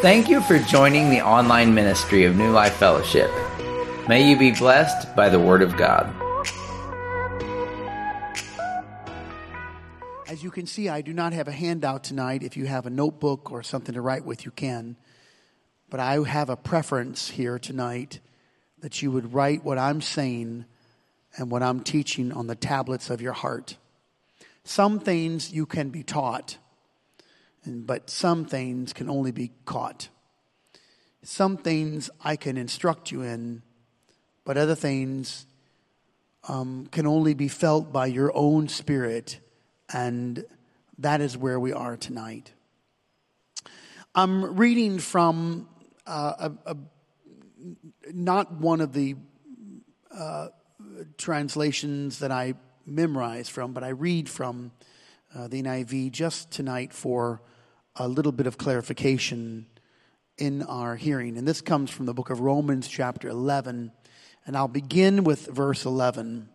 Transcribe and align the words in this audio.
Thank 0.00 0.28
you 0.28 0.40
for 0.40 0.60
joining 0.60 1.10
the 1.10 1.20
online 1.22 1.74
ministry 1.74 2.24
of 2.24 2.36
New 2.36 2.52
Life 2.52 2.74
Fellowship. 2.74 3.28
May 4.08 4.28
you 4.28 4.38
be 4.38 4.52
blessed 4.52 5.16
by 5.16 5.28
the 5.28 5.40
Word 5.40 5.60
of 5.60 5.76
God. 5.76 6.06
As 10.28 10.44
you 10.44 10.52
can 10.52 10.66
see, 10.66 10.88
I 10.88 11.00
do 11.02 11.12
not 11.12 11.32
have 11.32 11.48
a 11.48 11.52
handout 11.52 12.04
tonight. 12.04 12.44
If 12.44 12.56
you 12.56 12.66
have 12.66 12.86
a 12.86 12.90
notebook 12.90 13.50
or 13.50 13.64
something 13.64 13.94
to 13.94 14.00
write 14.00 14.24
with, 14.24 14.44
you 14.44 14.52
can. 14.52 14.94
But 15.90 15.98
I 15.98 16.22
have 16.22 16.48
a 16.48 16.56
preference 16.56 17.30
here 17.30 17.58
tonight 17.58 18.20
that 18.78 19.02
you 19.02 19.10
would 19.10 19.34
write 19.34 19.64
what 19.64 19.78
I'm 19.78 20.00
saying 20.00 20.64
and 21.36 21.50
what 21.50 21.64
I'm 21.64 21.80
teaching 21.80 22.32
on 22.32 22.46
the 22.46 22.54
tablets 22.54 23.10
of 23.10 23.20
your 23.20 23.32
heart. 23.32 23.76
Some 24.62 25.00
things 25.00 25.52
you 25.52 25.66
can 25.66 25.90
be 25.90 26.04
taught, 26.04 26.58
but 27.64 28.10
some 28.10 28.44
things 28.44 28.92
can 28.92 29.08
only 29.08 29.32
be 29.32 29.52
caught. 29.64 30.08
Some 31.22 31.56
things 31.56 32.10
I 32.22 32.36
can 32.36 32.56
instruct 32.56 33.10
you 33.12 33.22
in, 33.22 33.62
but 34.44 34.56
other 34.56 34.74
things 34.74 35.46
um, 36.48 36.88
can 36.90 37.06
only 37.06 37.34
be 37.34 37.48
felt 37.48 37.92
by 37.92 38.06
your 38.06 38.32
own 38.34 38.68
spirit, 38.68 39.38
and 39.92 40.44
that 40.98 41.20
is 41.20 41.36
where 41.36 41.60
we 41.60 41.72
are 41.72 41.96
tonight. 41.96 42.52
I'm 44.14 44.56
reading 44.56 44.98
from 44.98 45.68
uh, 46.06 46.50
a, 46.66 46.72
a, 46.72 46.76
not 48.12 48.52
one 48.52 48.80
of 48.80 48.92
the 48.92 49.16
uh, 50.10 50.48
translations 51.16 52.18
that 52.18 52.32
I 52.32 52.54
memorize 52.84 53.48
from, 53.48 53.72
but 53.72 53.84
I 53.84 53.90
read 53.90 54.28
from 54.28 54.72
uh, 55.34 55.48
the 55.48 55.62
NIV 55.62 56.10
just 56.10 56.50
tonight 56.50 56.92
for 56.92 57.40
a 57.96 58.08
little 58.08 58.32
bit 58.32 58.46
of 58.46 58.56
clarification 58.56 59.66
in 60.38 60.62
our 60.62 60.96
hearing. 60.96 61.36
And 61.36 61.46
this 61.46 61.60
comes 61.60 61.90
from 61.90 62.06
the 62.06 62.14
book 62.14 62.30
of 62.30 62.40
Romans, 62.40 62.88
chapter 62.88 63.28
11. 63.28 63.92
And 64.46 64.56
I'll 64.56 64.68
begin 64.68 65.24
with 65.24 65.46
verse 65.46 65.84
11. 65.84 66.48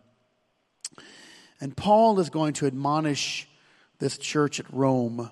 And 1.60 1.76
Paul 1.76 2.18
is 2.20 2.30
going 2.30 2.54
to 2.54 2.66
admonish 2.66 3.48
this 3.98 4.18
church 4.18 4.60
at 4.60 4.72
Rome, 4.72 5.30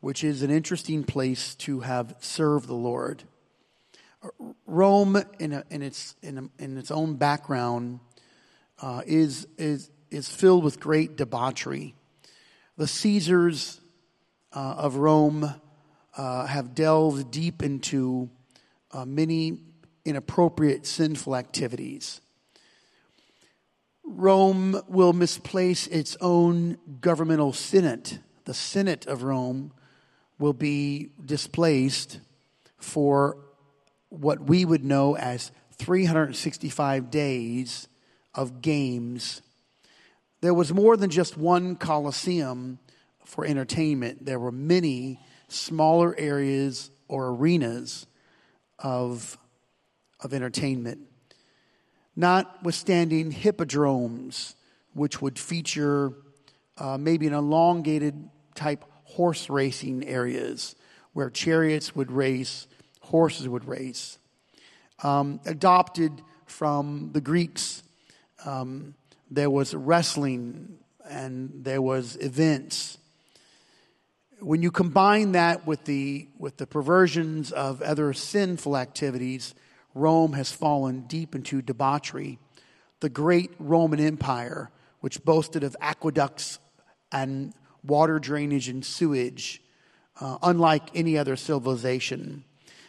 which 0.00 0.24
is 0.24 0.42
an 0.42 0.50
interesting 0.50 1.04
place 1.04 1.54
to 1.56 1.80
have 1.80 2.16
served 2.20 2.66
the 2.66 2.74
Lord. 2.74 3.22
Rome, 4.66 5.22
in, 5.38 5.52
a, 5.52 5.64
in, 5.70 5.82
its, 5.82 6.16
in, 6.22 6.38
a, 6.38 6.62
in 6.62 6.76
its 6.76 6.90
own 6.90 7.16
background, 7.16 8.00
uh, 8.80 9.02
is, 9.06 9.46
is, 9.56 9.90
is 10.10 10.28
filled 10.28 10.64
with 10.64 10.80
great 10.80 11.16
debauchery. 11.16 11.94
The 12.76 12.86
Caesars 12.86 13.80
uh, 14.56 14.74
of 14.78 14.96
Rome 14.96 15.54
uh, 16.16 16.46
have 16.46 16.74
delved 16.74 17.30
deep 17.30 17.62
into 17.62 18.30
uh, 18.90 19.04
many 19.04 19.58
inappropriate 20.06 20.86
sinful 20.86 21.36
activities. 21.36 22.22
Rome 24.02 24.80
will 24.88 25.12
misplace 25.12 25.86
its 25.88 26.16
own 26.22 26.78
governmental 27.02 27.52
senate. 27.52 28.18
The 28.46 28.54
Senate 28.54 29.06
of 29.06 29.24
Rome 29.24 29.72
will 30.38 30.54
be 30.54 31.10
displaced 31.22 32.20
for 32.78 33.36
what 34.08 34.40
we 34.40 34.64
would 34.64 34.84
know 34.84 35.16
as 35.16 35.52
365 35.72 37.10
days 37.10 37.88
of 38.34 38.62
games. 38.62 39.42
There 40.40 40.54
was 40.54 40.72
more 40.72 40.96
than 40.96 41.10
just 41.10 41.36
one 41.36 41.76
Colosseum 41.76 42.78
for 43.26 43.44
entertainment, 43.44 44.24
there 44.24 44.38
were 44.38 44.52
many 44.52 45.20
smaller 45.48 46.14
areas 46.16 46.90
or 47.08 47.28
arenas 47.28 48.06
of, 48.78 49.36
of 50.20 50.32
entertainment. 50.32 51.00
Notwithstanding 52.14 53.30
hippodromes, 53.30 54.54
which 54.94 55.20
would 55.20 55.38
feature 55.38 56.12
uh, 56.78 56.96
maybe 56.96 57.26
an 57.26 57.34
elongated 57.34 58.30
type 58.54 58.84
horse 59.04 59.50
racing 59.50 60.06
areas 60.06 60.74
where 61.12 61.28
chariots 61.30 61.94
would 61.94 62.10
race, 62.10 62.66
horses 63.00 63.48
would 63.48 63.66
race. 63.66 64.18
Um, 65.02 65.40
adopted 65.46 66.22
from 66.46 67.10
the 67.12 67.20
Greeks, 67.20 67.82
um, 68.44 68.94
there 69.30 69.50
was 69.50 69.74
wrestling 69.74 70.78
and 71.08 71.50
there 71.64 71.82
was 71.82 72.16
events. 72.16 72.98
When 74.40 74.60
you 74.60 74.70
combine 74.70 75.32
that 75.32 75.66
with 75.66 75.86
the, 75.86 76.28
with 76.38 76.58
the 76.58 76.66
perversions 76.66 77.52
of 77.52 77.80
other 77.80 78.12
sinful 78.12 78.76
activities, 78.76 79.54
Rome 79.94 80.34
has 80.34 80.52
fallen 80.52 81.06
deep 81.06 81.34
into 81.34 81.62
debauchery. 81.62 82.38
The 83.00 83.08
great 83.08 83.52
Roman 83.58 83.98
Empire, 83.98 84.70
which 85.00 85.24
boasted 85.24 85.64
of 85.64 85.74
aqueducts 85.80 86.58
and 87.10 87.54
water 87.82 88.18
drainage 88.18 88.68
and 88.68 88.84
sewage, 88.84 89.62
uh, 90.20 90.36
unlike 90.42 90.90
any 90.94 91.16
other 91.16 91.36
civilization, 91.36 92.44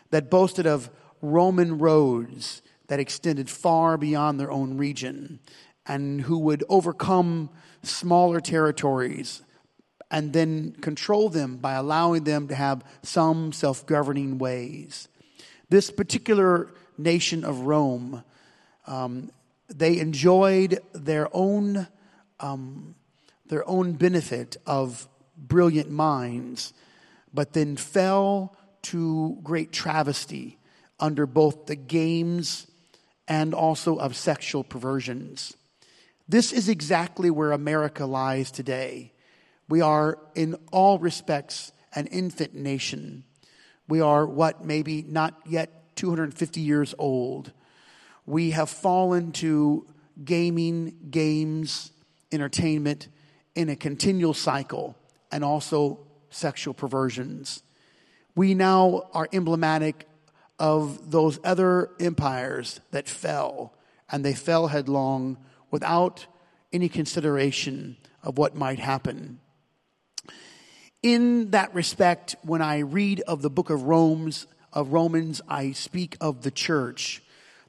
that 0.10 0.30
boasted 0.30 0.68
of 0.68 0.90
Roman 1.22 1.78
roads 1.78 2.62
that 2.88 3.00
extended 3.00 3.50
far 3.50 3.98
beyond 3.98 4.38
their 4.38 4.52
own 4.52 4.78
region 4.78 5.40
and 5.86 6.22
who 6.22 6.40
would 6.40 6.66
overcome 6.68 7.50
smaller 7.84 8.42
territories 8.42 9.44
and 10.10 10.34
then 10.34 10.72
control 10.82 11.30
them 11.30 11.58
by 11.58 11.74
allowing 11.74 12.24
them 12.24 12.48
to 12.48 12.56
have 12.56 12.84
some 13.02 13.52
self 13.52 13.86
governing 13.86 14.38
ways. 14.38 15.08
This 15.70 15.92
particular 15.92 16.70
nation 16.98 17.44
of 17.44 17.62
Rome, 17.62 18.24
um, 18.86 19.32
they 19.68 20.00
enjoyed 20.00 20.80
their 20.94 21.28
own, 21.34 21.88
um, 22.40 22.96
their 23.48 23.68
own 23.68 23.94
benefit 23.94 24.58
of 24.66 25.08
brilliant 25.38 25.92
minds, 25.92 26.74
but 27.34 27.54
then 27.54 27.76
fell 27.76 28.56
to 28.84 29.38
great 29.44 29.72
travesty 29.72 30.58
under 31.00 31.26
both 31.26 31.66
the 31.66 31.76
games 31.76 32.68
and 33.28 33.54
also 33.54 33.98
of 33.98 34.16
sexual 34.16 34.64
perversions. 34.64 35.56
This 36.30 36.52
is 36.52 36.70
exactly 36.70 37.30
where 37.30 37.52
America 37.52 38.06
lies 38.06 38.52
today. 38.52 39.12
We 39.70 39.82
are, 39.82 40.18
in 40.36 40.56
all 40.72 41.00
respects, 41.00 41.72
an 41.94 42.08
infant 42.08 42.54
nation. 42.54 43.24
We 43.88 44.02
are 44.02 44.26
what, 44.26 44.64
maybe 44.64 45.04
not 45.04 45.40
yet 45.46 45.96
250 45.96 46.62
years 46.62 46.94
old. 46.98 47.52
We 48.26 48.52
have 48.52 48.70
fallen 48.70 49.32
to 49.34 49.86
gaming, 50.24 50.96
games, 51.10 51.92
entertainment 52.32 53.08
in 53.56 53.70
a 53.70 53.76
continual 53.76 54.34
cycle, 54.34 54.96
and 55.32 55.44
also 55.44 56.00
sexual 56.30 56.74
perversions. 56.74 57.64
We 58.36 58.54
now 58.54 59.10
are 59.14 59.28
emblematic 59.34 60.08
of 60.60 61.12
those 61.12 61.40
other 61.44 61.90
empires 62.00 62.80
that 62.92 63.10
fell, 63.10 63.74
and 64.12 64.24
they 64.24 64.34
fell 64.34 64.68
headlong 64.68 65.38
without 65.72 66.28
any 66.72 66.90
consideration 66.90 67.98
of 68.24 68.38
what 68.38 68.56
might 68.56 68.80
happen. 68.80 69.40
In 71.04 71.52
that 71.52 71.74
respect, 71.76 72.36
when 72.42 72.62
I 72.62 72.80
read 72.80 73.22
of 73.22 73.42
the 73.42 73.50
book 73.50 73.70
of 73.70 73.84
Romans, 73.84 74.48
of 74.74 74.94
Romans, 74.94 75.42
I 75.48 75.72
speak 75.74 76.18
of 76.20 76.42
the 76.42 76.52
church. 76.52 77.22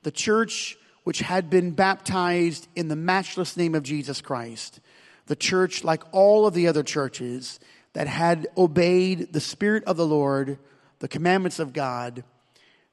The 0.03 0.11
church 0.11 0.79
which 1.05 1.21
had 1.21 1.51
been 1.51 1.73
baptized 1.73 2.69
in 2.75 2.89
the 2.89 2.97
matchless 2.97 3.57
name 3.57 3.75
of 3.75 3.83
Jesus 3.83 4.21
Christ. 4.21 4.81
The 5.27 5.37
church, 5.37 5.85
like 5.85 6.03
all 6.13 6.47
of 6.47 6.55
the 6.55 6.69
other 6.69 6.83
churches, 6.83 7.61
that 7.93 8.07
had 8.07 8.47
obeyed 8.57 9.33
the 9.33 9.41
Spirit 9.41 9.85
of 9.85 9.97
the 9.97 10.07
Lord, 10.07 10.59
the 10.99 11.09
commandments 11.09 11.59
of 11.59 11.73
God, 11.73 12.25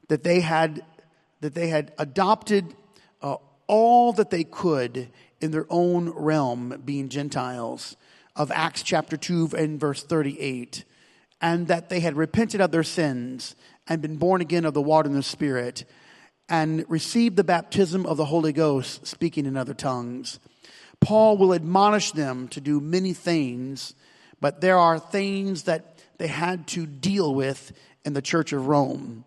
that 0.08 0.22
they 0.22 0.40
had, 0.40 0.84
that 1.40 1.54
they 1.54 1.68
had 1.68 1.92
adopted 1.98 2.74
uh, 3.22 3.36
all 3.66 4.12
that 4.14 4.30
they 4.30 4.44
could 4.44 5.08
in 5.40 5.50
their 5.50 5.66
own 5.70 6.10
realm, 6.10 6.82
being 6.84 7.08
Gentiles, 7.08 7.96
of 8.36 8.52
Acts 8.52 8.82
chapter 8.82 9.16
2 9.16 9.50
and 9.56 9.80
verse 9.80 10.02
38, 10.02 10.84
and 11.40 11.68
that 11.68 11.88
they 11.88 12.00
had 12.00 12.16
repented 12.16 12.60
of 12.60 12.70
their 12.70 12.82
sins 12.82 13.56
and 13.88 14.02
been 14.02 14.16
born 14.16 14.40
again 14.40 14.64
of 14.64 14.74
the 14.74 14.82
water 14.82 15.08
and 15.08 15.16
the 15.16 15.22
Spirit, 15.22 15.84
and 16.48 16.84
received 16.88 17.36
the 17.36 17.44
baptism 17.44 18.04
of 18.06 18.16
the 18.16 18.26
Holy 18.26 18.52
Ghost, 18.52 19.06
speaking 19.06 19.46
in 19.46 19.56
other 19.56 19.74
tongues. 19.74 20.38
Paul 21.00 21.38
will 21.38 21.54
admonish 21.54 22.12
them 22.12 22.48
to 22.48 22.60
do 22.60 22.80
many 22.80 23.12
things, 23.12 23.94
but 24.40 24.60
there 24.60 24.78
are 24.78 24.98
things 24.98 25.62
that 25.62 25.98
they 26.18 26.28
had 26.28 26.66
to 26.68 26.86
deal 26.86 27.34
with 27.34 27.72
in 28.04 28.12
the 28.12 28.22
church 28.22 28.52
of 28.52 28.66
Rome. 28.66 29.24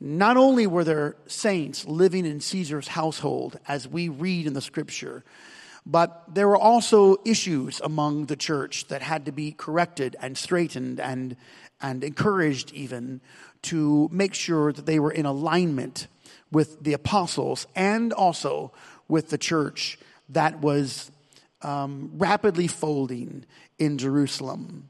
Not 0.00 0.36
only 0.36 0.66
were 0.66 0.84
there 0.84 1.16
saints 1.26 1.86
living 1.86 2.26
in 2.26 2.40
Caesar's 2.40 2.88
household, 2.88 3.58
as 3.66 3.88
we 3.88 4.08
read 4.08 4.46
in 4.46 4.52
the 4.52 4.60
scripture, 4.60 5.24
But 5.86 6.24
there 6.32 6.48
were 6.48 6.56
also 6.56 7.16
issues 7.24 7.80
among 7.80 8.26
the 8.26 8.36
church 8.36 8.88
that 8.88 9.02
had 9.02 9.26
to 9.26 9.32
be 9.32 9.52
corrected 9.52 10.16
and 10.20 10.36
straightened 10.36 10.98
and, 10.98 11.36
and 11.80 12.02
encouraged 12.02 12.72
even 12.72 13.20
to 13.62 14.08
make 14.10 14.34
sure 14.34 14.72
that 14.72 14.86
they 14.86 14.98
were 14.98 15.12
in 15.12 15.26
alignment 15.26 16.06
with 16.50 16.82
the 16.82 16.94
apostles 16.94 17.66
and 17.74 18.12
also 18.12 18.72
with 19.08 19.28
the 19.28 19.38
church 19.38 19.98
that 20.30 20.60
was 20.60 21.10
um, 21.62 22.12
rapidly 22.14 22.66
folding 22.66 23.44
in 23.78 23.98
Jerusalem. 23.98 24.88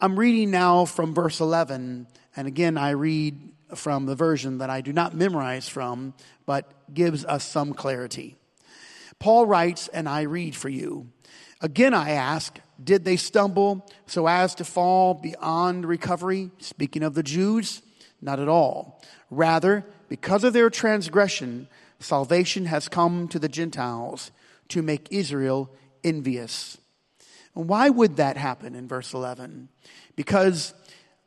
I'm 0.00 0.18
reading 0.18 0.50
now 0.50 0.84
from 0.84 1.14
verse 1.14 1.40
11, 1.40 2.06
and 2.36 2.46
again, 2.46 2.76
I 2.76 2.90
read 2.90 3.38
from 3.74 4.06
the 4.06 4.14
version 4.14 4.58
that 4.58 4.70
I 4.70 4.82
do 4.82 4.92
not 4.92 5.14
memorize 5.14 5.68
from, 5.68 6.14
but 6.44 6.70
gives 6.92 7.24
us 7.24 7.44
some 7.44 7.72
clarity. 7.72 8.36
Paul 9.18 9.46
writes, 9.46 9.88
and 9.88 10.08
I 10.08 10.22
read 10.22 10.54
for 10.54 10.68
you. 10.68 11.08
Again, 11.60 11.94
I 11.94 12.10
ask, 12.10 12.58
did 12.82 13.04
they 13.04 13.16
stumble 13.16 13.88
so 14.06 14.26
as 14.26 14.54
to 14.56 14.64
fall 14.64 15.14
beyond 15.14 15.86
recovery? 15.86 16.50
Speaking 16.58 17.02
of 17.02 17.14
the 17.14 17.22
Jews, 17.22 17.82
not 18.20 18.40
at 18.40 18.48
all. 18.48 19.02
Rather, 19.30 19.84
because 20.08 20.44
of 20.44 20.52
their 20.52 20.70
transgression, 20.70 21.68
salvation 21.98 22.66
has 22.66 22.88
come 22.88 23.28
to 23.28 23.38
the 23.38 23.48
Gentiles 23.48 24.30
to 24.68 24.82
make 24.82 25.08
Israel 25.10 25.70
envious. 26.04 26.78
And 27.54 27.68
why 27.68 27.88
would 27.88 28.16
that 28.16 28.36
happen 28.36 28.74
in 28.74 28.86
verse 28.86 29.14
11? 29.14 29.68
Because 30.14 30.74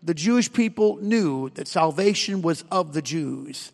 the 0.01 0.13
Jewish 0.13 0.51
people 0.53 0.97
knew 0.97 1.49
that 1.51 1.67
salvation 1.67 2.41
was 2.41 2.63
of 2.71 2.93
the 2.93 3.01
Jews. 3.01 3.71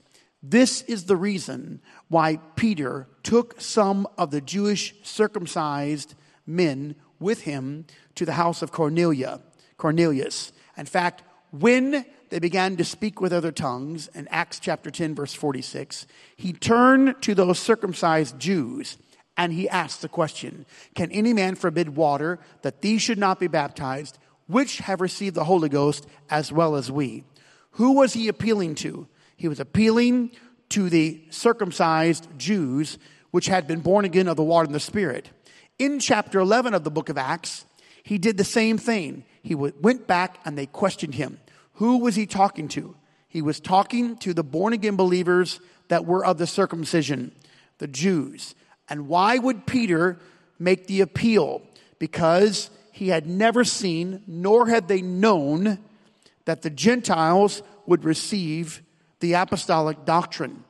This 0.47 0.83
is 0.83 1.05
the 1.05 1.15
reason 1.15 1.81
why 2.07 2.37
Peter 2.55 3.07
took 3.23 3.59
some 3.59 4.07
of 4.15 4.29
the 4.29 4.41
Jewish 4.41 4.93
circumcised 5.01 6.13
men 6.45 6.95
with 7.19 7.41
him 7.41 7.85
to 8.13 8.25
the 8.25 8.33
house 8.33 8.61
of 8.61 8.71
Cornelia, 8.71 9.41
Cornelius. 9.77 10.51
In 10.77 10.85
fact, 10.85 11.23
when 11.49 12.05
they 12.29 12.37
began 12.37 12.77
to 12.77 12.83
speak 12.83 13.19
with 13.19 13.33
other 13.33 13.51
tongues 13.51 14.07
in 14.13 14.27
Acts 14.27 14.59
chapter 14.59 14.91
10 14.91 15.15
verse 15.15 15.33
46, 15.33 16.05
he 16.35 16.53
turned 16.53 17.15
to 17.23 17.33
those 17.33 17.57
circumcised 17.57 18.37
Jews 18.37 18.97
and 19.35 19.51
he 19.51 19.67
asked 19.67 20.03
the 20.03 20.09
question, 20.09 20.67
can 20.93 21.11
any 21.11 21.33
man 21.33 21.55
forbid 21.55 21.95
water 21.95 22.37
that 22.61 22.83
these 22.83 23.01
should 23.01 23.17
not 23.17 23.39
be 23.39 23.47
baptized, 23.47 24.19
which 24.45 24.77
have 24.77 25.01
received 25.01 25.35
the 25.35 25.45
Holy 25.45 25.69
Ghost 25.69 26.05
as 26.29 26.51
well 26.51 26.75
as 26.75 26.91
we? 26.91 27.23
Who 27.71 27.93
was 27.93 28.13
he 28.13 28.27
appealing 28.27 28.75
to? 28.75 29.07
He 29.35 29.47
was 29.47 29.59
appealing 29.59 30.31
to 30.69 30.89
the 30.89 31.21
circumcised 31.29 32.27
Jews, 32.37 32.97
which 33.31 33.47
had 33.47 33.67
been 33.67 33.81
born 33.81 34.05
again 34.05 34.27
of 34.27 34.37
the 34.37 34.43
water 34.43 34.65
and 34.65 34.75
the 34.75 34.79
Spirit. 34.79 35.29
In 35.77 35.99
chapter 35.99 36.39
11 36.39 36.73
of 36.73 36.83
the 36.83 36.91
book 36.91 37.09
of 37.09 37.17
Acts, 37.17 37.65
he 38.01 38.17
did 38.17 38.37
the 38.37 38.43
same 38.43 38.77
thing. 38.77 39.25
He 39.43 39.55
went 39.55 40.07
back 40.07 40.39
and 40.45 40.57
they 40.57 40.65
questioned 40.65 41.15
him. 41.15 41.39
Who 41.73 41.97
was 41.97 42.15
he 42.15 42.25
talking 42.25 42.67
to? 42.69 42.95
He 43.27 43.41
was 43.41 43.59
talking 43.59 44.15
to 44.17 44.33
the 44.33 44.43
born 44.43 44.71
again 44.73 44.95
believers 44.95 45.59
that 45.89 46.05
were 46.05 46.25
of 46.25 46.37
the 46.37 46.47
circumcision, 46.47 47.33
the 47.79 47.87
Jews. 47.87 48.55
And 48.87 49.07
why 49.07 49.37
would 49.37 49.65
Peter 49.65 50.17
make 50.57 50.87
the 50.87 51.01
appeal? 51.01 51.61
Because 51.99 52.69
he 52.93 53.09
had 53.09 53.27
never 53.27 53.65
seen, 53.65 54.23
nor 54.25 54.67
had 54.67 54.87
they 54.87 55.01
known, 55.01 55.79
that 56.45 56.61
the 56.61 56.69
Gentiles 56.69 57.61
would 57.85 58.05
receive 58.05 58.81
the 59.19 59.33
apostolic 59.33 60.05
doctrine. 60.05 60.63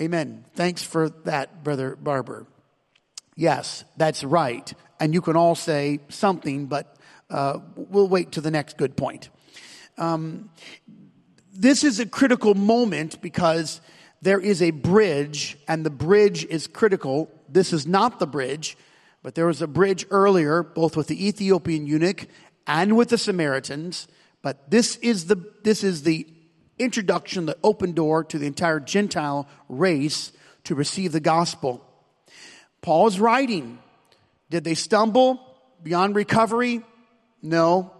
Amen. 0.00 0.44
Thanks 0.54 0.82
for 0.82 1.10
that, 1.24 1.62
Brother 1.62 1.96
Barber. 1.96 2.46
Yes, 3.36 3.84
that's 3.96 4.24
right. 4.24 4.72
And 5.00 5.14
you 5.14 5.20
can 5.20 5.36
all 5.36 5.54
say 5.54 6.00
something, 6.08 6.66
but 6.66 6.96
uh, 7.30 7.58
we'll 7.76 8.08
wait 8.08 8.32
to 8.32 8.40
the 8.40 8.50
next 8.50 8.76
good 8.76 8.96
point. 8.96 9.30
Um, 9.98 10.50
this 11.52 11.84
is 11.84 12.00
a 12.00 12.06
critical 12.06 12.54
moment 12.54 13.20
because 13.20 13.80
there 14.22 14.40
is 14.40 14.62
a 14.62 14.70
bridge, 14.70 15.58
and 15.66 15.84
the 15.84 15.90
bridge 15.90 16.44
is 16.44 16.66
critical. 16.66 17.30
This 17.48 17.72
is 17.72 17.86
not 17.86 18.18
the 18.18 18.26
bridge, 18.26 18.76
but 19.22 19.34
there 19.34 19.46
was 19.46 19.60
a 19.60 19.66
bridge 19.66 20.06
earlier, 20.10 20.62
both 20.62 20.96
with 20.96 21.08
the 21.08 21.26
Ethiopian 21.26 21.86
eunuch 21.86 22.26
and 22.66 22.96
with 22.96 23.08
the 23.08 23.18
Samaritans. 23.18 24.08
But 24.42 24.70
this 24.70 24.96
is 24.96 25.26
the, 25.26 25.36
this 25.62 25.84
is 25.84 26.02
the 26.02 26.26
introduction, 26.78 27.46
the 27.46 27.56
open 27.62 27.92
door 27.92 28.24
to 28.24 28.38
the 28.38 28.46
entire 28.46 28.80
Gentile 28.80 29.48
race 29.68 30.32
to 30.64 30.74
receive 30.74 31.12
the 31.12 31.20
gospel. 31.20 31.84
Paul 32.80 33.06
is 33.06 33.20
writing. 33.20 33.78
Did 34.50 34.64
they 34.64 34.74
stumble 34.74 35.40
beyond 35.82 36.16
recovery? 36.16 36.82
No. 37.40 37.92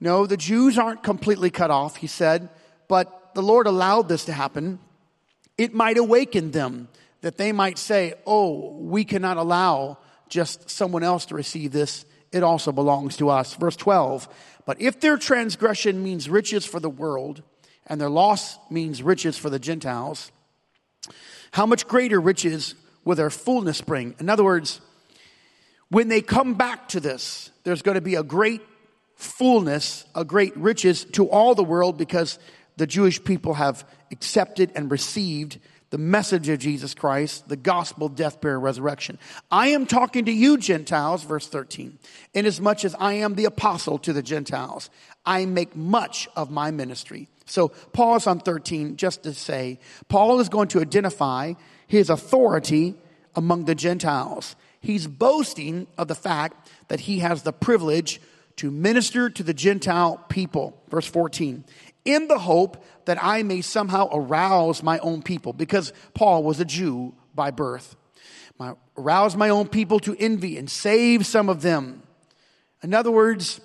No, 0.00 0.26
the 0.26 0.36
Jews 0.36 0.76
aren't 0.78 1.02
completely 1.02 1.50
cut 1.50 1.70
off, 1.70 1.96
he 1.96 2.06
said, 2.06 2.50
but 2.88 3.34
the 3.34 3.42
Lord 3.42 3.66
allowed 3.66 4.08
this 4.08 4.26
to 4.26 4.32
happen. 4.32 4.78
It 5.56 5.72
might 5.72 5.96
awaken 5.96 6.50
them 6.50 6.88
that 7.22 7.38
they 7.38 7.52
might 7.52 7.78
say, 7.78 8.14
Oh, 8.26 8.76
we 8.76 9.04
cannot 9.04 9.36
allow 9.36 9.98
just 10.28 10.68
someone 10.68 11.02
else 11.02 11.26
to 11.26 11.34
receive 11.34 11.72
this. 11.72 12.04
It 12.32 12.42
also 12.42 12.72
belongs 12.72 13.16
to 13.18 13.28
us. 13.28 13.54
Verse 13.54 13.76
12. 13.76 14.28
But 14.64 14.80
if 14.80 15.00
their 15.00 15.16
transgression 15.16 16.02
means 16.02 16.28
riches 16.28 16.66
for 16.66 16.80
the 16.80 16.90
world, 16.90 17.42
and 17.86 18.00
their 18.00 18.10
loss 18.10 18.58
means 18.70 19.02
riches 19.02 19.38
for 19.38 19.48
the 19.48 19.58
Gentiles, 19.58 20.32
how 21.52 21.66
much 21.66 21.86
greater 21.86 22.20
riches 22.20 22.74
will 23.04 23.14
their 23.14 23.30
fullness 23.30 23.80
bring? 23.80 24.14
In 24.18 24.28
other 24.28 24.44
words, 24.44 24.80
when 25.88 26.08
they 26.08 26.20
come 26.20 26.54
back 26.54 26.88
to 26.88 27.00
this, 27.00 27.50
there's 27.62 27.82
going 27.82 27.94
to 27.94 28.00
be 28.00 28.16
a 28.16 28.24
great 28.24 28.60
fullness, 29.14 30.04
a 30.14 30.24
great 30.24 30.56
riches 30.56 31.04
to 31.12 31.30
all 31.30 31.54
the 31.54 31.64
world 31.64 31.96
because 31.96 32.38
the 32.76 32.86
Jewish 32.86 33.22
people 33.22 33.54
have 33.54 33.88
accepted 34.10 34.72
and 34.74 34.90
received 34.90 35.58
the 35.96 36.02
message 36.02 36.50
of 36.50 36.58
Jesus 36.58 36.92
Christ, 36.92 37.48
the 37.48 37.56
gospel, 37.56 38.10
death, 38.10 38.42
burial, 38.42 38.60
resurrection. 38.60 39.18
I 39.50 39.68
am 39.68 39.86
talking 39.86 40.26
to 40.26 40.30
you, 40.30 40.58
Gentiles, 40.58 41.22
verse 41.22 41.48
13, 41.48 41.98
inasmuch 42.34 42.84
as 42.84 42.94
I 42.96 43.14
am 43.14 43.34
the 43.34 43.46
apostle 43.46 43.96
to 44.00 44.12
the 44.12 44.22
Gentiles. 44.22 44.90
I 45.24 45.46
make 45.46 45.74
much 45.74 46.28
of 46.36 46.50
my 46.50 46.70
ministry. 46.70 47.28
So 47.46 47.68
pause 47.68 48.26
on 48.26 48.40
13 48.40 48.98
just 48.98 49.22
to 49.22 49.32
say, 49.32 49.80
Paul 50.08 50.38
is 50.40 50.50
going 50.50 50.68
to 50.68 50.82
identify 50.82 51.54
his 51.86 52.10
authority 52.10 52.96
among 53.34 53.64
the 53.64 53.74
Gentiles. 53.74 54.54
He's 54.82 55.06
boasting 55.06 55.86
of 55.96 56.08
the 56.08 56.14
fact 56.14 56.68
that 56.88 57.00
he 57.00 57.20
has 57.20 57.42
the 57.42 57.54
privilege 57.54 58.20
to 58.56 58.70
minister 58.70 59.30
to 59.30 59.42
the 59.42 59.54
Gentile 59.54 60.22
people. 60.28 60.78
Verse 60.90 61.06
14 61.06 61.64
in 62.06 62.28
the 62.28 62.38
hope 62.38 62.82
that 63.04 63.22
I 63.22 63.42
may 63.42 63.60
somehow 63.60 64.08
arouse 64.12 64.82
my 64.82 64.98
own 65.00 65.22
people, 65.22 65.52
because 65.52 65.92
Paul 66.14 66.42
was 66.42 66.60
a 66.60 66.64
Jew 66.64 67.14
by 67.34 67.50
birth. 67.50 67.96
My, 68.58 68.74
arouse 68.96 69.36
my 69.36 69.50
own 69.50 69.68
people 69.68 70.00
to 70.00 70.16
envy 70.18 70.56
and 70.56 70.70
save 70.70 71.26
some 71.26 71.50
of 71.50 71.60
them. 71.60 72.02
In 72.82 72.94
other 72.94 73.10
words, 73.10 73.60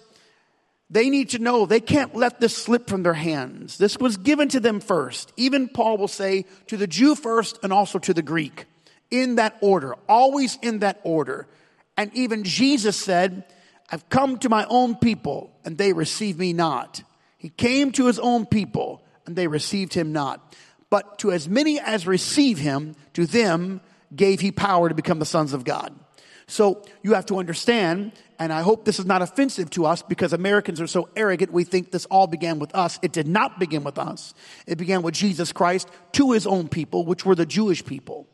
they 0.90 1.10
need 1.10 1.30
to 1.30 1.40
know 1.40 1.66
they 1.66 1.80
can't 1.80 2.14
let 2.14 2.42
this 2.42 2.56
slip 2.56 2.90
from 2.90 3.04
their 3.04 3.14
hands. 3.14 3.78
This 3.78 3.98
was 3.98 4.18
given 4.18 4.50
to 4.50 4.60
them 4.60 4.82
first. 4.82 5.32
Even 5.38 5.70
Paul 5.70 5.98
will 5.98 6.10
say 6.10 6.46
to 6.68 6.76
the 6.76 6.88
Jew 6.88 7.16
first 7.16 7.58
and 7.64 7.72
also 7.72 8.00
to 8.00 8.14
the 8.14 8.22
Greek. 8.22 8.66
In 9.10 9.36
that 9.36 9.58
order, 9.62 9.96
always 10.10 10.58
in 10.62 10.80
that 10.80 11.00
order. 11.04 11.48
And 11.96 12.14
even 12.14 12.44
Jesus 12.44 12.98
said, 12.98 13.46
I've 13.90 14.10
come 14.10 14.38
to 14.40 14.50
my 14.50 14.66
own 14.70 14.96
people 14.96 15.52
and 15.64 15.78
they 15.78 15.94
receive 15.94 16.38
me 16.38 16.52
not. 16.52 17.04
He 17.42 17.50
came 17.50 17.92
to 17.94 18.06
his 18.06 18.20
own 18.20 18.46
people, 18.46 19.02
and 19.26 19.36
they 19.36 19.48
received 19.48 19.96
him 19.96 20.14
not. 20.14 20.56
But 20.92 21.18
to 21.20 21.32
as 21.32 21.50
many 21.50 21.80
as 21.80 22.06
receive 22.06 22.60
him, 22.60 22.96
to 23.14 23.26
them 23.26 23.82
gave 24.16 24.42
he 24.42 24.52
power 24.52 24.90
to 24.90 24.94
become 24.94 25.18
the 25.18 25.26
sons 25.26 25.52
of 25.52 25.64
God. 25.64 25.92
So 26.46 26.84
you 27.02 27.16
have 27.16 27.26
to 27.26 27.40
understand, 27.40 28.12
and 28.38 28.54
I 28.54 28.62
hope 28.62 28.86
this 28.86 29.00
is 29.00 29.08
not 29.08 29.24
offensive 29.24 29.72
to 29.72 29.88
us 29.88 30.04
because 30.04 30.34
Americans 30.34 30.80
are 30.80 30.86
so 30.86 31.10
arrogant, 31.16 31.52
we 31.52 31.64
think 31.64 31.90
this 31.90 32.06
all 32.06 32.28
began 32.28 32.60
with 32.60 32.76
us. 32.76 33.00
It 33.02 33.12
did 33.12 33.28
not 33.28 33.60
begin 33.60 33.84
with 33.84 33.98
us. 33.98 34.36
It 34.68 34.78
began 34.78 35.02
with 35.02 35.16
Jesus 35.16 35.52
Christ 35.52 35.88
to 36.12 36.34
his 36.34 36.46
own 36.46 36.68
people, 36.68 37.06
which 37.06 37.26
were 37.26 37.34
the 37.34 37.48
Jewish 37.48 37.84
people. 37.84 38.28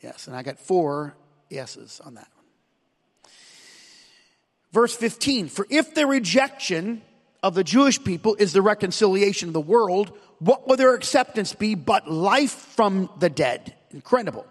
Yes, 0.00 0.26
and 0.26 0.34
I 0.34 0.42
got 0.42 0.58
four 0.58 1.14
yeses 1.50 2.00
on 2.02 2.14
that. 2.14 2.28
Verse 4.72 4.94
15, 4.94 5.48
for 5.48 5.66
if 5.70 5.94
the 5.94 6.06
rejection 6.06 7.02
of 7.42 7.54
the 7.54 7.64
Jewish 7.64 8.02
people 8.02 8.36
is 8.38 8.52
the 8.52 8.62
reconciliation 8.62 9.48
of 9.48 9.54
the 9.54 9.60
world, 9.60 10.12
what 10.40 10.68
will 10.68 10.76
their 10.76 10.94
acceptance 10.94 11.54
be 11.54 11.74
but 11.74 12.10
life 12.10 12.52
from 12.52 13.08
the 13.18 13.30
dead? 13.30 13.74
Incredible. 13.92 14.46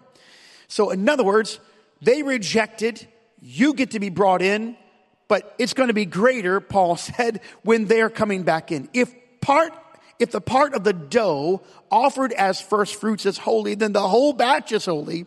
So, 0.66 0.90
in 0.90 1.08
other 1.08 1.24
words, 1.24 1.60
they 2.02 2.22
rejected, 2.22 3.06
you 3.40 3.74
get 3.74 3.92
to 3.92 4.00
be 4.00 4.10
brought 4.10 4.42
in, 4.42 4.76
but 5.28 5.54
it's 5.58 5.74
going 5.74 5.88
to 5.88 5.94
be 5.94 6.06
greater, 6.06 6.60
Paul 6.60 6.96
said, 6.96 7.40
when 7.62 7.86
they're 7.86 8.10
coming 8.10 8.42
back 8.42 8.72
in. 8.72 8.88
If 8.92 9.14
part, 9.40 9.72
if 10.18 10.32
the 10.32 10.40
part 10.40 10.74
of 10.74 10.84
the 10.84 10.92
dough 10.92 11.62
offered 11.90 12.32
as 12.32 12.60
first 12.60 12.96
fruits 12.96 13.24
is 13.24 13.38
holy, 13.38 13.74
then 13.74 13.92
the 13.92 14.06
whole 14.06 14.32
batch 14.32 14.72
is 14.72 14.86
holy. 14.86 15.26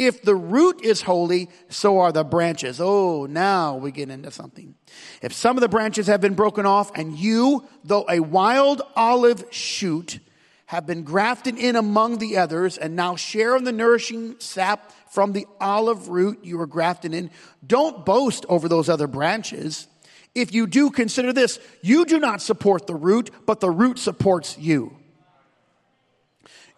If 0.00 0.22
the 0.22 0.34
root 0.34 0.82
is 0.82 1.02
holy, 1.02 1.50
so 1.68 1.98
are 1.98 2.10
the 2.10 2.24
branches. 2.24 2.80
Oh, 2.80 3.26
now 3.26 3.76
we 3.76 3.92
get 3.92 4.08
into 4.08 4.30
something. 4.30 4.74
If 5.20 5.34
some 5.34 5.58
of 5.58 5.60
the 5.60 5.68
branches 5.68 6.06
have 6.06 6.22
been 6.22 6.32
broken 6.32 6.64
off 6.64 6.90
and 6.94 7.18
you, 7.18 7.68
though 7.84 8.06
a 8.08 8.20
wild 8.20 8.80
olive 8.96 9.44
shoot, 9.50 10.18
have 10.64 10.86
been 10.86 11.02
grafted 11.02 11.58
in 11.58 11.76
among 11.76 12.16
the 12.16 12.38
others 12.38 12.78
and 12.78 12.96
now 12.96 13.14
share 13.14 13.54
in 13.56 13.64
the 13.64 13.72
nourishing 13.72 14.36
sap 14.38 14.90
from 15.10 15.34
the 15.34 15.46
olive 15.60 16.08
root 16.08 16.38
you 16.42 16.56
were 16.56 16.66
grafted 16.66 17.12
in, 17.12 17.30
don't 17.66 18.06
boast 18.06 18.46
over 18.48 18.70
those 18.70 18.88
other 18.88 19.06
branches. 19.06 19.86
If 20.34 20.54
you 20.54 20.66
do, 20.66 20.90
consider 20.90 21.34
this. 21.34 21.60
You 21.82 22.06
do 22.06 22.18
not 22.18 22.40
support 22.40 22.86
the 22.86 22.94
root, 22.94 23.28
but 23.44 23.60
the 23.60 23.70
root 23.70 23.98
supports 23.98 24.56
you. 24.56 24.96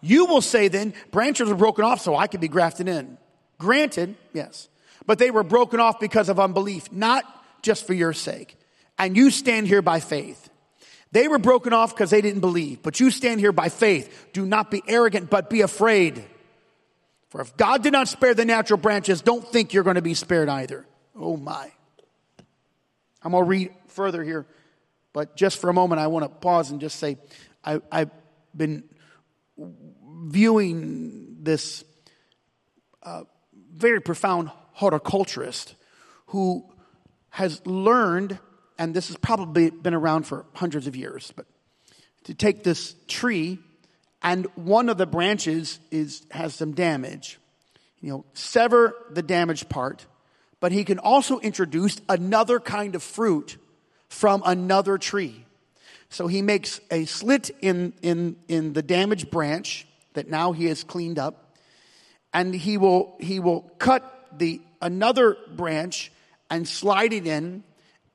You 0.03 0.25
will 0.25 0.41
say 0.41 0.67
then, 0.67 0.93
branches 1.11 1.47
were 1.47 1.55
broken 1.55 1.85
off 1.85 2.01
so 2.01 2.15
I 2.15 2.27
could 2.27 2.41
be 2.41 2.49
grafted 2.49 2.89
in. 2.89 3.17
Granted, 3.57 4.15
yes. 4.33 4.67
But 5.05 5.17
they 5.17 5.31
were 5.31 5.43
broken 5.43 5.79
off 5.79 5.97
because 5.97 6.27
of 6.27 6.41
unbelief, 6.41 6.91
not 6.91 7.23
just 7.61 7.87
for 7.87 7.93
your 7.93 8.11
sake. 8.11 8.57
And 8.99 9.15
you 9.15 9.31
stand 9.31 9.65
here 9.67 9.81
by 9.81 10.01
faith. 10.01 10.49
They 11.13 11.29
were 11.29 11.39
broken 11.39 11.71
off 11.71 11.95
because 11.95 12.09
they 12.09 12.21
didn't 12.21 12.41
believe, 12.41 12.83
but 12.83 12.99
you 12.99 13.11
stand 13.11 13.39
here 13.39 13.53
by 13.53 13.69
faith. 13.69 14.29
Do 14.33 14.45
not 14.45 14.69
be 14.69 14.83
arrogant, 14.87 15.29
but 15.29 15.49
be 15.49 15.61
afraid. 15.61 16.23
For 17.29 17.39
if 17.39 17.55
God 17.55 17.81
did 17.81 17.93
not 17.93 18.09
spare 18.09 18.33
the 18.33 18.45
natural 18.45 18.77
branches, 18.77 19.21
don't 19.21 19.47
think 19.47 19.73
you're 19.73 19.83
going 19.83 19.95
to 19.95 20.01
be 20.01 20.15
spared 20.15 20.49
either. 20.49 20.85
Oh 21.15 21.37
my. 21.37 21.71
I'm 23.21 23.31
going 23.31 23.43
to 23.43 23.49
read 23.49 23.71
further 23.87 24.21
here, 24.21 24.45
but 25.13 25.37
just 25.37 25.59
for 25.59 25.69
a 25.69 25.73
moment, 25.73 26.01
I 26.01 26.07
want 26.07 26.25
to 26.25 26.29
pause 26.29 26.71
and 26.71 26.81
just 26.81 26.99
say 26.99 27.17
I, 27.63 27.79
have 27.91 28.11
been 28.55 28.83
viewing 30.25 31.37
this 31.41 31.83
uh, 33.03 33.23
very 33.73 34.01
profound 34.01 34.49
horticulturist 34.73 35.75
who 36.27 36.65
has 37.29 37.65
learned, 37.65 38.39
and 38.77 38.93
this 38.93 39.07
has 39.07 39.17
probably 39.17 39.69
been 39.69 39.93
around 39.93 40.23
for 40.23 40.45
hundreds 40.53 40.87
of 40.87 40.95
years, 40.95 41.33
but 41.35 41.45
to 42.23 42.33
take 42.33 42.63
this 42.63 42.95
tree 43.07 43.59
and 44.23 44.47
one 44.55 44.87
of 44.87 44.97
the 44.97 45.05
branches 45.05 45.79
is 45.91 46.25
has 46.31 46.55
some 46.55 46.71
damage. 46.73 47.39
You 47.99 48.09
know, 48.09 48.25
sever 48.33 48.95
the 49.11 49.21
damaged 49.21 49.69
part, 49.69 50.05
but 50.59 50.71
he 50.71 50.83
can 50.83 50.99
also 50.99 51.39
introduce 51.39 51.99
another 52.09 52.59
kind 52.59 52.95
of 52.95 53.03
fruit 53.03 53.57
from 54.07 54.41
another 54.45 54.97
tree. 54.97 55.45
So 56.13 56.27
he 56.27 56.43
makes 56.43 56.79
a 56.91 57.05
slit 57.05 57.49
in, 57.59 57.93
in, 58.03 58.35
in 58.47 58.73
the 58.73 58.83
damaged 58.83 59.31
branch 59.31 59.87
that 60.13 60.29
now 60.29 60.51
he 60.51 60.65
has 60.65 60.83
cleaned 60.83 61.17
up. 61.17 61.57
And 62.31 62.53
he 62.53 62.77
will, 62.77 63.15
he 63.19 63.39
will 63.39 63.61
cut 63.79 64.27
the, 64.37 64.61
another 64.79 65.35
branch 65.55 66.11
and 66.51 66.67
slide 66.67 67.13
it 67.13 67.25
in. 67.25 67.63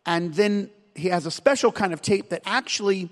And 0.07 0.33
then 0.33 0.71
he 0.95 1.09
has 1.09 1.27
a 1.27 1.31
special 1.33 1.73
kind 1.73 1.93
of 1.93 2.01
tape 2.01 2.29
that 2.29 2.43
actually 2.47 3.11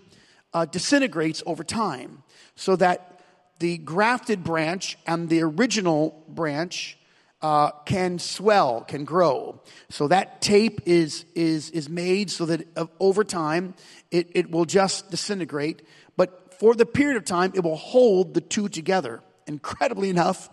uh, 0.54 0.66
disintegrates 0.66 1.42
over 1.46 1.64
time 1.64 2.22
so 2.54 2.76
that 2.76 3.20
the 3.58 3.78
grafted 3.78 4.44
branch 4.44 4.98
and 5.04 5.28
the 5.28 5.42
original 5.42 6.22
branch 6.28 6.95
uh, 7.42 7.70
can 7.84 8.18
swell, 8.18 8.80
can 8.82 9.04
grow. 9.04 9.60
So 9.90 10.08
that 10.08 10.40
tape 10.40 10.80
is, 10.86 11.24
is, 11.34 11.70
is 11.70 11.88
made 11.88 12.30
so 12.30 12.46
that 12.46 12.66
over 12.98 13.24
time 13.24 13.74
it, 14.10 14.28
it 14.34 14.50
will 14.50 14.64
just 14.64 15.10
disintegrate 15.10 15.82
But 16.16 16.54
for 16.58 16.74
the 16.74 16.86
period 16.86 17.16
of 17.16 17.24
time, 17.24 17.52
it 17.54 17.62
will 17.62 17.76
hold 17.76 18.34
the 18.34 18.40
two 18.40 18.68
together. 18.68 19.22
Incredibly 19.46 20.10
enough, 20.10 20.50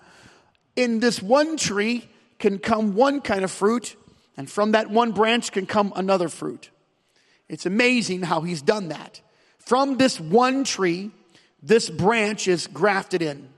in 0.76 1.00
this 1.00 1.22
one 1.22 1.58
tree 1.58 2.08
can 2.40 2.60
come 2.60 2.96
one 2.96 3.22
kind 3.22 3.44
of 3.44 3.52
fruit, 3.52 3.96
and 4.38 4.50
from 4.50 4.74
that 4.74 4.90
one 4.90 5.12
branch 5.14 5.52
can 5.52 5.66
come 5.66 5.94
another 5.96 6.30
fruit. 6.30 6.70
It's 7.48 7.66
amazing 7.66 8.24
how 8.24 8.42
he's 8.42 8.62
done 8.62 8.90
that. 8.90 9.22
From 9.58 9.98
this 9.98 10.20
one 10.20 10.64
tree, 10.64 11.12
this 11.62 11.90
branch 11.90 12.48
is 12.48 12.68
grafted 12.68 13.22
in. 13.22 13.50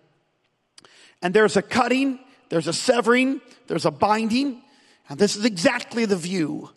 And 1.22 1.34
there's 1.34 1.58
a 1.58 1.62
cutting, 1.62 2.20
there's 2.56 2.68
a 2.68 2.74
severing, 2.74 3.42
there's 3.68 3.86
a 3.86 3.92
binding, 3.92 4.62
and 5.10 5.20
this 5.20 5.36
is 5.36 5.44
exactly 5.44 6.06
the 6.06 6.16
view 6.16 6.70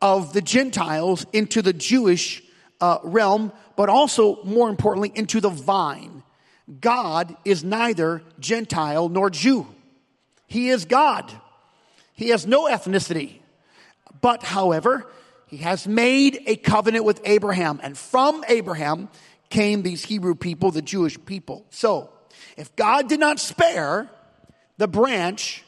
of 0.00 0.32
the 0.32 0.40
Gentiles 0.40 1.26
into 1.30 1.60
the 1.60 1.74
Jewish 1.74 2.42
uh, 2.80 3.00
realm, 3.04 3.52
but 3.76 3.90
also 3.90 4.42
more 4.44 4.70
importantly 4.70 5.12
into 5.14 5.42
the 5.42 5.50
vine. 5.50 6.22
God 6.80 7.36
is 7.44 7.62
neither 7.62 8.22
Gentile 8.40 9.10
nor 9.10 9.28
Jew. 9.28 9.66
He 10.46 10.70
is 10.70 10.86
God. 10.86 11.30
He 12.14 12.30
has 12.30 12.46
no 12.46 12.64
ethnicity. 12.64 13.40
But 14.22 14.42
however, 14.42 15.06
he 15.48 15.58
has 15.58 15.86
made 15.86 16.44
a 16.46 16.56
covenant 16.56 17.04
with 17.04 17.20
Abraham 17.26 17.78
and 17.82 17.98
from 17.98 18.42
Abraham 18.48 19.10
came 19.50 19.82
these 19.82 20.02
Hebrew 20.02 20.34
people, 20.34 20.70
the 20.70 20.80
Jewish 20.80 21.22
people. 21.26 21.66
So, 21.68 22.08
if 22.56 22.74
God 22.74 23.10
did 23.10 23.20
not 23.20 23.38
spare 23.38 24.10
the 24.78 24.88
branch, 24.88 25.64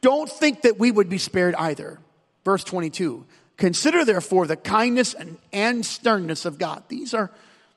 don't 0.00 0.30
think 0.30 0.62
that 0.62 0.78
we 0.78 0.90
would 0.90 1.08
be 1.08 1.18
spared 1.18 1.54
either. 1.54 1.98
Verse 2.44 2.64
22. 2.64 3.26
Consider 3.56 4.04
therefore 4.04 4.46
the 4.46 4.56
kindness 4.56 5.14
and, 5.14 5.38
and 5.52 5.84
sternness 5.84 6.44
of 6.44 6.58
God. 6.58 6.84
These 6.88 7.12
are, 7.12 7.30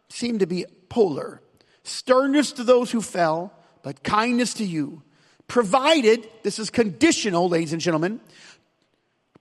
seem 0.10 0.40
to 0.40 0.46
be 0.46 0.66
polar. 0.90 1.42
Sternness 1.84 2.52
to 2.54 2.64
those 2.64 2.92
who 2.92 3.02
fell, 3.02 3.52
but 3.82 4.04
kindness 4.04 4.54
to 4.56 4.66
you. 4.66 5.02
Provided, 5.48 6.28
this 6.44 6.60
is 6.60 6.70
conditional, 6.70 7.50
ladies 7.50 7.74
and 7.74 7.82
gentlemen, 7.82 8.22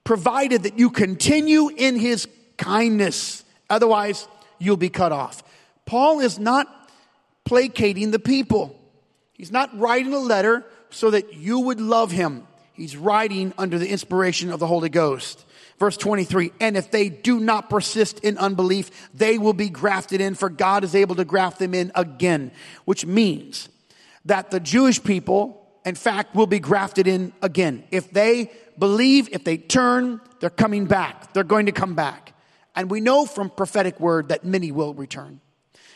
provided 0.03 0.63
that 0.65 0.79
you 0.79 0.91
continue 0.91 1.69
in 1.69 1.99
his 1.99 2.27
kindness. 2.57 3.45
Otherwise, 3.69 4.27
you'll 4.59 4.77
be 4.77 4.89
cut 4.89 5.13
off. 5.13 5.43
Paul 5.85 6.21
is 6.21 6.39
not 6.39 6.67
placating 7.45 8.11
the 8.11 8.19
people. 8.19 8.77
He's 9.35 9.53
not 9.53 9.79
writing 9.79 10.15
a 10.15 10.19
letter 10.19 10.65
so 10.91 11.11
that 11.11 11.35
you 11.35 11.61
would 11.61 11.81
love 11.81 12.11
him. 12.11 12.47
He's 12.73 12.97
writing 12.97 13.53
under 13.59 13.79
the 13.79 13.89
inspiration 13.89 14.51
of 14.51 14.61
the 14.61 14.67
Holy 14.67 14.89
Ghost. 14.89 15.45
Verse 15.79 15.97
23, 15.97 16.53
and 16.61 16.77
if 16.77 16.91
they 16.91 17.09
do 17.09 17.41
not 17.41 17.71
persist 17.71 18.21
in 18.21 18.37
unbelief, 18.37 18.91
they 19.15 19.39
will 19.39 19.55
be 19.55 19.71
grafted 19.71 20.21
in, 20.21 20.35
for 20.35 20.51
God 20.51 20.85
is 20.85 20.95
able 20.95 21.15
to 21.15 21.25
graft 21.25 21.59
them 21.59 21.73
in 21.73 21.91
again, 21.95 22.53
which 22.85 23.07
means 23.07 23.71
that 24.27 24.51
the 24.51 24.61
Jewish 24.61 25.03
people, 25.03 25.67
in 25.87 25.95
fact, 25.95 26.35
will 26.35 26.47
be 26.47 26.59
grafted 26.59 27.07
in 27.07 27.33
again. 27.41 27.85
If 27.91 28.11
they 28.11 28.51
believe, 28.79 29.31
if 29.33 29.45
they 29.45 29.57
turn, 29.57 30.21
they're 30.41 30.51
coming 30.51 30.85
back. 30.85 31.33
They're 31.33 31.45
going 31.45 31.67
to 31.67 31.73
come 31.73 31.95
back. 31.95 32.35
And 32.77 32.91
we 32.91 33.01
know 33.01 33.25
from 33.25 33.49
prophetic 33.49 33.99
word 33.99 34.29
that 34.29 34.45
many 34.45 34.73
will 34.73 34.93
return. 34.95 35.41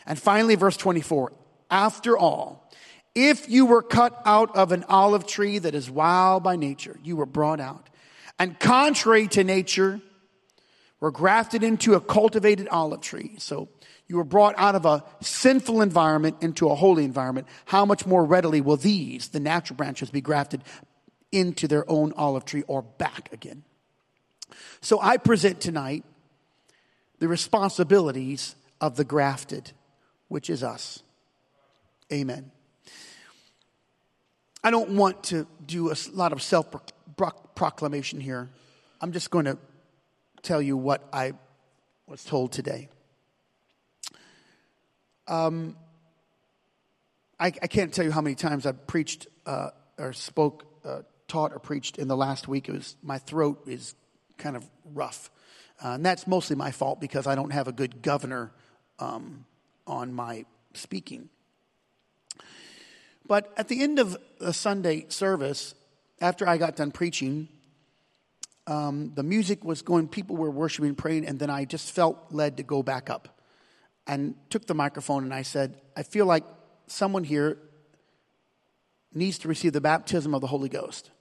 And 0.07 0.19
finally, 0.19 0.55
verse 0.55 0.77
24, 0.77 1.31
after 1.69 2.17
all, 2.17 2.64
if 3.15 3.49
you 3.49 3.65
were 3.65 3.81
cut 3.81 4.21
out 4.25 4.55
of 4.55 4.73
an 4.73 4.83
olive 4.89 5.25
tree 5.25 5.57
that 5.57 5.73
is 5.73 5.89
wild 5.89 6.43
by 6.43 6.57
nature, 6.57 6.99
you 7.03 7.15
were 7.15 7.25
brought 7.25 7.61
out 7.61 7.89
and 8.37 8.59
contrary 8.59 9.27
to 9.29 9.43
nature, 9.43 10.01
were 10.99 11.11
grafted 11.11 11.63
into 11.63 11.93
a 11.93 12.01
cultivated 12.01 12.67
olive 12.67 13.01
tree. 13.01 13.35
So 13.37 13.69
you 14.07 14.17
were 14.17 14.23
brought 14.23 14.55
out 14.57 14.75
of 14.75 14.85
a 14.85 15.03
sinful 15.21 15.81
environment 15.81 16.37
into 16.41 16.69
a 16.69 16.75
holy 16.75 17.05
environment. 17.05 17.47
How 17.65 17.85
much 17.85 18.05
more 18.05 18.25
readily 18.25 18.61
will 18.61 18.77
these, 18.77 19.29
the 19.29 19.39
natural 19.39 19.77
branches, 19.77 20.09
be 20.09 20.21
grafted 20.21 20.63
into 21.31 21.67
their 21.67 21.89
own 21.89 22.13
olive 22.17 22.45
tree 22.45 22.63
or 22.67 22.81
back 22.81 23.31
again? 23.31 23.63
So 24.81 24.99
I 25.01 25.17
present 25.17 25.61
tonight 25.61 26.03
the 27.19 27.27
responsibilities 27.27 28.55
of 28.81 28.95
the 28.97 29.03
grafted, 29.05 29.71
which 30.27 30.49
is 30.49 30.63
us. 30.63 31.01
Amen. 32.11 32.51
I 34.65 34.71
don't 34.71 34.95
want 34.95 35.25
to 35.25 35.45
do 35.63 35.91
a 35.91 35.95
lot 36.11 36.33
of 36.33 36.41
self 36.41 36.65
proclamation 37.53 38.19
here. 38.19 38.49
I'm 38.99 39.11
just 39.11 39.29
going 39.29 39.45
to 39.45 39.59
tell 40.41 40.59
you 40.59 40.75
what 40.75 41.07
I 41.13 41.33
was 42.07 42.23
told 42.23 42.51
today. 42.51 42.89
Um, 45.27 45.75
I, 47.39 47.47
I, 47.61 47.67
can't 47.67 47.93
tell 47.93 48.05
you 48.05 48.11
how 48.11 48.21
many 48.21 48.33
times 48.33 48.65
I've 48.65 48.87
preached 48.87 49.27
uh, 49.45 49.69
or 49.99 50.13
spoke, 50.13 50.65
uh, 50.83 51.01
taught, 51.27 51.53
or 51.53 51.59
preached 51.59 51.99
in 51.99 52.07
the 52.07 52.17
last 52.17 52.47
week. 52.47 52.67
It 52.67 52.71
was 52.71 52.95
my 53.03 53.19
throat 53.19 53.61
is 53.67 53.93
kind 54.39 54.55
of 54.55 54.67
rough, 54.95 55.29
uh, 55.83 55.89
and 55.89 56.03
that's 56.03 56.25
mostly 56.25 56.55
my 56.55 56.71
fault 56.71 56.99
because 56.99 57.27
I 57.27 57.35
don't 57.35 57.51
have 57.51 57.67
a 57.67 57.71
good 57.71 58.01
governor 58.01 58.51
um, 58.97 59.45
on 59.85 60.11
my 60.11 60.45
speaking. 60.73 61.29
But 63.27 63.51
at 63.57 63.67
the 63.67 63.81
end 63.81 63.99
of 63.99 64.17
the 64.39 64.53
Sunday 64.53 65.05
service, 65.09 65.73
after 66.21 66.47
I 66.47 66.57
got 66.57 66.75
done 66.75 66.91
preaching, 66.91 67.47
um, 68.67 69.11
the 69.15 69.23
music 69.23 69.63
was 69.63 69.81
going, 69.81 70.07
people 70.07 70.35
were 70.35 70.51
worshiping, 70.51 70.95
praying, 70.95 71.25
and 71.27 71.39
then 71.39 71.49
I 71.49 71.65
just 71.65 71.91
felt 71.91 72.31
led 72.31 72.57
to 72.57 72.63
go 72.63 72.83
back 72.83 73.09
up. 73.09 73.35
and 74.07 74.35
took 74.49 74.65
the 74.65 74.73
microphone 74.73 75.23
and 75.23 75.33
I 75.33 75.41
said, 75.41 75.81
I 75.95 76.03
feel 76.03 76.25
like 76.25 76.43
someone 76.87 77.23
here 77.23 77.57
needs 79.13 79.39
to 79.39 79.47
receive 79.47 79.73
the 79.73 79.81
baptism 79.81 80.35
of 80.35 80.41
the 80.41 80.47
Holy 80.47 80.69
Ghost. 80.69 81.11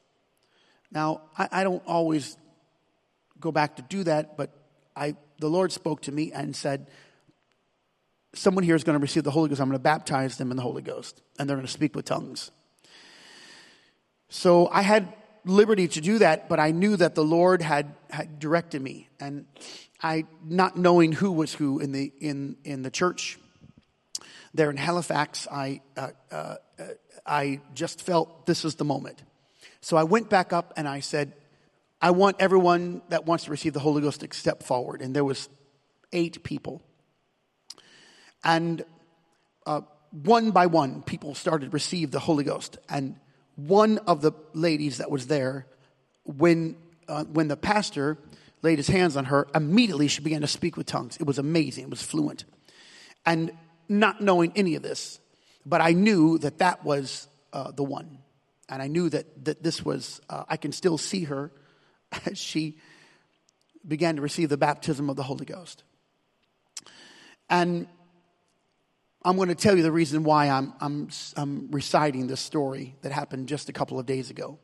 Now, 0.90 1.22
I, 1.38 1.48
I 1.50 1.64
don't 1.64 1.82
always 1.86 2.36
go 3.40 3.50
back 3.52 3.76
to 3.76 3.82
do 3.82 4.04
that, 4.04 4.36
but 4.36 4.50
I, 4.94 5.16
the 5.38 5.48
Lord 5.48 5.72
spoke 5.72 6.02
to 6.02 6.12
me 6.12 6.32
and 6.32 6.54
said, 6.54 6.88
Someone 8.34 8.64
here 8.64 8.74
is 8.74 8.84
going 8.84 8.98
to 8.98 9.02
receive 9.02 9.24
the 9.24 9.30
Holy 9.30 9.48
Ghost. 9.48 9.60
I'm 9.60 9.68
going 9.68 9.78
to 9.78 9.82
baptize 9.82 10.36
them 10.36 10.50
in 10.50 10.56
the 10.56 10.62
Holy 10.62 10.82
Ghost, 10.82 11.22
and 11.38 11.48
they're 11.48 11.56
going 11.56 11.66
to 11.66 11.72
speak 11.72 11.94
with 11.94 12.04
tongues. 12.04 12.50
So 14.28 14.68
I 14.68 14.82
had 14.82 15.12
liberty 15.44 15.88
to 15.88 16.00
do 16.00 16.18
that, 16.18 16.48
but 16.48 16.58
I 16.58 16.72
knew 16.72 16.96
that 16.96 17.14
the 17.14 17.24
Lord 17.24 17.62
had, 17.62 17.94
had 18.10 18.38
directed 18.38 18.82
me. 18.82 19.08
And 19.20 19.46
I, 20.02 20.24
not 20.44 20.76
knowing 20.76 21.12
who 21.12 21.32
was 21.32 21.54
who 21.54 21.78
in 21.78 21.92
the, 21.92 22.12
in, 22.20 22.56
in 22.64 22.82
the 22.82 22.90
church 22.90 23.38
there 24.52 24.70
in 24.70 24.76
Halifax, 24.76 25.46
I, 25.50 25.80
uh, 25.96 26.10
uh, 26.30 26.56
I 27.26 27.60
just 27.74 28.02
felt 28.02 28.46
this 28.46 28.64
is 28.64 28.74
the 28.76 28.84
moment. 28.84 29.22
So 29.80 29.96
I 29.96 30.04
went 30.04 30.30
back 30.30 30.52
up 30.52 30.72
and 30.76 30.88
I 30.88 31.00
said, 31.00 31.34
I 32.00 32.10
want 32.10 32.36
everyone 32.38 33.02
that 33.08 33.26
wants 33.26 33.44
to 33.44 33.50
receive 33.50 33.72
the 33.72 33.80
Holy 33.80 34.02
Ghost 34.02 34.20
to 34.20 34.28
step 34.32 34.62
forward. 34.62 35.00
And 35.00 35.14
there 35.14 35.24
was 35.24 35.48
eight 36.12 36.42
people. 36.42 36.82
And 38.44 38.84
uh, 39.66 39.80
one 40.10 40.50
by 40.50 40.66
one, 40.66 41.02
people 41.02 41.34
started 41.34 41.66
to 41.66 41.70
receive 41.70 42.10
the 42.10 42.20
Holy 42.20 42.44
Ghost. 42.44 42.78
And 42.88 43.16
one 43.56 43.98
of 43.98 44.20
the 44.20 44.32
ladies 44.52 44.98
that 44.98 45.10
was 45.10 45.26
there, 45.26 45.66
when, 46.24 46.76
uh, 47.08 47.24
when 47.24 47.48
the 47.48 47.56
pastor 47.56 48.18
laid 48.62 48.78
his 48.78 48.88
hands 48.88 49.16
on 49.16 49.26
her, 49.26 49.48
immediately 49.54 50.08
she 50.08 50.22
began 50.22 50.42
to 50.42 50.46
speak 50.46 50.76
with 50.76 50.86
tongues. 50.86 51.16
It 51.18 51.26
was 51.26 51.38
amazing, 51.38 51.84
it 51.84 51.90
was 51.90 52.02
fluent. 52.02 52.44
And 53.26 53.52
not 53.88 54.20
knowing 54.20 54.52
any 54.56 54.74
of 54.74 54.82
this, 54.82 55.20
but 55.66 55.80
I 55.80 55.92
knew 55.92 56.38
that 56.38 56.58
that 56.58 56.84
was 56.84 57.28
uh, 57.52 57.70
the 57.72 57.84
one. 57.84 58.18
And 58.68 58.82
I 58.82 58.86
knew 58.86 59.08
that, 59.10 59.44
that 59.44 59.62
this 59.62 59.84
was, 59.84 60.20
uh, 60.28 60.44
I 60.48 60.56
can 60.56 60.72
still 60.72 60.98
see 60.98 61.24
her 61.24 61.50
as 62.26 62.38
she 62.38 62.78
began 63.86 64.16
to 64.16 64.22
receive 64.22 64.48
the 64.48 64.56
baptism 64.56 65.10
of 65.10 65.16
the 65.16 65.22
Holy 65.22 65.44
Ghost. 65.44 65.84
And 67.50 67.86
I'm 69.26 69.36
going 69.36 69.48
to 69.48 69.54
tell 69.54 69.74
you 69.74 69.82
the 69.82 69.90
reason 69.90 70.22
why 70.22 70.50
I'm, 70.50 70.74
I'm, 70.80 71.08
I'm 71.34 71.70
reciting 71.70 72.26
this 72.26 72.40
story 72.40 72.94
that 73.00 73.10
happened 73.10 73.48
just 73.48 73.70
a 73.70 73.72
couple 73.72 73.98
of 73.98 74.04
days 74.04 74.28
ago. 74.28 74.58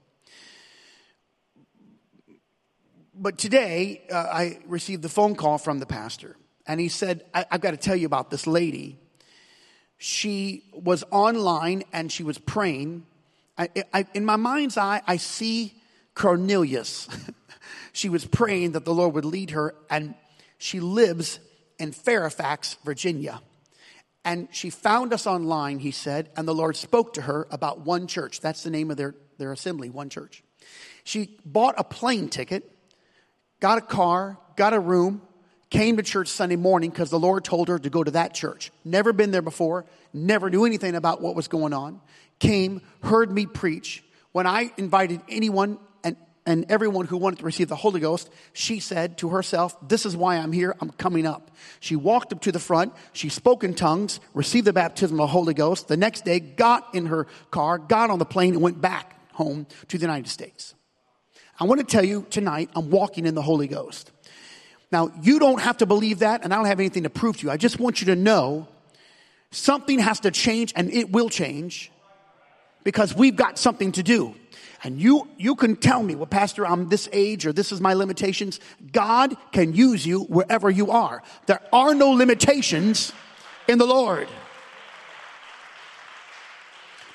But 3.14 3.38
today, 3.38 4.02
uh, 4.12 4.17
I 4.17 4.59
received 4.67 5.02
the 5.02 5.09
phone 5.09 5.35
call 5.35 5.57
from 5.57 5.79
the 5.79 5.87
pastor, 5.87 6.37
and 6.67 6.79
he 6.79 6.88
said, 6.88 7.25
I, 7.33 7.47
have 7.50 7.62
got 7.62 7.71
to 7.71 7.79
tell 7.79 7.97
you 7.97 8.05
about 8.05 8.31
this 8.31 8.47
lady. 8.47 8.99
She 9.97 10.64
was 10.73 11.05
online 11.11 11.83
and 11.93 12.12
she 12.12 12.23
was 12.23 12.37
praying. 12.38 13.07
I, 13.57 13.69
I, 13.95 14.07
in 14.12 14.26
my 14.26 14.37
mind's 14.37 14.76
eye, 14.76 15.00
I 15.07 15.17
see 15.17 15.75
Cornelius. 16.14 17.09
she 17.93 18.11
was 18.11 18.26
praying 18.26 18.73
that 18.73 18.85
the 18.85 18.95
Lord 18.95 19.14
would 19.14 19.25
lead 19.25 19.50
her, 19.50 19.75
and 19.88 20.14
she 20.59 20.81
lives 20.81 21.40
in 21.79 21.93
Fairfax, 21.93 22.76
Virginia. 22.85 23.40
And 24.25 24.49
she 24.50 24.71
found 24.71 25.12
us 25.12 25.27
online, 25.27 25.79
he 25.79 25.91
said, 25.91 26.31
and 26.37 26.47
the 26.47 26.55
Lord 26.55 26.77
spoke 26.77 27.15
to 27.15 27.23
her 27.23 27.47
about 27.50 27.81
one 27.81 28.07
church. 28.07 28.41
That's 28.41 28.62
the 28.62 28.71
name 28.71 28.91
of 28.91 28.97
their, 28.97 29.15
their 29.39 29.53
assembly, 29.53 29.89
one 29.89 30.11
church. 30.11 30.43
She 31.05 31.39
bought 31.45 31.75
a 31.79 31.85
plane 31.85 32.29
ticket, 32.29 32.71
got 33.61 33.79
a 33.79 33.81
car, 33.81 34.39
got 34.57 34.75
a 34.75 34.81
room, 34.81 35.23
came 35.71 35.97
to 35.97 36.03
church 36.03 36.29
Sunday 36.29 36.57
morning 36.57 36.91
because 36.91 37.09
the 37.11 37.19
Lord 37.19 37.45
told 37.45 37.69
her 37.69 37.79
to 37.79 37.91
go 37.91 38.05
to 38.05 38.11
that 38.11 38.35
church. 38.35 38.71
Never 38.85 39.12
been 39.12 39.31
there 39.31 39.43
before, 39.43 39.87
never 40.12 40.50
knew 40.50 40.67
anything 40.67 40.95
about 40.95 41.23
what 41.23 41.35
was 41.35 41.49
going 41.49 41.73
on. 41.73 42.00
Came, 42.41 42.83
heard 43.03 43.33
me 43.33 43.47
preach. 43.47 44.05
When 44.33 44.47
I 44.47 44.71
invited 44.77 45.23
anyone 45.29 45.79
and 46.47 46.66
everyone 46.70 47.06
who 47.06 47.16
wanted 47.16 47.40
to 47.40 47.44
receive 47.44 47.68
the 47.68 47.76
Holy 47.76 48.00
Ghost, 48.00 48.30
she 48.52 48.80
said 48.80 49.18
to 49.18 49.28
herself, 49.28 49.76
This 49.87 50.06
is 50.06 50.16
why 50.16 50.37
I'm 50.37 50.52
here. 50.52 50.75
I'm 50.80 50.90
coming 50.90 51.26
up. 51.26 51.50
She 51.80 51.97
walked 51.97 52.32
up 52.32 52.40
to 52.42 52.52
the 52.52 52.59
front. 52.59 52.94
She 53.12 53.28
spoke 53.28 53.62
in 53.62 53.75
tongues, 53.75 54.21
received 54.32 54.67
the 54.67 54.73
baptism 54.73 55.21
of 55.21 55.25
the 55.25 55.32
Holy 55.32 55.54
Ghost. 55.54 55.88
The 55.88 55.97
next 55.97 56.25
day, 56.25 56.41
got 56.41 56.95
in 56.95 57.06
her 57.06 57.26
car, 57.50 57.78
got 57.78 58.10
on 58.10 58.19
the 58.19 58.25
plane, 58.25 58.54
and 58.54 58.62
went 58.62 58.80
back 58.80 59.17
home 59.34 59.67
to 59.88 59.99
the 59.99 60.02
United 60.02 60.28
States. 60.28 60.75
I 61.58 61.65
want 61.65 61.80
to 61.80 61.86
tell 61.86 62.04
you 62.04 62.26
tonight, 62.30 62.71
I'm 62.75 62.91
walking 62.91 63.26
in 63.26 63.34
the 63.34 63.43
Holy 63.43 63.69
Ghost. 63.69 64.10
Now, 64.91 65.12
you 65.23 65.38
don't 65.38 65.60
have 65.60 65.76
to 65.78 65.86
believe 65.86 66.21
that, 66.21 66.43
and 66.43 66.52
I 66.52 66.56
don't 66.56 66.67
have 66.67 66.80
anything 66.80 67.02
to 67.04 67.10
prove 67.10 67.36
to 67.38 67.47
you. 67.47 67.50
I 67.50 67.58
just 67.58 67.78
want 67.78 68.00
you 68.00 68.06
to 68.06 68.17
know 68.17 68.67
something 69.50 69.99
has 69.99 70.21
to 70.21 70.30
change, 70.30 70.73
and 70.75 70.91
it 70.93 71.12
will 71.12 71.28
change 71.28 71.93
because 72.82 73.15
we've 73.15 73.36
got 73.36 73.58
something 73.58 73.93
to 73.93 74.02
do. 74.02 74.34
And 74.82 75.00
you, 75.00 75.28
you 75.36 75.56
can 75.56 75.76
tell 75.76 76.02
me, 76.02 76.14
well, 76.14 76.26
Pastor, 76.26 76.66
I'm 76.66 76.88
this 76.88 77.08
age 77.12 77.47
or 77.47 77.52
this 77.52 77.71
is 77.71 77.80
my 77.80 77.93
limitations. 77.93 78.60
God 78.93 79.36
can 79.52 79.75
use 79.75 80.06
you 80.06 80.23
wherever 80.25 80.71
you 80.71 80.90
are. 80.90 81.23
There 81.47 81.60
are 81.73 81.95
no 81.95 82.10
limitations 82.10 83.12
in 83.69 83.78
the 83.78 83.86
Lord. 83.86 84.28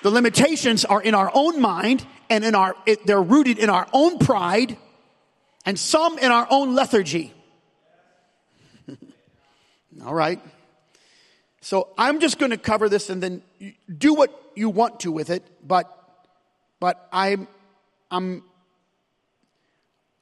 The 0.03 0.11
limitations 0.11 0.85
are 0.85 1.01
in 1.01 1.15
our 1.15 1.31
own 1.33 1.59
mind 1.59 2.05
and 2.29 2.45
in 2.45 2.53
our, 2.53 2.75
it, 2.85 3.07
they're 3.07 3.21
rooted 3.21 3.57
in 3.57 3.71
our 3.71 3.87
own 3.91 4.19
pride 4.19 4.77
and 5.65 5.79
some 5.79 6.19
in 6.19 6.31
our 6.31 6.47
own 6.51 6.75
lethargy. 6.75 7.33
All 10.05 10.13
right. 10.13 10.39
So 11.61 11.87
I'm 11.97 12.19
just 12.19 12.37
going 12.37 12.51
to 12.51 12.57
cover 12.57 12.89
this 12.89 13.09
and 13.09 13.23
then 13.23 13.41
do 13.97 14.13
what 14.13 14.51
you 14.53 14.69
want 14.69 14.99
to 14.99 15.11
with 15.11 15.31
it, 15.31 15.43
but 15.67 15.91
but 16.79 17.07
I'm 17.11 17.47
I'm, 18.15 18.43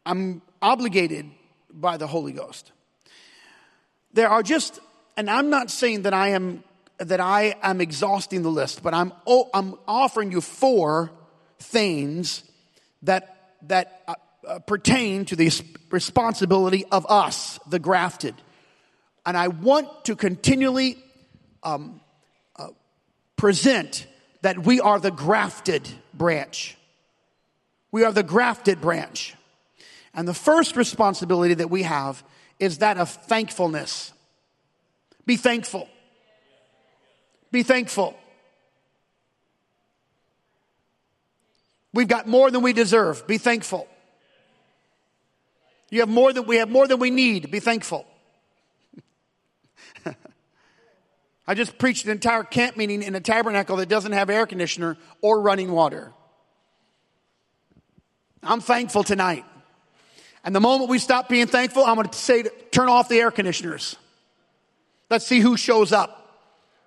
I'm 0.04 0.42
obligated 0.64 1.30
by 1.72 1.98
the 1.98 2.08
Holy 2.08 2.32
Ghost. 2.32 2.72
There 4.14 4.30
are 4.30 4.42
just, 4.42 4.80
and 5.16 5.30
I'm 5.30 5.52
not 5.52 5.70
saying 5.70 6.04
that 6.04 6.14
I 6.14 6.30
am 6.30 6.64
that 6.98 7.20
I 7.20 7.56
am 7.62 7.82
exhausting 7.82 8.42
the 8.42 8.50
list, 8.50 8.82
but 8.82 8.94
I'm 8.94 9.14
oh, 9.28 9.50
I'm 9.54 9.76
offering 9.88 10.32
you 10.32 10.42
four 10.42 11.12
things 11.60 12.44
that 13.04 13.54
that 13.68 14.02
uh, 14.08 14.16
uh, 14.48 14.60
pertain 14.60 15.26
to 15.26 15.36
the 15.36 15.52
responsibility 15.92 16.86
of 16.92 17.06
us, 17.10 17.60
the 17.68 17.80
grafted, 17.80 18.36
and 19.26 19.38
I 19.38 19.50
want 19.50 20.06
to 20.06 20.16
continually 20.16 20.98
um, 21.62 22.02
uh, 22.56 22.70
present 23.36 24.08
that 24.42 24.60
we 24.66 24.80
are 24.80 25.00
the 25.00 25.12
grafted 25.12 25.88
branch. 26.14 26.78
We 27.94 28.04
are 28.04 28.12
the 28.12 28.24
grafted 28.24 28.82
branch. 28.82 29.36
And 30.16 30.28
the 30.28 30.34
first 30.34 30.76
responsibility 30.76 31.54
that 31.54 31.70
we 31.70 31.84
have 31.84 32.24
is 32.60 32.80
that 32.80 32.98
of 32.98 33.08
thankfulness. 33.08 34.12
Be 35.28 35.38
thankful. 35.38 35.88
Be 37.52 37.62
thankful. 37.62 38.18
We've 41.94 42.08
got 42.08 42.28
more 42.28 42.50
than 42.50 42.64
we 42.64 42.74
deserve. 42.74 43.28
Be 43.28 43.38
thankful. 43.38 43.88
You 45.92 46.00
have 46.00 46.10
more 46.10 46.34
than 46.34 46.48
we 46.48 46.56
have 46.58 46.72
more 46.72 46.88
than 46.88 46.98
we 46.98 47.12
need. 47.12 47.52
Be 47.52 47.60
thankful. 47.60 48.08
I 51.48 51.54
just 51.54 51.78
preached 51.78 52.06
an 52.06 52.12
entire 52.12 52.44
camp 52.44 52.76
meeting 52.76 53.04
in 53.04 53.14
a 53.14 53.22
tabernacle 53.22 53.78
that 53.78 53.88
doesn't 53.88 54.14
have 54.14 54.32
air 54.32 54.48
conditioner 54.48 54.98
or 55.22 55.40
running 55.40 55.72
water. 55.72 56.12
I'm 58.44 58.62
thankful 58.62 59.04
tonight. 59.04 59.46
And 60.44 60.56
the 60.56 60.60
moment 60.60 60.90
we 60.90 61.00
stop 61.00 61.30
being 61.30 61.48
thankful, 61.48 61.84
I'm 61.86 61.96
going 61.96 62.10
to 62.10 62.18
say, 62.18 62.44
turn 62.72 62.90
off 62.90 63.08
the 63.08 63.20
air 63.20 63.32
conditioners. 63.32 63.96
Let's 65.10 65.26
see 65.26 65.40
who 65.40 65.56
shows 65.56 65.92
up 65.92 66.42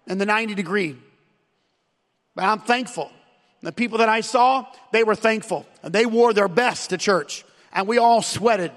in 0.06 0.18
the 0.18 0.26
90 0.26 0.54
degree. 0.54 0.96
But 2.34 2.44
I'm 2.44 2.60
thankful. 2.60 3.10
The 3.62 3.72
people 3.72 3.98
that 3.98 4.08
I 4.08 4.20
saw, 4.20 4.66
they 4.92 5.04
were 5.04 5.14
thankful. 5.14 5.66
And 5.82 5.92
they 5.92 6.04
wore 6.04 6.34
their 6.34 6.48
best 6.48 6.90
to 6.90 6.98
church. 6.98 7.44
And 7.72 7.88
we 7.88 7.98
all 7.98 8.20
sweated. 8.20 8.72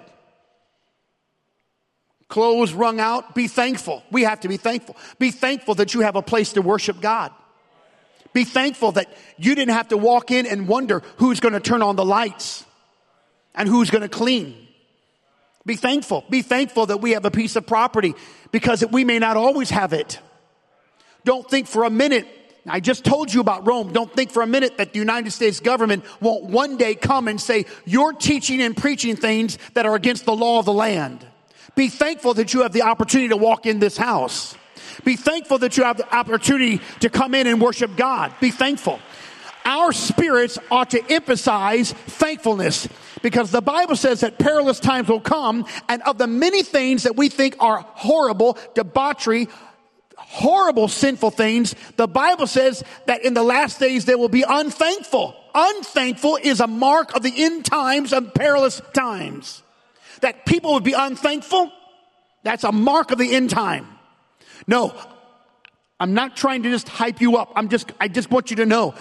Clothes 2.29 2.73
wrung 2.73 2.99
out. 2.99 3.35
Be 3.35 3.47
thankful. 3.47 4.03
We 4.11 4.23
have 4.23 4.41
to 4.41 4.47
be 4.47 4.57
thankful. 4.57 4.95
Be 5.17 5.31
thankful 5.31 5.75
that 5.75 5.93
you 5.93 6.01
have 6.01 6.15
a 6.15 6.21
place 6.21 6.53
to 6.53 6.61
worship 6.61 7.01
God. 7.01 7.31
Be 8.31 8.43
thankful 8.43 8.93
that 8.93 9.11
you 9.37 9.55
didn't 9.55 9.73
have 9.73 9.89
to 9.89 9.97
walk 9.97 10.31
in 10.31 10.45
and 10.45 10.67
wonder 10.67 11.01
who's 11.17 11.39
going 11.39 11.53
to 11.53 11.59
turn 11.59 11.81
on 11.81 11.95
the 11.95 12.05
lights 12.05 12.63
and 13.59 13.67
who's 13.67 13.91
going 13.91 14.01
to 14.01 14.09
clean. 14.09 14.55
Be 15.65 15.75
thankful. 15.75 16.23
Be 16.29 16.41
thankful 16.41 16.87
that 16.87 17.01
we 17.01 17.11
have 17.11 17.25
a 17.25 17.31
piece 17.31 17.55
of 17.55 17.67
property 17.67 18.15
because 18.51 18.83
we 18.87 19.03
may 19.03 19.19
not 19.19 19.37
always 19.37 19.69
have 19.69 19.93
it. 19.93 20.19
Don't 21.25 21.47
think 21.47 21.67
for 21.67 21.83
a 21.83 21.89
minute. 21.89 22.25
I 22.65 22.79
just 22.79 23.03
told 23.03 23.33
you 23.33 23.41
about 23.41 23.67
Rome. 23.67 23.91
Don't 23.91 24.11
think 24.15 24.31
for 24.31 24.41
a 24.41 24.47
minute 24.47 24.77
that 24.77 24.93
the 24.93 24.99
United 24.99 25.31
States 25.31 25.59
government 25.59 26.05
won't 26.21 26.45
one 26.45 26.77
day 26.77 26.95
come 26.95 27.27
and 27.27 27.39
say, 27.39 27.65
you're 27.85 28.13
teaching 28.13 28.61
and 28.61 28.75
preaching 28.75 29.15
things 29.15 29.57
that 29.73 29.85
are 29.85 29.95
against 29.95 30.25
the 30.25 30.35
law 30.35 30.59
of 30.59 30.65
the 30.65 30.73
land. 30.73 31.25
Be 31.75 31.89
thankful 31.89 32.33
that 32.35 32.53
you 32.53 32.61
have 32.63 32.71
the 32.71 32.83
opportunity 32.83 33.29
to 33.29 33.37
walk 33.37 33.65
in 33.65 33.79
this 33.79 33.97
house. 33.97 34.55
Be 35.03 35.15
thankful 35.15 35.59
that 35.59 35.77
you 35.77 35.83
have 35.83 35.97
the 35.97 36.15
opportunity 36.15 36.81
to 37.01 37.09
come 37.09 37.35
in 37.35 37.47
and 37.47 37.61
worship 37.61 37.95
God. 37.95 38.33
Be 38.39 38.51
thankful. 38.51 38.99
Our 39.65 39.91
spirits 39.91 40.57
ought 40.71 40.91
to 40.91 41.11
emphasize 41.11 41.91
thankfulness 41.91 42.87
because 43.21 43.51
the 43.51 43.61
Bible 43.61 43.95
says 43.95 44.21
that 44.21 44.39
perilous 44.39 44.79
times 44.79 45.07
will 45.07 45.19
come 45.19 45.65
and 45.87 46.01
of 46.03 46.17
the 46.17 46.27
many 46.27 46.63
things 46.63 47.03
that 47.03 47.15
we 47.15 47.29
think 47.29 47.55
are 47.59 47.85
horrible, 47.89 48.57
debauchery, 48.75 49.47
horrible 50.17 50.87
sinful 50.87 51.31
things, 51.31 51.75
the 51.95 52.07
Bible 52.07 52.47
says 52.47 52.83
that 53.07 53.23
in 53.25 53.33
the 53.33 53.43
last 53.43 53.79
days 53.79 54.05
they 54.05 54.15
will 54.15 54.29
be 54.29 54.43
unthankful. 54.47 55.35
Unthankful 55.55 56.37
is 56.41 56.59
a 56.59 56.67
mark 56.67 57.15
of 57.15 57.23
the 57.23 57.33
end 57.35 57.65
times 57.65 58.13
and 58.13 58.33
perilous 58.33 58.81
times. 58.93 59.63
That 60.21 60.45
people 60.45 60.73
would 60.73 60.83
be 60.83 60.93
unthankful, 60.93 61.71
that's 62.43 62.63
a 62.63 62.71
mark 62.71 63.11
of 63.11 63.17
the 63.17 63.33
end 63.33 63.49
time. 63.49 63.87
No, 64.67 64.93
I'm 66.01 66.13
not 66.13 66.37
trying 66.37 66.63
to 66.63 66.69
just 66.69 66.87
hype 66.87 67.19
you 67.19 67.35
up. 67.35 67.51
I'm 67.57 67.67
just, 67.67 67.91
I 67.99 68.07
just 68.07 68.31
want 68.31 68.51
you 68.51 68.55
to 68.57 68.65
know 68.65 68.95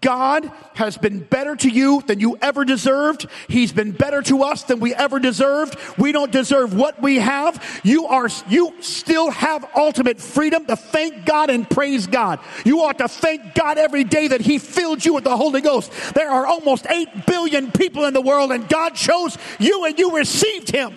God 0.00 0.50
has 0.74 0.96
been 0.96 1.18
better 1.18 1.56
to 1.56 1.68
you 1.68 2.00
than 2.06 2.20
you 2.20 2.38
ever 2.40 2.64
deserved. 2.64 3.26
He's 3.48 3.72
been 3.72 3.90
better 3.90 4.22
to 4.22 4.44
us 4.44 4.62
than 4.62 4.78
we 4.78 4.94
ever 4.94 5.18
deserved. 5.18 5.76
We 5.98 6.12
don't 6.12 6.30
deserve 6.30 6.72
what 6.72 7.02
we 7.02 7.16
have. 7.16 7.80
You 7.82 8.06
are, 8.06 8.28
you 8.48 8.72
still 8.80 9.30
have 9.30 9.68
ultimate 9.76 10.20
freedom 10.20 10.64
to 10.66 10.76
thank 10.76 11.26
God 11.26 11.50
and 11.50 11.68
praise 11.68 12.06
God. 12.06 12.38
You 12.64 12.82
ought 12.82 12.98
to 12.98 13.08
thank 13.08 13.54
God 13.54 13.76
every 13.76 14.04
day 14.04 14.28
that 14.28 14.40
He 14.40 14.58
filled 14.58 15.04
you 15.04 15.14
with 15.14 15.24
the 15.24 15.36
Holy 15.36 15.60
Ghost. 15.60 15.90
There 16.14 16.30
are 16.30 16.46
almost 16.46 16.86
8 16.88 17.26
billion 17.26 17.72
people 17.72 18.04
in 18.04 18.14
the 18.14 18.20
world 18.20 18.52
and 18.52 18.68
God 18.68 18.94
chose 18.94 19.36
you 19.58 19.84
and 19.86 19.98
you 19.98 20.16
received 20.16 20.70
Him. 20.70 20.94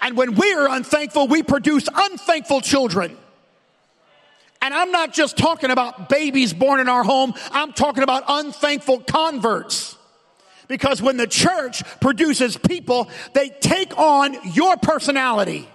And 0.00 0.16
when 0.16 0.34
we're 0.34 0.68
unthankful, 0.68 1.28
we 1.28 1.42
produce 1.42 1.88
unthankful 1.92 2.60
children. 2.60 3.16
And 4.60 4.74
I'm 4.74 4.90
not 4.90 5.12
just 5.12 5.36
talking 5.36 5.70
about 5.70 6.08
babies 6.08 6.52
born 6.52 6.80
in 6.80 6.88
our 6.88 7.04
home, 7.04 7.34
I'm 7.52 7.72
talking 7.72 8.02
about 8.02 8.24
unthankful 8.28 9.00
converts. 9.00 9.96
Because 10.66 11.00
when 11.00 11.16
the 11.16 11.26
church 11.26 11.82
produces 12.00 12.56
people, 12.56 13.08
they 13.32 13.48
take 13.48 13.96
on 13.96 14.36
your 14.52 14.76
personality. 14.76 15.68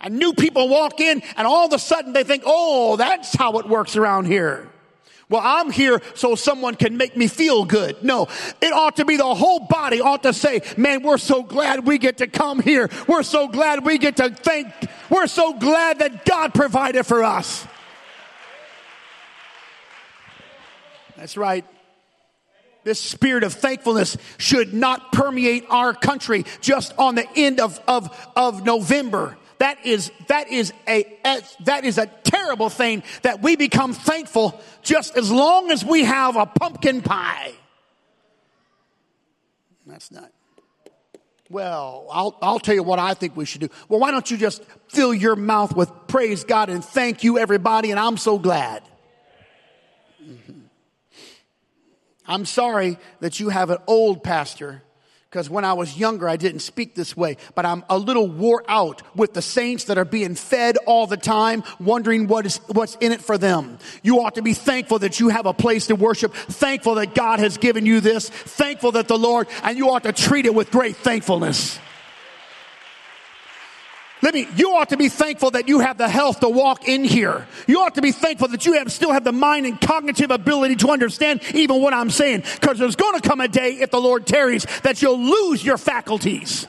And 0.00 0.18
new 0.18 0.32
people 0.32 0.68
walk 0.68 1.00
in, 1.00 1.22
and 1.36 1.46
all 1.46 1.66
of 1.66 1.72
a 1.72 1.78
sudden 1.78 2.12
they 2.12 2.24
think, 2.24 2.42
oh, 2.46 2.96
that's 2.96 3.34
how 3.34 3.58
it 3.58 3.68
works 3.68 3.96
around 3.96 4.26
here. 4.26 4.70
Well, 5.28 5.42
I'm 5.42 5.70
here 5.70 6.02
so 6.14 6.34
someone 6.34 6.74
can 6.74 6.96
make 6.96 7.16
me 7.16 7.28
feel 7.28 7.64
good. 7.64 8.02
No, 8.04 8.28
it 8.60 8.72
ought 8.72 8.96
to 8.96 9.04
be 9.04 9.16
the 9.16 9.34
whole 9.34 9.60
body 9.60 10.00
ought 10.00 10.22
to 10.24 10.32
say, 10.32 10.60
man, 10.76 11.02
we're 11.02 11.18
so 11.18 11.42
glad 11.42 11.86
we 11.86 11.98
get 11.98 12.18
to 12.18 12.26
come 12.26 12.60
here. 12.60 12.90
We're 13.08 13.22
so 13.22 13.48
glad 13.48 13.84
we 13.84 13.98
get 13.98 14.16
to 14.18 14.30
thank, 14.30 14.68
we're 15.08 15.26
so 15.26 15.54
glad 15.54 16.00
that 16.00 16.24
God 16.24 16.52
provided 16.52 17.04
for 17.04 17.24
us. 17.24 17.66
That's 21.16 21.36
right. 21.36 21.64
This 22.82 23.00
spirit 23.00 23.44
of 23.44 23.54
thankfulness 23.54 24.18
should 24.36 24.74
not 24.74 25.10
permeate 25.10 25.64
our 25.70 25.94
country 25.94 26.44
just 26.60 26.92
on 26.98 27.14
the 27.14 27.26
end 27.34 27.60
of, 27.60 27.80
of, 27.88 28.14
of 28.36 28.64
November. 28.66 29.38
That 29.64 29.86
is, 29.86 30.12
that 30.26 30.50
is 30.50 30.74
a, 30.86 31.06
that 31.60 31.86
is 31.86 31.96
a 31.96 32.04
terrible 32.04 32.68
thing 32.68 33.02
that 33.22 33.40
we 33.40 33.56
become 33.56 33.94
thankful 33.94 34.60
just 34.82 35.16
as 35.16 35.32
long 35.32 35.70
as 35.70 35.82
we 35.82 36.04
have 36.04 36.36
a 36.36 36.44
pumpkin 36.44 37.00
pie. 37.00 37.54
That's 39.86 40.12
not. 40.12 40.30
Well, 41.48 42.06
I'll, 42.12 42.36
I'll 42.42 42.58
tell 42.58 42.74
you 42.74 42.82
what 42.82 42.98
I 42.98 43.14
think 43.14 43.38
we 43.38 43.46
should 43.46 43.62
do. 43.62 43.70
Well, 43.88 44.00
why 44.00 44.10
don't 44.10 44.30
you 44.30 44.36
just 44.36 44.62
fill 44.88 45.14
your 45.14 45.34
mouth 45.34 45.74
with 45.74 45.90
praise 46.08 46.44
God 46.44 46.68
and 46.68 46.84
thank 46.84 47.24
you, 47.24 47.38
everybody, 47.38 47.90
and 47.90 47.98
I'm 47.98 48.18
so 48.18 48.38
glad. 48.38 48.82
Mm-hmm. 50.22 50.60
I'm 52.26 52.44
sorry 52.44 52.98
that 53.20 53.40
you 53.40 53.48
have 53.48 53.70
an 53.70 53.78
old 53.86 54.22
pastor 54.22 54.82
because 55.34 55.50
when 55.50 55.64
I 55.64 55.72
was 55.72 55.98
younger, 55.98 56.28
I 56.28 56.36
didn't 56.36 56.60
speak 56.60 56.94
this 56.94 57.16
way, 57.16 57.38
but 57.56 57.66
I'm 57.66 57.84
a 57.90 57.98
little 57.98 58.28
wore 58.28 58.62
out 58.68 59.02
with 59.16 59.34
the 59.34 59.42
saints 59.42 59.86
that 59.86 59.98
are 59.98 60.04
being 60.04 60.36
fed 60.36 60.76
all 60.86 61.08
the 61.08 61.16
time, 61.16 61.64
wondering 61.80 62.28
what 62.28 62.46
is, 62.46 62.58
what's 62.68 62.94
in 63.00 63.10
it 63.10 63.20
for 63.20 63.36
them. 63.36 63.80
You 64.04 64.20
ought 64.20 64.36
to 64.36 64.42
be 64.42 64.54
thankful 64.54 65.00
that 65.00 65.18
you 65.18 65.30
have 65.30 65.46
a 65.46 65.52
place 65.52 65.88
to 65.88 65.96
worship, 65.96 66.32
thankful 66.32 66.94
that 66.94 67.16
God 67.16 67.40
has 67.40 67.58
given 67.58 67.84
you 67.84 67.98
this, 67.98 68.28
thankful 68.28 68.92
that 68.92 69.08
the 69.08 69.18
Lord, 69.18 69.48
and 69.64 69.76
you 69.76 69.90
ought 69.90 70.04
to 70.04 70.12
treat 70.12 70.46
it 70.46 70.54
with 70.54 70.70
great 70.70 70.94
thankfulness. 70.98 71.80
Let 74.24 74.32
me, 74.32 74.48
you 74.56 74.70
ought 74.70 74.88
to 74.88 74.96
be 74.96 75.10
thankful 75.10 75.50
that 75.50 75.68
you 75.68 75.80
have 75.80 75.98
the 75.98 76.08
health 76.08 76.40
to 76.40 76.48
walk 76.48 76.88
in 76.88 77.04
here. 77.04 77.46
You 77.66 77.82
ought 77.82 77.96
to 77.96 78.00
be 78.00 78.10
thankful 78.10 78.48
that 78.48 78.64
you 78.64 78.72
have, 78.72 78.90
still 78.90 79.12
have 79.12 79.22
the 79.22 79.32
mind 79.32 79.66
and 79.66 79.78
cognitive 79.78 80.30
ability 80.30 80.76
to 80.76 80.88
understand 80.88 81.42
even 81.52 81.82
what 81.82 81.92
I'm 81.92 82.08
saying. 82.08 82.44
Cause 82.62 82.78
there's 82.78 82.96
gonna 82.96 83.20
come 83.20 83.42
a 83.42 83.48
day, 83.48 83.72
if 83.72 83.90
the 83.90 84.00
Lord 84.00 84.26
tarries, 84.26 84.66
that 84.82 85.02
you'll 85.02 85.20
lose 85.20 85.62
your 85.62 85.76
faculties. 85.76 86.66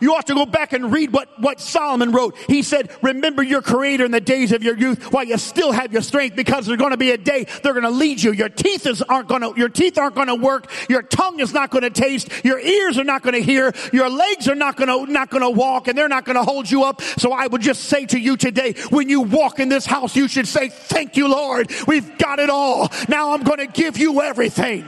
You 0.00 0.14
ought 0.14 0.26
to 0.28 0.34
go 0.34 0.46
back 0.46 0.72
and 0.72 0.92
read 0.92 1.12
what, 1.12 1.28
what 1.40 1.60
Solomon 1.60 2.12
wrote. 2.12 2.36
He 2.46 2.62
said, 2.62 2.90
remember 3.02 3.42
your 3.42 3.62
creator 3.62 4.04
in 4.04 4.10
the 4.10 4.20
days 4.20 4.52
of 4.52 4.62
your 4.62 4.76
youth 4.76 5.12
while 5.12 5.24
you 5.24 5.38
still 5.38 5.72
have 5.72 5.92
your 5.92 6.02
strength 6.02 6.36
because 6.36 6.66
there's 6.66 6.78
going 6.78 6.92
to 6.92 6.96
be 6.96 7.10
a 7.10 7.18
day 7.18 7.46
they're 7.62 7.72
going 7.72 7.84
to 7.84 7.90
lead 7.90 8.22
you. 8.22 8.32
Your 8.32 8.48
teeth 8.48 8.86
is, 8.86 9.02
aren't 9.02 9.28
going 9.28 9.42
to, 9.42 9.52
your 9.56 9.68
teeth 9.68 9.98
aren't 9.98 10.14
going 10.14 10.28
to 10.28 10.34
work. 10.34 10.70
Your 10.88 11.02
tongue 11.02 11.40
is 11.40 11.52
not 11.52 11.70
going 11.70 11.82
to 11.82 11.90
taste. 11.90 12.28
Your 12.44 12.58
ears 12.58 12.98
are 12.98 13.04
not 13.04 13.22
going 13.22 13.34
to 13.34 13.42
hear. 13.42 13.72
Your 13.92 14.08
legs 14.08 14.48
are 14.48 14.54
not 14.54 14.76
going 14.76 14.88
to, 14.88 15.12
not 15.12 15.30
going 15.30 15.42
to 15.42 15.50
walk 15.50 15.88
and 15.88 15.96
they're 15.96 16.08
not 16.08 16.24
going 16.24 16.36
to 16.36 16.44
hold 16.44 16.70
you 16.70 16.84
up. 16.84 17.02
So 17.02 17.32
I 17.32 17.46
would 17.46 17.62
just 17.62 17.84
say 17.84 18.06
to 18.06 18.18
you 18.18 18.36
today, 18.36 18.74
when 18.90 19.08
you 19.08 19.22
walk 19.22 19.58
in 19.60 19.68
this 19.68 19.86
house, 19.86 20.16
you 20.16 20.28
should 20.28 20.46
say, 20.46 20.68
thank 20.68 21.16
you, 21.16 21.28
Lord. 21.28 21.72
We've 21.86 22.18
got 22.18 22.38
it 22.38 22.50
all. 22.50 22.90
Now 23.08 23.32
I'm 23.32 23.42
going 23.42 23.58
to 23.58 23.66
give 23.66 23.98
you 23.98 24.22
everything. 24.22 24.86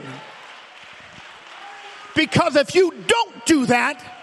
Because 2.15 2.55
if 2.55 2.75
you 2.75 2.93
don't 3.07 3.45
do 3.45 3.65
that, 3.67 4.20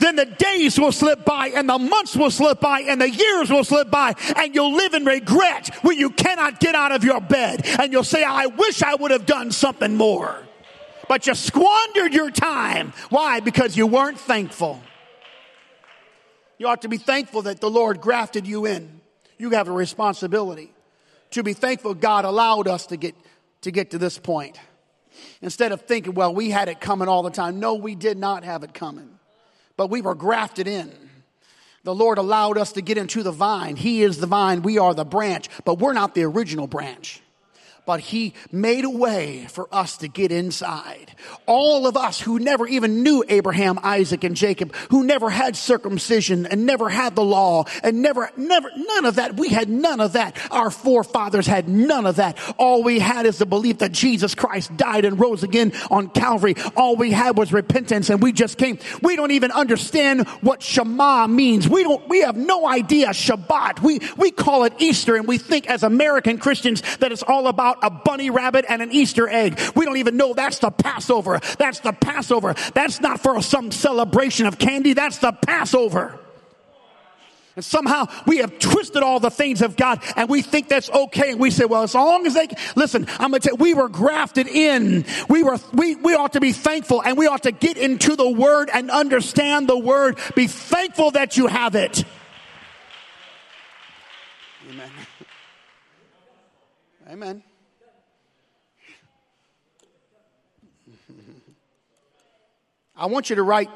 then 0.00 0.16
the 0.16 0.24
days 0.24 0.80
will 0.80 0.92
slip 0.92 1.24
by 1.24 1.48
and 1.48 1.68
the 1.68 1.78
months 1.78 2.16
will 2.16 2.30
slip 2.30 2.60
by 2.60 2.80
and 2.80 3.00
the 3.00 3.10
years 3.10 3.50
will 3.50 3.64
slip 3.64 3.90
by 3.90 4.14
and 4.36 4.54
you'll 4.54 4.74
live 4.74 4.94
in 4.94 5.04
regret 5.04 5.74
when 5.82 5.98
you 5.98 6.10
cannot 6.10 6.58
get 6.58 6.74
out 6.74 6.90
of 6.90 7.04
your 7.04 7.20
bed 7.20 7.66
and 7.78 7.92
you'll 7.92 8.02
say, 8.02 8.24
I 8.24 8.46
wish 8.46 8.82
I 8.82 8.94
would 8.94 9.10
have 9.10 9.26
done 9.26 9.52
something 9.52 9.96
more. 9.96 10.42
But 11.06 11.26
you 11.26 11.34
squandered 11.34 12.14
your 12.14 12.30
time. 12.30 12.92
Why? 13.10 13.40
Because 13.40 13.76
you 13.76 13.86
weren't 13.86 14.18
thankful. 14.18 14.80
You 16.58 16.68
ought 16.68 16.82
to 16.82 16.88
be 16.88 16.98
thankful 16.98 17.42
that 17.42 17.60
the 17.60 17.70
Lord 17.70 18.00
grafted 18.00 18.46
you 18.46 18.66
in. 18.66 19.00
You 19.38 19.50
have 19.50 19.68
a 19.68 19.72
responsibility 19.72 20.72
to 21.32 21.42
be 21.42 21.52
thankful 21.52 21.94
God 21.94 22.24
allowed 22.24 22.68
us 22.68 22.86
to 22.86 22.96
get 22.96 23.14
to 23.62 23.70
get 23.70 23.90
to 23.90 23.98
this 23.98 24.18
point. 24.18 24.58
Instead 25.42 25.72
of 25.72 25.82
thinking, 25.82 26.14
well, 26.14 26.34
we 26.34 26.48
had 26.48 26.68
it 26.68 26.80
coming 26.80 27.08
all 27.08 27.22
the 27.22 27.30
time. 27.30 27.60
No, 27.60 27.74
we 27.74 27.94
did 27.94 28.16
not 28.16 28.44
have 28.44 28.62
it 28.62 28.72
coming 28.72 29.19
but 29.80 29.88
we 29.88 30.02
were 30.02 30.14
grafted 30.14 30.68
in. 30.68 30.92
The 31.84 31.94
Lord 31.94 32.18
allowed 32.18 32.58
us 32.58 32.72
to 32.72 32.82
get 32.82 32.98
into 32.98 33.22
the 33.22 33.32
vine. 33.32 33.76
He 33.76 34.02
is 34.02 34.18
the 34.18 34.26
vine, 34.26 34.60
we 34.60 34.76
are 34.76 34.92
the 34.92 35.06
branch, 35.06 35.48
but 35.64 35.78
we're 35.78 35.94
not 35.94 36.14
the 36.14 36.24
original 36.24 36.66
branch 36.66 37.22
but 37.90 37.98
he 37.98 38.34
made 38.52 38.84
a 38.84 38.88
way 38.88 39.48
for 39.50 39.66
us 39.74 39.96
to 39.96 40.06
get 40.06 40.30
inside. 40.30 41.12
All 41.46 41.88
of 41.88 41.96
us 41.96 42.20
who 42.20 42.38
never 42.38 42.68
even 42.68 43.02
knew 43.02 43.24
Abraham, 43.28 43.80
Isaac, 43.82 44.22
and 44.22 44.36
Jacob, 44.36 44.76
who 44.90 45.02
never 45.02 45.28
had 45.28 45.56
circumcision 45.56 46.46
and 46.46 46.66
never 46.66 46.88
had 46.88 47.16
the 47.16 47.24
law 47.24 47.64
and 47.82 48.00
never, 48.00 48.30
never, 48.36 48.70
none 48.76 49.06
of 49.06 49.16
that. 49.16 49.36
We 49.36 49.48
had 49.48 49.68
none 49.68 50.00
of 50.00 50.12
that. 50.12 50.38
Our 50.52 50.70
forefathers 50.70 51.48
had 51.48 51.68
none 51.68 52.06
of 52.06 52.14
that. 52.14 52.38
All 52.58 52.84
we 52.84 53.00
had 53.00 53.26
is 53.26 53.38
the 53.38 53.46
belief 53.46 53.78
that 53.78 53.90
Jesus 53.90 54.36
Christ 54.36 54.76
died 54.76 55.04
and 55.04 55.18
rose 55.18 55.42
again 55.42 55.72
on 55.90 56.10
Calvary. 56.10 56.54
All 56.76 56.94
we 56.94 57.10
had 57.10 57.36
was 57.36 57.52
repentance 57.52 58.08
and 58.08 58.22
we 58.22 58.30
just 58.30 58.56
came. 58.56 58.78
We 59.02 59.16
don't 59.16 59.32
even 59.32 59.50
understand 59.50 60.28
what 60.42 60.62
Shema 60.62 61.26
means. 61.26 61.68
We 61.68 61.82
don't, 61.82 62.08
we 62.08 62.20
have 62.20 62.36
no 62.36 62.68
idea 62.68 63.08
Shabbat. 63.08 63.82
We, 63.82 63.98
we 64.16 64.30
call 64.30 64.62
it 64.62 64.74
Easter 64.78 65.16
and 65.16 65.26
we 65.26 65.38
think 65.38 65.68
as 65.68 65.82
American 65.82 66.38
Christians 66.38 66.82
that 67.00 67.10
it's 67.10 67.24
all 67.24 67.48
about 67.48 67.79
a 67.82 67.90
bunny 67.90 68.30
rabbit 68.30 68.64
and 68.68 68.82
an 68.82 68.92
Easter 68.92 69.28
egg. 69.28 69.60
We 69.74 69.84
don't 69.84 69.98
even 69.98 70.16
know 70.16 70.34
that's 70.34 70.58
the 70.58 70.70
Passover. 70.70 71.40
That's 71.58 71.80
the 71.80 71.92
Passover. 71.92 72.54
That's 72.74 73.00
not 73.00 73.20
for 73.20 73.40
some 73.42 73.70
celebration 73.70 74.46
of 74.46 74.58
candy. 74.58 74.92
That's 74.92 75.18
the 75.18 75.32
Passover. 75.32 76.18
And 77.56 77.64
somehow 77.64 78.06
we 78.26 78.38
have 78.38 78.58
twisted 78.58 79.02
all 79.02 79.18
the 79.18 79.30
things 79.30 79.60
of 79.60 79.76
God 79.76 80.02
and 80.16 80.28
we 80.28 80.40
think 80.40 80.68
that's 80.68 80.88
okay. 80.88 81.32
And 81.32 81.40
we 81.40 81.50
say, 81.50 81.64
well, 81.64 81.82
as 81.82 81.94
long 81.94 82.26
as 82.26 82.34
they, 82.34 82.48
listen, 82.76 83.06
I'm 83.18 83.30
going 83.30 83.40
to 83.42 83.48
tell 83.48 83.58
you, 83.58 83.62
we 83.62 83.74
were 83.74 83.88
grafted 83.88 84.46
in. 84.46 85.04
We 85.28 85.42
were, 85.42 85.58
we, 85.72 85.96
we 85.96 86.14
ought 86.14 86.34
to 86.34 86.40
be 86.40 86.52
thankful 86.52 87.02
and 87.02 87.18
we 87.18 87.26
ought 87.26 87.42
to 87.42 87.52
get 87.52 87.76
into 87.76 88.14
the 88.14 88.30
word 88.30 88.70
and 88.72 88.90
understand 88.90 89.68
the 89.68 89.78
word. 89.78 90.18
Be 90.36 90.46
thankful 90.46 91.10
that 91.12 91.36
you 91.36 91.48
have 91.48 91.74
it. 91.74 92.04
Amen. 94.70 94.90
Amen. 97.10 97.42
I 103.00 103.06
want 103.06 103.30
you 103.30 103.36
to 103.36 103.42
write 103.42 103.70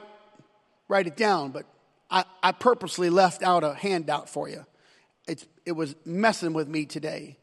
write 0.88 1.06
it 1.06 1.16
down, 1.16 1.50
but 1.50 1.64
I, 2.10 2.24
I 2.42 2.52
purposely 2.52 3.10
left 3.10 3.42
out 3.42 3.64
a 3.64 3.74
handout 3.74 4.28
for 4.28 4.48
you. 4.48 4.64
It's, 5.26 5.46
it 5.64 5.72
was 5.72 5.96
messing 6.04 6.52
with 6.52 6.68
me 6.68 6.84
today. 6.84 7.38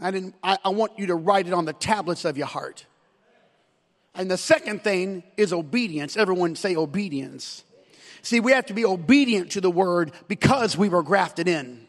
I, 0.00 0.10
didn't, 0.10 0.34
I, 0.42 0.58
I 0.64 0.70
want 0.70 0.98
you 0.98 1.06
to 1.06 1.14
write 1.14 1.46
it 1.46 1.52
on 1.52 1.64
the 1.64 1.72
tablets 1.72 2.24
of 2.24 2.36
your 2.36 2.48
heart. 2.48 2.84
And 4.14 4.30
the 4.30 4.36
second 4.36 4.82
thing 4.82 5.22
is 5.36 5.52
obedience. 5.52 6.16
Everyone 6.16 6.56
say 6.56 6.74
obedience. 6.74 7.64
See, 8.22 8.40
we 8.40 8.52
have 8.52 8.66
to 8.66 8.74
be 8.74 8.84
obedient 8.84 9.52
to 9.52 9.60
the 9.60 9.70
word 9.70 10.12
because 10.26 10.76
we 10.76 10.88
were 10.88 11.02
grafted 11.02 11.46
in. 11.46 11.86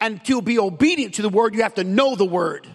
And 0.00 0.22
to 0.26 0.42
be 0.42 0.58
obedient 0.58 1.14
to 1.14 1.22
the 1.22 1.28
word, 1.28 1.54
you 1.54 1.62
have 1.62 1.74
to 1.74 1.84
know 1.84 2.14
the 2.14 2.24
word. 2.26 2.66
I 2.66 2.70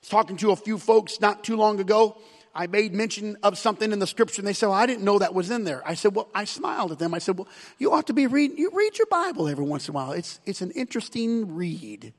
was 0.00 0.08
talking 0.08 0.36
to 0.38 0.52
a 0.52 0.56
few 0.56 0.78
folks 0.78 1.20
not 1.20 1.42
too 1.42 1.56
long 1.56 1.80
ago. 1.80 2.16
I 2.54 2.66
made 2.66 2.92
mention 2.92 3.36
of 3.42 3.58
something 3.58 3.92
in 3.92 4.00
the 4.00 4.06
scripture 4.06 4.40
and 4.40 4.48
they 4.48 4.52
said, 4.52 4.66
well, 4.66 4.76
I 4.76 4.86
didn't 4.86 5.04
know 5.04 5.18
that 5.18 5.34
was 5.34 5.50
in 5.50 5.64
there. 5.64 5.82
I 5.86 5.94
said, 5.94 6.14
well, 6.14 6.28
I 6.34 6.44
smiled 6.44 6.90
at 6.92 6.98
them. 6.98 7.14
I 7.14 7.18
said, 7.18 7.38
well, 7.38 7.48
you 7.78 7.92
ought 7.92 8.08
to 8.08 8.12
be 8.12 8.26
reading, 8.26 8.58
you 8.58 8.70
read 8.72 8.98
your 8.98 9.06
Bible 9.06 9.48
every 9.48 9.64
once 9.64 9.88
in 9.88 9.92
a 9.92 9.94
while. 9.94 10.12
It's, 10.12 10.40
it's 10.46 10.60
an 10.60 10.72
interesting 10.72 11.54
read. 11.54 12.12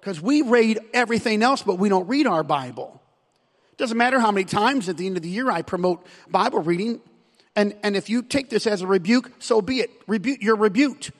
Because 0.00 0.20
we 0.20 0.42
read 0.42 0.78
everything 0.94 1.42
else, 1.42 1.62
but 1.62 1.74
we 1.74 1.88
don't 1.88 2.06
read 2.06 2.26
our 2.26 2.44
Bible. 2.44 3.02
Doesn't 3.78 3.96
matter 3.96 4.20
how 4.20 4.30
many 4.30 4.44
times 4.44 4.88
at 4.88 4.96
the 4.96 5.06
end 5.06 5.16
of 5.16 5.22
the 5.22 5.28
year 5.28 5.50
I 5.50 5.62
promote 5.62 6.06
Bible 6.30 6.60
reading. 6.60 7.00
And, 7.56 7.74
and 7.82 7.96
if 7.96 8.08
you 8.08 8.22
take 8.22 8.48
this 8.50 8.66
as 8.66 8.82
a 8.82 8.86
rebuke, 8.86 9.32
so 9.40 9.60
be 9.60 9.80
it. 9.80 9.90
Rebuke, 10.06 10.38
you're 10.40 10.56
rebuked. 10.56 11.10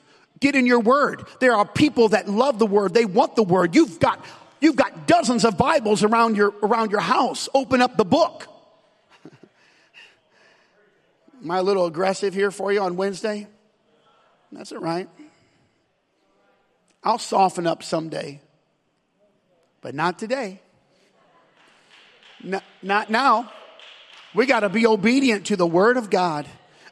Get 0.41 0.55
in 0.55 0.67
your 0.67 0.79
word. 0.81 1.27
There 1.41 1.55
are 1.55 1.65
people 1.65 2.11
that 2.11 2.29
love 2.29 2.61
the 2.61 2.67
word. 2.67 2.95
They 2.95 3.05
want 3.05 3.35
the 3.35 3.43
word. 3.43 3.75
You've 3.75 3.99
got, 3.99 4.25
you've 4.61 4.77
got 4.77 5.07
dozens 5.07 5.45
of 5.45 5.57
Bibles 5.57 6.03
around 6.03 6.37
your, 6.37 6.55
around 6.63 6.91
your 6.91 7.01
house. 7.01 7.49
Open 7.55 7.81
up 7.81 7.97
the 7.97 8.05
book. 8.05 8.47
Am 11.43 11.51
I 11.51 11.59
a 11.59 11.63
little 11.63 11.87
aggressive 11.87 12.35
here 12.35 12.51
for 12.51 12.73
you 12.73 12.81
on 12.81 12.97
Wednesday? 12.97 13.47
That's 14.51 14.73
all 14.73 14.81
right. 14.81 15.09
I'll 17.05 17.19
soften 17.19 17.67
up 17.67 17.83
someday, 17.83 18.41
but 19.81 19.95
not 19.95 20.19
today. 20.19 20.61
Not, 22.43 22.65
not 22.83 23.11
now. 23.11 23.53
We 24.35 24.47
got 24.47 24.61
to 24.61 24.69
be 24.69 24.87
obedient 24.87 25.47
to 25.47 25.57
the 25.57 25.67
Word 25.67 25.97
of 25.97 26.11
God. 26.11 26.47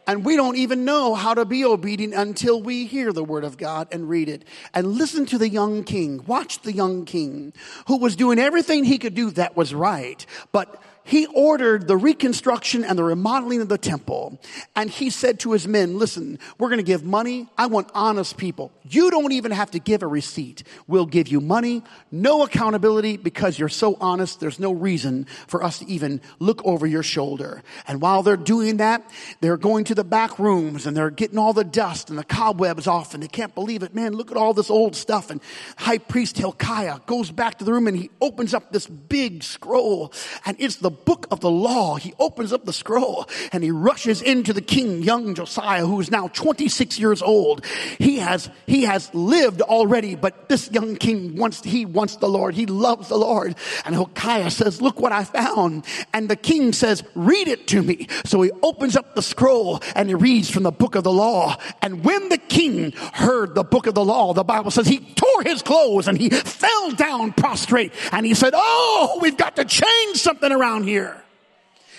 And 0.06 0.24
we 0.24 0.36
don't 0.36 0.56
even 0.56 0.84
know 0.84 1.14
how 1.14 1.34
to 1.34 1.44
be 1.44 1.64
obedient 1.64 2.14
until 2.14 2.62
we 2.62 2.86
hear 2.86 3.12
the 3.12 3.24
word 3.24 3.42
of 3.42 3.56
God 3.56 3.88
and 3.90 4.08
read 4.08 4.28
it. 4.28 4.44
And 4.72 4.86
listen 4.92 5.26
to 5.26 5.38
the 5.38 5.48
young 5.48 5.82
king. 5.82 6.24
Watch 6.26 6.62
the 6.62 6.72
young 6.72 7.04
king 7.04 7.52
who 7.88 7.98
was 7.98 8.14
doing 8.14 8.38
everything 8.38 8.84
he 8.84 8.98
could 8.98 9.14
do 9.14 9.30
that 9.32 9.56
was 9.56 9.74
right. 9.74 10.24
But 10.52 10.80
he 11.06 11.26
ordered 11.26 11.86
the 11.86 11.96
reconstruction 11.96 12.84
and 12.84 12.98
the 12.98 13.04
remodeling 13.04 13.60
of 13.60 13.68
the 13.68 13.78
temple. 13.78 14.40
And 14.74 14.90
he 14.90 15.08
said 15.08 15.38
to 15.40 15.52
his 15.52 15.68
men, 15.68 15.98
listen, 15.98 16.40
we're 16.58 16.68
going 16.68 16.78
to 16.78 16.84
give 16.84 17.04
money. 17.04 17.48
I 17.56 17.66
want 17.66 17.90
honest 17.94 18.36
people. 18.36 18.72
You 18.82 19.12
don't 19.12 19.30
even 19.30 19.52
have 19.52 19.70
to 19.70 19.78
give 19.78 20.02
a 20.02 20.06
receipt. 20.08 20.64
We'll 20.88 21.06
give 21.06 21.28
you 21.28 21.40
money, 21.40 21.84
no 22.10 22.42
accountability 22.42 23.18
because 23.18 23.56
you're 23.56 23.68
so 23.68 23.96
honest. 24.00 24.40
There's 24.40 24.58
no 24.58 24.72
reason 24.72 25.26
for 25.46 25.62
us 25.62 25.78
to 25.78 25.86
even 25.86 26.20
look 26.40 26.60
over 26.64 26.88
your 26.88 27.04
shoulder. 27.04 27.62
And 27.86 28.00
while 28.00 28.24
they're 28.24 28.36
doing 28.36 28.78
that, 28.78 29.08
they're 29.40 29.56
going 29.56 29.84
to 29.84 29.94
the 29.94 30.04
back 30.04 30.40
rooms 30.40 30.86
and 30.86 30.96
they're 30.96 31.10
getting 31.10 31.38
all 31.38 31.52
the 31.52 31.64
dust 31.64 32.10
and 32.10 32.18
the 32.18 32.24
cobwebs 32.24 32.88
off 32.88 33.14
and 33.14 33.22
they 33.22 33.28
can't 33.28 33.54
believe 33.54 33.84
it. 33.84 33.94
Man, 33.94 34.12
look 34.12 34.32
at 34.32 34.36
all 34.36 34.54
this 34.54 34.70
old 34.70 34.96
stuff. 34.96 35.30
And 35.30 35.40
high 35.76 35.98
priest 35.98 36.36
Hilkiah 36.36 36.98
goes 37.06 37.30
back 37.30 37.58
to 37.58 37.64
the 37.64 37.72
room 37.72 37.86
and 37.86 37.96
he 37.96 38.10
opens 38.20 38.54
up 38.54 38.72
this 38.72 38.88
big 38.88 39.44
scroll 39.44 40.12
and 40.44 40.56
it's 40.58 40.76
the 40.76 40.95
book 41.04 41.26
of 41.30 41.40
the 41.40 41.50
law. 41.50 41.96
He 41.96 42.14
opens 42.18 42.52
up 42.52 42.64
the 42.64 42.72
scroll 42.72 43.28
and 43.52 43.62
he 43.62 43.70
rushes 43.70 44.22
into 44.22 44.52
the 44.52 44.60
king, 44.60 45.02
young 45.02 45.34
Josiah, 45.34 45.86
who 45.86 46.00
is 46.00 46.10
now 46.10 46.28
26 46.28 46.98
years 46.98 47.22
old. 47.22 47.64
He 47.98 48.18
has, 48.18 48.50
he 48.66 48.82
has 48.82 49.12
lived 49.14 49.60
already, 49.62 50.14
but 50.14 50.48
this 50.48 50.70
young 50.70 50.96
king 50.96 51.36
wants, 51.36 51.62
he 51.62 51.84
wants 51.84 52.16
the 52.16 52.28
Lord. 52.28 52.54
He 52.54 52.66
loves 52.66 53.08
the 53.08 53.16
Lord. 53.16 53.54
And 53.84 53.94
Hilkiah 53.94 54.50
says, 54.50 54.82
look 54.82 55.00
what 55.00 55.12
I 55.12 55.24
found. 55.24 55.84
And 56.12 56.28
the 56.28 56.36
king 56.36 56.72
says, 56.72 57.04
read 57.14 57.48
it 57.48 57.66
to 57.68 57.82
me. 57.82 58.08
So 58.24 58.42
he 58.42 58.50
opens 58.62 58.96
up 58.96 59.14
the 59.14 59.22
scroll 59.22 59.82
and 59.94 60.08
he 60.08 60.14
reads 60.14 60.50
from 60.50 60.62
the 60.62 60.72
book 60.72 60.94
of 60.94 61.04
the 61.04 61.12
law. 61.12 61.56
And 61.82 62.04
when 62.04 62.28
the 62.28 62.38
king 62.38 62.92
heard 62.92 63.54
the 63.54 63.64
book 63.64 63.86
of 63.86 63.94
the 63.94 64.04
law, 64.04 64.32
the 64.32 64.44
Bible 64.44 64.70
says 64.70 64.86
he 64.86 64.98
tore 64.98 65.42
his 65.42 65.62
clothes 65.62 66.08
and 66.08 66.18
he 66.18 66.30
fell 66.30 66.90
down 66.92 67.32
prostrate 67.32 67.92
and 68.12 68.26
he 68.26 68.34
said, 68.34 68.52
Oh, 68.56 69.18
we've 69.20 69.36
got 69.36 69.56
to 69.56 69.64
change 69.64 70.16
something 70.16 70.50
around 70.50 70.84
here. 70.86 71.22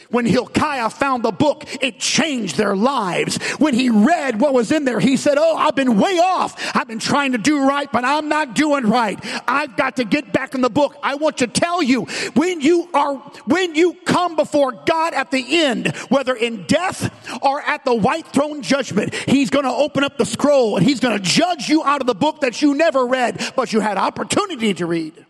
When 0.10 0.26
Hilkiah 0.26 0.90
found 0.90 1.24
the 1.24 1.32
book, 1.32 1.66
it 1.82 2.00
changed 2.00 2.56
their 2.56 2.76
lives. 2.76 3.38
When 3.58 3.74
he 3.74 3.90
read 3.90 4.40
what 4.40 4.54
was 4.54 4.72
in 4.72 4.86
there, 4.86 5.00
he 5.00 5.18
said, 5.18 5.38
Oh, 5.38 5.56
I've 5.58 5.76
been 5.76 6.00
way 6.00 6.18
off. 6.20 6.76
I've 6.76 6.88
been 6.88 7.00
trying 7.00 7.34
to 7.34 7.38
do 7.38 7.68
right, 7.68 7.92
but 7.92 8.06
I'm 8.06 8.30
not 8.30 8.56
doing 8.56 8.86
right. 8.86 9.20
I've 9.48 9.76
got 9.76 9.98
to 9.98 10.06
get 10.06 10.32
back 10.32 10.56
in 10.56 10.62
the 10.62 10.70
book. 10.70 10.96
I 11.04 11.16
want 11.16 11.40
to 11.40 11.48
tell 11.48 11.84
you, 11.84 12.06
when 12.36 12.62
you 12.62 12.90
are, 12.94 13.16
when 13.46 13.76
you 13.76 13.96
come 14.06 14.36
before 14.36 14.72
God 14.72 15.14
at 15.14 15.32
the 15.32 15.64
end, 15.64 15.96
whether 16.10 16.36
in 16.36 16.66
death 16.68 17.12
or 17.42 17.62
at 17.62 17.84
the 17.84 17.94
white 17.94 18.28
throne 18.28 18.62
judgment, 18.62 19.14
he's 19.14 19.50
going 19.50 19.66
to 19.66 19.72
open 19.72 20.04
up 20.04 20.18
the 20.18 20.26
scroll 20.26 20.78
and 20.78 20.86
he's 20.86 21.02
going 21.02 21.18
to 21.18 21.24
judge 21.24 21.68
you 21.68 21.84
out 21.84 22.00
of 22.00 22.08
the 22.08 22.16
book 22.16 22.42
that 22.42 22.62
you 22.62 22.76
never 22.76 23.06
read, 23.06 23.52
but 23.58 23.74
you 23.74 23.82
had 23.82 23.98
opportunity 23.98 24.74
to 24.76 24.86
read. 24.86 25.27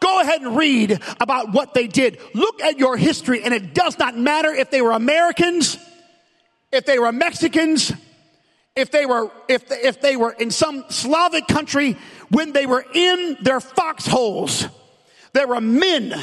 Go 0.00 0.20
ahead 0.20 0.40
and 0.40 0.56
read 0.56 1.00
about 1.20 1.52
what 1.52 1.74
they 1.74 1.86
did. 1.86 2.18
Look 2.34 2.62
at 2.62 2.78
your 2.78 2.96
history 2.96 3.42
and 3.44 3.52
it 3.52 3.74
does 3.74 3.98
not 3.98 4.16
matter 4.16 4.52
if 4.52 4.70
they 4.70 4.80
were 4.80 4.92
Americans, 4.92 5.76
if 6.72 6.86
they 6.86 6.98
were 6.98 7.12
Mexicans, 7.12 7.92
if 8.74 8.90
they 8.90 9.04
were, 9.04 9.30
if, 9.48 9.68
they, 9.68 9.76
if 9.82 10.00
they 10.00 10.16
were 10.16 10.32
in 10.32 10.50
some 10.50 10.84
Slavic 10.88 11.46
country, 11.48 11.96
when 12.30 12.52
they 12.52 12.66
were 12.66 12.84
in 12.94 13.36
their 13.42 13.60
foxholes, 13.60 14.66
there 15.32 15.46
were 15.46 15.60
men 15.60 16.14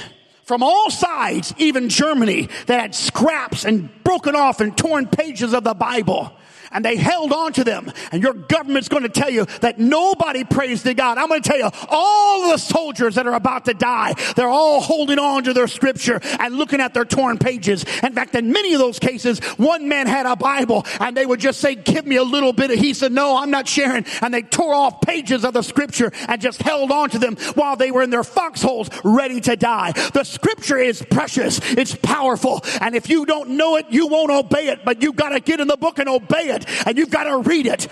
from 0.43 0.63
all 0.63 0.89
sides, 0.89 1.53
even 1.57 1.89
Germany, 1.89 2.49
that 2.67 2.79
had 2.79 2.95
scraps 2.95 3.65
and 3.65 3.89
broken 4.03 4.35
off 4.35 4.61
and 4.61 4.77
torn 4.77 5.05
pages 5.05 5.53
of 5.53 5.63
the 5.63 5.73
Bible 5.73 6.31
and 6.71 6.83
they 6.83 6.95
held 6.95 7.31
on 7.31 7.53
to 7.53 7.63
them. 7.63 7.91
And 8.11 8.21
your 8.21 8.33
government's 8.33 8.89
going 8.89 9.03
to 9.03 9.09
tell 9.09 9.29
you 9.29 9.45
that 9.61 9.79
nobody 9.79 10.43
prays 10.43 10.83
to 10.83 10.93
God. 10.93 11.17
I'm 11.17 11.27
going 11.27 11.41
to 11.41 11.49
tell 11.49 11.57
you, 11.57 11.69
all 11.89 12.51
the 12.51 12.57
soldiers 12.57 13.15
that 13.15 13.27
are 13.27 13.33
about 13.33 13.65
to 13.65 13.73
die, 13.73 14.13
they're 14.35 14.49
all 14.49 14.81
holding 14.81 15.19
on 15.19 15.43
to 15.45 15.53
their 15.53 15.67
scripture 15.67 16.19
and 16.39 16.55
looking 16.55 16.81
at 16.81 16.93
their 16.93 17.05
torn 17.05 17.37
pages. 17.37 17.83
In 18.03 18.13
fact, 18.13 18.35
in 18.35 18.51
many 18.51 18.73
of 18.73 18.79
those 18.79 18.99
cases, 18.99 19.39
one 19.57 19.87
man 19.87 20.07
had 20.07 20.25
a 20.25 20.35
Bible 20.35 20.85
and 20.99 21.15
they 21.15 21.25
would 21.25 21.39
just 21.39 21.59
say, 21.59 21.75
give 21.75 22.05
me 22.05 22.17
a 22.17 22.23
little 22.23 22.53
bit. 22.53 22.71
He 22.71 22.93
said, 22.93 23.11
no, 23.11 23.37
I'm 23.37 23.51
not 23.51 23.67
sharing. 23.67 24.05
And 24.21 24.33
they 24.33 24.41
tore 24.41 24.73
off 24.73 25.01
pages 25.01 25.45
of 25.45 25.53
the 25.53 25.61
scripture 25.61 26.11
and 26.27 26.41
just 26.41 26.61
held 26.61 26.91
on 26.91 27.09
to 27.11 27.19
them 27.19 27.35
while 27.55 27.75
they 27.75 27.91
were 27.91 28.01
in 28.01 28.09
their 28.09 28.23
foxholes 28.23 28.89
ready 29.03 29.41
to 29.41 29.55
die. 29.55 29.91
The 30.13 30.23
scripture 30.23 30.77
is 30.77 31.01
precious. 31.01 31.59
It's 31.63 31.95
powerful. 31.95 32.61
And 32.81 32.95
if 32.95 33.09
you 33.09 33.25
don't 33.25 33.51
know 33.51 33.77
it, 33.77 33.87
you 33.89 34.07
won't 34.07 34.31
obey 34.31 34.67
it, 34.67 34.83
but 34.83 35.01
you've 35.01 35.15
got 35.15 35.29
to 35.29 35.39
get 35.39 35.59
in 35.59 35.67
the 35.67 35.77
book 35.77 35.99
and 35.99 36.09
obey 36.09 36.49
it 36.49 36.56
it 36.61 36.87
and 36.87 36.97
you've 36.97 37.09
got 37.09 37.23
to 37.23 37.37
read 37.37 37.65
it. 37.65 37.87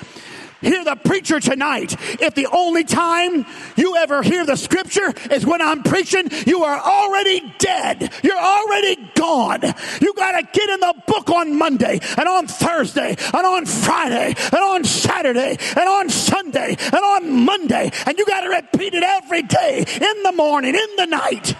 Hear 0.61 0.83
the 0.83 0.95
preacher 0.95 1.39
tonight. 1.39 1.95
If 2.19 2.33
the 2.33 2.47
only 2.47 2.85
time 2.85 3.45
you 3.75 3.97
ever 3.97 4.23
hear 4.23 4.45
the 4.45 4.55
scripture 4.55 5.13
is 5.29 5.45
when 5.45 5.61
I'm 5.61 5.83
preaching, 5.83 6.29
you 6.47 6.63
are 6.63 6.79
already 6.79 7.53
dead. 7.59 8.11
You're 8.23 8.39
already 8.39 9.11
gone. 9.13 9.61
You 10.01 10.13
got 10.15 10.31
to 10.31 10.47
get 10.51 10.69
in 10.69 10.79
the 10.79 10.95
book 11.05 11.29
on 11.29 11.57
Monday 11.57 11.99
and 12.17 12.27
on 12.27 12.47
Thursday 12.47 13.09
and 13.09 13.45
on 13.45 13.65
Friday 13.65 14.33
and 14.37 14.61
on 14.61 14.83
Saturday 14.85 15.57
and 15.75 15.87
on 15.87 16.09
Sunday 16.09 16.75
and 16.79 16.95
on 16.95 17.45
Monday. 17.45 17.91
And 18.07 18.17
you 18.17 18.25
got 18.25 18.41
to 18.41 18.49
repeat 18.49 18.95
it 18.95 19.03
every 19.03 19.43
day 19.43 19.79
in 19.79 20.23
the 20.23 20.31
morning, 20.31 20.73
in 20.73 20.95
the 20.97 21.05
night. 21.05 21.55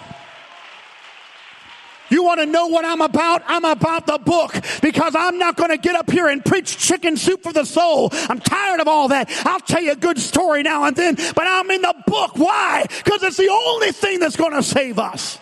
You 2.08 2.24
want 2.24 2.40
to 2.40 2.46
know 2.46 2.68
what 2.68 2.84
I'm 2.84 3.00
about? 3.00 3.42
I'm 3.46 3.64
about 3.64 4.06
the 4.06 4.18
book 4.18 4.54
because 4.82 5.14
I'm 5.16 5.38
not 5.38 5.56
going 5.56 5.70
to 5.70 5.76
get 5.76 5.94
up 5.94 6.10
here 6.10 6.28
and 6.28 6.44
preach 6.44 6.78
chicken 6.78 7.16
soup 7.16 7.42
for 7.42 7.52
the 7.52 7.64
soul. 7.64 8.10
I'm 8.28 8.40
tired 8.40 8.80
of 8.80 8.88
all 8.88 9.08
that. 9.08 9.30
I'll 9.44 9.60
tell 9.60 9.82
you 9.82 9.92
a 9.92 9.96
good 9.96 10.18
story 10.18 10.62
now 10.62 10.84
and 10.84 10.96
then, 10.96 11.16
but 11.16 11.44
I'm 11.46 11.70
in 11.70 11.82
the 11.82 11.94
book. 12.06 12.36
Why? 12.36 12.84
Because 13.04 13.22
it's 13.22 13.36
the 13.36 13.48
only 13.50 13.92
thing 13.92 14.20
that's 14.20 14.36
going 14.36 14.52
to 14.52 14.62
save 14.62 14.98
us. 14.98 15.38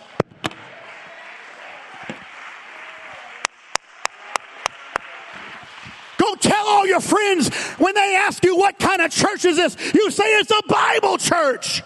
Go 6.17 6.35
tell 6.35 6.65
all 6.65 6.87
your 6.87 7.01
friends 7.01 7.53
when 7.77 7.93
they 7.93 8.15
ask 8.15 8.43
you 8.43 8.57
what 8.57 8.79
kind 8.79 9.01
of 9.01 9.11
church 9.11 9.45
is 9.45 9.57
this, 9.57 9.77
you 9.93 10.09
say 10.09 10.23
it's 10.23 10.51
a 10.51 10.61
Bible 10.67 11.17
church. 11.17 11.83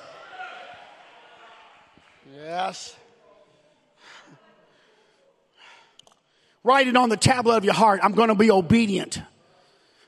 Yes. 2.33 2.95
Write 6.63 6.87
it 6.87 6.97
on 6.97 7.09
the 7.09 7.17
tablet 7.17 7.57
of 7.57 7.65
your 7.65 7.73
heart. 7.73 7.99
I'm 8.03 8.13
going 8.13 8.29
to 8.29 8.35
be 8.35 8.51
obedient. 8.51 9.21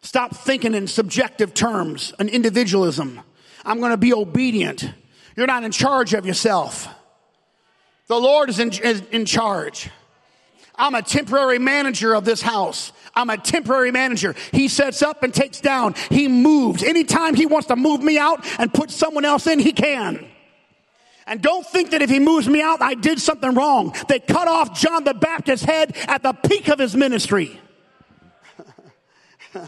Stop 0.01 0.35
thinking 0.35 0.73
in 0.73 0.87
subjective 0.87 1.53
terms 1.53 2.13
and 2.19 2.29
individualism. 2.29 3.21
I'm 3.63 3.79
going 3.79 3.91
to 3.91 3.97
be 3.97 4.13
obedient. 4.13 4.91
You're 5.35 5.47
not 5.47 5.63
in 5.63 5.71
charge 5.71 6.13
of 6.13 6.25
yourself. 6.25 6.87
The 8.07 8.19
Lord 8.19 8.49
is 8.49 8.59
in, 8.59 8.73
is 8.73 9.01
in 9.11 9.25
charge. 9.25 9.89
I'm 10.75 10.95
a 10.95 11.01
temporary 11.01 11.59
manager 11.59 12.13
of 12.15 12.25
this 12.25 12.41
house. 12.41 12.91
I'm 13.13 13.29
a 13.29 13.37
temporary 13.37 13.91
manager. 13.91 14.35
He 14.51 14.67
sets 14.67 15.01
up 15.01 15.21
and 15.23 15.33
takes 15.33 15.61
down. 15.61 15.95
He 16.09 16.27
moves. 16.27 16.83
Anytime 16.83 17.35
he 17.35 17.45
wants 17.45 17.67
to 17.67 17.75
move 17.75 18.01
me 18.01 18.17
out 18.17 18.45
and 18.59 18.73
put 18.73 18.89
someone 18.89 19.23
else 19.23 19.47
in, 19.47 19.59
he 19.59 19.73
can. 19.73 20.27
And 21.27 21.41
don't 21.41 21.65
think 21.65 21.91
that 21.91 22.01
if 22.01 22.09
he 22.09 22.19
moves 22.19 22.47
me 22.47 22.61
out, 22.61 22.81
I 22.81 22.95
did 22.95 23.19
something 23.19 23.53
wrong. 23.53 23.95
They 24.07 24.19
cut 24.19 24.47
off 24.47 24.79
John 24.79 25.03
the 25.03 25.13
Baptist's 25.13 25.65
head 25.65 25.95
at 26.07 26.23
the 26.23 26.33
peak 26.33 26.67
of 26.67 26.79
his 26.79 26.95
ministry. 26.95 27.59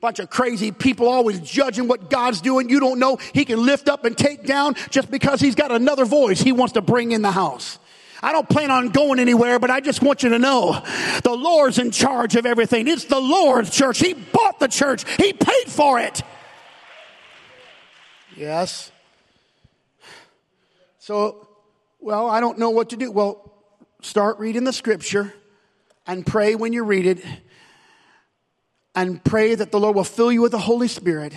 Bunch 0.00 0.18
of 0.18 0.30
crazy 0.30 0.72
people 0.72 1.08
always 1.08 1.40
judging 1.40 1.88
what 1.88 2.08
God's 2.10 2.40
doing. 2.40 2.68
You 2.68 2.80
don't 2.80 2.98
know 2.98 3.18
he 3.34 3.44
can 3.44 3.64
lift 3.64 3.88
up 3.88 4.04
and 4.04 4.16
take 4.16 4.44
down 4.46 4.74
just 4.90 5.10
because 5.10 5.40
he's 5.40 5.54
got 5.54 5.72
another 5.72 6.04
voice 6.04 6.40
he 6.40 6.52
wants 6.52 6.74
to 6.74 6.82
bring 6.82 7.12
in 7.12 7.22
the 7.22 7.32
house. 7.32 7.78
I 8.22 8.32
don't 8.32 8.48
plan 8.48 8.70
on 8.70 8.90
going 8.90 9.18
anywhere, 9.18 9.58
but 9.58 9.70
I 9.70 9.80
just 9.80 10.02
want 10.02 10.22
you 10.22 10.28
to 10.30 10.38
know 10.38 10.82
the 11.22 11.32
Lord's 11.34 11.78
in 11.78 11.90
charge 11.90 12.36
of 12.36 12.44
everything. 12.44 12.86
It's 12.86 13.04
the 13.04 13.20
Lord's 13.20 13.70
church. 13.70 13.98
He 13.98 14.12
bought 14.12 14.60
the 14.60 14.68
church. 14.68 15.04
He 15.16 15.32
paid 15.32 15.68
for 15.68 15.98
it. 15.98 16.22
Yes. 18.36 18.92
So, 21.10 21.48
well, 21.98 22.28
I 22.28 22.38
don't 22.38 22.56
know 22.56 22.70
what 22.70 22.90
to 22.90 22.96
do. 22.96 23.10
Well, 23.10 23.52
start 24.00 24.38
reading 24.38 24.62
the 24.62 24.72
scripture 24.72 25.34
and 26.06 26.24
pray 26.24 26.54
when 26.54 26.72
you 26.72 26.84
read 26.84 27.04
it 27.04 27.18
and 28.94 29.24
pray 29.24 29.56
that 29.56 29.72
the 29.72 29.80
Lord 29.80 29.96
will 29.96 30.04
fill 30.04 30.30
you 30.30 30.40
with 30.40 30.52
the 30.52 30.58
Holy 30.58 30.86
Spirit. 30.86 31.34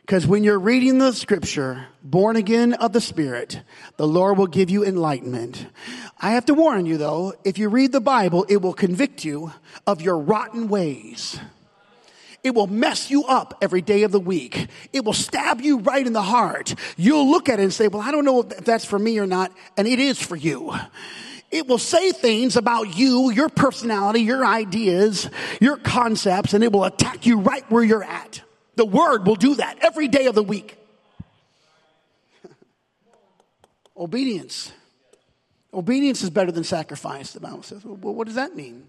Because 0.00 0.26
when 0.26 0.42
you're 0.42 0.58
reading 0.58 0.98
the 0.98 1.12
scripture, 1.12 1.86
born 2.02 2.34
again 2.34 2.72
of 2.72 2.92
the 2.92 3.00
Spirit, 3.00 3.62
the 3.96 4.08
Lord 4.08 4.38
will 4.38 4.48
give 4.48 4.70
you 4.70 4.84
enlightenment. 4.84 5.68
I 6.20 6.32
have 6.32 6.46
to 6.46 6.54
warn 6.54 6.84
you 6.84 6.96
though, 6.98 7.34
if 7.44 7.58
you 7.58 7.68
read 7.68 7.92
the 7.92 8.00
Bible, 8.00 8.44
it 8.48 8.60
will 8.60 8.74
convict 8.74 9.24
you 9.24 9.52
of 9.86 10.02
your 10.02 10.18
rotten 10.18 10.66
ways. 10.66 11.38
It 12.42 12.54
will 12.54 12.66
mess 12.66 13.10
you 13.10 13.24
up 13.24 13.58
every 13.60 13.82
day 13.82 14.02
of 14.02 14.12
the 14.12 14.20
week. 14.20 14.68
It 14.92 15.04
will 15.04 15.12
stab 15.12 15.60
you 15.60 15.78
right 15.78 16.06
in 16.06 16.12
the 16.12 16.22
heart. 16.22 16.74
You'll 16.96 17.30
look 17.30 17.48
at 17.48 17.60
it 17.60 17.62
and 17.62 17.72
say, 17.72 17.88
well, 17.88 18.02
I 18.02 18.10
don't 18.10 18.24
know 18.24 18.40
if 18.40 18.64
that's 18.64 18.84
for 18.84 18.98
me 18.98 19.18
or 19.18 19.26
not. 19.26 19.52
And 19.76 19.86
it 19.86 19.98
is 19.98 20.18
for 20.20 20.36
you. 20.36 20.74
It 21.50 21.66
will 21.66 21.78
say 21.78 22.12
things 22.12 22.56
about 22.56 22.96
you, 22.96 23.30
your 23.30 23.48
personality, 23.48 24.20
your 24.20 24.46
ideas, 24.46 25.28
your 25.60 25.76
concepts, 25.76 26.54
and 26.54 26.62
it 26.62 26.72
will 26.72 26.84
attack 26.84 27.26
you 27.26 27.40
right 27.40 27.68
where 27.70 27.82
you're 27.82 28.04
at. 28.04 28.40
The 28.76 28.86
word 28.86 29.26
will 29.26 29.36
do 29.36 29.56
that 29.56 29.78
every 29.82 30.08
day 30.08 30.26
of 30.26 30.34
the 30.34 30.44
week. 30.44 30.78
Obedience. 33.96 34.72
Obedience 35.74 36.22
is 36.22 36.30
better 36.30 36.52
than 36.52 36.64
sacrifice, 36.64 37.32
the 37.32 37.40
Bible 37.40 37.62
says. 37.62 37.84
Well, 37.84 38.14
what 38.14 38.26
does 38.26 38.36
that 38.36 38.56
mean? 38.56 38.88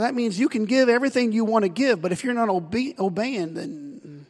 That 0.00 0.14
means 0.14 0.38
you 0.38 0.48
can 0.48 0.64
give 0.64 0.88
everything 0.88 1.32
you 1.32 1.44
want 1.44 1.64
to 1.64 1.68
give, 1.68 2.00
but 2.00 2.12
if 2.12 2.24
you're 2.24 2.34
not 2.34 2.48
obe- 2.48 2.98
obeying, 2.98 3.54
then 3.54 4.26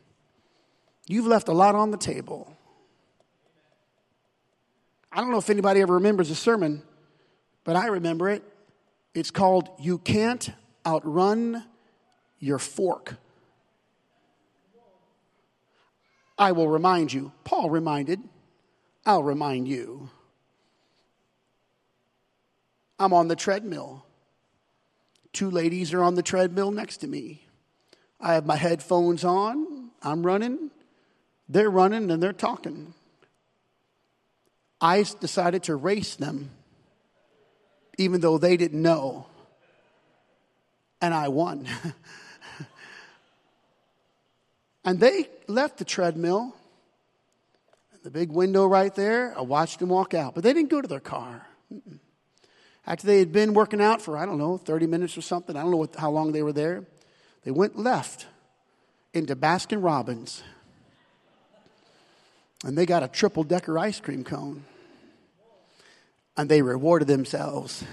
you've 1.06 1.26
left 1.26 1.48
a 1.48 1.52
lot 1.52 1.74
on 1.74 1.90
the 1.90 1.96
table. 1.96 2.52
I 5.10 5.20
don't 5.20 5.30
know 5.30 5.38
if 5.38 5.50
anybody 5.50 5.80
ever 5.80 5.94
remembers 5.94 6.30
a 6.30 6.34
sermon 6.34 6.82
but 7.68 7.76
I 7.76 7.88
remember 7.88 8.30
it. 8.30 8.42
It's 9.12 9.30
called 9.30 9.68
You 9.78 9.98
Can't 9.98 10.50
Outrun 10.86 11.62
Your 12.38 12.58
Fork. 12.58 13.16
I 16.38 16.52
will 16.52 16.70
remind 16.70 17.12
you. 17.12 17.32
Paul 17.44 17.68
reminded. 17.68 18.20
I'll 19.04 19.22
remind 19.22 19.68
you. 19.68 20.08
I'm 22.98 23.12
on 23.12 23.28
the 23.28 23.36
treadmill. 23.36 24.02
Two 25.32 25.50
ladies 25.50 25.92
are 25.92 26.02
on 26.02 26.14
the 26.14 26.22
treadmill 26.22 26.70
next 26.70 26.98
to 26.98 27.06
me. 27.06 27.46
I 28.20 28.34
have 28.34 28.46
my 28.46 28.56
headphones 28.56 29.24
on. 29.24 29.90
I'm 30.02 30.24
running. 30.24 30.70
They're 31.48 31.70
running 31.70 32.10
and 32.10 32.22
they're 32.22 32.32
talking. 32.32 32.94
I 34.80 35.04
decided 35.20 35.64
to 35.64 35.76
race 35.76 36.14
them 36.14 36.50
even 37.98 38.20
though 38.20 38.38
they 38.38 38.56
didn't 38.56 38.80
know. 38.80 39.26
And 41.00 41.12
I 41.12 41.28
won. 41.28 41.68
and 44.84 44.98
they 44.98 45.28
left 45.46 45.78
the 45.78 45.84
treadmill, 45.84 46.54
the 48.02 48.10
big 48.10 48.30
window 48.30 48.66
right 48.66 48.94
there. 48.94 49.36
I 49.36 49.42
watched 49.42 49.80
them 49.80 49.90
walk 49.90 50.14
out, 50.14 50.34
but 50.34 50.44
they 50.44 50.52
didn't 50.52 50.70
go 50.70 50.80
to 50.80 50.88
their 50.88 51.00
car. 51.00 51.46
After 52.88 53.06
they 53.06 53.18
had 53.18 53.32
been 53.32 53.52
working 53.52 53.82
out 53.82 54.00
for, 54.00 54.16
I 54.16 54.24
don't 54.24 54.38
know, 54.38 54.56
30 54.56 54.86
minutes 54.86 55.18
or 55.18 55.20
something, 55.20 55.54
I 55.54 55.60
don't 55.60 55.70
know 55.70 55.76
what, 55.76 55.94
how 55.94 56.10
long 56.10 56.32
they 56.32 56.42
were 56.42 56.54
there, 56.54 56.84
they 57.44 57.50
went 57.50 57.78
left 57.78 58.26
into 59.12 59.36
Baskin 59.36 59.84
Robbins. 59.84 60.42
And 62.64 62.78
they 62.78 62.86
got 62.86 63.02
a 63.02 63.08
triple 63.08 63.44
decker 63.44 63.78
ice 63.78 64.00
cream 64.00 64.24
cone 64.24 64.64
and 66.34 66.48
they 66.48 66.62
rewarded 66.62 67.08
themselves. 67.08 67.84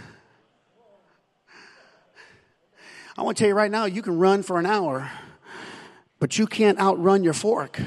I 3.17 3.21
want 3.21 3.35
to 3.35 3.43
tell 3.43 3.49
you 3.49 3.55
right 3.55 3.71
now, 3.71 3.85
you 3.85 4.01
can 4.01 4.17
run 4.17 4.43
for 4.43 4.59
an 4.59 4.65
hour, 4.65 5.11
but 6.19 6.37
you 6.37 6.47
can't 6.47 6.79
outrun 6.79 7.21
your 7.21 7.33
fork. 7.33 7.81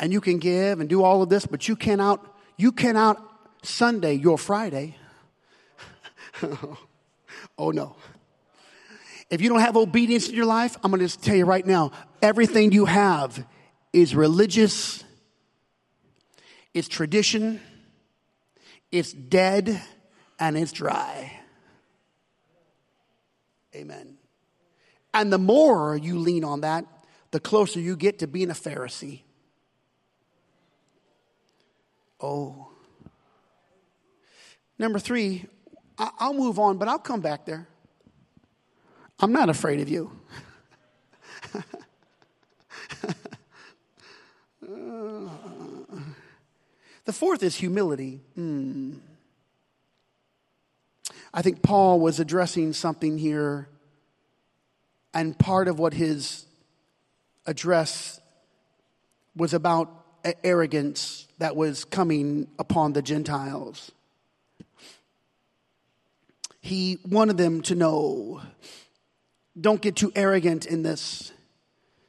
And 0.00 0.12
you 0.12 0.20
can 0.20 0.38
give 0.38 0.80
and 0.80 0.88
do 0.88 1.04
all 1.04 1.22
of 1.22 1.28
this, 1.28 1.46
but 1.46 1.68
you 1.68 1.76
can't 1.76 2.00
out, 2.00 2.36
you 2.56 2.72
can't 2.72 2.98
out 2.98 3.22
Sunday 3.62 4.14
your 4.14 4.38
Friday. 4.38 4.96
oh 7.58 7.70
no. 7.70 7.96
If 9.30 9.40
you 9.40 9.48
don't 9.48 9.60
have 9.60 9.76
obedience 9.76 10.28
in 10.28 10.34
your 10.34 10.44
life, 10.44 10.76
I'm 10.82 10.90
going 10.90 11.00
to 11.00 11.06
just 11.06 11.22
tell 11.22 11.34
you 11.34 11.44
right 11.44 11.66
now, 11.66 11.92
everything 12.20 12.72
you 12.72 12.84
have 12.84 13.44
is 13.92 14.14
religious, 14.14 15.02
it's 16.74 16.88
tradition, 16.88 17.60
it's 18.92 19.12
dead 19.12 19.80
and 20.38 20.56
it's 20.56 20.72
dry. 20.72 21.40
Amen. 23.74 24.16
And 25.12 25.32
the 25.32 25.38
more 25.38 25.96
you 25.96 26.18
lean 26.18 26.44
on 26.44 26.60
that, 26.60 26.84
the 27.30 27.40
closer 27.40 27.80
you 27.80 27.96
get 27.96 28.20
to 28.20 28.26
being 28.26 28.50
a 28.50 28.54
Pharisee. 28.54 29.22
Oh. 32.20 32.68
Number 34.78 34.98
three, 34.98 35.46
I'll 35.98 36.34
move 36.34 36.58
on, 36.58 36.78
but 36.78 36.88
I'll 36.88 36.98
come 36.98 37.20
back 37.20 37.44
there. 37.46 37.68
I'm 39.20 39.32
not 39.32 39.48
afraid 39.48 39.80
of 39.80 39.88
you. 39.88 40.10
The 47.04 47.12
fourth 47.12 47.42
is 47.42 47.56
humility. 47.56 48.20
Hmm. 48.34 48.94
I 51.32 51.42
think 51.42 51.62
Paul 51.62 52.00
was 52.00 52.18
addressing 52.18 52.72
something 52.72 53.18
here, 53.18 53.68
and 55.12 55.38
part 55.38 55.68
of 55.68 55.78
what 55.78 55.92
his 55.92 56.46
address 57.46 58.20
was 59.36 59.52
about 59.52 59.90
arrogance 60.42 61.28
that 61.38 61.56
was 61.56 61.84
coming 61.84 62.46
upon 62.58 62.94
the 62.94 63.02
Gentiles. 63.02 63.90
He 66.64 66.98
wanted 67.06 67.36
them 67.36 67.60
to 67.64 67.74
know 67.74 68.40
don't 69.60 69.82
get 69.82 69.96
too 69.96 70.10
arrogant 70.16 70.64
in 70.64 70.82
this. 70.82 71.30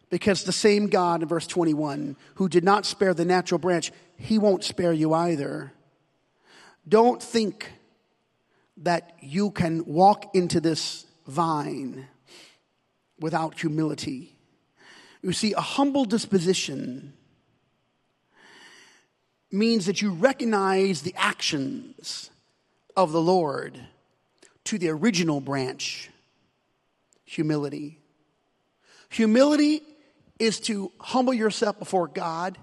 Because 0.10 0.46
the 0.46 0.54
same 0.54 0.88
God 0.88 1.22
in 1.22 1.28
verse 1.28 1.46
21 1.46 2.16
who 2.36 2.48
did 2.48 2.64
not 2.64 2.86
spare 2.86 3.14
the 3.14 3.26
natural 3.26 3.60
branch, 3.60 3.92
he 4.16 4.40
won't 4.40 4.64
spare 4.64 4.94
you 4.94 5.14
either. 5.14 5.74
Don't 6.88 7.22
think 7.22 7.70
that 8.78 9.18
you 9.20 9.52
can 9.52 9.84
walk 9.84 10.34
into 10.34 10.62
this 10.62 11.06
vine 11.28 12.08
without 13.20 13.60
humility. 13.60 14.38
You 15.22 15.34
see, 15.34 15.52
a 15.52 15.60
humble 15.60 16.06
disposition 16.06 17.12
means 19.52 19.86
that 19.88 20.02
you 20.02 20.12
recognize 20.12 21.02
the 21.02 21.16
actions 21.18 22.30
of 22.96 23.12
the 23.12 23.22
Lord 23.22 23.82
to 24.66 24.78
the 24.78 24.90
original 24.90 25.40
branch 25.40 26.10
humility. 27.24 28.00
Humility 29.10 29.82
is 30.40 30.60
to 30.62 30.92
humble 31.00 31.34
yourself 31.34 31.80
before 31.80 32.08
God, 32.08 32.58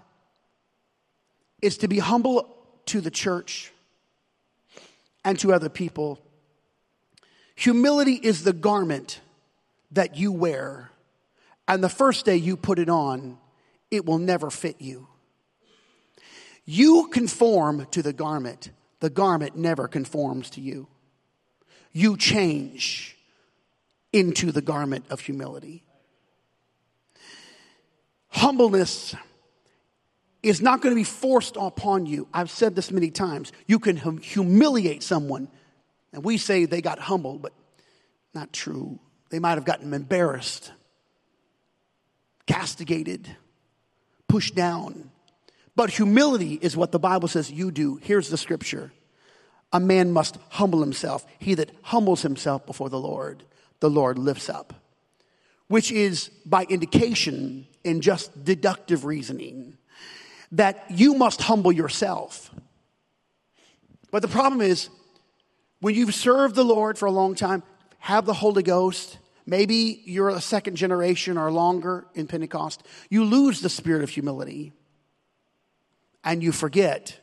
is 1.61 1.79
to 1.79 1.89
be 1.89 1.99
humble 1.99 2.55
to 2.87 3.01
the 3.01 3.11
church 3.11 3.73
and 5.25 5.39
to 5.39 5.53
other 5.53 5.69
people. 5.69 6.21
Humility 7.55 8.15
is 8.15 8.45
the 8.45 8.53
garment 8.53 9.21
that 9.93 10.17
you 10.17 10.33
wear, 10.33 10.91
and 11.69 11.83
the 11.83 11.89
first 11.89 12.25
day 12.25 12.37
you 12.37 12.57
put 12.57 12.79
it 12.79 12.89
on, 12.89 13.39
it 13.91 14.05
will 14.07 14.19
never 14.19 14.51
fit 14.51 14.81
you. 14.81 15.07
You 16.65 17.09
conform 17.13 17.87
to 17.91 18.03
the 18.03 18.13
garment, 18.13 18.71
the 19.01 19.11
garment 19.11 19.57
never 19.57 19.89
conforms 19.89 20.51
to 20.51 20.61
you. 20.61 20.89
You 21.93 22.17
change 22.17 23.17
into 24.13 24.53
the 24.53 24.63
garment 24.63 25.05
of 25.11 25.21
humility. 25.21 25.83
Humbleness 28.29 29.15
is 30.43 30.61
not 30.61 30.81
going 30.81 30.95
to 30.95 30.99
be 30.99 31.05
forced 31.05 31.57
upon 31.57 32.07
you. 32.07 32.27
I've 32.33 32.51
said 32.51 32.75
this 32.75 32.91
many 32.91 33.11
times. 33.11 33.53
You 33.67 33.79
can 33.79 33.97
hum- 33.97 34.19
humiliate 34.19 35.03
someone, 35.03 35.49
and 36.13 36.25
we 36.25 36.39
say 36.39 36.65
they 36.65 36.81
got 36.81 36.99
humbled, 36.99 37.43
but 37.43 37.53
not 38.35 38.53
true. 38.53 38.99
They 39.31 39.39
might 39.39 39.55
have 39.55 39.65
gotten 39.65 39.95
embarrassed, 39.95 40.73
castigated, 42.47 43.35
pushed 44.29 44.55
down. 44.55 45.11
But 45.77 45.91
humility 45.91 46.55
is 46.55 46.77
what 46.77 46.93
the 46.93 46.99
Bible 46.99 47.29
says 47.29 47.51
you 47.51 47.71
do. 47.71 47.97
Here's 47.97 48.29
the 48.29 48.37
scripture 48.37 48.93
A 49.73 49.81
man 49.81 50.13
must 50.13 50.37
humble 50.51 50.81
himself. 50.81 51.27
He 51.39 51.55
that 51.55 51.71
humbles 51.83 52.23
himself 52.23 52.67
before 52.67 52.91
the 52.91 53.01
Lord, 53.01 53.43
the 53.81 53.91
Lord 53.91 54.19
lifts 54.19 54.49
up, 54.49 54.75
which 55.69 55.91
is 55.91 56.29
by 56.45 56.65
indication 56.65 57.67
and 57.85 58.03
just 58.03 58.45
deductive 58.45 59.05
reasoning 59.05 59.77
that 60.53 60.85
you 60.91 61.15
must 61.15 61.41
humble 61.43 61.73
yourself. 61.73 62.51
But 64.11 64.21
the 64.21 64.29
problem 64.29 64.61
is, 64.61 64.91
when 65.81 65.95
you've 65.95 66.15
served 66.15 66.55
the 66.55 66.65
Lord 66.65 66.99
for 66.99 67.07
a 67.07 67.11
long 67.11 67.35
time, 67.35 67.63
have 67.99 68.27
the 68.27 68.35
Holy 68.35 68.63
Ghost, 68.63 69.19
maybe 69.47 70.03
you're 70.05 70.29
a 70.29 70.41
second 70.41 70.77
generation 70.77 71.39
or 71.39 71.51
longer 71.51 72.07
in 72.15 72.27
Pentecost, 72.27 72.83
you 73.09 73.25
lose 73.25 73.61
the 73.61 73.71
spirit 73.71 74.03
of 74.03 74.11
humility 74.11 74.73
and 76.23 76.43
you 76.43 76.53
forget 76.53 77.19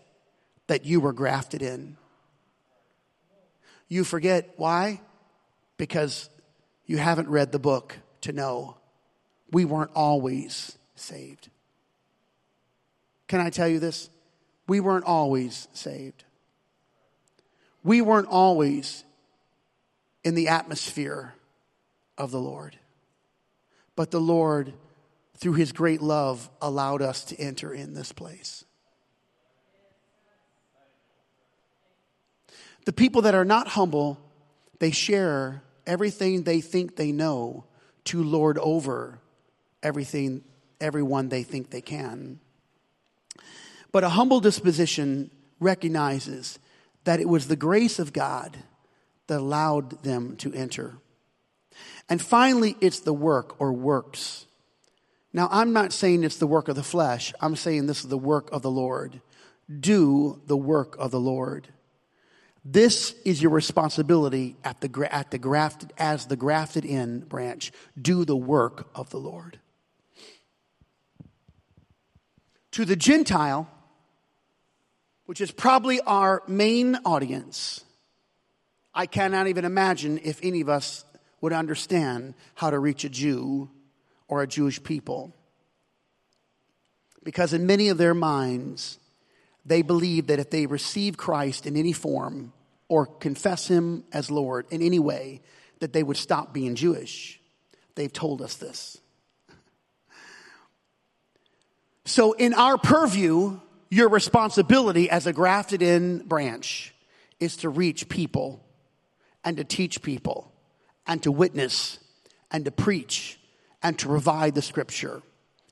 that 0.67 0.85
you 0.85 0.99
were 0.99 1.13
grafted 1.13 1.61
in. 1.61 1.95
You 3.89 4.03
forget 4.03 4.53
why? 4.55 5.01
Because 5.77 6.29
you 6.85 6.97
haven't 6.97 7.27
read 7.27 7.51
the 7.51 7.59
book 7.59 7.97
to 8.21 8.31
know 8.31 8.77
we 9.51 9.65
weren't 9.65 9.91
always 9.95 10.77
saved. 10.95 11.49
Can 13.27 13.39
I 13.39 13.49
tell 13.49 13.67
you 13.67 13.79
this? 13.79 14.09
We 14.67 14.79
weren't 14.79 15.05
always 15.05 15.67
saved. 15.73 16.23
We 17.83 18.01
weren't 18.01 18.27
always 18.27 19.03
in 20.23 20.35
the 20.35 20.49
atmosphere 20.49 21.33
of 22.17 22.31
the 22.31 22.39
Lord. 22.39 22.77
But 23.95 24.11
the 24.11 24.21
Lord, 24.21 24.73
through 25.37 25.53
his 25.53 25.71
great 25.71 26.01
love, 26.01 26.49
allowed 26.61 27.01
us 27.01 27.23
to 27.25 27.39
enter 27.39 27.73
in 27.73 27.93
this 27.93 28.11
place. 28.11 28.65
The 32.89 32.93
people 32.93 33.21
that 33.21 33.35
are 33.35 33.45
not 33.45 33.67
humble, 33.67 34.19
they 34.79 34.89
share 34.89 35.61
everything 35.85 36.41
they 36.41 36.59
think 36.59 36.95
they 36.95 37.11
know 37.11 37.65
to 38.05 38.23
lord 38.23 38.57
over 38.57 39.19
everything, 39.83 40.43
everyone 40.81 41.29
they 41.29 41.43
think 41.43 41.69
they 41.69 41.81
can. 41.81 42.39
But 43.91 44.03
a 44.03 44.09
humble 44.09 44.39
disposition 44.39 45.29
recognizes 45.59 46.57
that 47.03 47.19
it 47.19 47.29
was 47.29 47.47
the 47.47 47.55
grace 47.55 47.99
of 47.99 48.11
God 48.11 48.57
that 49.27 49.37
allowed 49.37 50.01
them 50.01 50.35
to 50.37 50.51
enter. 50.55 50.95
And 52.09 52.19
finally, 52.19 52.75
it's 52.81 53.01
the 53.01 53.13
work 53.13 53.61
or 53.61 53.71
works. 53.71 54.47
Now, 55.31 55.47
I'm 55.51 55.73
not 55.73 55.93
saying 55.93 56.23
it's 56.23 56.37
the 56.37 56.47
work 56.47 56.67
of 56.67 56.75
the 56.75 56.81
flesh. 56.81 57.35
I'm 57.39 57.55
saying 57.55 57.85
this 57.85 57.99
is 57.99 58.09
the 58.09 58.17
work 58.17 58.49
of 58.51 58.63
the 58.63 58.71
Lord. 58.71 59.21
Do 59.79 60.41
the 60.47 60.57
work 60.57 60.95
of 60.97 61.11
the 61.11 61.19
Lord. 61.19 61.67
This 62.65 63.15
is 63.23 63.41
your 63.41 63.51
responsibility 63.51 64.57
at 64.63 64.81
the, 64.81 65.07
at 65.11 65.31
the 65.31 65.37
grafted, 65.37 65.93
as 65.97 66.25
the 66.25 66.35
grafted 66.35 66.85
in 66.85 67.21
branch. 67.21 67.71
Do 67.99 68.25
the 68.25 68.35
work 68.35 68.89
of 68.93 69.09
the 69.09 69.17
Lord. 69.17 69.59
To 72.71 72.85
the 72.85 72.95
Gentile, 72.95 73.69
which 75.25 75.41
is 75.41 75.51
probably 75.51 76.01
our 76.01 76.43
main 76.47 76.97
audience, 77.05 77.83
I 78.93 79.05
cannot 79.05 79.47
even 79.47 79.63
imagine 79.65 80.19
if 80.23 80.39
any 80.43 80.61
of 80.61 80.69
us 80.69 81.05
would 81.41 81.53
understand 81.53 82.33
how 82.55 82.69
to 82.69 82.79
reach 82.79 83.03
a 83.05 83.09
Jew 83.09 83.69
or 84.27 84.41
a 84.41 84.47
Jewish 84.47 84.83
people. 84.83 85.33
Because 87.23 87.53
in 87.53 87.65
many 87.65 87.89
of 87.89 87.97
their 87.97 88.13
minds, 88.13 88.99
they 89.65 89.81
believe 89.81 90.27
that 90.27 90.39
if 90.39 90.49
they 90.49 90.65
receive 90.65 91.17
Christ 91.17 91.65
in 91.65 91.75
any 91.75 91.93
form 91.93 92.53
or 92.87 93.05
confess 93.05 93.67
him 93.67 94.03
as 94.11 94.31
Lord 94.31 94.65
in 94.71 94.81
any 94.81 94.99
way, 94.99 95.41
that 95.79 95.93
they 95.93 96.03
would 96.03 96.17
stop 96.17 96.53
being 96.53 96.75
Jewish. 96.75 97.39
They've 97.95 98.11
told 98.11 98.41
us 98.41 98.55
this. 98.55 98.97
So, 102.05 102.33
in 102.33 102.53
our 102.53 102.77
purview, 102.77 103.59
your 103.89 104.09
responsibility 104.09 105.09
as 105.09 105.27
a 105.27 105.33
grafted 105.33 105.81
in 105.81 106.19
branch 106.19 106.93
is 107.39 107.57
to 107.57 107.69
reach 107.69 108.09
people 108.09 108.65
and 109.43 109.57
to 109.57 109.63
teach 109.63 110.01
people 110.01 110.51
and 111.05 111.21
to 111.23 111.31
witness 111.31 111.99
and 112.51 112.65
to 112.65 112.71
preach 112.71 113.39
and 113.81 113.97
to 113.99 114.07
provide 114.07 114.55
the 114.55 114.61
scripture. 114.61 115.21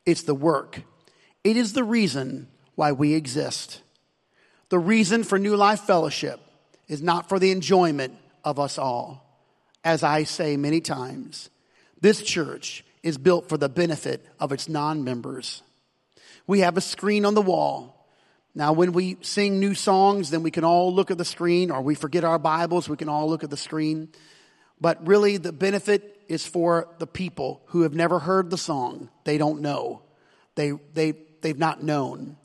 It's 0.06 0.24
the 0.24 0.36
work. 0.36 0.84
It 1.44 1.58
is 1.58 1.74
the 1.74 1.84
reason 1.84 2.48
why 2.78 2.94
we 2.94 3.14
exist. 3.14 3.82
The 4.70 4.80
reason 4.80 5.26
for 5.26 5.38
New 5.38 5.58
Life 5.58 5.82
Fellowship 5.82 6.40
is 6.88 7.02
not 7.02 7.28
for 7.28 7.40
the 7.40 7.52
enjoyment 7.52 8.16
of 8.46 8.58
us 8.58 8.78
all. 8.78 9.26
As 9.84 10.02
I 10.02 10.24
say 10.24 10.56
many 10.56 10.80
times, 10.80 11.50
this 12.00 12.24
church 12.24 12.86
is 13.04 13.18
built 13.18 13.50
for 13.50 13.58
the 13.58 13.68
benefit 13.68 14.26
of 14.40 14.54
its 14.54 14.70
non 14.70 15.04
members. 15.04 15.62
We 16.48 16.62
have 16.62 16.78
a 16.78 16.82
screen 16.82 17.26
on 17.26 17.34
the 17.34 17.42
wall 17.42 17.98
now, 18.58 18.74
when 18.74 18.92
we 18.92 19.18
sing 19.22 19.60
new 19.60 19.76
songs, 19.76 20.32
then 20.32 20.42
we 20.42 20.50
can 20.50 20.64
all 20.64 20.92
look 20.92 21.12
at 21.12 21.20
the 21.20 21.26
screen, 21.26 21.70
or 21.70 21.84
we 21.84 21.94
forget 21.94 22.24
our 22.24 22.40
Bibles, 22.40 22.90
we 22.90 22.98
can 22.98 23.08
all 23.08 23.30
look 23.30 23.44
at 23.44 23.52
the 23.52 23.56
screen. 23.56 24.10
But 24.82 25.06
really, 25.06 25.38
the 25.38 25.52
benefit 25.54 26.20
is 26.28 26.44
for 26.44 26.90
the 26.98 27.06
people 27.06 27.62
who 27.68 27.84
have 27.84 27.94
never 27.94 28.18
heard 28.18 28.50
the 28.50 28.58
song. 28.58 29.12
They 29.26 29.38
don't 29.38 29.62
know. 29.62 30.02
They, 30.56 30.72
they, 30.96 31.14
they've 31.42 31.58
not 31.58 31.84
known. 31.84 32.36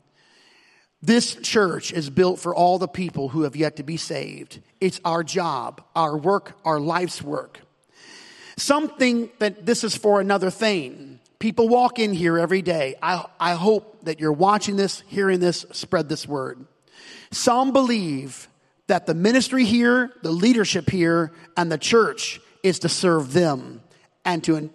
This 1.05 1.35
church 1.35 1.91
is 1.91 2.09
built 2.09 2.39
for 2.39 2.55
all 2.55 2.79
the 2.79 2.87
people 2.87 3.27
who 3.27 3.41
have 3.41 3.57
yet 3.57 3.75
to 3.75 3.83
be 3.83 3.97
saved. 3.97 4.61
It's 4.79 5.01
our 5.03 5.21
job, 5.21 5.83
our 5.97 6.15
work, 6.15 6.57
our 6.63 6.79
life's 6.79 7.21
work. 7.21 7.59
Something 8.55 9.29
that 9.39 9.65
this 9.65 9.83
is 9.83 9.97
for 9.97 10.21
another 10.21 10.49
thing. 10.49 11.19
People 11.39 11.67
walk 11.67 11.99
in 11.99 12.13
here 12.13 12.39
every 12.39 12.61
day. 12.61 12.95
I, 13.03 13.25
I 13.37 13.55
hope 13.55 14.05
that 14.05 14.21
you're 14.21 14.31
watching 14.31 14.77
this, 14.77 15.03
hearing 15.07 15.41
this, 15.41 15.65
spread 15.73 16.07
this 16.07 16.25
word. 16.25 16.65
Some 17.31 17.73
believe 17.73 18.47
that 18.87 19.05
the 19.05 19.13
ministry 19.13 19.65
here, 19.65 20.09
the 20.21 20.31
leadership 20.31 20.89
here, 20.89 21.33
and 21.57 21.69
the 21.69 21.77
church 21.77 22.39
is 22.63 22.79
to 22.79 22.87
serve 22.87 23.33
them 23.33 23.81
and 24.23 24.41
to, 24.45 24.69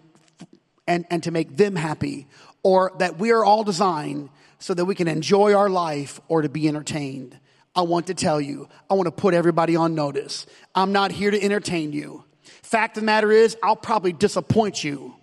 and, 0.86 1.06
and 1.08 1.22
to 1.22 1.30
make 1.30 1.56
them 1.56 1.74
happy, 1.74 2.26
or 2.62 2.92
that 2.98 3.18
we 3.18 3.30
are 3.30 3.46
all 3.46 3.64
designed 3.64 4.28
so 4.58 4.74
that 4.74 4.84
we 4.84 4.94
can 4.94 5.08
enjoy 5.08 5.54
our 5.54 5.68
life 5.68 6.20
or 6.28 6.42
to 6.42 6.48
be 6.48 6.68
entertained. 6.68 7.38
I 7.74 7.82
want 7.82 8.08
to 8.08 8.14
tell 8.14 8.40
you, 8.40 8.68
I 8.90 8.94
want 8.94 9.06
to 9.06 9.12
put 9.12 9.34
everybody 9.34 9.76
on 9.76 9.94
notice. 9.94 10.46
I'm 10.74 10.92
not 10.92 11.12
here 11.12 11.30
to 11.30 11.42
entertain 11.42 11.92
you. 11.92 12.24
Fact 12.62 12.96
of 12.96 13.02
the 13.02 13.06
matter 13.06 13.30
is, 13.30 13.56
I'll 13.62 13.76
probably 13.76 14.12
disappoint 14.12 14.82
you 14.82 15.14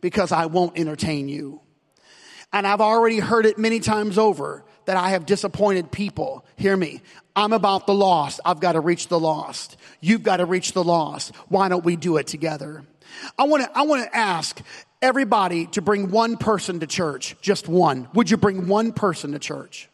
because 0.00 0.32
I 0.32 0.46
won't 0.46 0.78
entertain 0.78 1.28
you. 1.28 1.60
And 2.52 2.66
I've 2.66 2.82
already 2.82 3.18
heard 3.18 3.46
it 3.46 3.58
many 3.58 3.80
times 3.80 4.18
over 4.18 4.64
that 4.84 4.96
I 4.96 5.10
have 5.10 5.24
disappointed 5.24 5.90
people. 5.90 6.44
Hear 6.56 6.76
me. 6.76 7.00
I'm 7.34 7.52
about 7.52 7.86
the 7.86 7.94
lost. 7.94 8.40
I've 8.44 8.60
got 8.60 8.72
to 8.72 8.80
reach 8.80 9.08
the 9.08 9.18
lost. 9.18 9.76
You've 10.00 10.22
got 10.22 10.38
to 10.38 10.44
reach 10.44 10.72
the 10.72 10.84
lost. 10.84 11.34
Why 11.48 11.68
don't 11.68 11.84
we 11.84 11.96
do 11.96 12.18
it 12.18 12.26
together? 12.26 12.84
I 13.38 13.44
want 13.44 13.64
to, 13.64 13.78
I 13.78 13.82
want 13.82 14.04
to 14.04 14.16
ask 14.16 14.60
everybody 15.02 15.66
to 15.66 15.82
bring 15.82 16.10
one 16.10 16.36
person 16.36 16.80
to 16.80 16.86
church. 16.86 17.36
Just 17.42 17.68
one. 17.68 18.08
Would 18.14 18.30
you 18.30 18.36
bring 18.36 18.68
one 18.68 18.92
person 18.92 19.32
to 19.32 19.38
church? 19.38 19.88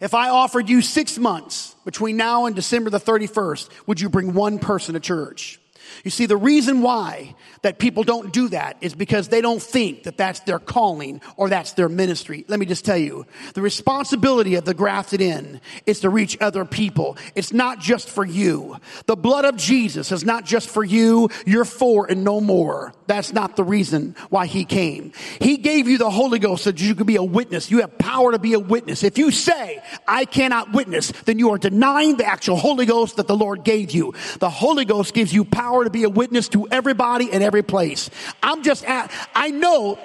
If 0.00 0.14
I 0.14 0.30
offered 0.30 0.70
you 0.70 0.80
six 0.80 1.18
months 1.18 1.76
between 1.84 2.16
now 2.16 2.46
and 2.46 2.56
December 2.56 2.88
the 2.88 2.98
31st, 2.98 3.68
would 3.86 4.00
you 4.00 4.08
bring 4.08 4.32
one 4.32 4.58
person 4.58 4.94
to 4.94 5.00
church? 5.00 5.60
You 6.04 6.10
see, 6.10 6.26
the 6.26 6.36
reason 6.36 6.82
why 6.82 7.34
that 7.62 7.78
people 7.78 8.02
don't 8.02 8.32
do 8.32 8.48
that 8.48 8.76
is 8.80 8.94
because 8.94 9.28
they 9.28 9.40
don't 9.40 9.62
think 9.62 10.04
that 10.04 10.16
that's 10.16 10.40
their 10.40 10.58
calling 10.58 11.20
or 11.36 11.48
that's 11.48 11.72
their 11.72 11.88
ministry. 11.88 12.44
Let 12.48 12.58
me 12.58 12.66
just 12.66 12.84
tell 12.84 12.96
you, 12.96 13.26
the 13.54 13.62
responsibility 13.62 14.54
of 14.54 14.64
the 14.64 14.74
grafted 14.74 15.20
in 15.20 15.60
is 15.86 16.00
to 16.00 16.10
reach 16.10 16.38
other 16.40 16.64
people. 16.64 17.16
It's 17.34 17.52
not 17.52 17.80
just 17.80 18.08
for 18.08 18.24
you. 18.24 18.78
The 19.06 19.16
blood 19.16 19.44
of 19.44 19.56
Jesus 19.56 20.12
is 20.12 20.24
not 20.24 20.44
just 20.44 20.70
for 20.70 20.84
you. 20.84 21.28
You're 21.46 21.64
for 21.64 22.10
and 22.10 22.24
no 22.24 22.40
more. 22.40 22.94
That's 23.06 23.32
not 23.32 23.56
the 23.56 23.64
reason 23.64 24.16
why 24.30 24.46
he 24.46 24.64
came. 24.64 25.12
He 25.40 25.56
gave 25.56 25.88
you 25.88 25.98
the 25.98 26.10
Holy 26.10 26.38
Ghost 26.38 26.64
so 26.64 26.70
that 26.70 26.80
you 26.80 26.94
could 26.94 27.06
be 27.06 27.16
a 27.16 27.22
witness. 27.22 27.70
You 27.70 27.80
have 27.80 27.98
power 27.98 28.32
to 28.32 28.38
be 28.38 28.54
a 28.54 28.58
witness. 28.60 29.02
If 29.02 29.18
you 29.18 29.30
say, 29.30 29.82
I 30.06 30.24
cannot 30.24 30.72
witness, 30.72 31.12
then 31.26 31.38
you 31.38 31.50
are 31.50 31.58
denying 31.58 32.16
the 32.16 32.24
actual 32.24 32.56
Holy 32.56 32.86
Ghost 32.86 33.16
that 33.16 33.26
the 33.26 33.36
Lord 33.36 33.64
gave 33.64 33.90
you. 33.90 34.14
The 34.38 34.48
Holy 34.48 34.84
Ghost 34.84 35.12
gives 35.12 35.32
you 35.32 35.44
power 35.44 35.84
to 35.84 35.89
be 35.92 36.04
a 36.04 36.08
witness 36.08 36.48
to 36.50 36.68
everybody 36.68 37.30
in 37.30 37.42
every 37.42 37.62
place. 37.62 38.10
I'm 38.42 38.62
just 38.62 38.84
at, 38.84 39.12
I 39.34 39.50
know 39.50 39.98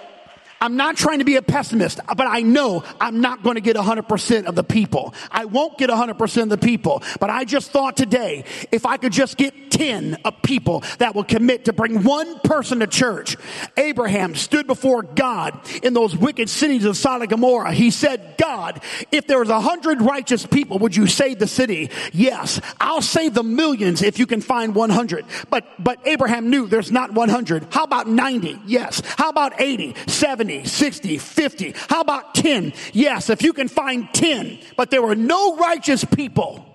I'm 0.61 0.77
not 0.77 0.97
trying 0.97 1.19
to 1.19 1.25
be 1.25 1.35
a 1.35 1.41
pessimist, 1.41 1.99
but 2.07 2.27
I 2.27 2.41
know 2.41 2.83
I'm 2.99 3.21
not 3.21 3.43
going 3.43 3.55
to 3.55 3.61
get 3.61 3.75
100% 3.75 4.45
of 4.45 4.55
the 4.55 4.63
people. 4.63 5.13
I 5.31 5.45
won't 5.45 5.77
get 5.77 5.89
100% 5.89 6.43
of 6.43 6.49
the 6.49 6.57
people, 6.57 7.03
but 7.19 7.29
I 7.29 7.45
just 7.45 7.71
thought 7.71 7.97
today, 7.97 8.45
if 8.71 8.85
I 8.85 8.97
could 8.97 9.11
just 9.11 9.37
get 9.37 9.71
10 9.75 10.19
of 10.23 10.41
people 10.41 10.83
that 10.99 11.15
will 11.15 11.25
commit 11.25 11.65
to 11.65 11.73
bring 11.73 12.03
one 12.03 12.39
person 12.39 12.79
to 12.79 12.87
church. 12.87 13.35
Abraham 13.75 14.33
stood 14.35 14.67
before 14.67 15.03
God 15.03 15.59
in 15.83 15.93
those 15.93 16.15
wicked 16.15 16.49
cities 16.49 16.85
of 16.85 16.95
Sodom 16.95 17.23
and 17.23 17.29
Gomorrah. 17.29 17.73
He 17.73 17.91
said, 17.91 18.35
God, 18.37 18.81
if 19.11 19.27
there 19.27 19.39
was 19.39 19.49
a 19.49 19.59
hundred 19.59 20.01
righteous 20.01 20.45
people, 20.45 20.79
would 20.79 20.95
you 20.95 21.07
save 21.07 21.39
the 21.39 21.47
city? 21.47 21.91
Yes. 22.13 22.61
I'll 22.79 23.01
save 23.01 23.33
the 23.33 23.43
millions 23.43 24.01
if 24.01 24.17
you 24.17 24.25
can 24.25 24.39
find 24.39 24.73
100. 24.73 25.25
But, 25.49 25.67
but 25.77 25.99
Abraham 26.05 26.49
knew 26.49 26.67
there's 26.67 26.91
not 26.91 27.11
100. 27.11 27.67
How 27.71 27.83
about 27.83 28.07
90? 28.07 28.61
Yes. 28.65 29.01
How 29.17 29.29
about 29.29 29.59
80, 29.59 29.95
70? 30.07 30.44
70, 30.45 30.67
60, 30.67 31.17
50. 31.17 31.73
How 31.89 32.01
about 32.01 32.35
10? 32.35 32.73
Yes, 32.93 33.29
if 33.29 33.41
you 33.41 33.51
can 33.53 33.67
find 33.67 34.13
10. 34.13 34.59
But 34.77 34.91
there 34.91 35.01
were 35.01 35.15
no 35.15 35.57
righteous 35.57 36.03
people. 36.03 36.65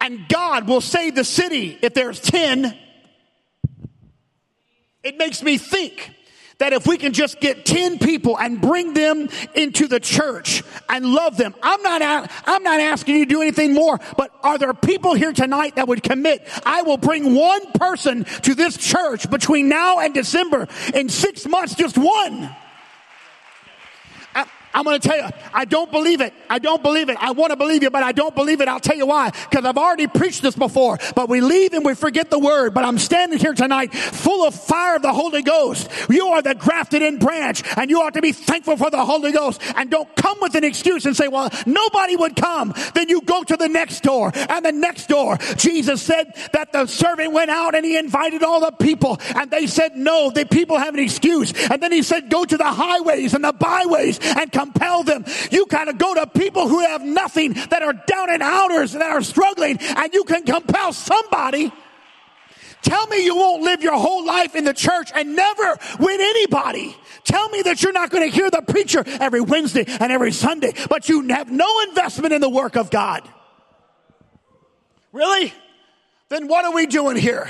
And 0.00 0.26
God 0.28 0.66
will 0.66 0.80
save 0.80 1.14
the 1.14 1.24
city 1.24 1.78
if 1.82 1.92
there's 1.94 2.20
10. 2.20 2.76
It 5.02 5.18
makes 5.18 5.42
me 5.42 5.58
think 5.58 6.13
that 6.58 6.72
if 6.72 6.86
we 6.86 6.96
can 6.96 7.12
just 7.12 7.40
get 7.40 7.64
10 7.64 7.98
people 7.98 8.38
and 8.38 8.60
bring 8.60 8.94
them 8.94 9.28
into 9.54 9.86
the 9.86 10.00
church 10.00 10.62
and 10.88 11.06
love 11.06 11.36
them, 11.36 11.54
I'm 11.62 11.82
not, 11.82 12.30
I'm 12.46 12.62
not 12.62 12.80
asking 12.80 13.16
you 13.16 13.24
to 13.24 13.28
do 13.28 13.42
anything 13.42 13.74
more, 13.74 14.00
but 14.16 14.30
are 14.42 14.58
there 14.58 14.74
people 14.74 15.14
here 15.14 15.32
tonight 15.32 15.76
that 15.76 15.88
would 15.88 16.02
commit? 16.02 16.46
I 16.64 16.82
will 16.82 16.98
bring 16.98 17.34
one 17.34 17.72
person 17.72 18.24
to 18.24 18.54
this 18.54 18.76
church 18.76 19.28
between 19.30 19.68
now 19.68 20.00
and 20.00 20.14
December 20.14 20.68
in 20.94 21.08
six 21.08 21.46
months, 21.46 21.74
just 21.74 21.98
one. 21.98 22.54
I'm 24.74 24.82
going 24.82 25.00
to 25.00 25.08
tell 25.08 25.16
you, 25.16 25.28
I 25.52 25.64
don't 25.64 25.90
believe 25.92 26.20
it. 26.20 26.34
I 26.50 26.58
don't 26.58 26.82
believe 26.82 27.08
it. 27.08 27.16
I 27.20 27.30
want 27.30 27.50
to 27.50 27.56
believe 27.56 27.84
you, 27.84 27.90
but 27.90 28.02
I 28.02 28.10
don't 28.10 28.34
believe 28.34 28.60
it. 28.60 28.66
I'll 28.66 28.80
tell 28.80 28.96
you 28.96 29.06
why. 29.06 29.30
Because 29.30 29.64
I've 29.64 29.78
already 29.78 30.08
preached 30.08 30.42
this 30.42 30.56
before. 30.56 30.98
But 31.14 31.28
we 31.28 31.40
leave 31.40 31.72
and 31.72 31.84
we 31.84 31.94
forget 31.94 32.28
the 32.28 32.40
word. 32.40 32.74
But 32.74 32.84
I'm 32.84 32.98
standing 32.98 33.38
here 33.38 33.54
tonight 33.54 33.94
full 33.94 34.44
of 34.44 34.54
fire 34.54 34.96
of 34.96 35.02
the 35.02 35.12
Holy 35.12 35.42
Ghost. 35.42 35.88
You 36.10 36.26
are 36.28 36.42
the 36.42 36.56
grafted 36.56 37.02
in 37.02 37.18
branch 37.18 37.62
and 37.76 37.88
you 37.88 38.02
ought 38.02 38.14
to 38.14 38.22
be 38.22 38.32
thankful 38.32 38.76
for 38.76 38.90
the 38.90 39.04
Holy 39.04 39.30
Ghost. 39.30 39.62
And 39.76 39.90
don't 39.90 40.14
come 40.16 40.38
with 40.40 40.56
an 40.56 40.64
excuse 40.64 41.06
and 41.06 41.16
say, 41.16 41.28
well, 41.28 41.50
nobody 41.66 42.16
would 42.16 42.34
come. 42.34 42.74
Then 42.94 43.08
you 43.08 43.20
go 43.20 43.44
to 43.44 43.56
the 43.56 43.68
next 43.68 44.02
door 44.02 44.32
and 44.34 44.64
the 44.64 44.72
next 44.72 45.06
door. 45.06 45.36
Jesus 45.56 46.02
said 46.02 46.34
that 46.52 46.72
the 46.72 46.86
servant 46.86 47.32
went 47.32 47.50
out 47.50 47.76
and 47.76 47.84
he 47.84 47.96
invited 47.96 48.42
all 48.42 48.60
the 48.60 48.72
people 48.72 49.18
and 49.36 49.50
they 49.52 49.68
said, 49.68 49.96
no, 49.96 50.30
the 50.30 50.46
people 50.46 50.78
have 50.78 50.94
an 50.94 51.00
excuse. 51.00 51.52
And 51.70 51.80
then 51.80 51.92
he 51.92 52.02
said, 52.02 52.28
go 52.28 52.44
to 52.44 52.56
the 52.56 52.64
highways 52.64 53.34
and 53.34 53.44
the 53.44 53.52
byways 53.52 54.18
and 54.20 54.50
come 54.50 54.63
compel 54.64 55.02
them. 55.02 55.24
You 55.50 55.66
kind 55.66 55.88
of 55.88 55.98
go 55.98 56.14
to 56.14 56.26
people 56.26 56.68
who 56.68 56.80
have 56.80 57.02
nothing 57.02 57.52
that 57.70 57.82
are 57.82 57.92
down 57.92 58.30
and 58.30 58.42
outers 58.42 58.92
that 58.92 59.10
are 59.10 59.22
struggling 59.22 59.78
and 59.80 60.12
you 60.12 60.24
can 60.24 60.44
compel 60.44 60.92
somebody. 60.92 61.72
Tell 62.82 63.06
me 63.06 63.24
you 63.24 63.34
won't 63.34 63.62
live 63.62 63.82
your 63.82 63.98
whole 63.98 64.26
life 64.26 64.54
in 64.54 64.64
the 64.64 64.74
church 64.74 65.10
and 65.14 65.34
never 65.34 65.78
win 65.98 66.20
anybody. 66.20 66.94
Tell 67.24 67.48
me 67.48 67.62
that 67.62 67.82
you're 67.82 67.92
not 67.92 68.10
going 68.10 68.30
to 68.30 68.34
hear 68.34 68.50
the 68.50 68.60
preacher 68.60 69.02
every 69.06 69.40
Wednesday 69.40 69.84
and 69.86 70.12
every 70.12 70.32
Sunday, 70.32 70.74
but 70.90 71.08
you 71.08 71.26
have 71.28 71.50
no 71.50 71.80
investment 71.88 72.34
in 72.34 72.42
the 72.42 72.50
work 72.50 72.76
of 72.76 72.90
God. 72.90 73.26
Really? 75.12 75.54
Then 76.28 76.48
what 76.48 76.66
are 76.66 76.74
we 76.74 76.86
doing 76.86 77.16
here? 77.16 77.48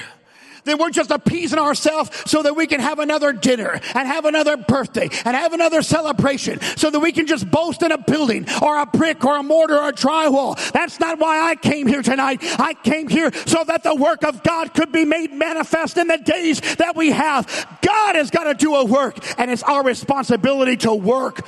Then 0.64 0.78
we're 0.78 0.90
just 0.90 1.10
appeasing 1.10 1.58
ourselves 1.58 2.10
so 2.26 2.42
that 2.42 2.56
we 2.56 2.66
can 2.66 2.80
have 2.80 2.98
another 2.98 3.32
dinner 3.32 3.80
and 3.94 4.08
have 4.08 4.24
another 4.24 4.56
birthday 4.56 5.08
and 5.24 5.36
have 5.36 5.52
another 5.52 5.82
celebration 5.82 6.60
so 6.76 6.90
that 6.90 7.00
we 7.00 7.12
can 7.12 7.26
just 7.26 7.50
boast 7.50 7.82
in 7.82 7.92
a 7.92 7.98
building 7.98 8.46
or 8.62 8.80
a 8.80 8.86
brick 8.86 9.24
or 9.24 9.36
a 9.36 9.42
mortar 9.42 9.76
or 9.76 9.88
a 9.88 9.92
drywall. 9.92 10.56
That's 10.72 10.98
not 11.00 11.18
why 11.18 11.50
I 11.50 11.56
came 11.56 11.86
here 11.86 12.02
tonight. 12.02 12.40
I 12.58 12.74
came 12.74 13.08
here 13.08 13.32
so 13.46 13.64
that 13.64 13.82
the 13.82 13.94
work 13.94 14.24
of 14.24 14.42
God 14.42 14.74
could 14.74 14.92
be 14.92 15.04
made 15.04 15.32
manifest 15.32 15.96
in 15.96 16.08
the 16.08 16.18
days 16.18 16.60
that 16.76 16.96
we 16.96 17.10
have. 17.10 17.46
God 17.82 18.16
has 18.16 18.30
got 18.30 18.44
to 18.44 18.54
do 18.54 18.74
a 18.74 18.84
work 18.84 19.18
and 19.38 19.50
it's 19.50 19.62
our 19.62 19.84
responsibility 19.84 20.76
to 20.78 20.94
work, 20.94 21.46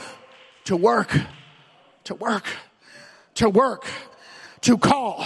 to 0.65 0.77
work, 0.77 1.17
to 2.05 2.15
work, 2.15 2.45
to 3.35 3.49
work 3.49 3.87
to 4.67 4.77
call, 4.77 5.25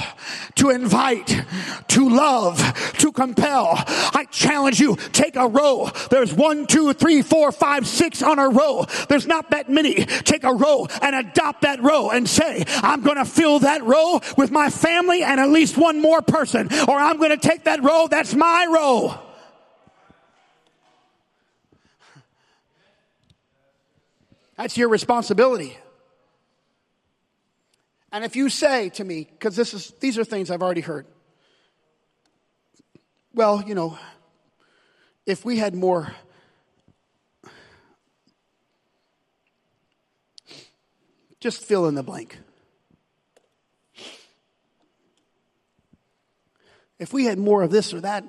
to 0.55 0.69
invite, 0.69 1.45
to 1.89 2.09
love, 2.11 2.59
to 2.99 3.11
compel. 3.11 3.73
I 3.75 4.27
challenge 4.31 4.79
you, 4.79 4.97
take 5.13 5.35
a 5.35 5.49
row. 5.49 5.89
There's 6.11 6.35
one, 6.35 6.67
two, 6.67 6.93
three, 6.93 7.23
four, 7.23 7.51
five, 7.51 7.87
six 7.87 8.23
on 8.23 8.39
a 8.39 8.51
row. 8.51 8.85
There's 9.09 9.27
not 9.27 9.51
that 9.51 9.71
many. 9.71 10.05
Take 10.05 10.45
a 10.45 10.53
row 10.53 10.87
and 11.01 11.17
adopt 11.17 11.63
that 11.63 11.83
row 11.83 12.11
and 12.11 12.29
say, 12.29 12.65
I'm 12.83 13.01
going 13.01 13.17
to 13.17 13.25
fill 13.25 13.61
that 13.61 13.83
row 13.83 14.21
with 14.37 14.51
my 14.51 14.69
family 14.69 15.23
and 15.23 15.41
at 15.41 15.49
least 15.49 15.79
one 15.79 16.03
more 16.03 16.21
person. 16.21 16.69
Or 16.87 16.97
I'm 16.97 17.17
going 17.17 17.31
to 17.31 17.39
take 17.39 17.65
that 17.65 17.83
row. 17.83 18.09
That's 18.11 18.35
my 18.35 18.67
row. 18.71 19.19
That's 24.59 24.77
your 24.77 24.91
responsibility. 24.91 25.79
And 28.13 28.25
if 28.25 28.35
you 28.35 28.49
say 28.49 28.89
to 28.91 29.05
me, 29.05 29.29
because 29.31 29.57
this 29.57 29.73
is 29.73 29.93
these 30.01 30.19
are 30.19 30.25
things 30.25 30.51
I've 30.51 30.63
already 30.63 30.81
heard. 30.81 31.07
Well, 33.33 33.63
you 33.65 33.75
know, 33.75 33.99
if 35.27 35.45
we 35.45 35.59
had 35.59 35.75
more 35.75 36.13
just 41.39 41.65
fill 41.65 41.87
in 41.89 41.95
the 41.95 42.03
blank. 42.03 42.39
If 46.99 47.15
we 47.15 47.25
had 47.25 47.39
more 47.39 47.63
of 47.63 47.71
this 47.71 47.95
or 47.95 48.01
that, 48.03 48.25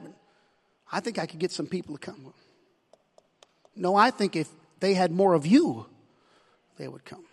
I 0.89 1.01
think 1.01 1.19
I 1.19 1.25
could 1.25 1.39
get 1.39 1.51
some 1.51 1.67
people 1.67 1.97
to 1.97 1.99
come. 1.99 2.33
No, 3.75 3.95
I 3.95 4.11
think 4.11 4.35
if 4.37 4.47
they 4.79 4.93
had 4.93 5.11
more 5.11 5.33
of 5.33 5.45
you, 5.45 5.87
they 6.77 6.87
would 6.87 7.03
come 7.03 7.25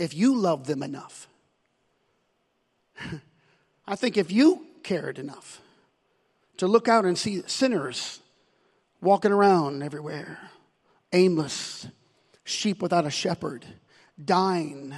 if 0.00 0.14
you 0.14 0.34
loved 0.34 0.64
them 0.64 0.82
enough. 0.82 1.28
I 3.86 3.96
think 3.96 4.16
if 4.16 4.32
you 4.32 4.66
cared 4.82 5.18
enough 5.18 5.60
to 6.56 6.66
look 6.66 6.88
out 6.88 7.04
and 7.04 7.18
see 7.18 7.42
sinners 7.46 8.20
walking 9.02 9.30
around 9.30 9.82
everywhere, 9.82 10.38
aimless, 11.12 11.86
sheep 12.44 12.80
without 12.80 13.04
a 13.04 13.10
shepherd, 13.10 13.66
dying, 14.22 14.94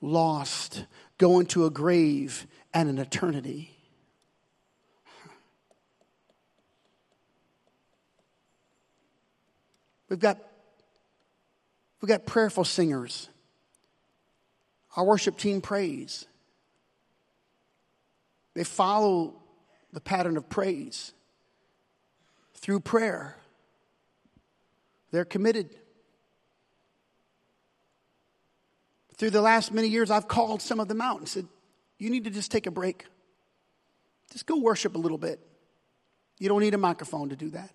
lost, 0.00 0.84
going 1.18 1.46
to 1.46 1.66
a 1.66 1.70
grave 1.70 2.46
and 2.72 2.88
an 2.88 2.98
eternity. 2.98 3.72
We've 10.08 10.20
got, 10.20 10.38
we've 12.00 12.08
got 12.08 12.24
prayerful 12.24 12.64
singers 12.64 13.28
our 14.96 15.04
worship 15.04 15.36
team 15.36 15.60
prays. 15.60 16.26
They 18.54 18.64
follow 18.64 19.34
the 19.92 20.00
pattern 20.00 20.36
of 20.36 20.48
praise 20.48 21.12
through 22.54 22.80
prayer. 22.80 23.36
They're 25.10 25.24
committed. 25.24 25.70
Through 29.16 29.30
the 29.30 29.40
last 29.40 29.72
many 29.72 29.88
years, 29.88 30.10
I've 30.10 30.28
called 30.28 30.62
some 30.62 30.80
of 30.80 30.88
them 30.88 31.00
out 31.00 31.18
and 31.18 31.28
said, 31.28 31.46
You 31.98 32.10
need 32.10 32.24
to 32.24 32.30
just 32.30 32.50
take 32.50 32.66
a 32.66 32.70
break. 32.70 33.06
Just 34.32 34.46
go 34.46 34.58
worship 34.58 34.96
a 34.96 34.98
little 34.98 35.18
bit. 35.18 35.40
You 36.38 36.48
don't 36.48 36.60
need 36.60 36.74
a 36.74 36.78
microphone 36.78 37.28
to 37.28 37.36
do 37.36 37.50
that. 37.50 37.70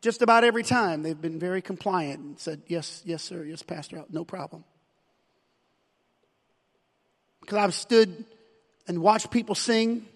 Just 0.00 0.22
about 0.22 0.44
every 0.44 0.62
time, 0.62 1.02
they've 1.02 1.20
been 1.20 1.38
very 1.38 1.60
compliant 1.60 2.20
and 2.20 2.38
said, 2.38 2.62
Yes, 2.66 3.02
yes, 3.04 3.22
sir, 3.22 3.44
yes, 3.44 3.62
Pastor, 3.62 4.04
no 4.10 4.24
problem. 4.24 4.64
Because 7.40 7.58
I've 7.58 7.74
stood 7.74 8.24
and 8.86 9.00
watched 9.00 9.30
people 9.30 9.54
sing 9.54 10.06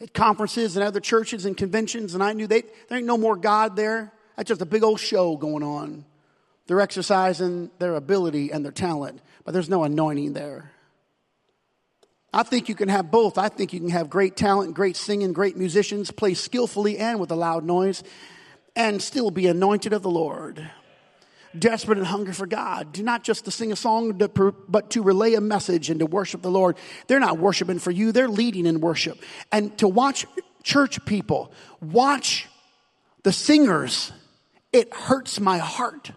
at 0.00 0.12
conferences 0.14 0.76
and 0.76 0.84
other 0.84 1.00
churches 1.00 1.44
and 1.44 1.56
conventions, 1.56 2.14
and 2.14 2.22
I 2.22 2.32
knew 2.32 2.46
they, 2.46 2.62
there 2.88 2.98
ain't 2.98 3.06
no 3.06 3.18
more 3.18 3.36
God 3.36 3.76
there. 3.76 4.12
That's 4.36 4.48
just 4.48 4.62
a 4.62 4.66
big 4.66 4.82
old 4.82 5.00
show 5.00 5.36
going 5.36 5.62
on. 5.62 6.04
They're 6.66 6.80
exercising 6.80 7.70
their 7.78 7.94
ability 7.94 8.52
and 8.52 8.64
their 8.64 8.72
talent, 8.72 9.20
but 9.44 9.52
there's 9.52 9.68
no 9.68 9.84
anointing 9.84 10.34
there. 10.34 10.70
I 12.32 12.42
think 12.42 12.68
you 12.68 12.74
can 12.74 12.88
have 12.88 13.10
both. 13.10 13.38
I 13.38 13.48
think 13.48 13.72
you 13.72 13.80
can 13.80 13.88
have 13.88 14.10
great 14.10 14.36
talent, 14.36 14.74
great 14.74 14.96
singing, 14.96 15.32
great 15.32 15.56
musicians, 15.56 16.10
play 16.10 16.34
skillfully 16.34 16.98
and 16.98 17.18
with 17.18 17.30
a 17.30 17.36
loud 17.36 17.64
noise, 17.64 18.04
and 18.78 19.02
still 19.02 19.30
be 19.30 19.48
anointed 19.48 19.92
of 19.92 20.02
the 20.02 20.08
Lord. 20.08 20.70
Desperate 21.58 21.98
and 21.98 22.06
hungry 22.06 22.32
for 22.32 22.46
God. 22.46 22.92
Do 22.92 23.02
not 23.02 23.24
just 23.24 23.44
to 23.46 23.50
sing 23.50 23.72
a 23.72 23.76
song, 23.76 24.12
but 24.12 24.90
to 24.90 25.02
relay 25.02 25.34
a 25.34 25.40
message 25.40 25.90
and 25.90 25.98
to 25.98 26.06
worship 26.06 26.42
the 26.42 26.50
Lord. 26.50 26.76
They're 27.08 27.18
not 27.18 27.38
worshiping 27.38 27.80
for 27.80 27.90
you, 27.90 28.12
they're 28.12 28.28
leading 28.28 28.64
in 28.64 28.80
worship. 28.80 29.18
And 29.50 29.76
to 29.78 29.88
watch 29.88 30.26
church 30.62 31.04
people, 31.04 31.52
watch 31.82 32.46
the 33.24 33.32
singers, 33.32 34.12
it 34.72 34.94
hurts 34.94 35.40
my 35.40 35.58
heart. 35.58 36.12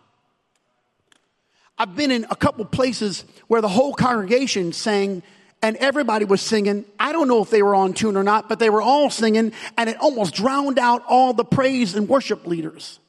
I've 1.77 1.95
been 1.95 2.11
in 2.11 2.27
a 2.29 2.35
couple 2.35 2.63
places 2.65 3.25
where 3.47 3.61
the 3.61 3.69
whole 3.69 3.95
congregation 3.95 4.71
sang 4.71 5.23
and 5.61 5.77
everybody 5.77 6.25
was 6.25 6.41
singing. 6.41 6.85
I 6.99 7.11
don't 7.11 7.27
know 7.27 7.41
if 7.41 7.49
they 7.49 7.61
were 7.61 7.75
on 7.75 7.93
tune 7.93 8.17
or 8.17 8.23
not, 8.23 8.49
but 8.49 8.59
they 8.59 8.69
were 8.69 8.81
all 8.81 9.09
singing 9.09 9.53
and 9.77 9.89
it 9.89 9.97
almost 9.97 10.33
drowned 10.33 10.79
out 10.79 11.03
all 11.07 11.33
the 11.33 11.45
praise 11.45 11.95
and 11.95 12.09
worship 12.09 12.47
leaders. 12.47 12.99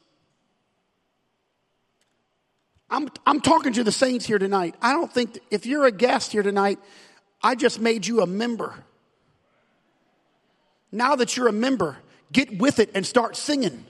I'm, 2.89 3.09
I'm 3.25 3.41
talking 3.41 3.73
to 3.73 3.83
the 3.83 3.91
saints 3.91 4.25
here 4.25 4.37
tonight. 4.37 4.75
I 4.81 4.93
don't 4.93 5.11
think, 5.11 5.39
if 5.49 5.65
you're 5.65 5.85
a 5.85 5.91
guest 5.91 6.31
here 6.31 6.43
tonight, 6.43 6.77
I 7.41 7.55
just 7.55 7.79
made 7.79 8.05
you 8.05 8.21
a 8.21 8.27
member. 8.27 8.75
Now 10.91 11.15
that 11.15 11.35
you're 11.35 11.47
a 11.47 11.53
member, 11.53 11.97
get 12.31 12.59
with 12.59 12.77
it 12.77 12.91
and 12.93 13.03
start 13.03 13.35
singing. 13.35 13.83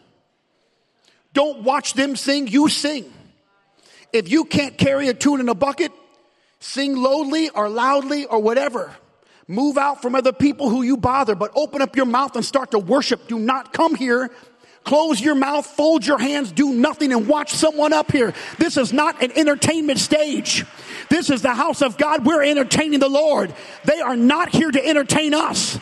Don't 1.34 1.64
watch 1.64 1.96
them 1.96 2.16
sing, 2.16 2.48
you 2.48 2.70
sing. 2.70 3.12
If 4.14 4.32
you 4.32 4.46
can't 4.46 4.78
carry 4.78 5.10
a 5.10 5.14
tune 5.14 5.42
in 5.42 5.50
a 5.50 5.56
bucket, 5.56 5.92
Sing 6.64 6.96
lowly 6.96 7.50
or 7.50 7.68
loudly 7.68 8.26
or 8.26 8.40
whatever. 8.40 8.96
Move 9.50 9.78
out 9.78 10.02
from 10.02 10.16
other 10.16 10.32
people 10.32 10.70
who 10.70 10.82
you 10.82 10.96
bother, 10.96 11.36
but 11.36 11.52
open 11.56 11.82
up 11.82 11.98
your 11.98 12.06
mouth 12.06 12.38
and 12.38 12.46
start 12.46 12.72
to 12.72 12.80
worship. 12.80 13.28
Do 13.28 13.38
not 13.38 13.74
come 13.74 13.96
here 13.96 14.32
close 14.84 15.22
your 15.22 15.36
mouth, 15.36 15.66
fold 15.66 16.06
your 16.06 16.18
hands, 16.18 16.52
do 16.52 16.74
nothing, 16.74 17.14
and 17.14 17.28
watch 17.28 17.54
someone 17.54 17.94
up 17.94 18.12
here. 18.12 18.34
This 18.58 18.78
is 18.78 18.92
not 18.92 19.24
an 19.24 19.32
entertainment 19.32 20.00
stage. 20.00 20.66
This 21.10 21.30
is 21.30 21.42
the 21.42 21.54
house 21.54 21.82
of 21.82 21.98
God. 21.98 22.26
We're 22.26 22.44
entertaining 22.44 23.00
the 23.00 23.10
Lord. 23.10 23.54
They 23.86 24.02
are 24.02 24.18
not 24.18 24.50
here 24.50 24.72
to 24.72 24.86
entertain 24.86 25.34
us. 25.34 25.80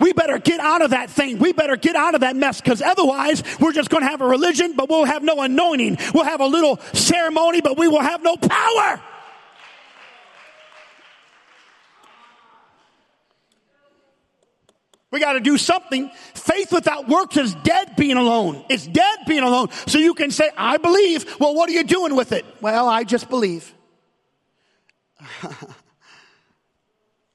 We 0.00 0.12
better 0.12 0.38
get 0.38 0.60
out 0.60 0.82
of 0.82 0.90
that 0.90 1.10
thing. 1.10 1.38
We 1.38 1.52
better 1.52 1.76
get 1.76 1.94
out 1.94 2.14
of 2.14 2.22
that 2.22 2.34
mess 2.34 2.60
because 2.60 2.82
otherwise 2.82 3.42
we're 3.60 3.72
just 3.72 3.90
going 3.90 4.02
to 4.02 4.08
have 4.08 4.22
a 4.22 4.26
religion, 4.26 4.72
but 4.74 4.88
we'll 4.88 5.04
have 5.04 5.22
no 5.22 5.40
anointing. 5.42 5.98
We'll 6.14 6.24
have 6.24 6.40
a 6.40 6.46
little 6.46 6.80
ceremony, 6.92 7.60
but 7.60 7.78
we 7.78 7.86
will 7.86 8.00
have 8.00 8.22
no 8.22 8.36
power. 8.36 9.00
We 15.10 15.18
got 15.18 15.32
to 15.32 15.40
do 15.40 15.58
something. 15.58 16.10
Faith 16.34 16.72
without 16.72 17.08
works 17.08 17.36
is 17.36 17.54
dead 17.56 17.96
being 17.96 18.16
alone. 18.16 18.64
It's 18.68 18.86
dead 18.86 19.18
being 19.26 19.42
alone. 19.42 19.68
So 19.86 19.98
you 19.98 20.14
can 20.14 20.30
say, 20.30 20.50
I 20.56 20.76
believe. 20.76 21.38
Well, 21.40 21.54
what 21.54 21.68
are 21.68 21.72
you 21.72 21.84
doing 21.84 22.14
with 22.14 22.32
it? 22.32 22.44
Well, 22.60 22.88
I 22.88 23.04
just 23.04 23.28
believe. 23.28 23.74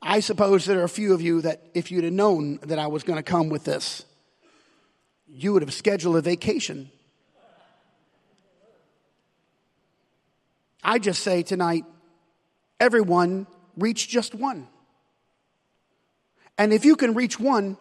I 0.08 0.20
suppose 0.20 0.66
there 0.66 0.82
are 0.82 0.84
a 0.84 0.90
few 0.90 1.16
of 1.16 1.22
you 1.24 1.42
that 1.42 1.64
if 1.74 1.90
you'd 1.90 2.04
have 2.04 2.14
known 2.14 2.60
that 2.62 2.78
I 2.78 2.86
was 2.86 3.02
going 3.02 3.18
to 3.18 3.24
come 3.24 3.50
with 3.50 3.64
this, 3.64 4.06
you 5.28 5.52
would 5.54 5.64
have 5.64 5.74
scheduled 5.74 6.16
a 6.16 6.22
vacation. 6.22 6.92
I 10.84 11.00
just 11.00 11.24
say 11.24 11.42
tonight, 11.42 11.86
everyone 12.80 13.48
reach 13.76 14.08
just 14.08 14.36
one. 14.36 14.68
And 16.60 16.72
if 16.72 16.86
you 16.86 16.96
can 16.96 17.16
reach 17.16 17.40
one, 17.40 17.76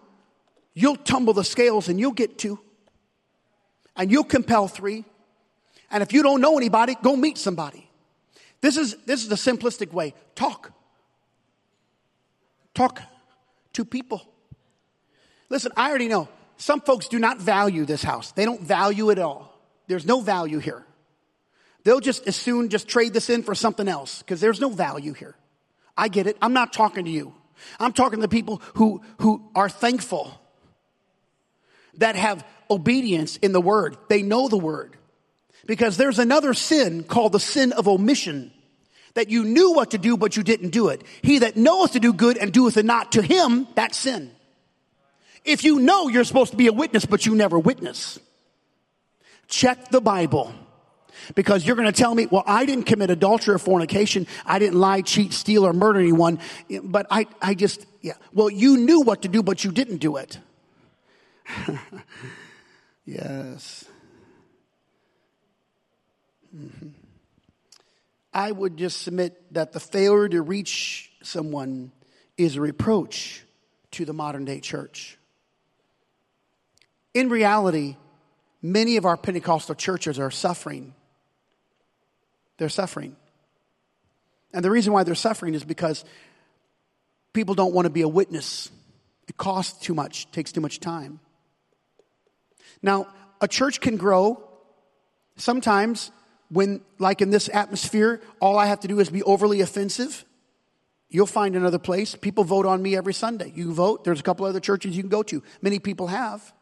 you'll 0.72 0.96
tumble 0.96 1.34
the 1.34 1.44
scales 1.44 1.90
and 1.90 2.00
you'll 2.00 2.12
get 2.12 2.38
two. 2.38 2.58
And 3.96 4.10
you'll 4.10 4.24
compel 4.24 4.66
three. 4.66 5.04
And 5.90 6.02
if 6.02 6.14
you 6.14 6.22
don't 6.22 6.40
know 6.40 6.56
anybody, 6.56 6.96
go 7.02 7.16
meet 7.16 7.36
somebody. 7.36 7.90
This 8.62 8.78
is, 8.78 8.96
this 9.04 9.22
is 9.22 9.28
the 9.28 9.36
simplistic 9.36 9.92
way. 9.92 10.14
Talk. 10.34 10.72
Talk 12.74 13.00
to 13.74 13.84
people. 13.84 14.22
Listen, 15.48 15.72
I 15.76 15.88
already 15.88 16.08
know 16.08 16.28
some 16.56 16.80
folks 16.80 17.08
do 17.08 17.18
not 17.18 17.38
value 17.38 17.84
this 17.84 18.02
house. 18.02 18.32
They 18.32 18.44
don't 18.44 18.60
value 18.60 19.10
it 19.10 19.18
at 19.18 19.24
all. 19.24 19.52
There's 19.86 20.06
no 20.06 20.20
value 20.20 20.58
here. 20.58 20.84
They'll 21.84 22.00
just 22.00 22.26
as 22.26 22.34
soon 22.36 22.70
just 22.70 22.88
trade 22.88 23.12
this 23.12 23.28
in 23.28 23.42
for 23.42 23.54
something 23.54 23.88
else 23.88 24.20
because 24.20 24.40
there's 24.40 24.60
no 24.60 24.70
value 24.70 25.12
here. 25.12 25.36
I 25.96 26.08
get 26.08 26.26
it. 26.26 26.36
I'm 26.40 26.52
not 26.52 26.72
talking 26.72 27.04
to 27.04 27.10
you. 27.10 27.34
I'm 27.78 27.92
talking 27.92 28.18
to 28.18 28.22
the 28.22 28.28
people 28.28 28.62
who, 28.74 29.02
who 29.20 29.50
are 29.54 29.68
thankful 29.68 30.40
that 31.98 32.16
have 32.16 32.44
obedience 32.70 33.36
in 33.36 33.52
the 33.52 33.60
word. 33.60 33.96
They 34.08 34.22
know 34.22 34.48
the 34.48 34.58
word 34.58 34.96
because 35.66 35.96
there's 35.96 36.18
another 36.18 36.54
sin 36.54 37.04
called 37.04 37.32
the 37.32 37.40
sin 37.40 37.72
of 37.72 37.86
omission 37.86 38.52
that 39.14 39.30
you 39.30 39.44
knew 39.44 39.72
what 39.72 39.92
to 39.92 39.98
do, 39.98 40.16
but 40.16 40.36
you 40.36 40.42
didn't 40.42 40.70
do 40.70 40.88
it. 40.88 41.02
He 41.22 41.38
that 41.40 41.56
knoweth 41.56 41.92
to 41.92 42.00
do 42.00 42.12
good 42.12 42.36
and 42.36 42.52
doeth 42.52 42.76
it 42.76 42.84
not 42.84 43.12
to 43.12 43.22
him, 43.22 43.66
that's 43.74 43.96
sin. 43.96 44.30
If 45.44 45.64
you 45.64 45.78
know 45.78 46.08
you're 46.08 46.24
supposed 46.24 46.52
to 46.52 46.56
be 46.56 46.66
a 46.66 46.72
witness, 46.72 47.04
but 47.06 47.26
you 47.26 47.34
never 47.34 47.58
witness, 47.58 48.18
check 49.48 49.88
the 49.90 50.00
Bible. 50.00 50.52
Because 51.34 51.64
you're 51.66 51.76
going 51.76 51.90
to 51.90 51.92
tell 51.92 52.14
me, 52.14 52.26
well, 52.26 52.42
I 52.46 52.66
didn't 52.66 52.84
commit 52.84 53.08
adultery 53.08 53.54
or 53.54 53.58
fornication. 53.58 54.26
I 54.44 54.58
didn't 54.58 54.78
lie, 54.78 55.00
cheat, 55.00 55.32
steal, 55.32 55.64
or 55.64 55.72
murder 55.72 56.00
anyone. 56.00 56.38
But 56.82 57.06
I, 57.10 57.26
I 57.40 57.54
just, 57.54 57.86
yeah. 58.02 58.14
Well, 58.32 58.50
you 58.50 58.76
knew 58.76 59.00
what 59.00 59.22
to 59.22 59.28
do, 59.28 59.42
but 59.42 59.64
you 59.64 59.70
didn't 59.70 59.98
do 59.98 60.16
it. 60.16 60.38
yes. 63.06 63.84
Mm-hmm. 66.54 66.88
I 68.35 68.51
would 68.51 68.76
just 68.76 69.03
submit 69.03 69.41
that 69.55 69.72
the 69.72 69.80
failure 69.80 70.28
to 70.28 70.43
reach 70.43 71.12
someone 71.22 71.93
is 72.37 72.57
a 72.57 72.61
reproach 72.61 73.45
to 73.93 74.05
the 74.05 74.12
modern 74.12 74.45
day 74.45 74.59
church. 74.59 75.16
In 77.14 77.28
reality, 77.28 77.97
many 78.61 78.97
of 78.97 79.05
our 79.05 79.16
Pentecostal 79.16 79.76
churches 79.76 80.18
are 80.18 80.32
suffering. 80.32 80.95
They're 82.59 82.68
suffering. 82.68 83.14
And 84.53 84.64
the 84.64 84.70
reason 84.70 84.93
why 84.93 85.05
they're 85.05 85.14
suffering 85.14 85.55
is 85.55 85.64
because 85.64 86.05
people 87.32 87.55
don't 87.55 87.72
want 87.72 87.87
to 87.87 87.91
be 87.91 88.03
a 88.03 88.09
witness. 88.09 88.68
It 89.28 89.37
costs 89.37 89.80
too 89.80 89.95
much, 89.95 90.30
takes 90.32 90.51
too 90.51 90.61
much 90.61 90.80
time. 90.80 91.20
Now, 92.82 93.07
a 93.41 93.47
church 93.47 93.80
can 93.80 93.97
grow. 93.97 94.43
Sometimes 95.37 96.11
when, 96.55 96.80
like 96.98 97.20
in 97.20 97.30
this 97.30 97.50
atmosphere, 97.52 98.20
all 98.40 98.59
I 98.59 98.66
have 98.66 98.80
to 98.80 98.88
do 98.88 99.00
is 99.00 99.11
be 99.11 99.22
overly 99.24 99.61
offensive, 99.61 100.24
you'll 101.09 101.26
find 101.26 101.57
another 101.57 101.80
place. 101.80 102.14
People 102.14 102.44
vote 102.44 102.64
on 102.64 102.80
me 102.80 102.96
every 102.96 103.12
Sunday. 103.12 103.52
You 103.55 103.74
vote. 103.74 104.05
There's 104.05 104.20
a 104.20 104.22
couple 104.22 104.46
other 104.46 104.61
churches 104.61 104.96
you 104.96 105.02
can 105.02 105.11
go 105.11 105.24
to. 105.24 105.42
Many 105.62 105.80
people 105.80 106.07
have. 106.07 106.52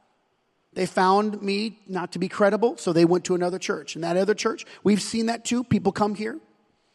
They 0.73 0.87
found 0.87 1.43
me 1.43 1.79
not 1.87 2.13
to 2.13 2.19
be 2.19 2.29
credible, 2.29 2.79
so 2.79 2.95
they 2.95 3.05
went 3.05 3.25
to 3.27 3.35
another 3.35 3.59
church. 3.59 3.95
And 3.95 4.03
that 4.03 4.17
other 4.17 4.35
church, 4.35 4.65
we've 4.83 5.03
seen 5.03 5.27
that 5.27 5.45
too. 5.45 5.63
People 5.63 5.93
come 5.93 6.15
here. 6.15 6.39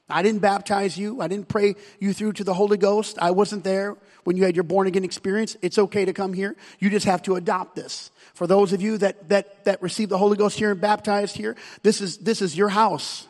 I 0.09 0.21
didn't 0.21 0.39
baptize 0.39 0.97
you. 0.97 1.21
I 1.21 1.27
didn't 1.27 1.49
pray 1.49 1.75
you 1.99 2.13
through 2.13 2.33
to 2.33 2.43
the 2.45 2.53
Holy 2.53 2.77
Ghost. 2.77 3.17
I 3.19 3.31
wasn't 3.31 3.65
there 3.65 3.97
when 4.23 4.37
you 4.37 4.45
had 4.45 4.55
your 4.55 4.63
born 4.63 4.87
again 4.87 5.03
experience. 5.03 5.57
It's 5.61 5.77
okay 5.77 6.05
to 6.05 6.13
come 6.13 6.31
here. 6.33 6.55
You 6.79 6.89
just 6.89 7.05
have 7.05 7.21
to 7.23 7.35
adopt 7.35 7.75
this. 7.75 8.09
For 8.33 8.47
those 8.47 8.71
of 8.71 8.81
you 8.81 8.97
that, 8.99 9.27
that, 9.29 9.65
that 9.65 9.81
receive 9.81 10.07
the 10.07 10.17
Holy 10.17 10.37
Ghost 10.37 10.57
here 10.57 10.71
and 10.71 10.79
baptized 10.79 11.35
here, 11.35 11.57
this 11.83 11.99
is, 11.99 12.19
this 12.19 12.41
is 12.41 12.55
your 12.55 12.69
house. 12.69 13.27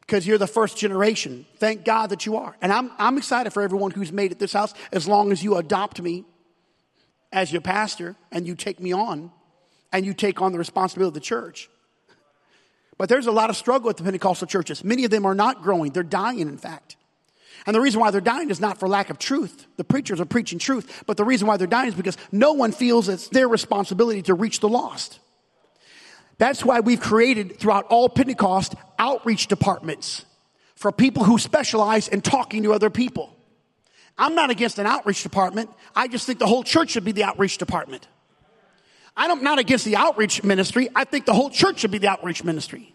Because 0.00 0.26
you're 0.26 0.38
the 0.38 0.46
first 0.46 0.78
generation. 0.78 1.44
Thank 1.56 1.84
God 1.84 2.10
that 2.10 2.24
you 2.24 2.36
are. 2.36 2.56
And 2.62 2.72
I'm, 2.72 2.90
I'm 2.98 3.18
excited 3.18 3.52
for 3.52 3.62
everyone 3.62 3.90
who's 3.90 4.12
made 4.12 4.32
it 4.32 4.38
this 4.38 4.52
house 4.54 4.72
as 4.90 5.06
long 5.06 5.32
as 5.32 5.42
you 5.42 5.56
adopt 5.56 6.00
me 6.00 6.24
as 7.30 7.52
your 7.52 7.62
pastor 7.62 8.16
and 8.32 8.46
you 8.46 8.54
take 8.54 8.80
me 8.80 8.92
on 8.92 9.30
and 9.92 10.06
you 10.06 10.14
take 10.14 10.40
on 10.40 10.52
the 10.52 10.58
responsibility 10.58 11.08
of 11.08 11.14
the 11.14 11.20
church. 11.20 11.68
But 12.96 13.08
there's 13.08 13.26
a 13.26 13.32
lot 13.32 13.50
of 13.50 13.56
struggle 13.56 13.90
at 13.90 13.96
the 13.96 14.04
Pentecostal 14.04 14.46
churches. 14.46 14.84
Many 14.84 15.04
of 15.04 15.10
them 15.10 15.26
are 15.26 15.34
not 15.34 15.62
growing, 15.62 15.92
they're 15.92 16.02
dying, 16.02 16.40
in 16.40 16.58
fact. 16.58 16.96
And 17.66 17.74
the 17.74 17.80
reason 17.80 18.00
why 18.00 18.10
they're 18.10 18.20
dying 18.20 18.50
is 18.50 18.60
not 18.60 18.78
for 18.78 18.88
lack 18.88 19.08
of 19.08 19.18
truth. 19.18 19.66
The 19.76 19.84
preachers 19.84 20.20
are 20.20 20.26
preaching 20.26 20.58
truth, 20.58 21.04
but 21.06 21.16
the 21.16 21.24
reason 21.24 21.48
why 21.48 21.56
they're 21.56 21.66
dying 21.66 21.88
is 21.88 21.94
because 21.94 22.18
no 22.30 22.52
one 22.52 22.72
feels 22.72 23.08
it's 23.08 23.28
their 23.28 23.48
responsibility 23.48 24.22
to 24.22 24.34
reach 24.34 24.60
the 24.60 24.68
lost. 24.68 25.18
That's 26.36 26.64
why 26.64 26.80
we've 26.80 27.00
created 27.00 27.58
throughout 27.58 27.86
all 27.86 28.08
Pentecost 28.08 28.74
outreach 28.98 29.46
departments 29.46 30.24
for 30.74 30.92
people 30.92 31.24
who 31.24 31.38
specialize 31.38 32.08
in 32.08 32.20
talking 32.20 32.64
to 32.64 32.72
other 32.72 32.90
people. 32.90 33.34
I'm 34.18 34.34
not 34.34 34.50
against 34.50 34.78
an 34.78 34.86
outreach 34.86 35.22
department. 35.22 35.70
I 35.94 36.08
just 36.08 36.26
think 36.26 36.38
the 36.38 36.46
whole 36.46 36.64
church 36.64 36.90
should 36.90 37.04
be 37.04 37.12
the 37.12 37.24
outreach 37.24 37.58
department. 37.58 38.06
I'm 39.16 39.42
not 39.42 39.58
against 39.58 39.84
the 39.84 39.96
outreach 39.96 40.42
ministry. 40.42 40.88
I 40.94 41.04
think 41.04 41.24
the 41.24 41.32
whole 41.32 41.50
church 41.50 41.80
should 41.80 41.90
be 41.90 41.98
the 41.98 42.08
outreach 42.08 42.42
ministry. 42.42 42.94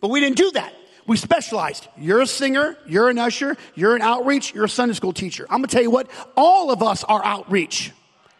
But 0.00 0.08
we 0.08 0.20
didn't 0.20 0.36
do 0.36 0.50
that. 0.52 0.74
We 1.06 1.16
specialized. 1.16 1.88
You're 1.96 2.20
a 2.20 2.26
singer, 2.26 2.76
you're 2.86 3.08
an 3.08 3.18
usher, 3.18 3.56
you're 3.74 3.96
an 3.96 4.02
outreach, 4.02 4.54
you're 4.54 4.66
a 4.66 4.68
Sunday 4.68 4.94
school 4.94 5.12
teacher. 5.12 5.46
I'm 5.48 5.58
gonna 5.58 5.68
tell 5.68 5.82
you 5.82 5.90
what, 5.90 6.10
all 6.36 6.70
of 6.70 6.82
us 6.82 7.02
are 7.04 7.24
outreach. 7.24 7.92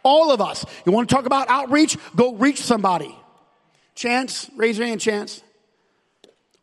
All 0.02 0.30
of 0.30 0.40
us. 0.40 0.64
You 0.84 0.92
wanna 0.92 1.06
talk 1.06 1.24
about 1.24 1.48
outreach? 1.48 1.96
Go 2.14 2.34
reach 2.34 2.60
somebody. 2.60 3.16
Chance, 3.94 4.50
raise 4.54 4.76
your 4.76 4.86
hand, 4.86 5.00
Chance. 5.00 5.42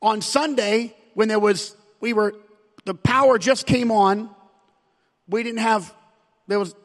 On 0.02 0.22
Sunday, 0.22 0.96
when 1.16 1.28
there 1.28 1.40
was, 1.40 1.76
we 2.00 2.14
were, 2.14 2.36
the 2.86 2.94
power 2.94 3.40
just 3.40 3.66
came 3.66 3.92
on. 3.92 4.30
We 5.28 5.42
didn't 5.42 5.60
have, 5.60 5.92
there 6.48 6.60
was, 6.60 6.76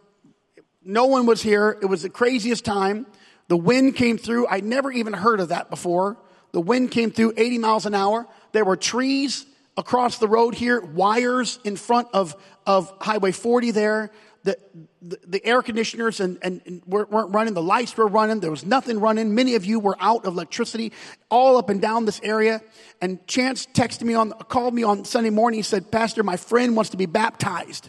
no 0.84 1.06
one 1.06 1.26
was 1.26 1.42
here. 1.42 1.76
It 1.82 1.86
was 1.86 2.02
the 2.02 2.10
craziest 2.10 2.64
time. 2.64 3.06
The 3.48 3.56
wind 3.56 3.96
came 3.96 4.16
through. 4.16 4.46
I'd 4.46 4.64
never 4.64 4.90
even 4.90 5.12
heard 5.12 5.40
of 5.40 5.48
that 5.48 5.70
before. 5.70 6.16
The 6.52 6.60
wind 6.60 6.90
came 6.90 7.10
through 7.10 7.34
80 7.36 7.58
miles 7.58 7.86
an 7.86 7.94
hour. 7.94 8.26
There 8.52 8.64
were 8.64 8.76
trees 8.76 9.46
across 9.76 10.18
the 10.18 10.28
road 10.28 10.54
here, 10.54 10.80
wires 10.80 11.58
in 11.64 11.76
front 11.76 12.08
of, 12.12 12.34
of 12.66 12.92
Highway 13.00 13.32
40 13.32 13.70
there. 13.72 14.10
The, 14.42 14.56
the, 15.02 15.18
the 15.26 15.44
air 15.44 15.60
conditioners 15.60 16.18
and, 16.18 16.38
and, 16.40 16.62
and, 16.64 16.82
weren't 16.86 17.10
running. 17.10 17.52
The 17.52 17.62
lights 17.62 17.94
were 17.94 18.06
running. 18.06 18.40
There 18.40 18.50
was 18.50 18.64
nothing 18.64 18.98
running. 18.98 19.34
Many 19.34 19.54
of 19.54 19.66
you 19.66 19.78
were 19.78 19.96
out 20.00 20.24
of 20.24 20.32
electricity 20.32 20.92
all 21.28 21.58
up 21.58 21.68
and 21.68 21.80
down 21.80 22.06
this 22.06 22.20
area. 22.22 22.62
And 23.02 23.24
Chance 23.26 23.66
texted 23.66 24.02
me 24.02 24.14
on, 24.14 24.30
called 24.30 24.72
me 24.72 24.82
on 24.82 25.04
Sunday 25.04 25.28
morning. 25.28 25.58
He 25.58 25.62
said, 25.62 25.90
Pastor, 25.90 26.22
my 26.22 26.38
friend 26.38 26.74
wants 26.74 26.90
to 26.90 26.96
be 26.96 27.04
baptized. 27.04 27.88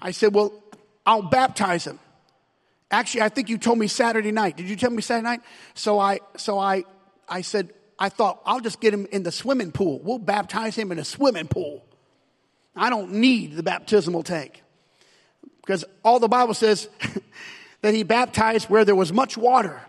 I 0.00 0.12
said, 0.12 0.34
well, 0.34 0.61
I'll 1.04 1.22
baptize 1.22 1.86
him. 1.86 1.98
Actually, 2.90 3.22
I 3.22 3.28
think 3.30 3.48
you 3.48 3.58
told 3.58 3.78
me 3.78 3.86
Saturday 3.86 4.32
night. 4.32 4.56
Did 4.56 4.68
you 4.68 4.76
tell 4.76 4.90
me 4.90 5.00
Saturday 5.00 5.24
night? 5.24 5.40
So 5.74 5.98
I, 5.98 6.20
so 6.36 6.58
I, 6.58 6.84
I 7.28 7.40
said, 7.40 7.72
I 7.98 8.08
thought, 8.10 8.42
I'll 8.44 8.60
just 8.60 8.80
get 8.80 8.92
him 8.92 9.06
in 9.10 9.22
the 9.22 9.32
swimming 9.32 9.72
pool. 9.72 10.00
We'll 10.02 10.18
baptize 10.18 10.76
him 10.76 10.92
in 10.92 10.98
a 10.98 11.04
swimming 11.04 11.48
pool. 11.48 11.84
I 12.76 12.90
don't 12.90 13.12
need 13.12 13.56
the 13.56 13.62
baptismal 13.62 14.22
tank. 14.22 14.62
Because 15.60 15.84
all 16.04 16.18
the 16.18 16.28
Bible 16.28 16.54
says 16.54 16.88
that 17.80 17.94
he 17.94 18.02
baptized 18.02 18.68
where 18.68 18.84
there 18.84 18.94
was 18.94 19.12
much 19.12 19.36
water. 19.36 19.80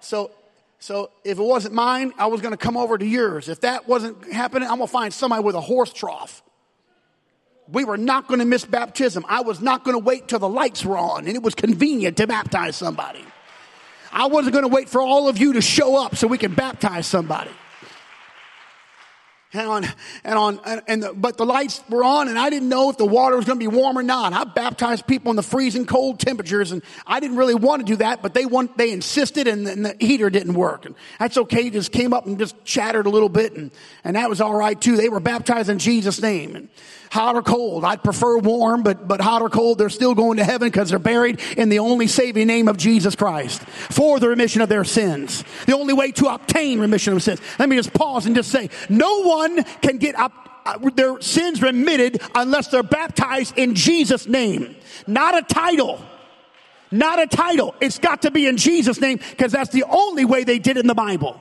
So, 0.00 0.30
so 0.78 1.10
if 1.24 1.38
it 1.38 1.42
wasn't 1.42 1.74
mine, 1.74 2.12
I 2.18 2.26
was 2.26 2.40
going 2.40 2.52
to 2.52 2.58
come 2.58 2.76
over 2.76 2.98
to 2.98 3.06
yours. 3.06 3.48
If 3.48 3.60
that 3.60 3.86
wasn't 3.86 4.32
happening, 4.32 4.68
I'm 4.68 4.78
going 4.78 4.88
to 4.88 4.92
find 4.92 5.12
somebody 5.12 5.42
with 5.42 5.54
a 5.54 5.60
horse 5.60 5.92
trough. 5.92 6.42
We 7.70 7.84
were 7.84 7.98
not 7.98 8.28
going 8.28 8.40
to 8.40 8.46
miss 8.46 8.64
baptism. 8.64 9.24
I 9.28 9.42
was 9.42 9.60
not 9.60 9.84
going 9.84 9.94
to 9.94 10.02
wait 10.02 10.28
till 10.28 10.38
the 10.38 10.48
lights 10.48 10.84
were 10.84 10.96
on 10.96 11.26
and 11.26 11.36
it 11.36 11.42
was 11.42 11.54
convenient 11.54 12.16
to 12.16 12.26
baptize 12.26 12.76
somebody. 12.76 13.24
I 14.10 14.26
wasn't 14.26 14.54
going 14.54 14.64
to 14.64 14.74
wait 14.74 14.88
for 14.88 15.02
all 15.02 15.28
of 15.28 15.38
you 15.38 15.52
to 15.54 15.60
show 15.60 16.02
up 16.02 16.16
so 16.16 16.26
we 16.26 16.38
can 16.38 16.54
baptize 16.54 17.06
somebody. 17.06 17.50
And 19.54 19.66
on, 19.66 19.86
and 20.24 20.38
on, 20.38 20.60
and, 20.66 20.82
and 20.88 21.02
the, 21.02 21.12
but 21.14 21.38
the 21.38 21.46
lights 21.46 21.82
were 21.88 22.04
on 22.04 22.28
and 22.28 22.38
I 22.38 22.50
didn't 22.50 22.68
know 22.68 22.90
if 22.90 22.98
the 22.98 23.06
water 23.06 23.34
was 23.34 23.46
going 23.46 23.58
to 23.58 23.62
be 23.62 23.74
warm 23.74 23.98
or 23.98 24.02
not. 24.02 24.34
I 24.34 24.44
baptized 24.44 25.06
people 25.06 25.30
in 25.30 25.36
the 25.36 25.42
freezing 25.42 25.86
cold 25.86 26.20
temperatures 26.20 26.70
and 26.70 26.82
I 27.06 27.18
didn't 27.18 27.38
really 27.38 27.54
want 27.54 27.80
to 27.80 27.92
do 27.92 27.96
that, 27.96 28.20
but 28.20 28.34
they 28.34 28.44
want, 28.44 28.76
they 28.76 28.92
insisted 28.92 29.46
and, 29.46 29.66
and 29.66 29.86
the 29.86 29.96
heater 29.98 30.28
didn't 30.28 30.52
work. 30.52 30.84
And 30.84 30.94
that's 31.18 31.38
okay. 31.38 31.70
Just 31.70 31.92
came 31.92 32.12
up 32.12 32.26
and 32.26 32.38
just 32.38 32.62
chattered 32.64 33.06
a 33.06 33.10
little 33.10 33.30
bit 33.30 33.54
and, 33.54 33.70
and 34.04 34.16
that 34.16 34.28
was 34.28 34.42
all 34.42 34.54
right 34.54 34.78
too. 34.78 34.96
They 34.96 35.08
were 35.08 35.20
baptized 35.20 35.70
in 35.70 35.78
Jesus' 35.78 36.20
name. 36.20 36.54
And, 36.54 36.68
hot 37.10 37.34
or 37.34 37.42
cold. 37.42 37.84
I'd 37.84 38.02
prefer 38.02 38.38
warm, 38.38 38.82
but, 38.82 39.06
but 39.06 39.20
hot 39.20 39.42
or 39.42 39.50
cold, 39.50 39.78
they're 39.78 39.90
still 39.90 40.14
going 40.14 40.38
to 40.38 40.44
heaven 40.44 40.68
because 40.68 40.90
they're 40.90 40.98
buried 40.98 41.40
in 41.56 41.68
the 41.68 41.78
only 41.78 42.06
saving 42.06 42.46
name 42.46 42.68
of 42.68 42.76
Jesus 42.76 43.14
Christ 43.14 43.62
for 43.62 44.20
the 44.20 44.28
remission 44.28 44.62
of 44.62 44.68
their 44.68 44.84
sins. 44.84 45.44
The 45.66 45.74
only 45.74 45.94
way 45.94 46.12
to 46.12 46.28
obtain 46.28 46.80
remission 46.80 47.14
of 47.14 47.22
sins. 47.22 47.40
Let 47.58 47.68
me 47.68 47.76
just 47.76 47.92
pause 47.92 48.26
and 48.26 48.34
just 48.34 48.50
say, 48.50 48.70
no 48.88 49.22
one 49.22 49.64
can 49.82 49.98
get 49.98 50.18
up 50.18 50.32
uh, 50.66 50.90
their 50.94 51.20
sins 51.20 51.62
remitted 51.62 52.20
unless 52.34 52.68
they're 52.68 52.82
baptized 52.82 53.56
in 53.56 53.74
Jesus' 53.74 54.26
name. 54.26 54.76
Not 55.06 55.36
a 55.36 55.42
title. 55.42 56.00
Not 56.90 57.20
a 57.20 57.26
title. 57.26 57.74
It's 57.80 57.98
got 57.98 58.22
to 58.22 58.30
be 58.30 58.46
in 58.46 58.56
Jesus' 58.56 59.00
name 59.00 59.18
because 59.30 59.52
that's 59.52 59.70
the 59.70 59.84
only 59.84 60.24
way 60.24 60.44
they 60.44 60.58
did 60.58 60.76
in 60.76 60.86
the 60.86 60.94
Bible. 60.94 61.40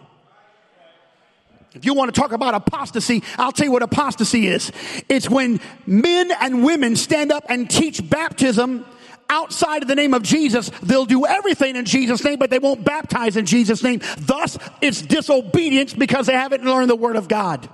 If 1.78 1.86
you 1.86 1.94
want 1.94 2.14
to 2.14 2.20
talk 2.20 2.32
about 2.32 2.56
apostasy, 2.56 3.24
I'll 3.38 3.52
tell 3.52 3.68
you 3.68 3.72
what 3.72 3.84
apostasy 3.84 4.48
is. 4.48 4.72
It's 5.08 5.30
when 5.30 5.60
men 5.86 6.32
and 6.42 6.64
women 6.64 6.96
stand 6.96 7.32
up 7.32 7.46
and 7.50 7.70
teach 7.70 8.08
baptism 8.10 8.84
outside 9.30 9.84
of 9.84 9.88
the 9.88 9.96
name 9.96 10.14
of 10.16 10.24
Jesus. 10.24 10.72
They'll 10.82 11.06
do 11.06 11.26
everything 11.26 11.76
in 11.76 11.86
Jesus' 11.86 12.24
name, 12.24 12.40
but 12.40 12.50
they 12.50 12.60
won't 12.60 12.84
baptize 12.84 13.38
in 13.38 13.46
Jesus' 13.46 13.84
name. 13.84 14.02
Thus, 14.18 14.58
it's 14.82 15.02
disobedience 15.02 15.94
because 15.94 16.26
they 16.26 16.34
haven't 16.34 16.64
learned 16.64 16.90
the 16.90 16.96
word 16.96 17.16
of 17.16 17.28
God. 17.28 17.70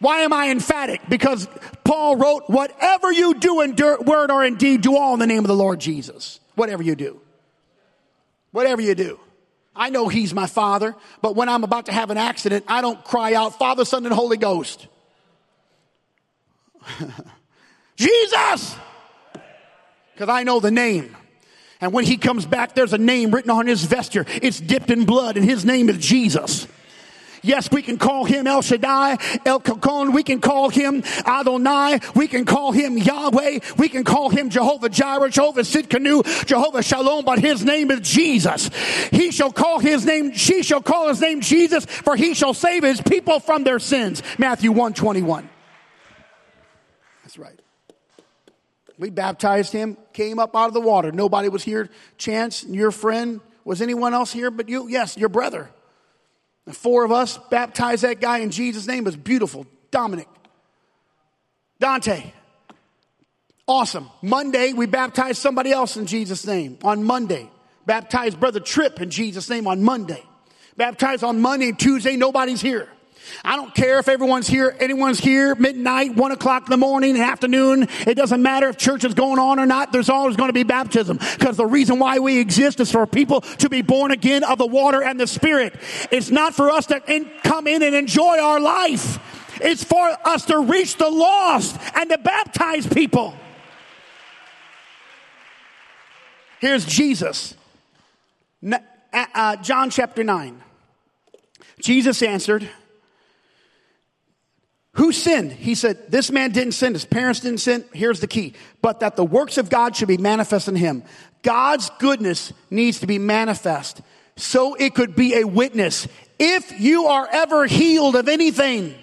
Why 0.00 0.20
am 0.20 0.32
I 0.32 0.50
emphatic? 0.50 1.00
Because 1.08 1.48
Paul 1.84 2.16
wrote, 2.16 2.44
whatever 2.48 3.12
you 3.12 3.34
do 3.34 3.60
in 3.60 3.76
word 3.76 4.30
or 4.30 4.44
in 4.44 4.56
deed, 4.56 4.80
do 4.80 4.96
all 4.96 5.14
in 5.14 5.20
the 5.20 5.26
name 5.26 5.40
of 5.40 5.48
the 5.48 5.56
Lord 5.56 5.80
Jesus. 5.80 6.40
Whatever 6.56 6.82
you 6.82 6.96
do. 6.96 7.20
Whatever 8.50 8.80
you 8.80 8.94
do. 8.94 9.20
I 9.78 9.90
know 9.90 10.08
He's 10.08 10.34
my 10.34 10.46
Father, 10.46 10.94
but 11.22 11.36
when 11.36 11.48
I'm 11.48 11.64
about 11.64 11.86
to 11.86 11.92
have 11.92 12.10
an 12.10 12.18
accident, 12.18 12.64
I 12.68 12.80
don't 12.80 13.02
cry 13.04 13.34
out, 13.34 13.58
Father, 13.58 13.84
Son, 13.84 14.04
and 14.04 14.14
Holy 14.14 14.36
Ghost. 14.36 14.88
Jesus! 17.96 18.76
Because 20.12 20.28
I 20.28 20.42
know 20.42 20.58
the 20.58 20.72
name. 20.72 21.16
And 21.80 21.92
when 21.92 22.04
He 22.04 22.16
comes 22.16 22.44
back, 22.44 22.74
there's 22.74 22.92
a 22.92 22.98
name 22.98 23.30
written 23.30 23.50
on 23.50 23.68
His 23.68 23.84
vesture. 23.84 24.26
It's 24.42 24.58
dipped 24.58 24.90
in 24.90 25.04
blood, 25.04 25.36
and 25.36 25.48
His 25.48 25.64
name 25.64 25.88
is 25.88 25.98
Jesus. 25.98 26.66
Yes, 27.42 27.70
we 27.70 27.82
can 27.82 27.98
call 27.98 28.24
him 28.24 28.46
El 28.46 28.62
Shaddai, 28.62 29.18
El 29.44 29.60
Kakon. 29.60 30.12
We 30.12 30.22
can 30.22 30.40
call 30.40 30.68
him 30.68 31.02
Adonai. 31.26 32.00
We 32.14 32.28
can 32.28 32.44
call 32.44 32.72
him 32.72 32.98
Yahweh. 32.98 33.60
We 33.76 33.88
can 33.88 34.04
call 34.04 34.30
him 34.30 34.50
Jehovah 34.50 34.88
Jireh, 34.88 35.30
Jehovah 35.30 35.62
Sidkenu, 35.62 36.46
Jehovah 36.46 36.82
Shalom, 36.82 37.24
but 37.24 37.38
his 37.38 37.64
name 37.64 37.90
is 37.90 38.00
Jesus. 38.00 38.70
He 39.10 39.30
shall 39.30 39.52
call 39.52 39.78
his 39.78 40.04
name, 40.04 40.32
she 40.32 40.62
shall 40.62 40.82
call 40.82 41.08
his 41.08 41.20
name 41.20 41.40
Jesus, 41.40 41.84
for 41.84 42.16
he 42.16 42.34
shall 42.34 42.54
save 42.54 42.82
his 42.82 43.00
people 43.00 43.40
from 43.40 43.64
their 43.64 43.78
sins. 43.78 44.22
Matthew 44.38 44.72
1 44.72 44.94
21. 44.94 45.48
That's 47.22 47.38
right. 47.38 47.58
We 48.98 49.10
baptized 49.10 49.72
him, 49.72 49.96
came 50.12 50.38
up 50.38 50.56
out 50.56 50.66
of 50.68 50.74
the 50.74 50.80
water. 50.80 51.12
Nobody 51.12 51.48
was 51.48 51.62
here. 51.62 51.88
Chance, 52.16 52.64
your 52.64 52.90
friend, 52.90 53.40
was 53.64 53.80
anyone 53.80 54.12
else 54.12 54.32
here 54.32 54.50
but 54.50 54.68
you? 54.68 54.88
Yes, 54.88 55.16
your 55.16 55.28
brother. 55.28 55.70
Four 56.74 57.04
of 57.04 57.12
us 57.12 57.38
baptized 57.50 58.02
that 58.02 58.20
guy 58.20 58.38
in 58.38 58.50
Jesus' 58.50 58.86
name. 58.86 59.00
It 59.00 59.04
was 59.04 59.16
beautiful. 59.16 59.66
Dominic. 59.90 60.28
Dante. 61.80 62.32
Awesome. 63.66 64.08
Monday, 64.22 64.72
we 64.72 64.86
baptized 64.86 65.38
somebody 65.38 65.70
else 65.70 65.96
in 65.96 66.06
Jesus' 66.06 66.46
name 66.46 66.78
on 66.82 67.04
Monday. 67.04 67.50
Baptized 67.86 68.40
Brother 68.40 68.60
Tripp 68.60 69.00
in 69.00 69.10
Jesus' 69.10 69.48
name 69.48 69.66
on 69.66 69.82
Monday. 69.82 70.22
Baptized 70.76 71.24
on 71.24 71.40
Monday 71.40 71.68
and 71.70 71.78
Tuesday, 71.78 72.16
nobody's 72.16 72.60
here. 72.60 72.88
I 73.44 73.56
don't 73.56 73.74
care 73.74 73.98
if 73.98 74.08
everyone's 74.08 74.48
here, 74.48 74.76
anyone's 74.80 75.20
here, 75.20 75.54
midnight, 75.54 76.14
one 76.14 76.32
o'clock 76.32 76.64
in 76.66 76.70
the 76.70 76.76
morning, 76.76 77.18
afternoon. 77.18 77.88
It 78.06 78.14
doesn't 78.14 78.42
matter 78.42 78.68
if 78.68 78.76
church 78.76 79.04
is 79.04 79.14
going 79.14 79.38
on 79.38 79.58
or 79.58 79.66
not. 79.66 79.92
There's 79.92 80.08
always 80.08 80.36
going 80.36 80.48
to 80.48 80.54
be 80.54 80.62
baptism. 80.62 81.18
Because 81.38 81.56
the 81.56 81.66
reason 81.66 81.98
why 81.98 82.18
we 82.18 82.38
exist 82.38 82.80
is 82.80 82.90
for 82.90 83.06
people 83.06 83.40
to 83.40 83.68
be 83.68 83.82
born 83.82 84.10
again 84.10 84.44
of 84.44 84.58
the 84.58 84.66
water 84.66 85.02
and 85.02 85.18
the 85.18 85.26
spirit. 85.26 85.74
It's 86.10 86.30
not 86.30 86.54
for 86.54 86.70
us 86.70 86.86
to 86.86 87.02
in, 87.12 87.30
come 87.42 87.66
in 87.66 87.82
and 87.82 87.94
enjoy 87.94 88.38
our 88.38 88.60
life. 88.60 89.18
It's 89.60 89.84
for 89.84 90.16
us 90.24 90.46
to 90.46 90.58
reach 90.58 90.96
the 90.96 91.10
lost 91.10 91.76
and 91.94 92.10
to 92.10 92.18
baptize 92.18 92.86
people. 92.86 93.34
Here's 96.60 96.84
Jesus. 96.84 97.54
Uh, 99.12 99.56
John 99.56 99.90
chapter 99.90 100.24
9. 100.24 100.62
Jesus 101.80 102.22
answered, 102.22 102.68
who 104.92 105.12
sinned? 105.12 105.52
He 105.52 105.74
said, 105.74 106.10
this 106.10 106.30
man 106.30 106.50
didn't 106.50 106.72
sin. 106.72 106.92
His 106.92 107.04
parents 107.04 107.40
didn't 107.40 107.60
sin. 107.60 107.84
Here's 107.92 108.20
the 108.20 108.26
key. 108.26 108.54
But 108.82 109.00
that 109.00 109.16
the 109.16 109.24
works 109.24 109.58
of 109.58 109.70
God 109.70 109.94
should 109.94 110.08
be 110.08 110.16
manifest 110.16 110.66
in 110.66 110.76
him. 110.76 111.04
God's 111.42 111.90
goodness 111.98 112.52
needs 112.70 113.00
to 113.00 113.06
be 113.06 113.18
manifest 113.18 114.00
so 114.36 114.74
it 114.74 114.94
could 114.94 115.14
be 115.14 115.34
a 115.34 115.44
witness. 115.46 116.08
If 116.38 116.80
you 116.80 117.06
are 117.06 117.28
ever 117.30 117.66
healed 117.66 118.16
of 118.16 118.28
anything, 118.28 118.94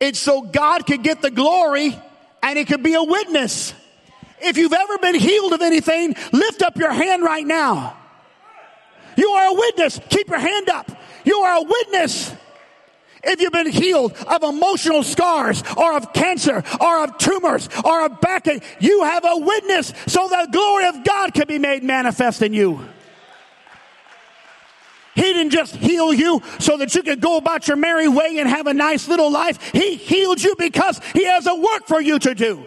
it's 0.00 0.18
so 0.18 0.42
God 0.42 0.86
could 0.86 1.02
get 1.02 1.22
the 1.22 1.30
glory 1.30 1.98
and 2.42 2.58
it 2.58 2.68
could 2.68 2.82
be 2.82 2.94
a 2.94 3.02
witness. 3.02 3.74
If 4.40 4.56
you've 4.56 4.72
ever 4.72 4.98
been 4.98 5.16
healed 5.16 5.52
of 5.52 5.62
anything, 5.62 6.14
lift 6.32 6.62
up 6.62 6.76
your 6.76 6.92
hand 6.92 7.24
right 7.24 7.46
now. 7.46 7.96
You 9.16 9.28
are 9.30 9.50
a 9.50 9.54
witness. 9.54 10.00
Keep 10.08 10.28
your 10.28 10.38
hand 10.38 10.68
up. 10.68 10.90
You 11.24 11.38
are 11.38 11.58
a 11.58 11.62
witness. 11.62 12.32
If 13.28 13.42
you've 13.42 13.52
been 13.52 13.70
healed 13.70 14.14
of 14.26 14.42
emotional 14.42 15.02
scars 15.02 15.62
or 15.76 15.94
of 15.96 16.12
cancer 16.14 16.64
or 16.80 17.04
of 17.04 17.18
tumors 17.18 17.68
or 17.84 18.06
of 18.06 18.20
backache, 18.20 18.62
you 18.80 19.04
have 19.04 19.24
a 19.24 19.36
witness 19.36 19.92
so 20.06 20.28
the 20.28 20.48
glory 20.50 20.86
of 20.86 21.04
God 21.04 21.34
can 21.34 21.46
be 21.46 21.58
made 21.58 21.82
manifest 21.82 22.40
in 22.42 22.54
you. 22.54 22.84
He 25.14 25.22
didn't 25.22 25.50
just 25.50 25.74
heal 25.74 26.14
you 26.14 26.40
so 26.58 26.76
that 26.76 26.94
you 26.94 27.02
could 27.02 27.20
go 27.20 27.38
about 27.38 27.66
your 27.66 27.76
merry 27.76 28.08
way 28.08 28.38
and 28.38 28.48
have 28.48 28.68
a 28.68 28.74
nice 28.74 29.08
little 29.08 29.30
life. 29.30 29.72
He 29.72 29.96
healed 29.96 30.40
you 30.40 30.54
because 30.56 31.00
He 31.12 31.24
has 31.24 31.46
a 31.46 31.54
work 31.54 31.86
for 31.86 32.00
you 32.00 32.18
to 32.20 32.34
do 32.34 32.64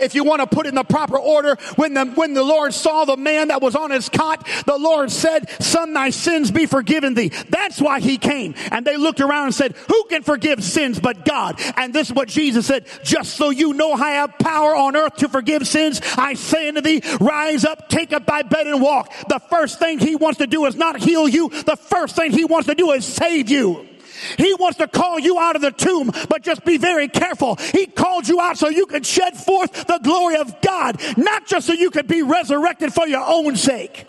if 0.00 0.14
you 0.14 0.24
want 0.24 0.40
to 0.40 0.46
put 0.46 0.66
in 0.66 0.74
the 0.74 0.84
proper 0.84 1.18
order, 1.18 1.56
when 1.76 1.94
the, 1.94 2.06
when 2.06 2.34
the 2.34 2.42
Lord 2.42 2.74
saw 2.74 3.04
the 3.04 3.16
man 3.16 3.48
that 3.48 3.62
was 3.62 3.74
on 3.76 3.90
his 3.90 4.08
cot, 4.08 4.46
the 4.66 4.78
Lord 4.78 5.10
said, 5.10 5.50
son, 5.62 5.92
thy 5.92 6.10
sins 6.10 6.50
be 6.50 6.66
forgiven 6.66 7.14
thee. 7.14 7.30
That's 7.48 7.80
why 7.80 8.00
he 8.00 8.18
came. 8.18 8.54
And 8.70 8.86
they 8.86 8.96
looked 8.96 9.20
around 9.20 9.46
and 9.46 9.54
said, 9.54 9.76
who 9.88 10.04
can 10.04 10.22
forgive 10.22 10.62
sins 10.64 11.00
but 11.00 11.24
God? 11.24 11.60
And 11.76 11.94
this 11.94 12.08
is 12.08 12.14
what 12.14 12.28
Jesus 12.28 12.66
said, 12.66 12.86
just 13.02 13.34
so 13.34 13.50
you 13.50 13.72
know 13.72 13.92
I 13.92 14.12
have 14.12 14.38
power 14.38 14.74
on 14.74 14.96
earth 14.96 15.16
to 15.16 15.28
forgive 15.28 15.66
sins, 15.66 16.00
I 16.16 16.34
say 16.34 16.68
unto 16.68 16.80
thee, 16.80 17.02
rise 17.20 17.64
up, 17.64 17.88
take 17.88 18.12
up 18.12 18.26
thy 18.26 18.42
bed 18.42 18.66
and 18.66 18.80
walk. 18.80 19.12
The 19.28 19.40
first 19.50 19.78
thing 19.78 19.98
he 19.98 20.16
wants 20.16 20.38
to 20.38 20.46
do 20.46 20.66
is 20.66 20.76
not 20.76 21.00
heal 21.00 21.28
you. 21.28 21.48
The 21.48 21.76
first 21.76 22.16
thing 22.16 22.32
he 22.32 22.44
wants 22.44 22.68
to 22.68 22.74
do 22.74 22.92
is 22.92 23.04
save 23.04 23.50
you. 23.50 23.89
He 24.36 24.54
wants 24.54 24.78
to 24.78 24.88
call 24.88 25.18
you 25.18 25.38
out 25.38 25.56
of 25.56 25.62
the 25.62 25.70
tomb, 25.70 26.10
but 26.28 26.42
just 26.42 26.64
be 26.64 26.76
very 26.76 27.08
careful. 27.08 27.56
He 27.56 27.86
called 27.86 28.28
you 28.28 28.40
out 28.40 28.58
so 28.58 28.68
you 28.68 28.86
could 28.86 29.06
shed 29.06 29.36
forth 29.36 29.86
the 29.86 29.98
glory 30.02 30.36
of 30.36 30.60
God, 30.60 31.00
not 31.16 31.46
just 31.46 31.66
so 31.66 31.72
you 31.72 31.90
could 31.90 32.06
be 32.06 32.22
resurrected 32.22 32.92
for 32.92 33.06
your 33.06 33.24
own 33.24 33.56
sake. 33.56 34.06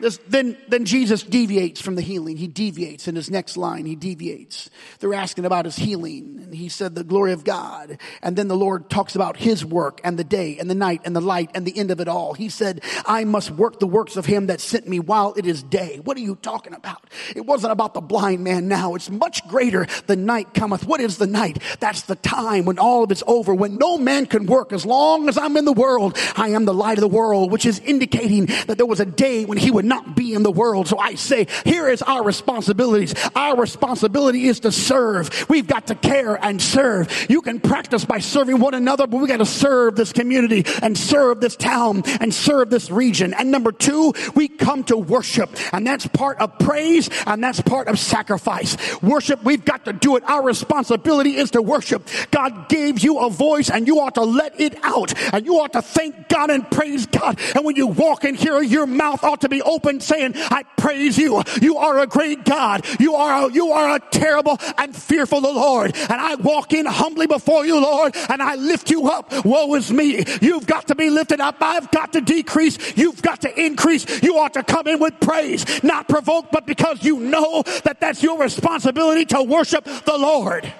This, 0.00 0.18
then, 0.26 0.56
then 0.68 0.84
Jesus 0.84 1.22
deviates 1.22 1.80
from 1.80 1.94
the 1.94 2.02
healing. 2.02 2.36
He 2.36 2.48
deviates 2.48 3.06
in 3.06 3.14
his 3.14 3.30
next 3.30 3.56
line. 3.56 3.86
He 3.86 3.94
deviates. 3.94 4.68
They're 4.98 5.14
asking 5.14 5.44
about 5.44 5.66
his 5.66 5.76
healing, 5.76 6.40
and 6.42 6.52
he 6.52 6.68
said 6.68 6.94
the 6.96 7.04
glory 7.04 7.32
of 7.32 7.44
God. 7.44 7.98
And 8.20 8.34
then 8.34 8.48
the 8.48 8.56
Lord 8.56 8.90
talks 8.90 9.14
about 9.14 9.36
his 9.36 9.64
work 9.64 10.00
and 10.02 10.18
the 10.18 10.24
day 10.24 10.58
and 10.58 10.68
the 10.68 10.74
night 10.74 11.02
and 11.04 11.14
the 11.14 11.20
light 11.20 11.50
and 11.54 11.64
the 11.64 11.78
end 11.78 11.92
of 11.92 12.00
it 12.00 12.08
all. 12.08 12.34
He 12.34 12.48
said, 12.48 12.82
I 13.06 13.24
must 13.24 13.52
work 13.52 13.78
the 13.78 13.86
works 13.86 14.16
of 14.16 14.26
him 14.26 14.46
that 14.46 14.60
sent 14.60 14.88
me 14.88 14.98
while 14.98 15.32
it 15.34 15.46
is 15.46 15.62
day. 15.62 16.00
What 16.02 16.16
are 16.16 16.20
you 16.20 16.34
talking 16.36 16.74
about? 16.74 17.04
It 17.36 17.46
wasn't 17.46 17.72
about 17.72 17.94
the 17.94 18.00
blind 18.00 18.42
man 18.42 18.66
now. 18.66 18.96
It's 18.96 19.10
much 19.10 19.46
greater. 19.46 19.86
The 20.06 20.16
night 20.16 20.54
cometh. 20.54 20.86
What 20.86 21.00
is 21.00 21.18
the 21.18 21.28
night? 21.28 21.62
That's 21.78 22.02
the 22.02 22.16
time 22.16 22.64
when 22.64 22.80
all 22.80 23.04
of 23.04 23.12
it's 23.12 23.22
over, 23.28 23.54
when 23.54 23.76
no 23.76 23.96
man 23.96 24.26
can 24.26 24.46
work. 24.46 24.72
As 24.72 24.84
long 24.84 25.28
as 25.28 25.38
I'm 25.38 25.56
in 25.56 25.64
the 25.64 25.72
world, 25.72 26.18
I 26.34 26.48
am 26.48 26.64
the 26.64 26.74
light 26.74 26.98
of 26.98 27.02
the 27.02 27.08
world, 27.08 27.52
which 27.52 27.64
is 27.64 27.78
indicating 27.78 28.46
that 28.66 28.76
there 28.76 28.86
was 28.86 28.98
a 28.98 29.06
day 29.06 29.44
when 29.44 29.56
he 29.56 29.70
would 29.70 29.83
would 29.84 29.88
not 29.88 30.16
be 30.16 30.32
in 30.32 30.42
the 30.42 30.50
world. 30.50 30.88
So 30.88 30.98
I 30.98 31.14
say, 31.14 31.46
here 31.64 31.88
is 31.88 32.00
our 32.00 32.24
responsibilities. 32.24 33.14
Our 33.36 33.56
responsibility 33.56 34.46
is 34.46 34.60
to 34.60 34.72
serve. 34.72 35.46
We've 35.50 35.66
got 35.66 35.88
to 35.88 35.94
care 35.94 36.42
and 36.42 36.60
serve. 36.60 37.26
You 37.28 37.42
can 37.42 37.60
practice 37.60 38.04
by 38.06 38.20
serving 38.20 38.60
one 38.60 38.72
another, 38.72 39.06
but 39.06 39.20
we 39.20 39.28
got 39.28 39.38
to 39.38 39.46
serve 39.46 39.96
this 39.96 40.12
community 40.12 40.64
and 40.82 40.96
serve 40.96 41.40
this 41.40 41.54
town 41.54 42.02
and 42.20 42.32
serve 42.32 42.70
this 42.70 42.90
region. 42.90 43.34
And 43.34 43.50
number 43.50 43.72
two, 43.72 44.14
we 44.34 44.48
come 44.48 44.84
to 44.84 44.96
worship 44.96 45.50
and 45.72 45.86
that's 45.86 46.06
part 46.06 46.38
of 46.38 46.58
praise 46.58 47.10
and 47.26 47.44
that's 47.44 47.60
part 47.60 47.88
of 47.88 47.98
sacrifice. 47.98 48.76
Worship, 49.02 49.44
we've 49.44 49.66
got 49.66 49.84
to 49.84 49.92
do 49.92 50.16
it. 50.16 50.24
Our 50.24 50.42
responsibility 50.42 51.36
is 51.36 51.50
to 51.50 51.60
worship. 51.60 52.08
God 52.30 52.70
gave 52.70 53.00
you 53.00 53.18
a 53.18 53.28
voice 53.28 53.68
and 53.68 53.86
you 53.86 54.00
ought 54.00 54.14
to 54.14 54.24
let 54.24 54.58
it 54.58 54.78
out 54.82 55.12
and 55.34 55.44
you 55.44 55.60
ought 55.60 55.74
to 55.74 55.82
thank 55.82 56.28
God 56.28 56.48
and 56.48 56.68
praise 56.70 57.04
God. 57.04 57.38
And 57.54 57.66
when 57.66 57.76
you 57.76 57.88
walk 57.88 58.24
in 58.24 58.34
here, 58.34 58.62
your 58.62 58.86
mouth 58.86 59.22
ought 59.22 59.42
to 59.42 59.50
be 59.50 59.60
open 59.60 59.73
open 59.74 60.00
saying, 60.00 60.32
I 60.36 60.64
praise 60.76 61.16
you. 61.16 61.42
You 61.60 61.78
are 61.78 62.00
a 62.00 62.06
great 62.06 62.44
God. 62.44 62.84
You 62.98 63.14
are 63.14 63.48
a, 63.48 63.52
you 63.52 63.72
are 63.72 63.96
a 63.96 64.00
terrible 64.10 64.58
and 64.78 64.94
fearful 64.94 65.40
Lord. 65.52 65.96
And 65.96 66.12
I 66.12 66.34
walk 66.36 66.72
in 66.72 66.86
humbly 66.86 67.26
before 67.26 67.66
you, 67.66 67.80
Lord, 67.80 68.16
and 68.28 68.42
I 68.42 68.56
lift 68.56 68.90
you 68.90 69.08
up. 69.08 69.44
Woe 69.44 69.74
is 69.74 69.92
me. 69.92 70.24
You've 70.40 70.66
got 70.66 70.88
to 70.88 70.94
be 70.94 71.10
lifted 71.10 71.40
up. 71.40 71.56
I've 71.60 71.90
got 71.90 72.12
to 72.12 72.20
decrease. 72.20 72.96
You've 72.96 73.22
got 73.22 73.42
to 73.42 73.60
increase. 73.60 74.22
You 74.22 74.38
ought 74.38 74.54
to 74.54 74.62
come 74.62 74.86
in 74.86 74.98
with 74.98 75.18
praise, 75.20 75.82
not 75.82 76.08
provoked, 76.08 76.52
but 76.52 76.66
because 76.66 77.02
you 77.04 77.20
know 77.20 77.62
that 77.84 77.98
that's 78.00 78.22
your 78.22 78.38
responsibility 78.38 79.24
to 79.26 79.42
worship 79.42 79.84
the 79.84 80.18
Lord. 80.18 80.72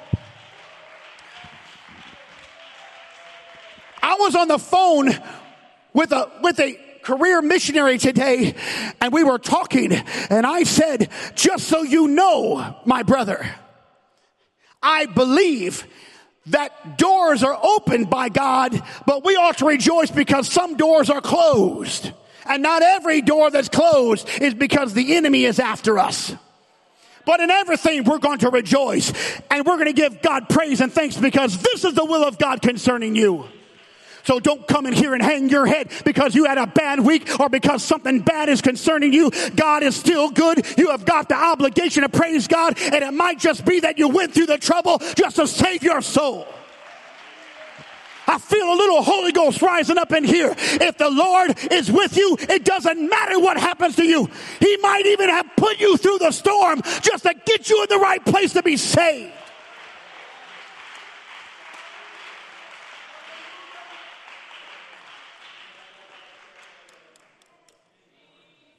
I 4.03 4.17
was 4.17 4.35
on 4.35 4.49
the 4.49 4.59
phone 4.59 5.11
with 5.95 6.13
a, 6.13 6.31
with 6.43 6.61
a 6.61 6.79
career 7.05 7.41
missionary 7.43 7.99
today 7.99 8.55
and 9.01 9.13
we 9.13 9.23
were 9.23 9.39
talking 9.39 9.93
and 9.93 10.47
I 10.47 10.65
said, 10.65 11.11
just 11.35 11.69
so 11.69 11.83
you 11.83 12.09
know, 12.09 12.77
my 12.85 13.03
brother, 13.03 13.47
I 14.83 15.07
believe 15.07 15.87
that 16.47 16.99
doors 16.99 17.43
are 17.43 17.59
opened 17.63 18.11
by 18.11 18.29
God, 18.29 18.81
but 19.07 19.25
we 19.25 19.35
ought 19.37 19.59
to 19.59 19.67
rejoice 19.67 20.11
because 20.11 20.49
some 20.49 20.77
doors 20.77 21.09
are 21.09 21.21
closed. 21.21 22.13
And 22.47 22.63
not 22.63 22.83
every 22.83 23.23
door 23.23 23.51
that's 23.51 23.71
closed 23.71 24.29
is 24.43 24.53
because 24.53 24.93
the 24.93 25.17
enemy 25.17 25.45
is 25.45 25.59
after 25.59 25.99
us. 25.99 26.35
But 27.25 27.41
in 27.41 27.51
everything, 27.51 28.05
we're 28.05 28.19
going 28.19 28.41
to 28.41 28.51
rejoice 28.51 29.11
and 29.51 29.65
we're 29.65 29.77
going 29.77 29.87
to 29.87 29.95
give 29.95 30.21
God 30.21 30.49
praise 30.51 30.83
and 30.83 30.93
thanks 30.93 31.17
because 31.17 31.57
this 31.57 31.85
is 31.85 31.95
the 31.95 32.05
will 32.05 32.25
of 32.25 32.37
God 32.37 32.61
concerning 32.61 33.17
you. 33.17 33.47
So 34.25 34.41
don't 34.41 34.67
come 34.67 34.87
in 34.87 34.95
here 34.95 35.15
and 35.15 35.23
hang 35.23 35.51
your 35.51 35.67
head 35.67 35.91
because 36.05 36.35
you 36.35 36.47
had 36.47 36.59
a 36.59 36.67
bad 36.67 37.01
week 37.01 37.29
or 37.39 37.49
because 37.49 37.83
something 37.83 38.21
bad 38.21 38.49
is 38.49 38.63
concerning 38.63 39.13
you. 39.13 39.31
God 39.55 39.83
is 39.83 39.95
still 39.95 40.31
good. 40.31 40.67
You 40.79 40.91
have 40.91 41.05
got 41.05 41.29
the 41.29 41.37
obligation 41.37 42.03
to 42.03 42.09
praise 42.09 42.49
God 42.49 42.79
and 42.79 42.95
it 42.95 43.13
might 43.13 43.39
just 43.39 43.65
be 43.65 43.81
that 43.81 43.99
you 43.99 44.09
went 44.09 44.35
through 44.35 44.47
the 44.47 44.59
trouble 44.59 44.99
just 45.15 45.37
to 45.37 45.47
save 45.47 45.83
your 45.83 46.01
soul. 46.01 46.47
I 48.27 48.39
feel 48.39 48.73
a 48.73 48.75
little 48.75 49.03
Holy 49.03 49.33
Ghost 49.33 49.61
rising 49.61 49.99
up 49.99 50.11
in 50.13 50.25
here. 50.25 50.55
If 50.57 50.97
the 50.97 51.11
Lord 51.11 51.59
is 51.71 51.93
with 51.93 52.17
you, 52.17 52.39
it 52.41 52.65
doesn't 52.65 53.09
matter 53.09 53.39
what 53.39 53.59
happens 53.59 53.97
to 53.97 54.05
you. 54.05 54.31
He 54.61 54.77
might 54.79 55.05
even 55.05 55.29
have 55.29 55.47
put 55.57 55.79
you 55.79 55.99
through 55.99 56.19
the 56.19 56.31
storm 56.31 56.81
just 57.03 57.25
to 57.25 57.35
get 57.45 57.69
you 57.69 57.83
in 57.83 57.89
the 57.91 57.99
right 57.99 58.25
place 58.25 58.55
to 58.55 58.63
be 58.63 58.79
saved. 58.79 59.33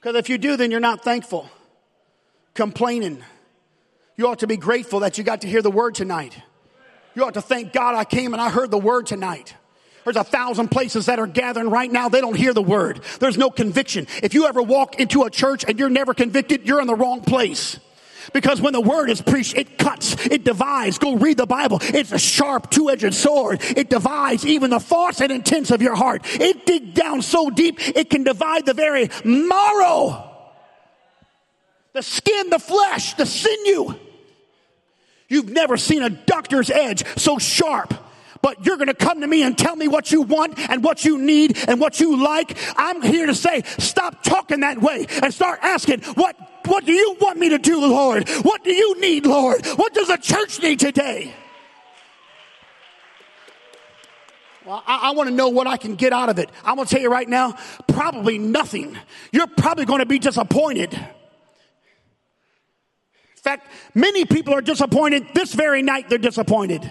Because 0.05 0.19
if 0.19 0.29
you 0.29 0.37
do, 0.37 0.55
then 0.55 0.69
you're 0.69 0.79
not 0.79 1.03
thankful. 1.03 1.49
Complaining. 2.53 3.23
You 4.17 4.27
ought 4.27 4.37
to 4.39 4.47
be 4.47 4.55
grateful 4.55 4.99
that 4.99 5.17
you 5.17 5.23
got 5.23 5.41
to 5.41 5.47
hear 5.47 5.63
the 5.63 5.71
word 5.71 5.95
tonight. 5.95 6.37
You 7.15 7.25
ought 7.25 7.33
to 7.33 7.41
thank 7.41 7.73
God 7.73 7.95
I 7.95 8.03
came 8.03 8.31
and 8.31 8.39
I 8.39 8.51
heard 8.51 8.69
the 8.69 8.77
word 8.77 9.07
tonight. 9.07 9.55
There's 10.03 10.15
a 10.15 10.23
thousand 10.23 10.67
places 10.67 11.07
that 11.07 11.17
are 11.17 11.25
gathering 11.25 11.71
right 11.71 11.91
now. 11.91 12.07
They 12.07 12.21
don't 12.21 12.37
hear 12.37 12.53
the 12.53 12.61
word. 12.61 13.01
There's 13.19 13.35
no 13.35 13.49
conviction. 13.49 14.05
If 14.21 14.35
you 14.35 14.45
ever 14.45 14.61
walk 14.61 14.99
into 14.99 15.23
a 15.23 15.31
church 15.31 15.65
and 15.67 15.79
you're 15.79 15.89
never 15.89 16.13
convicted, 16.13 16.67
you're 16.67 16.81
in 16.81 16.85
the 16.85 16.93
wrong 16.93 17.21
place. 17.21 17.79
Because 18.33 18.61
when 18.61 18.73
the 18.73 18.81
word 18.81 19.09
is 19.09 19.21
preached, 19.21 19.55
it 19.55 19.77
cuts, 19.77 20.15
it 20.25 20.43
divides. 20.43 20.97
Go 20.97 21.15
read 21.15 21.37
the 21.37 21.45
Bible. 21.45 21.79
It's 21.81 22.11
a 22.11 22.19
sharp 22.19 22.69
two-edged 22.69 23.13
sword. 23.13 23.61
It 23.61 23.89
divides 23.89 24.45
even 24.45 24.69
the 24.69 24.79
thoughts 24.79 25.21
and 25.21 25.31
intents 25.31 25.71
of 25.71 25.81
your 25.81 25.95
heart. 25.95 26.21
It 26.25 26.65
digs 26.65 26.93
down 26.93 27.21
so 27.21 27.49
deep, 27.49 27.75
it 27.79 28.09
can 28.09 28.23
divide 28.23 28.65
the 28.65 28.73
very 28.73 29.09
marrow. 29.23 30.31
The 31.93 32.01
skin, 32.01 32.49
the 32.49 32.59
flesh, 32.59 33.13
the 33.13 33.25
sinew. 33.25 33.95
You've 35.29 35.49
never 35.49 35.77
seen 35.77 36.03
a 36.03 36.09
doctor's 36.09 36.69
edge 36.69 37.03
so 37.17 37.39
sharp 37.39 37.93
but 38.45 38.63
you're 38.63 38.77
going 38.77 38.89
to 38.89 38.93
come 38.93 39.21
to 39.21 39.27
me 39.27 39.41
and 39.41 39.57
tell 39.57 39.75
me 39.75 39.87
what 39.87 40.11
you 40.11 40.21
want 40.21 40.59
and 40.69 40.83
what 40.83 41.03
you 41.03 41.17
need 41.17 41.57
and 41.67 41.81
what 41.81 41.99
you 41.99 42.23
like. 42.23 42.55
I'm 42.77 43.01
here 43.01 43.25
to 43.25 43.33
say, 43.33 43.63
stop 43.79 44.21
talking 44.21 44.59
that 44.59 44.79
way 44.79 45.07
and 45.23 45.33
start 45.33 45.61
asking, 45.63 46.01
what 46.13 46.35
what 46.67 46.85
do 46.85 46.93
you 46.93 47.15
want 47.19 47.39
me 47.39 47.49
to 47.49 47.57
do, 47.57 47.79
Lord? 47.79 48.27
What 48.29 48.63
do 48.63 48.71
you 48.71 48.99
need, 48.99 49.25
Lord? 49.25 49.65
What 49.65 49.93
does 49.93 50.07
the 50.07 50.17
church 50.17 50.61
need 50.61 50.79
today? 50.79 51.33
Well, 54.65 54.83
I, 54.85 55.09
I 55.09 55.11
want 55.11 55.29
to 55.29 55.35
know 55.35 55.49
what 55.49 55.67
I 55.67 55.77
can 55.77 55.95
get 55.95 56.11
out 56.11 56.29
of 56.29 56.39
it. 56.39 56.49
I'm 56.63 56.75
going 56.75 56.87
to 56.87 56.93
tell 56.93 57.01
you 57.01 57.11
right 57.11 57.29
now, 57.29 57.55
probably 57.87 58.37
nothing. 58.39 58.97
You're 59.31 59.47
probably 59.47 59.85
going 59.85 59.99
to 59.99 60.07
be 60.07 60.17
disappointed. 60.17 60.93
In 60.93 61.01
fact, 63.35 63.67
many 63.93 64.25
people 64.25 64.55
are 64.55 64.61
disappointed. 64.61 65.27
This 65.35 65.53
very 65.53 65.83
night, 65.83 66.09
they're 66.09 66.17
disappointed. 66.17 66.89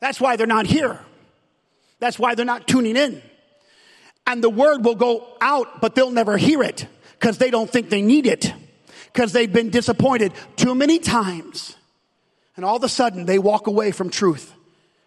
That's 0.00 0.20
why 0.20 0.36
they're 0.36 0.46
not 0.46 0.66
here. 0.66 1.00
That's 2.00 2.18
why 2.18 2.34
they're 2.34 2.44
not 2.44 2.68
tuning 2.68 2.96
in. 2.96 3.22
And 4.26 4.44
the 4.44 4.50
word 4.50 4.84
will 4.84 4.94
go 4.94 5.26
out, 5.40 5.80
but 5.80 5.94
they'll 5.94 6.10
never 6.10 6.36
hear 6.36 6.62
it 6.62 6.86
because 7.18 7.38
they 7.38 7.50
don't 7.50 7.70
think 7.70 7.88
they 7.88 8.02
need 8.02 8.26
it 8.26 8.52
because 9.14 9.32
they've 9.32 9.52
been 9.52 9.70
disappointed 9.70 10.32
too 10.56 10.74
many 10.74 10.98
times. 10.98 11.76
And 12.56 12.64
all 12.64 12.76
of 12.76 12.82
a 12.82 12.88
sudden 12.88 13.26
they 13.26 13.38
walk 13.38 13.68
away 13.68 13.92
from 13.92 14.10
truth. 14.10 14.52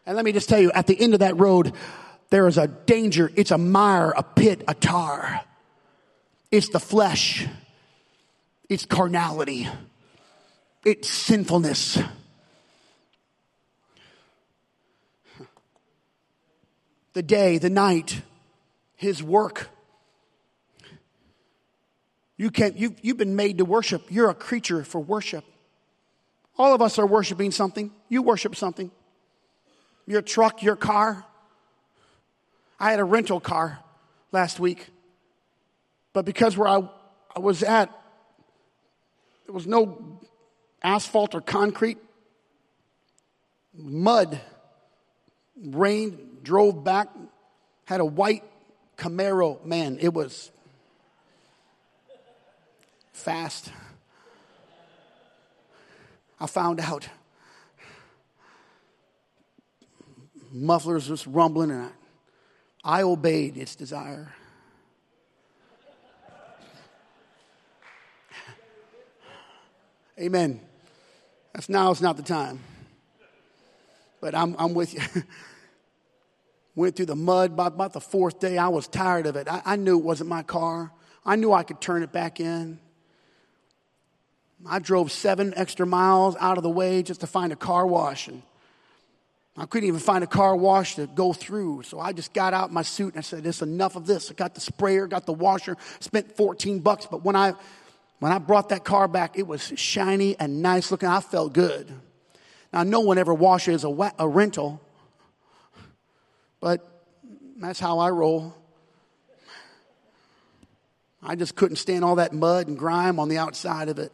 And 0.06 0.16
let 0.16 0.24
me 0.24 0.32
just 0.32 0.48
tell 0.48 0.62
you, 0.62 0.72
at 0.72 0.88
the 0.88 1.00
end 1.00 1.14
of 1.14 1.20
that 1.20 1.38
road, 1.38 1.74
there 2.30 2.48
is 2.48 2.58
a 2.58 2.68
danger. 2.68 3.30
It's 3.36 3.52
a 3.52 3.58
mire, 3.58 4.12
a 4.12 4.24
pit, 4.24 4.64
a 4.68 4.74
tar. 4.74 5.42
It's 6.52 6.70
the 6.70 6.80
flesh. 6.80 7.46
it's 8.70 8.86
carnality, 8.86 9.68
it's 10.84 11.10
sinfulness. 11.10 12.00
The 17.14 17.24
day, 17.24 17.58
the 17.58 17.70
night, 17.70 18.22
his 18.96 19.24
work. 19.24 19.70
You 22.38 22.52
can't, 22.52 22.78
you've, 22.78 22.96
you've 23.02 23.18
been 23.18 23.36
made 23.36 23.58
to 23.58 23.66
worship. 23.66 24.04
You're 24.10 24.30
a 24.30 24.36
creature 24.36 24.84
for 24.84 25.02
worship. 25.02 25.44
All 26.58 26.74
of 26.74 26.82
us 26.82 27.00
are 27.00 27.06
worshiping 27.06 27.52
something. 27.52 27.92
You 28.10 28.22
worship 28.22 28.56
something. 28.56 28.92
Your 30.06 30.22
truck, 30.22 30.62
your 30.64 30.76
car. 30.76 31.26
I 32.80 32.92
had 32.92 33.00
a 33.00 33.04
rental 33.04 33.40
car 33.40 33.80
last 34.32 34.60
week, 34.60 34.88
but 36.14 36.26
because 36.26 36.56
where 36.56 36.68
I, 36.68 36.88
I 37.36 37.40
was 37.40 37.64
at, 37.64 37.90
there 39.46 39.54
was 39.54 39.66
no 39.66 40.20
asphalt 40.84 41.34
or 41.34 41.42
concrete, 41.42 41.98
mud, 43.76 44.40
rain, 45.60 46.38
drove 46.44 46.84
back, 46.84 47.08
had 47.86 48.00
a 48.00 48.06
white 48.06 48.44
Camaro. 48.98 49.64
Man, 49.66 49.98
it 50.02 50.14
was 50.14 50.52
fast. 53.18 53.72
I 56.40 56.46
found 56.46 56.80
out. 56.80 57.10
Mufflers 60.52 61.10
was 61.10 61.28
rumbling, 61.28 61.72
and 61.72 61.90
I, 62.84 63.00
I 63.00 63.04
obeyed 63.04 63.58
its 63.58 63.76
desire. 63.76 64.34
Amen. 70.20 70.62
That's 71.54 71.70
now 71.70 71.92
it's 71.92 72.02
not 72.02 72.18
the 72.18 72.24
time. 72.24 72.60
But 74.22 74.34
I'm, 74.34 74.56
I'm 74.58 74.74
with 74.74 74.94
you. 74.94 75.24
Went 76.76 76.96
through 76.96 77.08
the 77.08 77.16
mud 77.16 77.56
by 77.56 77.68
about 77.68 77.94
the 77.94 78.02
fourth 78.02 78.40
day. 78.40 78.58
I 78.58 78.68
was 78.68 78.88
tired 78.88 79.26
of 79.26 79.36
it. 79.36 79.48
I, 79.48 79.62
I 79.66 79.76
knew 79.76 79.98
it 79.98 80.04
wasn't 80.04 80.30
my 80.30 80.44
car. 80.44 80.92
I 81.26 81.36
knew 81.36 81.52
I 81.52 81.64
could 81.64 81.82
turn 81.82 82.04
it 82.04 82.12
back 82.12 82.40
in. 82.40 82.80
I 84.66 84.80
drove 84.80 85.12
seven 85.12 85.54
extra 85.56 85.86
miles 85.86 86.36
out 86.40 86.58
of 86.58 86.64
the 86.64 86.70
way 86.70 87.04
just 87.04 87.22
to 87.22 87.28
find 87.28 87.54
a 87.54 87.56
car 87.56 87.86
wash. 87.86 88.28
And 88.28 88.42
I 89.56 89.66
couldn't 89.66 89.88
even 89.88 90.00
find 90.00 90.24
a 90.24 90.28
car 90.28 90.56
wash 90.56 90.96
to 90.96 91.08
go 91.08 91.34
through. 91.34 91.84
So 91.84 92.00
I 92.00 92.12
just 92.12 92.34
got 92.34 92.54
out 92.54 92.72
my 92.72 92.82
suit 92.82 93.14
and 93.14 93.20
I 93.20 93.22
said, 93.22 93.44
"This 93.44 93.62
enough 93.62 93.96
of 93.96 94.08
this." 94.08 94.32
I 94.32 94.34
got 94.34 94.56
the 94.56 94.62
sprayer, 94.62 95.08
got 95.08 95.26
the 95.26 95.34
washer, 95.34 95.78
spent 96.00 96.36
14 96.36 96.80
bucks. 96.80 97.06
But 97.06 97.24
when 97.24 97.36
I 97.36 97.54
when 98.20 98.32
I 98.32 98.40
brought 98.40 98.70
that 98.70 98.84
car 98.84 99.08
back, 99.08 99.38
it 99.38 99.46
was 99.46 99.74
shiny 99.76 100.38
and 100.40 100.62
nice 100.62 100.90
looking. 100.92 101.10
I 101.10 101.20
felt 101.20 101.54
good. 101.54 101.92
Now, 102.74 102.84
no 102.84 103.00
one 103.00 103.18
ever 103.18 103.34
washes 103.34 103.84
a, 103.84 104.14
a 104.20 104.28
rental, 104.28 104.82
but 106.60 107.06
that's 107.58 107.80
how 107.80 108.00
I 108.00 108.10
roll. 108.10 108.56
I 111.22 111.36
just 111.36 111.56
couldn't 111.56 111.78
stand 111.78 112.04
all 112.04 112.16
that 112.16 112.34
mud 112.34 112.68
and 112.68 112.78
grime 112.78 113.20
on 113.20 113.30
the 113.30 113.38
outside 113.38 113.90
of 113.90 114.00
it. 114.00 114.12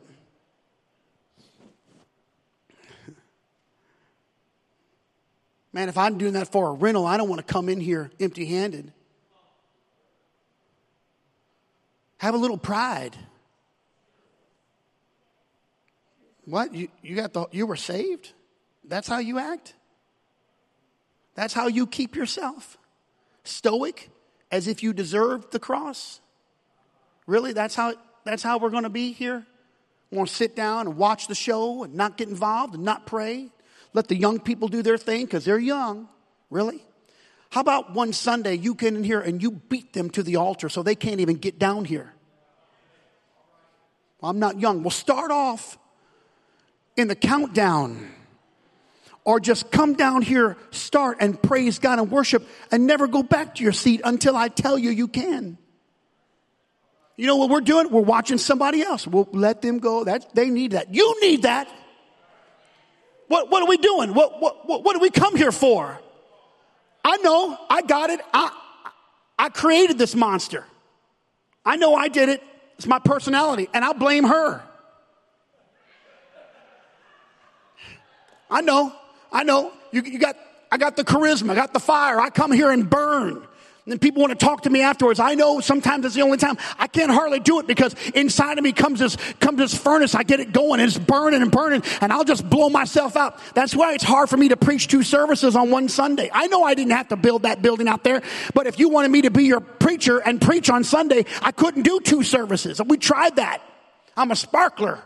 Man, 5.74 5.90
if 5.90 5.98
I'm 5.98 6.20
doing 6.20 6.34
that 6.34 6.52
for 6.52 6.70
a 6.70 6.74
rental, 6.74 7.06
I 7.06 7.18
don't 7.18 7.28
want 7.28 7.46
to 7.46 7.52
come 7.52 7.68
in 7.68 7.80
here 7.80 8.12
empty 8.20 8.46
handed. 8.46 8.94
Have 12.20 12.36
a 12.36 12.38
little 12.38 12.60
pride. 12.60 13.18
What? 16.46 16.74
You, 16.74 16.90
you 17.02 17.16
got 17.16 17.34
the 17.34 17.48
you 17.52 17.66
were 17.66 17.76
saved? 17.76 18.32
That's 18.86 19.08
how 19.08 19.18
you 19.18 19.40
act? 19.40 19.74
That's 21.36 21.54
how 21.54 21.68
you 21.68 21.88
keep 21.88 22.16
yourself? 22.16 22.78
Stoic, 23.44 24.10
as 24.52 24.68
if 24.68 24.84
you 24.84 24.94
deserved 24.94 25.52
the 25.52 25.60
cross? 25.60 26.22
Really? 27.26 27.54
That's 27.54 27.76
how 27.76 27.96
that's 28.24 28.44
how 28.44 28.60
we're 28.60 28.70
gonna 28.70 28.90
be 28.90 29.12
here? 29.12 29.46
Want 30.12 30.30
to 30.30 30.36
sit 30.36 30.56
down 30.56 30.88
and 30.88 30.98
watch 30.98 31.28
the 31.28 31.36
show 31.36 31.84
and 31.84 31.96
not 31.96 32.18
get 32.18 32.30
involved 32.30 32.76
and 32.76 32.84
not 32.84 33.08
pray? 33.08 33.50
Let 33.94 34.08
the 34.08 34.16
young 34.16 34.40
people 34.40 34.68
do 34.68 34.82
their 34.82 34.98
thing 34.98 35.26
because 35.26 35.46
they're 35.46 35.60
young. 35.60 36.08
Really? 36.50 36.84
How 37.50 37.62
about 37.62 37.94
one 37.94 38.14
Sunday 38.14 38.56
you 38.56 38.74
get 38.74 38.96
in 38.96 39.04
here 39.04 39.20
and 39.22 39.42
you 39.42 39.52
beat 39.52 39.94
them 39.94 40.10
to 40.12 40.24
the 40.24 40.38
altar 40.38 40.70
so 40.70 40.82
they 40.82 40.96
can't 40.96 41.20
even 41.20 41.36
get 41.36 41.60
down 41.60 41.86
here? 41.86 42.14
Well, 44.20 44.32
I'm 44.32 44.40
not 44.40 44.60
young. 44.60 44.82
Well, 44.82 44.90
start 44.90 45.30
off 45.30 45.78
in 46.98 47.08
the 47.08 47.16
countdown. 47.16 48.10
Or 49.26 49.40
just 49.40 49.72
come 49.72 49.94
down 49.94 50.22
here, 50.22 50.58
start 50.72 51.18
and 51.22 51.42
praise 51.42 51.80
God 51.80 52.00
and 52.00 52.12
worship 52.12 52.46
and 52.72 52.86
never 52.88 53.08
go 53.08 53.24
back 53.24 53.56
to 53.56 53.64
your 53.64 53.72
seat 53.72 54.02
until 54.04 54.36
I 54.36 54.50
tell 54.50 54.78
you 54.78 54.90
you 54.90 55.08
can. 55.08 55.58
You 57.16 57.28
know 57.28 57.38
what 57.38 57.50
we're 57.50 57.62
doing? 57.62 57.90
We're 57.90 58.02
watching 58.02 58.38
somebody 58.38 58.82
else. 58.82 59.08
We'll 59.08 59.30
let 59.32 59.62
them 59.62 59.78
go. 59.80 60.04
That, 60.04 60.34
they 60.34 60.50
need 60.50 60.72
that. 60.72 60.94
You 60.94 61.22
need 61.22 61.44
that. 61.44 61.70
What, 63.34 63.50
what 63.50 63.64
are 63.64 63.68
we 63.68 63.78
doing? 63.78 64.14
What, 64.14 64.40
what, 64.40 64.68
what, 64.68 64.94
do 64.94 65.00
we 65.00 65.10
come 65.10 65.36
here 65.36 65.52
for? 65.52 66.00
I 67.04 67.18
know, 67.18 67.58
I 67.68 67.82
got 67.82 68.12
it. 68.12 68.20
I, 68.32 68.52
I 69.40 69.50
created 69.50 69.98
this 69.98 70.14
monster. 70.14 70.66
I 71.66 71.76
know 71.76 71.96
I 71.96 72.10
did 72.10 72.30
it. 72.30 72.44
It's 72.78 72.86
my 72.86 73.00
personality, 73.00 73.70
and 73.74 73.84
I'll 73.84 73.96
blame 73.96 74.26
her. 74.26 74.62
I 78.52 78.62
know, 78.62 78.94
I 79.32 79.42
know. 79.44 79.74
You, 79.92 80.04
you 80.04 80.20
got, 80.20 80.36
I 80.72 80.78
got 80.78 80.96
the 80.96 81.04
charisma, 81.04 81.50
I 81.50 81.56
got 81.56 81.74
the 81.74 81.80
fire. 81.80 82.22
I 82.22 82.30
come 82.30 82.52
here 82.52 82.70
and 82.70 82.88
burn. 82.88 83.48
And 83.86 83.92
then 83.92 84.00
people 84.00 84.22
want 84.22 84.38
to 84.38 84.46
talk 84.46 84.62
to 84.62 84.70
me 84.70 84.82
afterwards. 84.82 85.20
I 85.20 85.36
know 85.36 85.60
sometimes 85.60 86.06
it's 86.06 86.16
the 86.16 86.22
only 86.22 86.38
time 86.38 86.58
I 86.80 86.88
can't 86.88 87.12
hardly 87.12 87.42
do 87.42 87.60
it 87.60 87.68
because 87.68 87.94
inside 88.16 88.58
of 88.58 88.64
me 88.64 88.72
comes 88.72 89.00
this, 89.00 89.18
comes 89.42 89.58
this 89.58 89.78
furnace. 89.78 90.16
I 90.16 90.24
get 90.24 90.40
it 90.40 90.54
going 90.54 90.80
and 90.80 90.88
it's 90.88 90.98
burning 90.98 91.42
and 91.42 91.52
burning 91.52 91.84
and 92.00 92.14
I'll 92.14 92.24
just 92.24 92.50
blow 92.50 92.70
myself 92.70 93.18
out. 93.18 93.40
That's 93.56 93.76
why 93.76 93.94
it's 93.94 94.04
hard 94.04 94.30
for 94.30 94.38
me 94.38 94.50
to 94.50 94.58
preach 94.58 94.88
two 94.88 95.04
services 95.04 95.58
on 95.58 95.70
one 95.70 95.90
Sunday. 95.90 96.30
I 96.34 96.48
know 96.48 96.64
I 96.64 96.76
didn't 96.76 96.94
have 96.94 97.10
to 97.10 97.18
build 97.18 97.44
that 97.44 97.62
building 97.62 97.90
out 97.90 98.06
there, 98.06 98.22
but 98.54 98.68
if 98.68 98.80
you 98.80 98.88
wanted 98.88 99.12
me 99.12 99.24
to 99.24 99.32
be 99.32 99.44
your 99.44 99.60
preacher 99.60 100.20
and 100.20 100.40
preach 100.40 100.70
on 100.70 100.86
Sunday, 100.86 101.26
I 101.42 101.52
couldn't 101.52 101.84
do 101.84 102.00
two 102.00 102.24
services. 102.24 102.82
We 102.86 102.98
tried 102.98 103.36
that. 103.36 103.62
I'm 104.16 104.32
a 104.32 104.36
sparkler. 104.38 105.04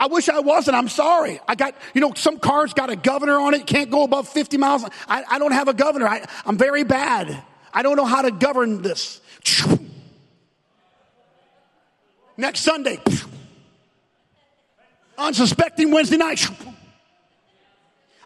I 0.00 0.06
wish 0.06 0.30
I 0.30 0.40
wasn't. 0.40 0.78
I'm 0.78 0.88
sorry. 0.88 1.40
I 1.46 1.54
got, 1.54 1.74
you 1.92 2.00
know, 2.00 2.14
some 2.14 2.38
cars 2.38 2.72
got 2.72 2.88
a 2.88 2.96
governor 2.96 3.38
on 3.38 3.52
it. 3.52 3.66
Can't 3.66 3.90
go 3.90 4.02
above 4.02 4.26
50 4.30 4.56
miles. 4.56 4.82
I, 5.06 5.24
I 5.30 5.38
don't 5.38 5.52
have 5.52 5.68
a 5.68 5.74
governor. 5.74 6.08
I, 6.08 6.26
I'm 6.46 6.56
very 6.56 6.84
bad. 6.84 7.42
I 7.72 7.82
don't 7.82 7.96
know 7.96 8.06
how 8.06 8.22
to 8.22 8.30
govern 8.30 8.80
this. 8.80 9.20
Next 12.38 12.60
Sunday. 12.60 12.98
Unsuspecting 15.18 15.90
Wednesday 15.90 16.16
night. 16.16 16.48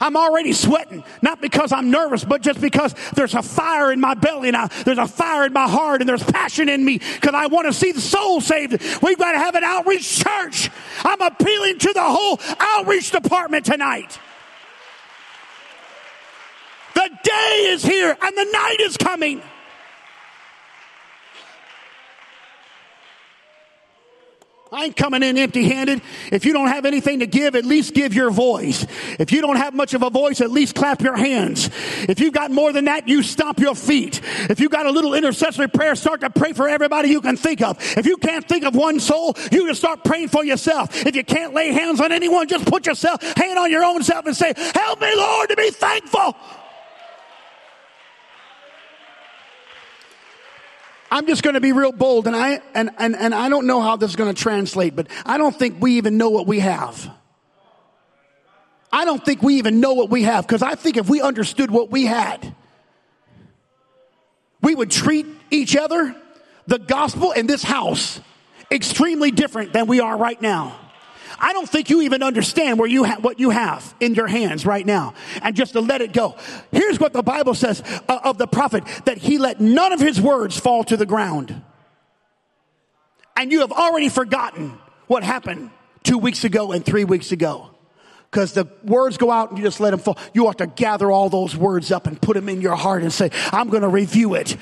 I'm 0.04 0.18
already 0.18 0.52
sweating, 0.52 1.02
not 1.22 1.40
because 1.40 1.72
I'm 1.72 1.90
nervous, 1.90 2.26
but 2.26 2.42
just 2.42 2.60
because 2.60 2.94
there's 3.14 3.32
a 3.32 3.40
fire 3.40 3.90
in 3.90 4.00
my 4.00 4.12
belly 4.12 4.48
and 4.48 4.56
I, 4.56 4.66
there's 4.84 4.98
a 4.98 5.08
fire 5.08 5.46
in 5.46 5.54
my 5.54 5.66
heart 5.66 6.02
and 6.02 6.08
there's 6.08 6.22
passion 6.22 6.68
in 6.68 6.84
me 6.84 6.98
because 6.98 7.32
I 7.34 7.46
want 7.46 7.68
to 7.68 7.72
see 7.72 7.90
the 7.90 8.02
soul 8.02 8.42
saved. 8.42 8.72
We've 9.02 9.16
got 9.16 9.32
to 9.32 9.38
have 9.38 9.54
an 9.54 9.64
outreach 9.64 10.22
church. 10.22 10.68
I'm 11.04 11.22
appealing 11.22 11.78
to 11.78 11.92
the 11.94 12.02
whole 12.02 12.38
outreach 12.60 13.12
department 13.12 13.64
tonight. 13.64 14.18
The 16.94 17.08
day 17.22 17.70
is 17.70 17.82
here 17.82 18.14
and 18.20 18.36
the 18.36 18.50
night 18.52 18.80
is 18.80 18.98
coming. 18.98 19.40
I 24.74 24.86
ain't 24.86 24.96
coming 24.96 25.22
in 25.22 25.38
empty 25.38 25.68
handed. 25.68 26.02
If 26.32 26.44
you 26.44 26.52
don't 26.52 26.66
have 26.66 26.84
anything 26.84 27.20
to 27.20 27.26
give, 27.26 27.54
at 27.54 27.64
least 27.64 27.94
give 27.94 28.12
your 28.12 28.30
voice. 28.30 28.84
If 29.20 29.30
you 29.30 29.40
don't 29.40 29.54
have 29.54 29.72
much 29.72 29.94
of 29.94 30.02
a 30.02 30.10
voice, 30.10 30.40
at 30.40 30.50
least 30.50 30.74
clap 30.74 31.00
your 31.00 31.16
hands. 31.16 31.70
If 32.08 32.18
you've 32.18 32.34
got 32.34 32.50
more 32.50 32.72
than 32.72 32.86
that, 32.86 33.06
you 33.06 33.22
stomp 33.22 33.60
your 33.60 33.76
feet. 33.76 34.20
If 34.50 34.58
you've 34.58 34.72
got 34.72 34.86
a 34.86 34.90
little 34.90 35.14
intercessory 35.14 35.68
prayer, 35.68 35.94
start 35.94 36.22
to 36.22 36.30
pray 36.30 36.54
for 36.54 36.68
everybody 36.68 37.08
you 37.08 37.20
can 37.20 37.36
think 37.36 37.62
of. 37.62 37.78
If 37.96 38.04
you 38.04 38.16
can't 38.16 38.48
think 38.48 38.64
of 38.64 38.74
one 38.74 38.98
soul, 38.98 39.36
you 39.52 39.68
just 39.68 39.78
start 39.78 40.02
praying 40.02 40.28
for 40.28 40.44
yourself. 40.44 41.06
If 41.06 41.14
you 41.14 41.22
can't 41.22 41.54
lay 41.54 41.72
hands 41.72 42.00
on 42.00 42.10
anyone, 42.10 42.48
just 42.48 42.66
put 42.66 42.86
yourself, 42.86 43.22
hand 43.22 43.56
on 43.58 43.70
your 43.70 43.84
own 43.84 44.02
self 44.02 44.26
and 44.26 44.36
say, 44.36 44.54
help 44.56 45.00
me 45.00 45.12
Lord 45.14 45.50
to 45.50 45.56
be 45.56 45.70
thankful. 45.70 46.36
I'm 51.14 51.28
just 51.28 51.44
going 51.44 51.54
to 51.54 51.60
be 51.60 51.70
real 51.70 51.92
bold 51.92 52.26
and 52.26 52.34
I, 52.34 52.60
and, 52.74 52.90
and, 52.98 53.14
and 53.14 53.32
I 53.32 53.48
don't 53.48 53.68
know 53.68 53.80
how 53.80 53.94
this 53.94 54.10
is 54.10 54.16
going 54.16 54.34
to 54.34 54.42
translate, 54.42 54.96
but 54.96 55.06
I 55.24 55.38
don't 55.38 55.56
think 55.56 55.80
we 55.80 55.98
even 55.98 56.18
know 56.18 56.30
what 56.30 56.48
we 56.48 56.58
have. 56.58 57.08
I 58.92 59.04
don't 59.04 59.24
think 59.24 59.40
we 59.40 59.58
even 59.58 59.78
know 59.78 59.92
what 59.94 60.10
we 60.10 60.24
have 60.24 60.44
because 60.44 60.60
I 60.60 60.74
think 60.74 60.96
if 60.96 61.08
we 61.08 61.20
understood 61.20 61.70
what 61.70 61.88
we 61.88 62.04
had, 62.04 62.52
we 64.60 64.74
would 64.74 64.90
treat 64.90 65.26
each 65.52 65.76
other 65.76 66.16
the 66.66 66.80
gospel 66.80 67.30
in 67.30 67.46
this 67.46 67.62
house 67.62 68.20
extremely 68.68 69.30
different 69.30 69.72
than 69.72 69.86
we 69.86 70.00
are 70.00 70.16
right 70.16 70.42
now. 70.42 70.83
I 71.38 71.52
don't 71.52 71.68
think 71.68 71.90
you 71.90 72.02
even 72.02 72.22
understand 72.22 72.78
where 72.78 72.88
you 72.88 73.04
ha- 73.04 73.18
what 73.20 73.40
you 73.40 73.50
have 73.50 73.94
in 74.00 74.14
your 74.14 74.26
hands 74.26 74.64
right 74.66 74.84
now. 74.84 75.14
And 75.42 75.54
just 75.54 75.72
to 75.72 75.80
let 75.80 76.00
it 76.00 76.12
go. 76.12 76.36
Here's 76.72 77.00
what 77.00 77.12
the 77.12 77.22
Bible 77.22 77.54
says 77.54 77.82
uh, 78.08 78.20
of 78.24 78.38
the 78.38 78.46
prophet 78.46 78.84
that 79.04 79.18
he 79.18 79.38
let 79.38 79.60
none 79.60 79.92
of 79.92 80.00
his 80.00 80.20
words 80.20 80.58
fall 80.58 80.84
to 80.84 80.96
the 80.96 81.06
ground. 81.06 81.62
And 83.36 83.50
you 83.50 83.60
have 83.60 83.72
already 83.72 84.08
forgotten 84.08 84.78
what 85.06 85.22
happened 85.24 85.70
two 86.02 86.18
weeks 86.18 86.44
ago 86.44 86.72
and 86.72 86.84
three 86.84 87.04
weeks 87.04 87.32
ago. 87.32 87.70
Because 88.30 88.52
the 88.52 88.66
words 88.82 89.16
go 89.16 89.30
out 89.30 89.50
and 89.50 89.58
you 89.58 89.64
just 89.64 89.78
let 89.78 89.90
them 89.90 90.00
fall. 90.00 90.18
You 90.32 90.48
ought 90.48 90.58
to 90.58 90.66
gather 90.66 91.08
all 91.08 91.28
those 91.28 91.56
words 91.56 91.92
up 91.92 92.08
and 92.08 92.20
put 92.20 92.34
them 92.34 92.48
in 92.48 92.60
your 92.60 92.74
heart 92.74 93.02
and 93.02 93.12
say, 93.12 93.30
I'm 93.52 93.70
going 93.70 93.82
to 93.82 93.88
review 93.88 94.34
it. 94.34 94.56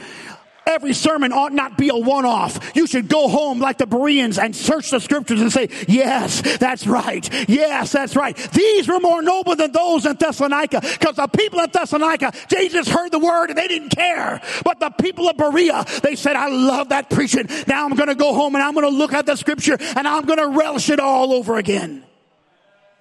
Every 0.66 0.92
sermon 0.92 1.32
ought 1.32 1.52
not 1.52 1.76
be 1.76 1.88
a 1.88 1.96
one 1.96 2.24
off. 2.24 2.76
You 2.76 2.86
should 2.86 3.08
go 3.08 3.28
home 3.28 3.58
like 3.58 3.78
the 3.78 3.86
Bereans 3.86 4.38
and 4.38 4.54
search 4.54 4.90
the 4.90 5.00
scriptures 5.00 5.40
and 5.40 5.52
say, 5.52 5.68
Yes, 5.88 6.40
that's 6.58 6.86
right. 6.86 7.28
Yes, 7.48 7.92
that's 7.92 8.14
right. 8.14 8.36
These 8.52 8.88
were 8.88 9.00
more 9.00 9.22
noble 9.22 9.56
than 9.56 9.72
those 9.72 10.06
in 10.06 10.16
Thessalonica 10.16 10.80
because 10.80 11.16
the 11.16 11.26
people 11.26 11.60
in 11.60 11.70
Thessalonica, 11.70 12.32
just 12.48 12.88
heard 12.88 13.10
the 13.12 13.18
word 13.18 13.50
and 13.50 13.58
they 13.58 13.68
didn't 13.68 13.90
care. 13.90 14.40
But 14.64 14.80
the 14.80 14.90
people 14.90 15.28
of 15.28 15.36
Berea, 15.36 15.84
they 16.02 16.16
said, 16.16 16.36
I 16.36 16.48
love 16.48 16.90
that 16.90 17.10
preaching. 17.10 17.46
Now 17.66 17.84
I'm 17.84 17.94
going 17.94 18.08
to 18.08 18.14
go 18.14 18.34
home 18.34 18.54
and 18.54 18.64
I'm 18.64 18.74
going 18.74 18.90
to 18.90 18.96
look 18.96 19.12
at 19.12 19.26
the 19.26 19.36
scripture 19.36 19.76
and 19.96 20.08
I'm 20.08 20.24
going 20.24 20.38
to 20.38 20.48
relish 20.48 20.90
it 20.90 21.00
all 21.00 21.32
over 21.32 21.56
again. 21.58 22.04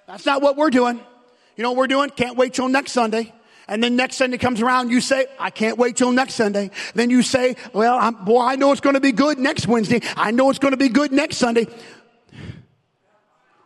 That's 0.06 0.26
not 0.26 0.42
what 0.42 0.56
we're 0.56 0.70
doing. 0.70 1.00
You 1.56 1.62
know 1.62 1.70
what 1.70 1.78
we're 1.78 1.86
doing? 1.86 2.10
Can't 2.10 2.36
wait 2.36 2.54
till 2.54 2.68
next 2.68 2.92
Sunday. 2.92 3.32
And 3.68 3.82
then 3.82 3.96
next 3.96 4.16
Sunday 4.16 4.38
comes 4.38 4.60
around, 4.60 4.90
you 4.90 5.00
say, 5.00 5.26
I 5.38 5.50
can't 5.50 5.78
wait 5.78 5.96
till 5.96 6.12
next 6.12 6.34
Sunday. 6.34 6.70
Then 6.94 7.10
you 7.10 7.22
say, 7.22 7.56
well, 7.72 7.96
I'm, 7.98 8.24
boy, 8.24 8.42
I 8.42 8.56
know 8.56 8.72
it's 8.72 8.80
going 8.80 8.94
to 8.94 9.00
be 9.00 9.12
good 9.12 9.38
next 9.38 9.66
Wednesday. 9.66 10.00
I 10.16 10.30
know 10.30 10.50
it's 10.50 10.58
going 10.58 10.72
to 10.72 10.78
be 10.78 10.88
good 10.88 11.12
next 11.12 11.36
Sunday. 11.36 11.66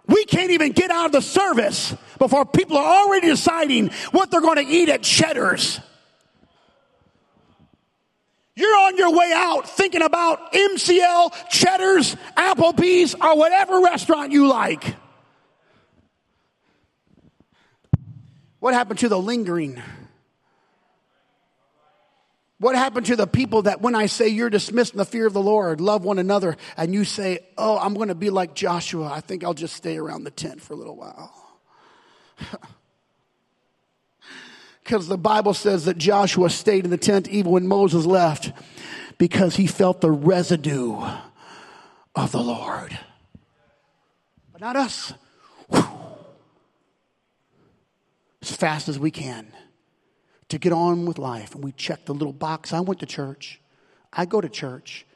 We 0.07 0.25
can't 0.25 0.51
even 0.53 0.73
get 0.73 0.91
out 0.91 1.07
of 1.07 1.13
the 1.13 1.23
service 1.23 1.95
before 2.19 2.45
people 2.45 2.77
are 2.77 3.05
already 3.05 3.29
deciding 3.29 3.91
what 4.13 4.31
they're 4.31 4.41
going 4.41 4.65
to 4.65 4.73
eat 4.73 4.89
at 4.89 5.03
Cheddar's. 5.03 5.81
You're 8.55 8.77
on 8.77 8.97
your 8.97 9.13
way 9.13 9.33
out 9.35 9.69
thinking 9.69 10.03
about 10.03 10.53
MCL, 10.53 11.51
Cheddar's, 11.51 12.17
Applebee's, 12.37 13.15
or 13.15 13.37
whatever 13.37 13.81
restaurant 13.81 14.33
you 14.33 14.49
like. 14.49 14.97
What 18.67 18.75
happened 18.75 18.99
to 18.99 19.09
the 19.09 19.17
lingering? 19.17 19.81
What 22.59 22.75
happened 22.75 23.07
to 23.07 23.15
the 23.15 23.29
people 23.29 23.63
that 23.63 23.81
when 23.81 23.95
I 23.95 24.07
say 24.07 24.27
you're 24.27 24.51
dismissed 24.51 24.93
in 24.93 24.99
the 24.99 25.05
fear 25.05 25.25
of 25.25 25.33
the 25.33 25.41
Lord, 25.41 25.81
love 25.81 26.03
one 26.03 26.19
another, 26.19 26.57
and 26.77 26.93
you 26.93 27.05
say, 27.05 27.39
Oh, 27.57 27.79
I'm 27.79 27.95
going 27.95 28.09
to 28.09 28.17
be 28.17 28.29
like 28.29 28.57
Joshua. 28.57 29.05
I 29.07 29.21
think 29.21 29.45
I'll 29.45 29.55
just 29.55 29.77
stay 29.77 29.97
around 29.97 30.25
the 30.25 30.33
tent 30.33 30.61
for 30.61 30.73
a 30.73 30.77
little 30.77 30.97
while. 30.97 31.33
Because 34.83 35.07
the 35.07 35.19
Bible 35.19 35.55
says 35.55 35.85
that 35.85 35.97
Joshua 35.97 36.51
stayed 36.51 36.85
in 36.85 36.91
the 36.91 36.97
tent 36.97 37.29
even 37.29 37.53
when 37.53 37.67
Moses 37.69 38.05
left 38.05 38.53
because 39.17 39.55
he 39.55 39.69
felt 39.69 40.01
the 40.01 40.11
residue 40.11 41.05
of 42.17 42.33
the 42.33 42.43
Lord. 42.43 42.99
But 44.53 44.61
not 44.61 44.75
us. 44.75 45.13
Whew 45.71 45.97
as 48.43 48.55
fast 48.55 48.89
as 48.89 48.99
we 48.99 49.11
can 49.11 49.53
to 50.49 50.59
get 50.59 50.73
on 50.73 51.07
with 51.07 51.19
life. 51.19 51.55
And 51.55 51.65
we 51.65 51.73
check 51.73 52.05
the 52.05 52.15
little 52.15 52.33
box. 52.33 52.73
I 52.73 52.81
went 52.81 53.01
to 53.01 53.07
church. 53.07 53.61
I 54.13 54.25
go 54.25 54.41
to 54.41 54.49
church. 54.49 55.07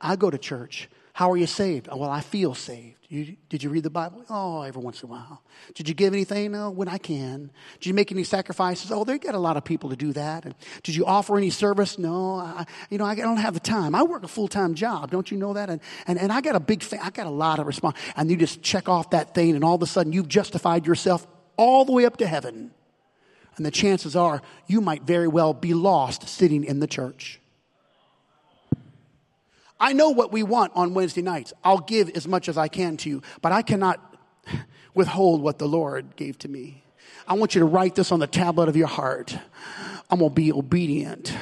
I 0.00 0.16
go 0.16 0.30
to 0.30 0.38
church. 0.38 0.88
How 1.14 1.30
are 1.30 1.36
you 1.36 1.46
saved? 1.46 1.88
Oh, 1.90 1.96
well, 1.96 2.10
I 2.10 2.20
feel 2.20 2.54
saved. 2.54 3.06
You, 3.08 3.36
did 3.48 3.62
you 3.62 3.70
read 3.70 3.84
the 3.84 3.90
Bible? 3.90 4.24
Oh, 4.28 4.62
every 4.62 4.82
once 4.82 5.00
in 5.00 5.08
a 5.08 5.12
while. 5.12 5.44
Did 5.74 5.88
you 5.88 5.94
give 5.94 6.12
anything? 6.12 6.50
No, 6.50 6.70
when 6.70 6.88
I 6.88 6.98
can. 6.98 7.52
Did 7.74 7.86
you 7.86 7.94
make 7.94 8.10
any 8.10 8.24
sacrifices? 8.24 8.90
Oh, 8.90 9.04
they 9.04 9.20
get 9.20 9.36
a 9.36 9.38
lot 9.38 9.56
of 9.56 9.64
people 9.64 9.90
to 9.90 9.96
do 9.96 10.12
that. 10.14 10.44
And 10.44 10.56
did 10.82 10.96
you 10.96 11.06
offer 11.06 11.38
any 11.38 11.50
service? 11.50 12.00
No, 12.00 12.34
I, 12.36 12.66
you 12.90 12.98
know, 12.98 13.04
I 13.04 13.14
don't 13.14 13.36
have 13.36 13.54
the 13.54 13.60
time. 13.60 13.94
I 13.94 14.02
work 14.02 14.24
a 14.24 14.28
full 14.28 14.48
time 14.48 14.74
job. 14.74 15.12
Don't 15.12 15.30
you 15.30 15.36
know 15.36 15.52
that? 15.52 15.70
And, 15.70 15.80
and, 16.08 16.18
and 16.18 16.32
I 16.32 16.40
got 16.40 16.56
a 16.56 16.60
big, 16.60 16.82
fa- 16.82 17.04
I 17.04 17.10
got 17.10 17.28
a 17.28 17.30
lot 17.30 17.60
of 17.60 17.66
response. 17.68 17.96
And 18.16 18.28
you 18.28 18.36
just 18.36 18.60
check 18.60 18.88
off 18.88 19.10
that 19.10 19.34
thing, 19.34 19.54
and 19.54 19.62
all 19.62 19.76
of 19.76 19.82
a 19.82 19.86
sudden 19.86 20.12
you've 20.12 20.28
justified 20.28 20.84
yourself 20.84 21.24
all 21.56 21.84
the 21.84 21.92
way 21.92 22.04
up 22.04 22.16
to 22.18 22.26
heaven. 22.26 22.72
And 23.56 23.64
the 23.64 23.70
chances 23.70 24.16
are 24.16 24.42
you 24.66 24.80
might 24.80 25.02
very 25.02 25.28
well 25.28 25.54
be 25.54 25.74
lost 25.74 26.28
sitting 26.28 26.64
in 26.64 26.80
the 26.80 26.86
church. 26.86 27.40
I 29.78 29.92
know 29.92 30.10
what 30.10 30.32
we 30.32 30.42
want 30.42 30.72
on 30.74 30.94
Wednesday 30.94 31.22
nights. 31.22 31.52
I'll 31.62 31.78
give 31.78 32.08
as 32.10 32.26
much 32.26 32.48
as 32.48 32.56
I 32.56 32.68
can 32.68 32.96
to 32.98 33.10
you, 33.10 33.22
but 33.42 33.52
I 33.52 33.62
cannot 33.62 34.00
withhold 34.94 35.42
what 35.42 35.58
the 35.58 35.68
Lord 35.68 36.16
gave 36.16 36.38
to 36.40 36.48
me. 36.48 36.84
I 37.26 37.34
want 37.34 37.54
you 37.54 37.60
to 37.60 37.66
write 37.66 37.94
this 37.94 38.12
on 38.12 38.20
the 38.20 38.26
tablet 38.26 38.68
of 38.68 38.76
your 38.76 38.86
heart. 38.86 39.36
I'm 40.10 40.18
going 40.18 40.30
to 40.30 40.34
be 40.34 40.52
obedient. 40.52 41.34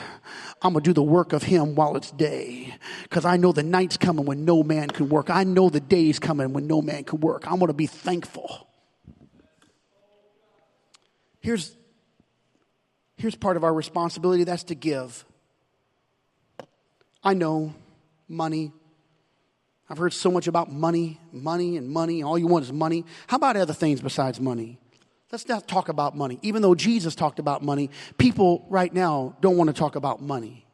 I'm 0.62 0.72
going 0.72 0.84
to 0.84 0.90
do 0.90 0.94
the 0.94 1.02
work 1.02 1.32
of 1.32 1.42
Him 1.42 1.74
while 1.74 1.96
it's 1.96 2.10
day. 2.12 2.74
Because 3.02 3.24
I 3.24 3.36
know 3.36 3.52
the 3.52 3.64
night's 3.64 3.96
coming 3.96 4.24
when 4.24 4.44
no 4.44 4.62
man 4.62 4.88
can 4.88 5.08
work. 5.08 5.28
I 5.28 5.44
know 5.44 5.68
the 5.68 5.80
day's 5.80 6.18
coming 6.18 6.52
when 6.52 6.66
no 6.66 6.80
man 6.80 7.04
can 7.04 7.20
work. 7.20 7.46
I'm 7.46 7.58
going 7.58 7.66
to 7.66 7.74
be 7.74 7.86
thankful. 7.86 8.68
Here's 11.42 11.76
Here's 13.22 13.36
part 13.36 13.56
of 13.56 13.62
our 13.62 13.72
responsibility 13.72 14.42
that's 14.42 14.64
to 14.64 14.74
give. 14.74 15.24
I 17.22 17.34
know 17.34 17.72
money. 18.28 18.72
I've 19.88 19.98
heard 19.98 20.12
so 20.12 20.28
much 20.28 20.48
about 20.48 20.72
money, 20.72 21.20
money, 21.30 21.76
and 21.76 21.88
money. 21.88 22.24
All 22.24 22.36
you 22.36 22.48
want 22.48 22.64
is 22.64 22.72
money. 22.72 23.04
How 23.28 23.36
about 23.36 23.56
other 23.56 23.74
things 23.74 24.00
besides 24.00 24.40
money? 24.40 24.80
Let's 25.30 25.46
not 25.46 25.68
talk 25.68 25.88
about 25.88 26.16
money. 26.16 26.40
Even 26.42 26.62
though 26.62 26.74
Jesus 26.74 27.14
talked 27.14 27.38
about 27.38 27.62
money, 27.62 27.90
people 28.18 28.66
right 28.68 28.92
now 28.92 29.36
don't 29.40 29.56
want 29.56 29.68
to 29.68 29.74
talk 29.74 29.94
about 29.94 30.20
money. 30.20 30.66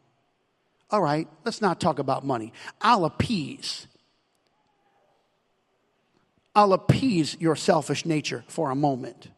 All 0.90 1.02
right, 1.02 1.28
let's 1.44 1.60
not 1.60 1.80
talk 1.82 1.98
about 1.98 2.24
money. 2.24 2.54
I'll 2.80 3.04
appease. 3.04 3.86
I'll 6.54 6.72
appease 6.72 7.36
your 7.38 7.56
selfish 7.56 8.06
nature 8.06 8.42
for 8.48 8.70
a 8.70 8.74
moment. 8.74 9.28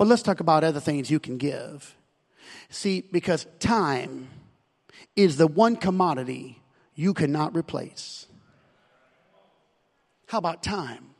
But 0.00 0.08
let's 0.08 0.22
talk 0.22 0.40
about 0.40 0.64
other 0.64 0.80
things 0.80 1.10
you 1.10 1.20
can 1.20 1.36
give. 1.36 1.94
See, 2.70 3.02
because 3.12 3.46
time 3.58 4.28
is 5.14 5.36
the 5.36 5.46
one 5.46 5.76
commodity 5.76 6.62
you 6.94 7.12
cannot 7.12 7.54
replace. 7.54 8.24
How 10.28 10.38
about 10.38 10.62
time? 10.62 11.10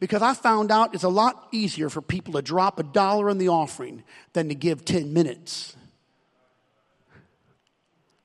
Because 0.00 0.22
I 0.22 0.34
found 0.34 0.72
out 0.72 0.92
it's 0.92 1.04
a 1.04 1.08
lot 1.08 1.46
easier 1.52 1.88
for 1.88 2.02
people 2.02 2.32
to 2.32 2.42
drop 2.42 2.80
a 2.80 2.82
dollar 2.82 3.30
in 3.30 3.38
the 3.38 3.46
offering 3.46 4.02
than 4.32 4.48
to 4.48 4.56
give 4.56 4.84
10 4.84 5.12
minutes 5.12 5.76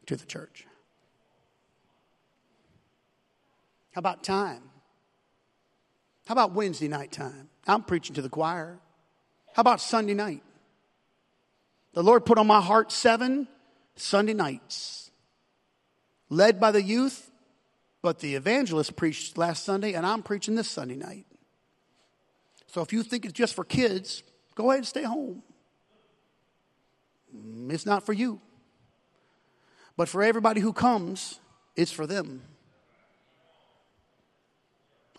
to 0.08 0.16
the 0.16 0.26
church. 0.26 0.66
How 3.92 4.00
about 4.00 4.24
time? 4.24 4.64
How 6.26 6.32
about 6.32 6.54
Wednesday 6.54 6.88
night 6.88 7.12
time? 7.12 7.50
I'm 7.68 7.84
preaching 7.84 8.16
to 8.16 8.24
the 8.24 8.30
choir. 8.30 8.80
How 9.54 9.62
about 9.62 9.82
Sunday 9.82 10.14
night? 10.14 10.44
The 11.94 12.04
Lord 12.04 12.26
put 12.26 12.38
on 12.38 12.48
my 12.48 12.60
heart 12.60 12.92
seven 12.92 13.48
Sunday 13.96 14.34
nights, 14.34 15.12
led 16.30 16.60
by 16.60 16.72
the 16.72 16.82
youth, 16.82 17.30
but 18.02 18.20
the 18.20 18.34
evangelist 18.36 18.96
preached 18.96 19.38
last 19.38 19.64
Sunday, 19.64 19.94
and 19.94 20.06
I'm 20.06 20.24
preaching 20.24 20.56
this 20.56 20.68
Sunday 20.68 20.96
night. 20.96 21.26
So 22.68 22.82
if 22.82 22.92
you 22.92 23.04
think 23.04 23.26
it's 23.26 23.34
just 23.34 23.54
for 23.54 23.64
kids, 23.64 24.24
go 24.56 24.72
ahead 24.72 24.80
and 24.80 24.88
stay 24.88 25.04
home. 25.04 25.44
It's 27.70 27.86
not 27.86 28.04
for 28.04 28.14
you. 28.14 28.42
But 29.96 30.10
for 30.10 30.24
everybody 30.24 30.62
who 30.62 30.74
comes, 30.74 31.40
it's 31.76 31.92
for 31.92 32.08
them. 32.08 32.42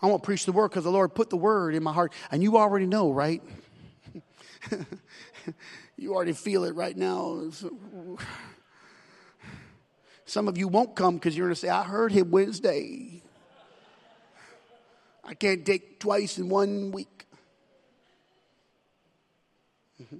I 0.01 0.07
won't 0.07 0.23
preach 0.23 0.45
the 0.45 0.51
word 0.51 0.69
because 0.69 0.83
the 0.83 0.91
Lord 0.91 1.15
put 1.15 1.29
the 1.29 1.37
word 1.37 1.73
in 1.73 1.81
my 1.81 1.93
heart. 1.93 2.11
And 2.29 2.43
you 2.43 2.57
already 2.57 2.85
know, 2.85 3.11
right? 3.11 3.41
You 5.97 6.13
already 6.13 6.33
feel 6.33 6.65
it 6.65 6.75
right 6.75 6.95
now. 6.95 7.43
Some 10.25 10.47
of 10.47 10.57
you 10.57 10.67
won't 10.67 10.95
come 10.95 11.15
because 11.15 11.37
you're 11.37 11.47
going 11.47 11.55
to 11.55 11.59
say, 11.59 11.69
I 11.69 11.83
heard 11.83 12.11
him 12.11 12.31
Wednesday. 12.31 13.21
I 15.23 15.33
can't 15.35 15.65
take 15.65 15.99
twice 15.99 16.37
in 16.37 16.49
one 16.49 16.91
week. 16.91 17.25
Mm-hmm. 20.01 20.17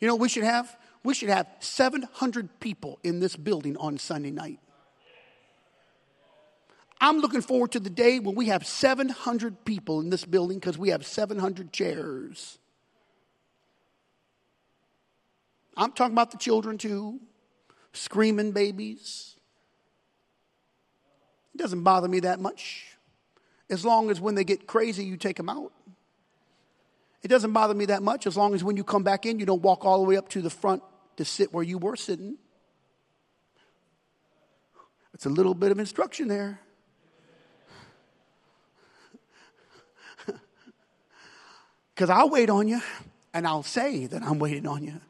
You 0.00 0.08
know 0.08 0.16
we 0.16 0.28
should 0.28 0.44
have? 0.44 0.76
We 1.04 1.14
should 1.14 1.28
have 1.28 1.46
700 1.60 2.60
people 2.60 2.98
in 3.04 3.20
this 3.20 3.36
building 3.36 3.76
on 3.76 3.98
Sunday 3.98 4.30
night. 4.30 4.58
I'm 7.00 7.18
looking 7.18 7.42
forward 7.42 7.72
to 7.72 7.80
the 7.80 7.90
day 7.90 8.18
when 8.18 8.34
we 8.34 8.46
have 8.46 8.66
700 8.66 9.64
people 9.64 10.00
in 10.00 10.10
this 10.10 10.24
building 10.24 10.58
because 10.58 10.76
we 10.76 10.88
have 10.88 11.06
700 11.06 11.72
chairs. 11.72 12.58
I'm 15.78 15.92
talking 15.92 16.12
about 16.12 16.32
the 16.32 16.38
children 16.38 16.76
too, 16.76 17.20
screaming 17.92 18.50
babies. 18.50 19.36
It 21.54 21.58
doesn't 21.58 21.84
bother 21.84 22.08
me 22.08 22.20
that 22.20 22.40
much. 22.40 22.96
As 23.70 23.84
long 23.84 24.10
as 24.10 24.20
when 24.20 24.34
they 24.34 24.42
get 24.42 24.66
crazy, 24.66 25.04
you 25.04 25.16
take 25.16 25.36
them 25.36 25.48
out. 25.48 25.72
It 27.22 27.28
doesn't 27.28 27.52
bother 27.52 27.74
me 27.74 27.86
that 27.86 28.02
much 28.02 28.26
as 28.26 28.36
long 28.36 28.54
as 28.54 28.64
when 28.64 28.76
you 28.76 28.82
come 28.82 29.04
back 29.04 29.24
in, 29.24 29.38
you 29.38 29.46
don't 29.46 29.62
walk 29.62 29.84
all 29.84 30.02
the 30.02 30.08
way 30.08 30.16
up 30.16 30.28
to 30.30 30.42
the 30.42 30.50
front 30.50 30.82
to 31.16 31.24
sit 31.24 31.54
where 31.54 31.64
you 31.64 31.78
were 31.78 31.94
sitting. 31.94 32.36
It's 35.14 35.26
a 35.26 35.30
little 35.30 35.54
bit 35.54 35.70
of 35.70 35.78
instruction 35.78 36.28
there. 36.28 36.60
Because 41.94 42.10
I'll 42.10 42.30
wait 42.30 42.48
on 42.48 42.68
you 42.68 42.80
and 43.34 43.44
I'll 43.44 43.64
say 43.64 44.06
that 44.06 44.22
I'm 44.22 44.38
waiting 44.38 44.68
on 44.68 44.84
you. 44.84 45.00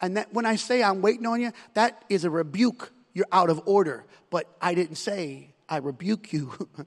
And 0.00 0.16
that 0.16 0.32
when 0.32 0.46
I 0.46 0.56
say 0.56 0.82
I'm 0.82 1.02
waiting 1.02 1.26
on 1.26 1.40
you, 1.40 1.52
that 1.74 2.04
is 2.08 2.24
a 2.24 2.30
rebuke. 2.30 2.92
You're 3.12 3.26
out 3.32 3.50
of 3.50 3.62
order. 3.66 4.04
But 4.30 4.46
I 4.60 4.74
didn't 4.74 4.96
say 4.96 5.50
I 5.68 5.78
rebuke 5.78 6.32
you. 6.32 6.52
I 6.78 6.84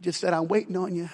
just 0.00 0.20
said 0.20 0.34
I'm 0.34 0.48
waiting 0.48 0.76
on 0.76 0.94
you. 0.94 1.08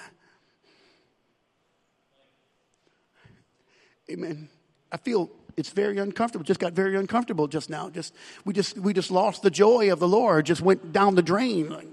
Amen. 4.11 4.49
I 4.93 4.97
feel 4.97 5.31
it's 5.57 5.71
very 5.71 5.99
uncomfortable. 5.99 6.45
Just 6.45 6.61
got 6.61 6.73
very 6.73 6.97
uncomfortable 6.97 7.47
just 7.49 7.71
now. 7.71 7.89
Just 7.91 8.15
we 8.45 8.53
just 8.53 8.77
we 8.77 8.93
just 8.93 9.11
lost 9.11 9.43
the 9.43 9.51
joy 9.51 9.91
of 9.93 9.99
the 9.99 10.09
Lord. 10.09 10.47
Just 10.47 10.61
went 10.61 10.93
down 10.93 11.15
the 11.15 11.23
drain. 11.23 11.71
Like, 11.71 11.89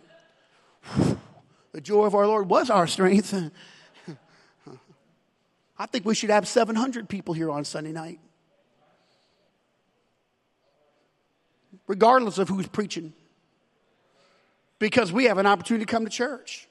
the 1.71 1.81
joy 1.81 2.05
of 2.05 2.15
our 2.15 2.27
Lord 2.27 2.49
was 2.49 2.69
our 2.69 2.87
strength. 2.87 3.33
I 5.77 5.85
think 5.87 6.05
we 6.05 6.13
should 6.13 6.29
have 6.29 6.47
700 6.47 7.09
people 7.09 7.33
here 7.33 7.49
on 7.49 7.65
Sunday 7.65 7.91
night. 7.91 8.19
Regardless 11.87 12.37
of 12.37 12.49
who's 12.49 12.67
preaching. 12.67 13.13
Because 14.79 15.11
we 15.11 15.25
have 15.25 15.37
an 15.37 15.45
opportunity 15.45 15.85
to 15.85 15.91
come 15.91 16.05
to 16.05 16.11
church. 16.11 16.67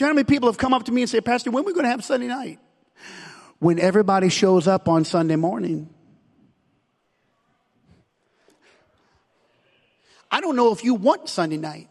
Know 0.00 0.06
how 0.06 0.12
many 0.14 0.24
people 0.24 0.48
have 0.48 0.58
come 0.58 0.72
up 0.72 0.84
to 0.84 0.92
me 0.92 1.02
and 1.02 1.10
say, 1.10 1.20
Pastor, 1.20 1.50
when 1.50 1.64
are 1.64 1.66
we 1.66 1.74
going 1.74 1.84
to 1.84 1.90
have 1.90 2.04
Sunday 2.04 2.26
night? 2.26 2.58
When 3.58 3.78
everybody 3.78 4.28
shows 4.28 4.66
up 4.66 4.88
on 4.88 5.04
Sunday 5.04 5.36
morning. 5.36 5.88
I 10.30 10.40
don't 10.40 10.56
know 10.56 10.72
if 10.72 10.82
you 10.82 10.94
want 10.94 11.28
Sunday 11.28 11.58
night. 11.58 11.88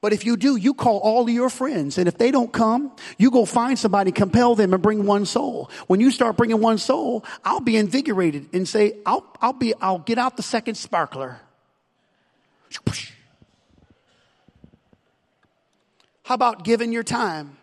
But 0.00 0.12
if 0.12 0.24
you 0.24 0.36
do, 0.36 0.56
you 0.56 0.74
call 0.74 0.98
all 0.98 1.22
of 1.22 1.28
your 1.28 1.50
friends. 1.50 1.98
And 1.98 2.08
if 2.08 2.16
they 2.16 2.30
don't 2.30 2.52
come, 2.52 2.92
you 3.18 3.30
go 3.30 3.44
find 3.44 3.78
somebody, 3.78 4.12
compel 4.12 4.54
them 4.54 4.72
and 4.72 4.82
bring 4.82 5.04
one 5.04 5.26
soul. 5.26 5.70
When 5.86 6.00
you 6.00 6.10
start 6.10 6.36
bringing 6.36 6.60
one 6.60 6.78
soul, 6.78 7.24
I'll 7.44 7.60
be 7.60 7.76
invigorated 7.76 8.48
and 8.54 8.66
say, 8.66 8.98
I'll, 9.04 9.24
I'll 9.40 9.52
be, 9.52 9.74
I'll 9.80 9.98
get 9.98 10.18
out 10.18 10.36
the 10.36 10.42
second 10.42 10.76
sparkler. 10.76 11.40
How 16.24 16.34
about 16.34 16.62
giving 16.62 16.92
your 16.92 17.02
time? 17.02 17.56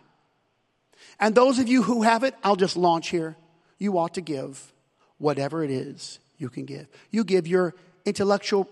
And 1.18 1.34
those 1.34 1.58
of 1.58 1.68
you 1.68 1.82
who 1.82 2.02
have 2.02 2.22
it, 2.22 2.34
I'll 2.44 2.56
just 2.56 2.76
launch 2.76 3.08
here. 3.08 3.34
You 3.78 3.96
ought 3.98 4.14
to 4.14 4.20
give 4.20 4.72
whatever 5.16 5.64
it 5.64 5.70
is 5.70 6.18
you 6.36 6.48
can 6.50 6.66
give. 6.66 6.86
You 7.10 7.24
give 7.24 7.46
your 7.46 7.74
intellectual 8.04 8.68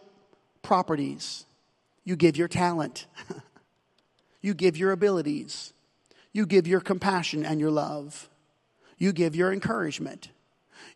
properties. 0.62 1.46
You 2.04 2.14
give 2.14 2.36
your 2.36 2.48
talent. 2.48 3.06
You 4.46 4.54
give 4.54 4.76
your 4.76 4.92
abilities. 4.92 5.72
You 6.32 6.46
give 6.46 6.68
your 6.68 6.78
compassion 6.78 7.44
and 7.44 7.58
your 7.58 7.72
love. 7.72 8.28
You 8.96 9.12
give 9.12 9.34
your 9.34 9.52
encouragement. 9.52 10.28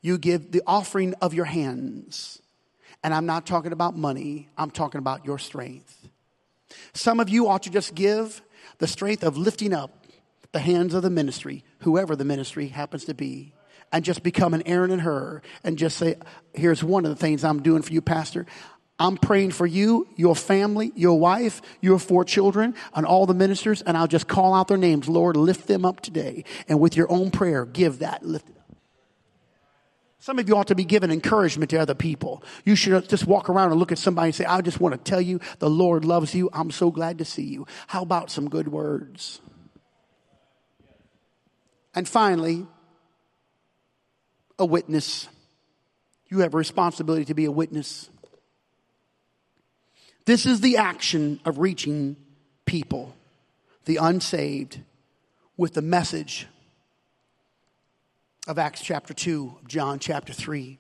You 0.01 0.19
give 0.19 0.53
the 0.53 0.63
offering 0.69 1.15
of 1.21 1.35
your 1.35 1.47
hands. 1.47 2.41
And 3.03 3.15
I'm 3.15 3.27
not 3.27 3.47
talking 3.47 3.73
about 3.73 3.97
money, 3.97 4.49
I'm 4.57 4.71
talking 4.71 4.99
about 4.99 5.25
your 5.25 5.39
strength. 5.39 6.09
Some 6.93 7.21
of 7.21 7.29
you 7.29 7.49
ought 7.49 7.63
to 7.65 7.71
just 7.71 7.95
give 7.95 8.43
the 8.79 8.87
strength 8.87 9.23
of 9.23 9.37
lifting 9.37 9.73
up 9.73 10.07
the 10.53 10.59
hands 10.59 10.95
of 10.95 11.03
the 11.03 11.11
ministry, 11.11 11.65
whoever 11.81 12.17
the 12.17 12.25
ministry 12.25 12.69
happens 12.69 13.05
to 13.05 13.15
be, 13.15 13.55
and 13.93 14.05
just 14.05 14.23
become 14.23 14.55
an 14.55 14.63
Aaron 14.67 14.91
and 14.91 15.03
Hur 15.03 15.43
and 15.65 15.79
just 15.79 15.97
say, 15.97 16.17
Here's 16.55 16.83
one 16.83 17.05
of 17.05 17.11
the 17.11 17.17
things 17.17 17.45
I'm 17.45 17.63
doing 17.63 17.83
for 17.83 17.93
you, 17.93 18.01
Pastor. 18.01 18.47
I'm 18.99 19.17
praying 19.17 19.53
for 19.53 19.67
you, 19.67 20.07
your 20.17 20.37
family, 20.37 20.93
your 20.95 21.19
wife, 21.19 21.63
your 21.81 21.99
four 21.99 22.23
children, 22.23 22.75
and 22.95 23.07
all 23.07 23.25
the 23.25 23.33
ministers, 23.33 23.81
and 23.81 23.97
I'll 23.97 24.07
just 24.07 24.29
call 24.29 24.53
out 24.53 24.69
their 24.69 24.77
names. 24.77 25.09
Lord, 25.09 25.37
lift 25.37 25.67
them 25.67 25.87
up 25.87 26.01
today. 26.01 26.45
And 26.69 26.79
with 26.79 26.97
your 26.97 27.11
own 27.11 27.31
prayer, 27.31 27.65
give 27.65 28.01
that, 28.01 28.23
lift 28.23 28.51
it. 28.51 28.60
Some 30.23 30.39
of 30.39 30.49
you 30.49 30.57
ought 30.57 30.69
to 30.69 30.75
be 30.75 30.85
giving 30.85 31.11
encouragement 31.11 31.71
to 31.71 31.79
other 31.79 31.95
people. 31.95 32.45
You 32.67 32.77
should 32.77 33.09
just 33.09 33.27
walk 33.27 33.49
around 33.49 33.71
and 33.71 33.81
look 33.81 33.91
at 33.91 33.99
somebody 33.99 34.27
and 34.27 34.35
say, 34.35 34.45
I 34.45 34.61
just 34.61 34.79
want 34.79 34.93
to 34.93 35.11
tell 35.11 35.21
you 35.21 35.41
the 35.59 35.71
Lord 35.71 36.05
loves 36.05 36.35
you. 36.35 36.51
I'm 36.53 36.71
so 36.71 36.91
glad 36.91 37.19
to 37.19 37.25
see 37.25 37.45
you. 37.45 37.67
How 37.87 38.03
about 38.03 38.31
some 38.31 38.51
good 38.51 38.69
words? 38.69 39.41
And 41.95 42.07
finally, 42.07 42.67
a 44.59 44.67
witness. 44.67 45.27
You 46.29 46.41
have 46.41 46.53
a 46.53 46.59
responsibility 46.59 47.25
to 47.25 47.35
be 47.35 47.47
a 47.47 47.51
witness. 47.51 48.11
This 50.27 50.45
is 50.45 50.61
the 50.61 50.77
action 50.77 51.41
of 51.47 51.59
reaching 51.59 52.17
people, 52.67 53.17
the 53.87 53.97
unsaved, 53.97 54.81
with 55.57 55.73
the 55.73 55.83
message 55.83 56.47
of 58.47 58.59
Acts 58.59 58.83
chapter 58.83 59.15
2, 59.15 59.59
of 59.61 59.69
John 59.69 59.99
chapter 59.99 60.33
3, 60.33 60.79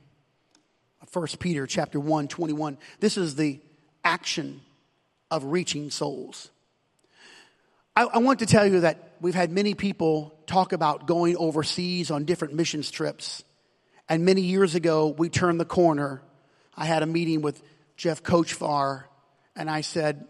of 1.02 1.14
1 1.14 1.26
Peter 1.38 1.66
chapter 1.66 2.00
1, 2.00 2.28
21. 2.28 2.78
This 3.00 3.16
is 3.16 3.34
the 3.34 3.60
action 4.04 4.62
of 5.30 5.44
reaching 5.44 5.90
souls. 5.90 6.50
I, 7.94 8.04
I 8.04 8.18
want 8.18 8.38
to 8.38 8.46
tell 8.46 8.66
you 8.66 8.80
that 8.80 9.14
we've 9.20 9.34
had 9.34 9.50
many 9.50 9.74
people 9.74 10.34
talk 10.46 10.72
about 10.72 11.06
going 11.06 11.36
overseas 11.36 12.10
on 12.10 12.24
different 12.24 12.54
missions 12.54 12.90
trips. 12.90 13.44
And 14.08 14.24
many 14.24 14.42
years 14.42 14.74
ago, 14.74 15.08
we 15.08 15.28
turned 15.28 15.60
the 15.60 15.64
corner. 15.64 16.22
I 16.76 16.86
had 16.86 17.02
a 17.02 17.06
meeting 17.06 17.42
with 17.42 17.62
Jeff 17.96 18.22
Coachfar 18.22 19.04
and 19.54 19.68
I 19.68 19.82
said, 19.82 20.26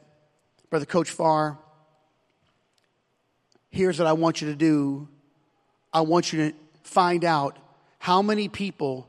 Brother 0.68 0.86
Coach 0.86 1.10
Farr, 1.10 1.58
here's 3.70 3.98
what 3.98 4.08
I 4.08 4.12
want 4.12 4.40
you 4.40 4.48
to 4.48 4.56
do. 4.56 5.08
I 5.92 6.00
want 6.02 6.32
you 6.32 6.50
to 6.50 6.56
find 6.90 7.24
out 7.24 7.56
how 7.98 8.20
many 8.20 8.48
people, 8.48 9.08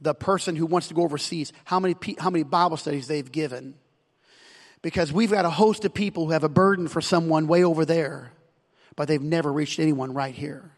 the 0.00 0.14
person 0.14 0.54
who 0.54 0.66
wants 0.66 0.88
to 0.88 0.94
go 0.94 1.02
overseas, 1.02 1.52
how 1.64 1.80
many, 1.80 1.96
how 2.18 2.28
many 2.28 2.44
Bible 2.44 2.76
studies 2.76 3.08
they've 3.08 3.32
given. 3.32 3.74
Because 4.82 5.12
we've 5.12 5.30
got 5.30 5.46
a 5.46 5.50
host 5.50 5.84
of 5.84 5.94
people 5.94 6.26
who 6.26 6.32
have 6.32 6.44
a 6.44 6.48
burden 6.48 6.88
for 6.88 7.00
someone 7.00 7.46
way 7.46 7.64
over 7.64 7.84
there, 7.84 8.32
but 8.94 9.08
they've 9.08 9.22
never 9.22 9.52
reached 9.52 9.78
anyone 9.78 10.12
right 10.12 10.34
here. 10.34 10.70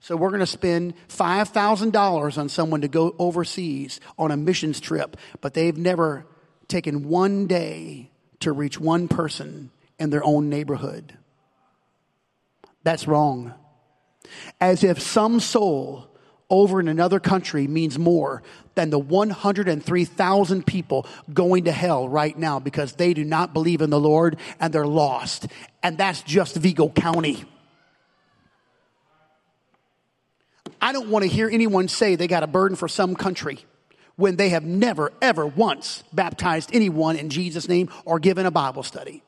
So 0.00 0.16
we're 0.16 0.30
going 0.30 0.40
to 0.40 0.46
spend 0.46 0.94
$5,000 1.08 2.38
on 2.38 2.48
someone 2.48 2.82
to 2.82 2.88
go 2.88 3.16
overseas 3.18 3.98
on 4.16 4.30
a 4.30 4.36
missions 4.36 4.78
trip, 4.78 5.16
but 5.40 5.54
they've 5.54 5.76
never 5.76 6.26
taken 6.68 7.08
one 7.08 7.48
day 7.48 8.12
to 8.40 8.52
reach 8.52 8.78
one 8.78 9.08
person 9.08 9.70
in 9.98 10.10
their 10.10 10.22
own 10.22 10.48
neighborhood. 10.48 11.18
That's 12.84 13.08
wrong. 13.08 13.54
As 14.60 14.84
if 14.84 15.00
some 15.00 15.40
soul 15.40 16.08
over 16.48 16.78
in 16.80 16.88
another 16.88 17.18
country 17.18 17.66
means 17.66 17.98
more 17.98 18.42
than 18.74 18.90
the 18.90 18.98
103,000 18.98 20.66
people 20.66 21.06
going 21.32 21.64
to 21.64 21.72
hell 21.72 22.08
right 22.08 22.38
now 22.38 22.60
because 22.60 22.92
they 22.92 23.14
do 23.14 23.24
not 23.24 23.52
believe 23.52 23.80
in 23.80 23.90
the 23.90 23.98
Lord 23.98 24.36
and 24.60 24.72
they're 24.72 24.86
lost. 24.86 25.48
And 25.82 25.98
that's 25.98 26.22
just 26.22 26.56
Vigo 26.56 26.88
County. 26.88 27.44
I 30.80 30.92
don't 30.92 31.08
want 31.08 31.24
to 31.24 31.28
hear 31.28 31.48
anyone 31.48 31.88
say 31.88 32.16
they 32.16 32.28
got 32.28 32.42
a 32.42 32.46
burden 32.46 32.76
for 32.76 32.86
some 32.86 33.16
country 33.16 33.64
when 34.16 34.36
they 34.36 34.50
have 34.50 34.64
never, 34.64 35.12
ever 35.20 35.46
once 35.46 36.04
baptized 36.12 36.70
anyone 36.72 37.16
in 37.16 37.28
Jesus' 37.28 37.68
name 37.68 37.88
or 38.04 38.18
given 38.18 38.46
a 38.46 38.50
Bible 38.50 38.82
study. 38.82 39.22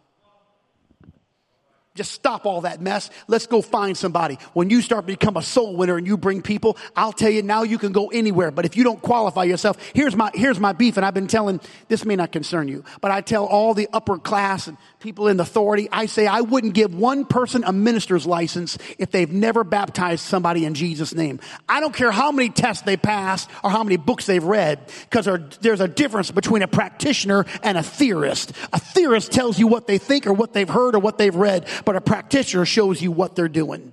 Just 1.99 2.12
stop 2.12 2.47
all 2.47 2.61
that 2.61 2.81
mess. 2.81 3.11
Let's 3.27 3.49
go 3.49 3.61
find 3.61 3.97
somebody. 3.97 4.39
When 4.53 4.70
you 4.70 4.83
start 4.83 5.03
to 5.03 5.12
become 5.12 5.37
a 5.37 5.43
soul 5.43 5.75
winner 5.75 5.97
and 5.97 6.07
you 6.07 6.16
bring 6.16 6.43
people, 6.43 6.77
I'll 6.95 7.12
tell 7.12 7.29
you 7.29 7.43
now 7.43 7.65
you 7.65 7.77
can 7.77 7.91
go 7.91 8.07
anywhere. 8.07 8.53
But 8.53 8.65
if 8.65 8.77
you 8.77 8.85
don't 8.85 9.03
qualify 9.03 9.43
yourself, 9.43 9.79
here's 9.95 10.15
my, 10.15 10.31
here's 10.33 10.61
my 10.61 10.73
beef. 10.73 10.97
And 10.97 11.05
I've 11.05 11.12
been 11.12 11.27
telling, 11.27 11.61
this 11.89 12.05
may 12.05 12.15
not 12.15 12.31
concern 12.31 12.69
you, 12.69 12.85
but 13.01 13.11
I 13.11 13.20
tell 13.20 13.47
all 13.47 13.75
the 13.75 13.89
upper 13.93 14.16
class 14.16 14.69
and 14.69 14.77
people 15.01 15.29
in 15.29 15.39
authority, 15.41 15.89
I 15.93 16.07
say 16.07 16.27
I 16.27 16.41
wouldn't 16.41 16.75
give 16.75 16.95
one 16.95 17.25
person 17.25 17.65
a 17.65 17.73
minister's 17.73 18.27
license 18.27 18.79
if 18.99 19.11
they've 19.11 19.31
never 19.31 19.65
baptized 19.65 20.25
somebody 20.25 20.65
in 20.65 20.75
Jesus' 20.75 21.15
name. 21.15 21.41
I 21.69 21.81
don't 21.81 21.95
care 21.95 22.11
how 22.11 22.33
many 22.33 22.51
tests 22.51 22.83
they 22.83 22.97
pass 22.97 23.47
or 23.62 23.70
how 23.70 23.85
many 23.85 23.97
books 23.97 24.27
they've 24.27 24.43
read, 24.43 24.81
because 25.09 25.27
there's 25.61 25.81
a 25.81 25.89
difference 25.89 26.31
between 26.31 26.62
a 26.62 26.69
practitioner 26.69 27.47
and 27.62 27.79
a 27.79 27.83
theorist. 27.83 28.53
A 28.73 28.81
theorist 28.81 29.33
tells 29.33 29.59
you 29.59 29.66
what 29.66 29.87
they 29.87 29.99
think 29.99 30.27
or 30.27 30.33
what 30.33 30.53
they've 30.53 30.69
heard 30.69 30.95
or 30.95 30.99
what 30.99 31.19
they've 31.19 31.35
read 31.35 31.66
but 31.85 31.97
a 31.97 32.01
practitioner 32.01 32.65
shows 32.65 33.01
you 33.01 33.12
what 33.12 33.37
they're 33.37 33.49
doing. 33.49 33.93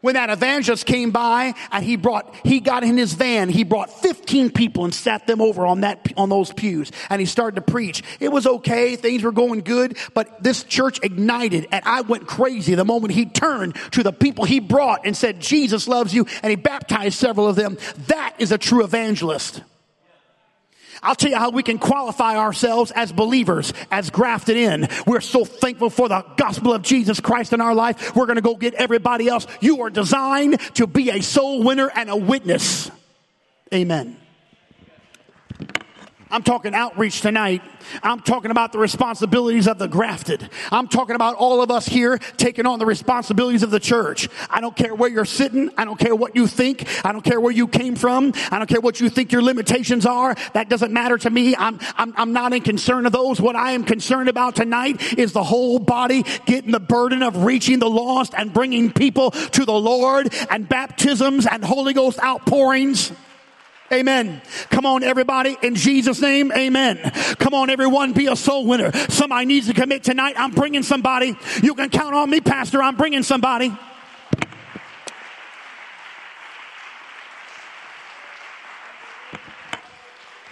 When 0.00 0.14
that 0.14 0.30
evangelist 0.30 0.86
came 0.86 1.10
by 1.10 1.54
and 1.70 1.84
he 1.84 1.96
brought, 1.96 2.34
he 2.44 2.60
got 2.60 2.84
in 2.84 2.96
his 2.96 3.12
van, 3.12 3.48
he 3.48 3.64
brought 3.64 3.90
15 3.90 4.50
people 4.50 4.84
and 4.84 4.94
sat 4.94 5.26
them 5.26 5.40
over 5.40 5.66
on 5.66 5.82
that, 5.82 6.12
on 6.16 6.28
those 6.28 6.52
pews 6.52 6.92
and 7.10 7.20
he 7.20 7.26
started 7.26 7.56
to 7.56 7.72
preach. 7.72 8.02
It 8.20 8.30
was 8.30 8.46
okay. 8.46 8.96
Things 8.96 9.22
were 9.22 9.32
going 9.32 9.60
good, 9.60 9.96
but 10.14 10.42
this 10.42 10.64
church 10.64 11.00
ignited 11.02 11.68
and 11.72 11.84
I 11.84 12.02
went 12.02 12.26
crazy 12.26 12.74
the 12.74 12.84
moment 12.84 13.12
he 13.12 13.26
turned 13.26 13.74
to 13.92 14.02
the 14.02 14.12
people 14.12 14.44
he 14.44 14.60
brought 14.60 15.06
and 15.06 15.16
said, 15.16 15.40
Jesus 15.40 15.88
loves 15.88 16.14
you. 16.14 16.26
And 16.42 16.50
he 16.50 16.56
baptized 16.56 17.18
several 17.18 17.48
of 17.48 17.56
them. 17.56 17.78
That 18.06 18.34
is 18.38 18.52
a 18.52 18.58
true 18.58 18.84
evangelist. 18.84 19.62
I'll 21.02 21.14
tell 21.14 21.30
you 21.30 21.36
how 21.36 21.50
we 21.50 21.62
can 21.62 21.78
qualify 21.78 22.36
ourselves 22.36 22.90
as 22.90 23.12
believers, 23.12 23.72
as 23.90 24.10
grafted 24.10 24.56
in. 24.56 24.88
We're 25.06 25.20
so 25.20 25.44
thankful 25.44 25.90
for 25.90 26.08
the 26.08 26.24
gospel 26.36 26.72
of 26.72 26.82
Jesus 26.82 27.20
Christ 27.20 27.52
in 27.52 27.60
our 27.60 27.74
life. 27.74 28.14
We're 28.14 28.26
going 28.26 28.36
to 28.36 28.42
go 28.42 28.54
get 28.54 28.74
everybody 28.74 29.28
else. 29.28 29.46
You 29.60 29.82
are 29.82 29.90
designed 29.90 30.60
to 30.74 30.86
be 30.86 31.10
a 31.10 31.20
soul 31.20 31.62
winner 31.62 31.90
and 31.94 32.10
a 32.10 32.16
witness. 32.16 32.90
Amen. 33.72 34.16
I'm 36.30 36.42
talking 36.42 36.74
outreach 36.74 37.20
tonight. 37.22 37.62
I'm 38.02 38.20
talking 38.20 38.50
about 38.50 38.72
the 38.72 38.78
responsibilities 38.78 39.66
of 39.66 39.78
the 39.78 39.88
grafted. 39.88 40.50
I'm 40.70 40.88
talking 40.88 41.14
about 41.14 41.36
all 41.36 41.62
of 41.62 41.70
us 41.70 41.86
here 41.86 42.18
taking 42.36 42.66
on 42.66 42.78
the 42.78 42.86
responsibilities 42.86 43.62
of 43.62 43.70
the 43.70 43.80
church. 43.80 44.28
I 44.50 44.60
don't 44.60 44.76
care 44.76 44.94
where 44.94 45.08
you're 45.08 45.24
sitting. 45.24 45.70
I 45.78 45.84
don't 45.84 45.98
care 45.98 46.14
what 46.14 46.36
you 46.36 46.46
think. 46.46 46.86
I 47.04 47.12
don't 47.12 47.24
care 47.24 47.40
where 47.40 47.52
you 47.52 47.66
came 47.66 47.96
from. 47.96 48.32
I 48.50 48.58
don't 48.58 48.68
care 48.68 48.80
what 48.80 49.00
you 49.00 49.08
think 49.08 49.32
your 49.32 49.42
limitations 49.42 50.04
are. 50.04 50.34
That 50.52 50.68
doesn't 50.68 50.92
matter 50.92 51.16
to 51.18 51.30
me. 51.30 51.56
I'm, 51.56 51.78
I'm, 51.96 52.12
I'm 52.16 52.32
not 52.32 52.52
in 52.52 52.62
concern 52.62 53.06
of 53.06 53.12
those. 53.12 53.40
What 53.40 53.56
I 53.56 53.72
am 53.72 53.84
concerned 53.84 54.28
about 54.28 54.56
tonight 54.56 55.18
is 55.18 55.32
the 55.32 55.44
whole 55.44 55.78
body 55.78 56.24
getting 56.44 56.72
the 56.72 56.80
burden 56.80 57.22
of 57.22 57.44
reaching 57.44 57.78
the 57.78 57.88
lost 57.88 58.34
and 58.36 58.52
bringing 58.52 58.92
people 58.92 59.30
to 59.30 59.64
the 59.64 59.72
Lord 59.72 60.34
and 60.50 60.68
baptisms 60.68 61.46
and 61.46 61.64
Holy 61.64 61.94
Ghost 61.94 62.20
outpourings. 62.22 63.12
Amen. 63.90 64.42
Come 64.68 64.84
on, 64.84 65.02
everybody, 65.02 65.56
in 65.62 65.74
Jesus' 65.74 66.20
name, 66.20 66.52
amen. 66.52 66.98
Come 67.38 67.54
on, 67.54 67.70
everyone, 67.70 68.12
be 68.12 68.26
a 68.26 68.36
soul 68.36 68.66
winner. 68.66 68.92
Somebody 69.08 69.46
needs 69.46 69.66
to 69.68 69.74
commit 69.74 70.04
tonight. 70.04 70.34
I'm 70.36 70.50
bringing 70.50 70.82
somebody. 70.82 71.36
You 71.62 71.74
can 71.74 71.88
count 71.88 72.14
on 72.14 72.28
me, 72.28 72.40
Pastor. 72.40 72.82
I'm 72.82 72.96
bringing 72.96 73.22
somebody. 73.22 73.72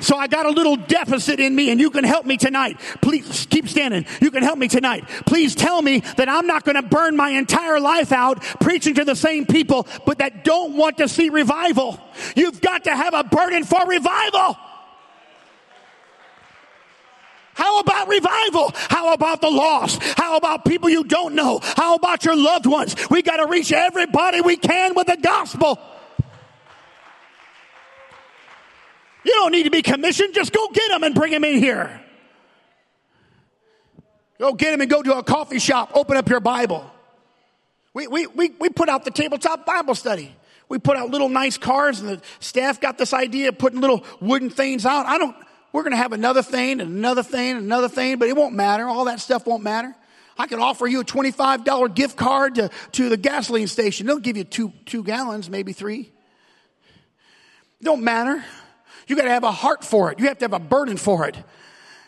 So 0.01 0.17
I 0.17 0.27
got 0.27 0.47
a 0.47 0.51
little 0.51 0.77
deficit 0.77 1.41
in 1.41 1.55
me 1.55 1.71
and 1.71 1.81
you 1.81 1.91
can 1.91 2.05
help 2.05 2.27
me 2.27 2.37
tonight. 2.37 2.79
Please 3.01 3.47
keep 3.49 3.69
standing. 3.69 4.05
You 4.21 4.31
can 4.31 4.43
help 4.43 4.59
me 4.59 4.69
tonight. 4.69 5.09
Please 5.27 5.55
tell 5.55 5.81
me 5.81 6.01
that 6.17 6.29
I'm 6.29 6.47
not 6.47 6.65
going 6.65 6.77
to 6.77 6.83
burn 6.83 7.17
my 7.17 7.31
entire 7.31 7.81
life 7.81 8.13
out 8.13 8.43
preaching 8.61 8.95
to 8.97 9.05
the 9.05 9.17
same 9.17 9.47
people, 9.47 9.87
but 10.05 10.19
that 10.19 10.45
don't 10.45 10.77
want 10.77 10.99
to 10.99 11.09
see 11.09 11.31
revival. 11.31 11.99
You've 12.35 12.61
got 12.61 12.85
to 12.85 12.95
have 12.95 13.15
a 13.15 13.25
burden 13.25 13.65
for 13.65 13.87
revival. 13.87 14.57
How 17.55 17.81
about 17.81 18.09
revival? 18.09 18.71
How 18.75 19.15
about 19.15 19.41
the 19.41 19.49
lost? 19.49 20.03
How 20.03 20.37
about 20.37 20.67
people 20.67 20.91
you 20.91 21.05
don't 21.05 21.35
know? 21.35 21.59
How 21.63 21.95
about 21.95 22.23
your 22.23 22.37
loved 22.37 22.67
ones? 22.67 22.95
We 23.09 23.23
got 23.23 23.39
to 23.39 23.47
reach 23.47 23.73
everybody 23.73 24.43
we 24.43 24.59
can 24.59 24.95
with 24.95 25.07
the 25.07 25.17
gospel. 25.17 25.81
You 29.27 29.33
don't 29.33 29.51
need 29.51 29.65
to 29.65 29.71
be 29.71 29.83
commissioned. 29.83 30.35
Just 30.35 30.53
go 30.53 30.69
get 30.69 30.89
them 30.89 31.03
and 31.03 31.13
bring 31.13 31.33
them 31.33 31.43
in 31.43 31.59
here. 31.59 32.01
Go 34.39 34.53
get 34.53 34.71
them 34.71 34.81
and 34.81 34.89
go 34.89 35.03
to 35.03 35.19
a 35.19 35.25
coffee 35.25 35.59
shop. 35.59 35.91
Open 35.95 36.17
up 36.17 36.29
your 36.29 36.39
Bible. 36.39 36.89
We, 37.93 38.07
we, 38.07 38.29
we, 38.29 38.51
we 38.61 38.69
put 38.69 38.89
out 38.89 39.05
the 39.05 39.11
tabletop 39.11 39.67
Bible 39.67 39.97
study. 39.97 40.33
We 40.69 40.79
put 40.79 40.97
out 40.97 41.11
little 41.11 41.29
nice 41.29 41.59
cards 41.59 41.99
and 41.99 42.09
the 42.09 42.23
staff 42.39 42.81
got 42.81 42.99
this 42.99 43.13
idea 43.13 43.49
of 43.49 43.59
putting 43.59 43.81
little 43.81 44.05
wooden 44.21 44.49
things 44.49 44.87
out. 44.87 45.07
I 45.07 45.19
don't, 45.19 45.35
we're 45.73 45.83
going 45.83 45.91
to 45.91 45.97
have 45.97 46.13
another 46.13 46.43
thing 46.43 46.81
and 46.81 46.83
another 46.83 47.25
thing 47.25 47.57
and 47.57 47.65
another 47.65 47.89
thing, 47.89 48.19
but 48.19 48.29
it 48.29 48.37
won't 48.37 48.55
matter. 48.55 48.87
All 48.87 49.07
that 49.07 49.19
stuff 49.19 49.45
won't 49.45 49.65
matter. 49.65 49.93
I 50.39 50.47
could 50.47 50.61
offer 50.61 50.87
you 50.87 51.01
a 51.01 51.05
$25 51.05 51.97
gift 51.97 52.17
card 52.17 52.57
to, 52.57 52.71
to 52.93 53.09
the 53.09 53.17
gasoline 53.17 53.67
station. 53.67 54.07
They'll 54.07 54.21
give 54.21 54.37
you 54.37 54.45
two, 54.45 54.73
two 54.85 55.03
gallons, 55.03 55.51
maybe 55.51 55.73
three. 55.73 56.13
Don't 57.83 58.05
matter. 58.05 58.45
You 59.07 59.17
got 59.17 59.25
to 59.25 59.31
have 59.31 59.45
a 59.45 59.53
heart 59.53 59.85
for 59.85 60.11
it. 60.11 60.19
You 60.19 60.27
have 60.27 60.39
to 60.39 60.45
have 60.45 60.53
a 60.53 60.59
burden 60.59 60.97
for 60.97 61.27
it. 61.29 61.37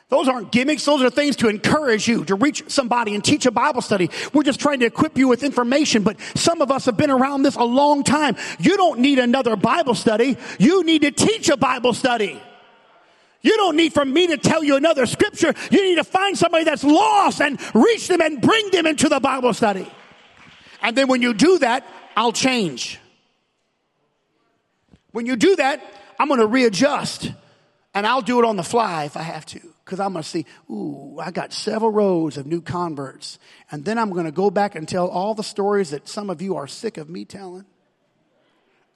Those 0.08 0.26
aren't 0.26 0.50
gimmicks. 0.50 0.84
Those 0.86 1.02
are 1.02 1.10
things 1.10 1.36
to 1.36 1.48
encourage 1.48 2.08
you 2.08 2.24
to 2.24 2.34
reach 2.34 2.64
somebody 2.68 3.14
and 3.14 3.22
teach 3.22 3.44
a 3.44 3.50
Bible 3.50 3.82
study. 3.82 4.10
We're 4.32 4.42
just 4.42 4.58
trying 4.58 4.80
to 4.80 4.86
equip 4.86 5.18
you 5.18 5.28
with 5.28 5.42
information, 5.42 6.02
but 6.02 6.18
some 6.34 6.62
of 6.62 6.70
us 6.70 6.86
have 6.86 6.96
been 6.96 7.10
around 7.10 7.42
this 7.42 7.56
a 7.56 7.64
long 7.64 8.04
time. 8.04 8.36
You 8.58 8.76
don't 8.78 9.00
need 9.00 9.18
another 9.18 9.54
Bible 9.54 9.94
study. 9.94 10.38
You 10.58 10.82
need 10.82 11.02
to 11.02 11.10
teach 11.10 11.50
a 11.50 11.58
Bible 11.58 11.92
study. 11.92 12.40
You 13.42 13.56
don't 13.56 13.76
need 13.76 13.92
for 13.92 14.04
me 14.04 14.28
to 14.28 14.38
tell 14.38 14.64
you 14.64 14.76
another 14.76 15.04
scripture. 15.04 15.54
You 15.70 15.82
need 15.82 15.96
to 15.96 16.04
find 16.04 16.36
somebody 16.36 16.64
that's 16.64 16.84
lost 16.84 17.40
and 17.42 17.60
reach 17.74 18.08
them 18.08 18.22
and 18.22 18.40
bring 18.40 18.70
them 18.70 18.86
into 18.86 19.10
the 19.10 19.20
Bible 19.20 19.52
study. 19.52 19.86
And 20.82 20.96
then 20.96 21.06
when 21.06 21.20
you 21.22 21.34
do 21.34 21.58
that, 21.58 21.86
I'll 22.16 22.32
change. 22.32 22.98
When 25.12 25.26
you 25.26 25.36
do 25.36 25.56
that, 25.56 25.82
I'm 26.18 26.28
going 26.28 26.40
to 26.40 26.46
readjust 26.46 27.32
and 27.94 28.06
I'll 28.06 28.22
do 28.22 28.38
it 28.38 28.44
on 28.44 28.56
the 28.56 28.62
fly 28.62 29.04
if 29.04 29.16
I 29.16 29.22
have 29.22 29.46
to. 29.46 29.60
Because 29.84 30.00
I'm 30.00 30.12
going 30.12 30.22
to 30.22 30.28
see, 30.28 30.44
ooh, 30.70 31.18
I 31.18 31.30
got 31.30 31.52
several 31.52 31.90
rows 31.90 32.36
of 32.36 32.46
new 32.46 32.60
converts. 32.60 33.38
And 33.70 33.84
then 33.84 33.98
I'm 33.98 34.10
going 34.10 34.26
to 34.26 34.32
go 34.32 34.50
back 34.50 34.74
and 34.74 34.86
tell 34.86 35.08
all 35.08 35.34
the 35.34 35.42
stories 35.42 35.90
that 35.90 36.06
some 36.08 36.28
of 36.28 36.42
you 36.42 36.56
are 36.56 36.66
sick 36.66 36.98
of 36.98 37.08
me 37.08 37.24
telling. 37.24 37.64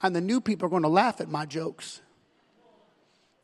And 0.01 0.15
the 0.15 0.21
new 0.21 0.39
people 0.39 0.67
are 0.67 0.69
going 0.69 0.83
to 0.83 0.89
laugh 0.89 1.19
at 1.19 1.29
my 1.29 1.45
jokes. 1.45 2.01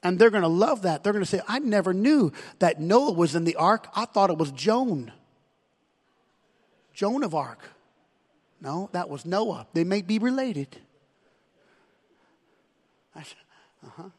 And 0.03 0.19
they're 0.19 0.30
going 0.30 0.43
to 0.43 0.47
love 0.47 0.84
that. 0.84 1.03
They're 1.03 1.14
going 1.14 1.26
to 1.26 1.30
say, 1.30 1.41
I 1.47 1.60
never 1.60 1.93
knew 1.93 2.31
that 2.60 2.80
Noah 2.80 3.14
was 3.14 3.35
in 3.35 3.43
the 3.43 3.56
ark. 3.56 3.88
I 3.95 4.06
thought 4.06 4.30
it 4.30 4.38
was 4.38 4.51
Joan. 4.51 5.11
Joan 6.93 7.23
of 7.23 7.34
Arc. 7.34 7.64
No, 8.61 8.89
that 8.91 9.10
was 9.10 9.26
Noah. 9.26 9.68
They 9.73 9.84
may 9.84 10.01
be 10.01 10.19
related. 10.19 10.77
I 13.15 13.23
said, 13.23 13.38
uh-huh. 13.85 14.10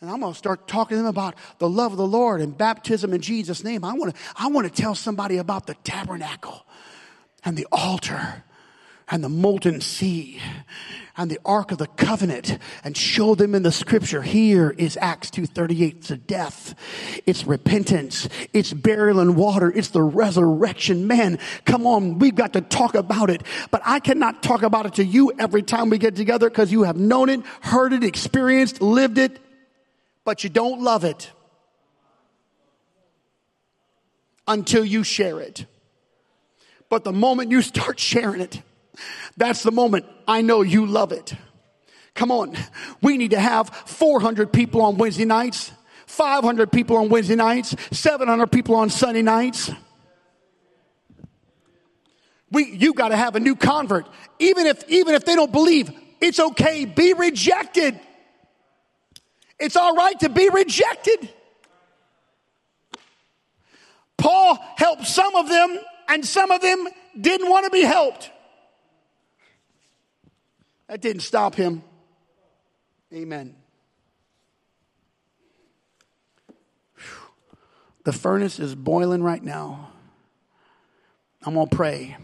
And 0.00 0.10
I'm 0.10 0.20
going 0.20 0.32
to 0.32 0.38
start 0.38 0.68
talking 0.68 0.96
to 0.96 1.02
them 1.02 1.06
about 1.06 1.36
the 1.58 1.68
love 1.68 1.92
of 1.92 1.98
the 1.98 2.06
Lord 2.06 2.40
and 2.40 2.56
baptism 2.56 3.14
in 3.14 3.20
Jesus' 3.22 3.64
name. 3.64 3.82
I 3.84 3.94
want 3.94 4.14
to, 4.14 4.20
I 4.36 4.48
want 4.48 4.66
to 4.66 4.82
tell 4.82 4.94
somebody 4.94 5.38
about 5.38 5.66
the 5.66 5.74
tabernacle 5.84 6.66
and 7.44 7.56
the 7.56 7.66
altar 7.72 8.44
and 9.08 9.22
the 9.22 9.28
molten 9.28 9.80
sea 9.80 10.40
and 11.16 11.30
the 11.30 11.38
ark 11.44 11.70
of 11.72 11.78
the 11.78 11.86
covenant 11.86 12.58
and 12.84 12.96
show 12.96 13.34
them 13.34 13.54
in 13.54 13.62
the 13.62 13.72
scripture. 13.72 14.20
Here 14.22 14.74
is 14.76 14.98
acts 15.00 15.30
2.38 15.30 15.96
it's 15.96 16.10
a 16.10 16.16
death. 16.16 16.74
It's 17.24 17.44
repentance. 17.44 18.28
It's 18.52 18.72
burial 18.72 19.20
in 19.20 19.34
water. 19.34 19.72
It's 19.74 19.88
the 19.88 20.02
resurrection. 20.02 21.06
Man 21.06 21.38
come 21.64 21.86
on. 21.86 22.18
We've 22.18 22.34
got 22.34 22.52
to 22.54 22.60
talk 22.60 22.94
about 22.94 23.30
it. 23.30 23.42
But 23.70 23.82
i 23.84 24.00
cannot 24.00 24.42
talk 24.42 24.62
about 24.62 24.86
it 24.86 24.94
to 24.94 25.04
you 25.04 25.32
every 25.38 25.62
time 25.62 25.88
we 25.90 25.98
get 25.98 26.16
together 26.16 26.50
because 26.50 26.72
you 26.72 26.82
have 26.82 26.96
known 26.96 27.28
it 27.28 27.40
heard 27.60 27.92
it 27.92 28.04
experienced 28.04 28.82
lived 28.82 29.18
it 29.18 29.38
but 30.24 30.42
you 30.42 30.50
don't 30.50 30.82
love 30.82 31.04
it 31.04 31.30
until 34.48 34.84
you 34.84 35.02
share 35.02 35.40
it. 35.40 35.66
But 36.88 37.04
the 37.04 37.12
moment 37.12 37.50
you 37.50 37.62
start 37.62 37.98
sharing 38.12 38.40
it 38.40 38.62
that's 39.36 39.62
the 39.62 39.72
moment 39.72 40.06
I 40.26 40.42
know 40.42 40.62
you 40.62 40.86
love 40.86 41.12
it. 41.12 41.34
Come 42.14 42.30
on. 42.30 42.56
We 43.02 43.18
need 43.18 43.32
to 43.32 43.40
have 43.40 43.68
400 43.68 44.52
people 44.52 44.80
on 44.82 44.96
Wednesday 44.96 45.26
nights, 45.26 45.70
500 46.06 46.72
people 46.72 46.96
on 46.96 47.08
Wednesday 47.08 47.36
nights, 47.36 47.76
700 47.92 48.50
people 48.50 48.74
on 48.74 48.90
Sunday 48.90 49.22
nights. 49.22 49.70
We, 52.50 52.70
you 52.70 52.94
got 52.94 53.08
to 53.08 53.16
have 53.16 53.36
a 53.36 53.40
new 53.40 53.54
convert. 53.54 54.08
Even 54.38 54.66
if, 54.66 54.88
even 54.88 55.14
if 55.14 55.24
they 55.24 55.34
don't 55.34 55.52
believe, 55.52 55.90
it's 56.20 56.40
okay. 56.40 56.84
Be 56.84 57.12
rejected. 57.12 58.00
It's 59.58 59.76
all 59.76 59.94
right 59.94 60.18
to 60.20 60.28
be 60.28 60.48
rejected. 60.48 61.28
Paul 64.16 64.58
helped 64.76 65.06
some 65.06 65.34
of 65.36 65.48
them 65.48 65.78
and 66.08 66.24
some 66.24 66.50
of 66.50 66.60
them 66.60 66.88
didn't 67.20 67.50
want 67.50 67.64
to 67.64 67.70
be 67.70 67.82
helped. 67.82 68.30
That 70.88 71.00
didn't 71.00 71.22
stop 71.22 71.54
him. 71.54 71.82
Amen. 73.12 73.56
The 78.04 78.12
furnace 78.12 78.60
is 78.60 78.74
boiling 78.74 79.22
right 79.22 79.42
now. 79.42 79.90
I'm 81.42 81.54
going 81.54 81.68
to 81.68 81.76
pray. 81.76 82.16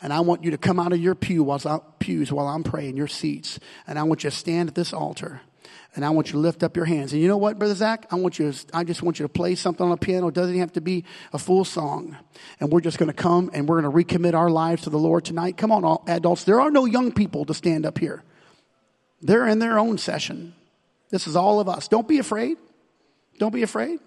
And 0.00 0.12
I 0.12 0.20
want 0.20 0.44
you 0.44 0.50
to 0.50 0.58
come 0.58 0.80
out 0.80 0.92
of 0.92 0.98
your 0.98 1.14
pew 1.14 1.42
while, 1.42 1.94
pews 1.98 2.32
while 2.32 2.46
I'm 2.46 2.62
praying, 2.62 2.96
your 2.96 3.08
seats. 3.08 3.58
And 3.86 3.98
I 3.98 4.02
want 4.04 4.24
you 4.24 4.30
to 4.30 4.36
stand 4.36 4.70
at 4.70 4.74
this 4.74 4.92
altar. 4.92 5.42
And 5.94 6.04
I 6.04 6.10
want 6.10 6.28
you 6.28 6.32
to 6.32 6.38
lift 6.38 6.64
up 6.64 6.76
your 6.76 6.86
hands. 6.86 7.12
And 7.12 7.22
you 7.22 7.28
know 7.28 7.36
what, 7.36 7.58
Brother 7.58 7.74
Zach? 7.74 8.06
I 8.10 8.16
want 8.16 8.38
you 8.38 8.50
to, 8.50 8.66
I 8.72 8.82
just 8.82 9.02
want 9.02 9.20
you 9.20 9.24
to 9.24 9.28
play 9.28 9.54
something 9.54 9.84
on 9.84 9.90
the 9.90 9.96
piano. 9.96 10.26
It 10.28 10.34
doesn't 10.34 10.58
have 10.58 10.72
to 10.72 10.80
be 10.80 11.04
a 11.32 11.38
full 11.38 11.64
song. 11.64 12.16
And 12.58 12.72
we're 12.72 12.80
just 12.80 12.98
going 12.98 13.10
to 13.10 13.14
come 13.14 13.50
and 13.52 13.68
we're 13.68 13.80
going 13.80 13.92
to 13.92 14.04
recommit 14.04 14.34
our 14.34 14.50
lives 14.50 14.82
to 14.82 14.90
the 14.90 14.98
Lord 14.98 15.24
tonight. 15.24 15.56
Come 15.56 15.70
on, 15.70 15.84
all 15.84 16.02
adults. 16.08 16.44
There 16.44 16.60
are 16.60 16.70
no 16.70 16.84
young 16.84 17.12
people 17.12 17.44
to 17.44 17.54
stand 17.54 17.86
up 17.86 17.98
here. 17.98 18.24
They're 19.22 19.46
in 19.46 19.60
their 19.60 19.78
own 19.78 19.98
session. 19.98 20.54
This 21.10 21.28
is 21.28 21.36
all 21.36 21.60
of 21.60 21.68
us. 21.68 21.86
Don't 21.86 22.08
be 22.08 22.18
afraid. 22.18 22.56
Don't 23.38 23.54
be 23.54 23.62
afraid. 23.62 24.00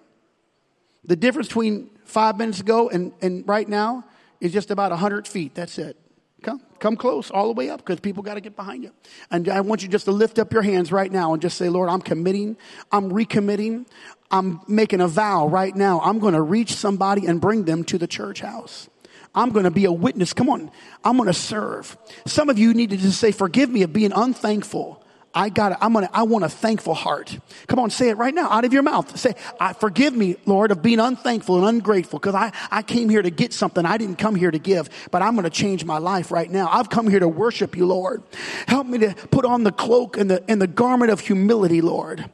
The 1.06 1.16
difference 1.16 1.48
between 1.48 1.90
five 2.04 2.38
minutes 2.38 2.60
ago 2.60 2.90
and, 2.90 3.14
and 3.22 3.48
right 3.48 3.68
now 3.68 4.04
is 4.42 4.52
just 4.52 4.72
about 4.72 4.92
100 4.92 5.26
feet. 5.26 5.56
That's 5.56 5.78
it. 5.78 5.98
Come, 6.44 6.62
come 6.80 6.96
close 6.96 7.32
all 7.32 7.48
the 7.48 7.54
way 7.54 7.70
up 7.70 7.80
because 7.80 8.00
people 8.00 8.22
got 8.22 8.36
to 8.36 8.42
get 8.42 8.56
behind 8.56 8.84
you. 8.84 8.92
And 9.32 9.50
I 9.50 9.62
want 9.62 9.82
you 9.82 9.88
just 9.88 10.06
to 10.06 10.12
lift 10.12 10.38
up 10.38 10.54
your 10.54 10.62
hands 10.62 10.92
right 10.92 11.12
now 11.12 11.34
and 11.34 11.42
just 11.42 11.58
say, 11.58 11.68
Lord, 11.68 11.90
I'm 11.90 12.02
committing, 12.02 12.58
I'm 12.92 13.10
recommitting, 13.12 13.88
I'm 14.30 14.62
making 14.68 15.02
a 15.02 15.08
vow 15.08 15.48
right 15.48 15.76
now. 15.76 16.00
I'm 16.02 16.20
going 16.20 16.36
to 16.36 16.42
reach 16.42 16.76
somebody 16.76 17.26
and 17.26 17.42
bring 17.42 17.66
them 17.66 17.84
to 17.86 17.98
the 17.98 18.08
church 18.08 18.42
house. 18.42 18.88
I'm 19.34 19.52
going 19.52 19.66
to 19.66 19.72
be 19.72 19.86
a 19.86 19.92
witness. 19.92 20.34
Come 20.34 20.50
on. 20.50 20.72
I'm 21.04 21.18
going 21.18 21.28
to 21.28 21.34
serve. 21.34 21.98
Some 22.26 22.50
of 22.50 22.58
you 22.60 22.74
need 22.74 22.92
to 22.92 22.98
just 22.98 23.20
say, 23.20 23.32
forgive 23.32 23.70
me 23.70 23.84
of 23.84 23.94
being 23.94 24.12
unthankful. 24.12 25.04
I 25.34 25.50
got. 25.50 25.78
I'm 25.82 25.94
gonna, 25.94 26.10
I 26.14 26.24
want 26.24 26.46
a 26.46 26.50
thankful 26.50 26.94
heart. 26.94 27.38
Come 27.68 27.80
on, 27.80 27.90
say 27.90 28.10
it 28.10 28.18
right 28.18 28.34
now 28.34 28.50
out 28.50 28.66
of 28.66 28.74
your 28.74 28.84
mouth. 28.84 29.18
Say, 29.18 29.36
I 29.60 29.74
forgive 29.74 30.16
me, 30.16 30.38
Lord, 30.46 30.72
of 30.72 30.82
being 30.82 31.00
unthankful 31.00 31.58
and 31.58 31.68
ungrateful 31.68 32.20
because 32.20 32.36
I, 32.36 32.52
I 32.72 32.82
came 32.82 33.10
here 33.10 33.22
to 33.22 33.30
get 33.30 33.54
something. 33.54 33.86
I 33.86 33.98
didn't 33.98 34.18
come 34.18 34.36
here 34.36 34.52
to 34.52 34.60
give, 34.60 34.90
but 35.12 35.22
I'm 35.22 35.34
going 35.34 35.44
to 35.44 35.50
change 35.50 35.86
my 35.86 36.00
life 36.00 36.32
right 36.32 36.50
now. 36.50 36.70
I've 36.72 36.90
come 36.90 37.08
here 37.08 37.20
to 37.20 37.28
worship 37.28 37.78
you, 37.78 37.86
Lord. 37.86 38.24
Help 38.68 38.88
me 38.88 38.98
to 39.00 39.14
put 39.30 39.46
on 39.46 39.64
the 39.64 39.72
cloak 39.72 40.18
and 40.18 40.32
the, 40.32 40.44
and 40.50 40.62
the 40.62 40.68
garment 40.68 41.12
of 41.12 41.20
humility, 41.20 41.82
Lord. 41.82 42.30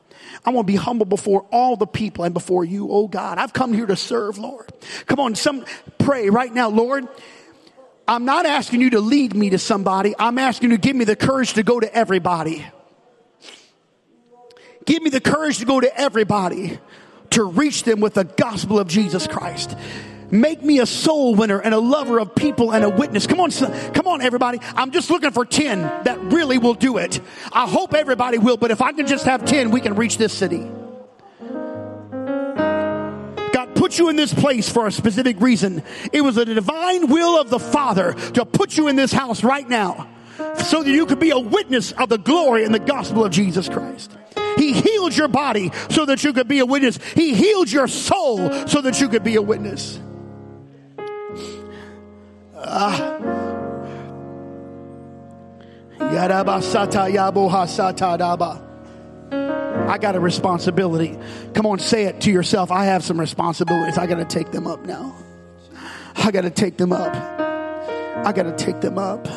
I 0.46 0.50
want 0.50 0.68
to 0.68 0.72
be 0.72 0.78
humble 0.78 1.06
before 1.06 1.46
all 1.52 1.76
the 1.76 1.88
people 1.88 2.26
and 2.26 2.34
before 2.34 2.66
you, 2.66 2.90
oh 2.92 3.08
God. 3.08 3.38
I've 3.38 3.54
come 3.54 3.74
here 3.74 3.86
to 3.86 3.96
serve, 3.96 4.38
Lord. 4.38 4.72
Come 5.06 5.20
on, 5.20 5.36
some 5.36 5.66
pray 5.98 6.30
right 6.30 6.54
now, 6.54 6.70
Lord. 6.70 7.08
I'm 8.08 8.26
not 8.26 8.46
asking 8.46 8.82
you 8.82 8.92
to 8.92 9.00
lead 9.00 9.34
me 9.34 9.52
to 9.52 9.58
somebody. 9.58 10.14
I'm 10.20 10.38
asking 10.38 10.72
you 10.72 10.78
to 10.78 10.82
give 10.82 10.96
me 10.96 11.06
the 11.06 11.16
courage 11.16 11.54
to 11.54 11.64
go 11.64 11.80
to 11.80 11.94
everybody. 11.96 12.66
Give 14.86 15.02
me 15.02 15.10
the 15.10 15.22
courage 15.22 15.60
to 15.60 15.66
go 15.66 15.80
to 15.80 16.00
everybody 16.00 16.80
to 17.32 17.44
reach 17.44 17.84
them 17.84 18.00
with 18.00 18.14
the 18.14 18.24
gospel 18.26 18.80
of 18.80 18.88
Jesus 18.88 19.28
Christ. 19.28 19.76
Make 20.30 20.64
me 20.64 20.80
a 20.80 20.86
soul 20.86 21.36
winner 21.36 21.60
and 21.60 21.76
a 21.76 21.80
lover 21.80 22.20
of 22.20 22.34
people 22.34 22.74
and 22.74 22.84
a 22.84 22.90
witness. 22.90 23.28
Come 23.28 23.40
on, 23.40 23.52
come 23.52 24.08
on, 24.08 24.22
everybody. 24.22 24.60
I'm 24.76 24.92
just 24.92 25.12
looking 25.12 25.32
for 25.32 25.46
10 25.46 25.82
that 26.06 26.20
really 26.24 26.58
will 26.58 26.74
do 26.74 26.98
it. 26.98 27.22
I 27.52 27.68
hope 27.68 27.94
everybody 27.94 28.40
will, 28.40 28.58
but 28.58 28.72
if 28.72 28.82
I 28.82 28.94
can 28.94 29.06
just 29.06 29.26
have 29.26 29.46
10, 29.46 29.70
we 29.70 29.80
can 29.80 29.94
reach 29.96 30.18
this 30.18 30.34
city. 30.34 30.68
God 33.54 33.76
put 33.76 34.00
you 34.00 34.10
in 34.10 34.16
this 34.16 34.34
place 34.34 34.68
for 34.70 34.88
a 34.88 34.92
specific 34.92 35.40
reason. 35.40 35.84
It 36.12 36.22
was 36.22 36.34
the 36.36 36.46
divine 36.46 37.10
will 37.10 37.40
of 37.40 37.52
the 37.52 37.60
Father 37.60 38.14
to 38.14 38.44
put 38.46 38.76
you 38.76 38.88
in 38.88 38.96
this 38.96 39.12
house 39.12 39.44
right 39.44 39.70
now 39.70 40.08
so 40.58 40.82
that 40.82 40.90
you 40.90 41.06
could 41.06 41.20
be 41.20 41.30
a 41.30 41.38
witness 41.40 41.92
of 41.92 42.10
the 42.10 42.18
glory 42.18 42.66
and 42.66 42.74
the 42.74 42.80
gospel 42.80 43.24
of 43.24 43.32
Jesus 43.32 43.70
Christ. 43.70 44.12
He 44.58 44.74
healed 44.74 45.16
your 45.16 45.28
body 45.28 45.72
so 45.90 46.06
that 46.06 46.24
you 46.24 46.34
could 46.34 46.48
be 46.48 46.60
a 46.60 46.66
witness. 46.66 46.98
He 47.14 47.34
healed 47.34 47.72
your 47.72 47.88
soul 47.88 48.68
so 48.68 48.82
that 48.82 49.00
you 49.00 49.10
could 49.10 49.24
be 49.24 49.36
a 49.36 49.42
witness. 49.42 50.00
Ah. 52.56 53.20
I 59.32 59.98
got 59.98 60.16
a 60.16 60.20
responsibility. 60.20 61.18
Come 61.54 61.66
on, 61.66 61.80
say 61.80 62.06
it 62.06 62.22
to 62.22 62.32
yourself. 62.32 62.72
I 62.72 62.86
have 62.86 63.04
some 63.04 63.20
responsibilities. 63.20 63.98
I 63.98 64.08
got 64.08 64.16
to 64.18 64.26
take 64.26 64.52
them 64.52 64.68
up 64.68 64.86
now. 64.86 65.16
I 66.16 66.32
got 66.32 66.42
to 66.42 66.50
take 66.50 66.78
them 66.78 66.94
up. 66.94 67.14
I 67.16 68.32
got 68.32 68.44
to 68.44 68.56
take 68.56 68.80
them 68.80 68.98
up. 68.98 69.28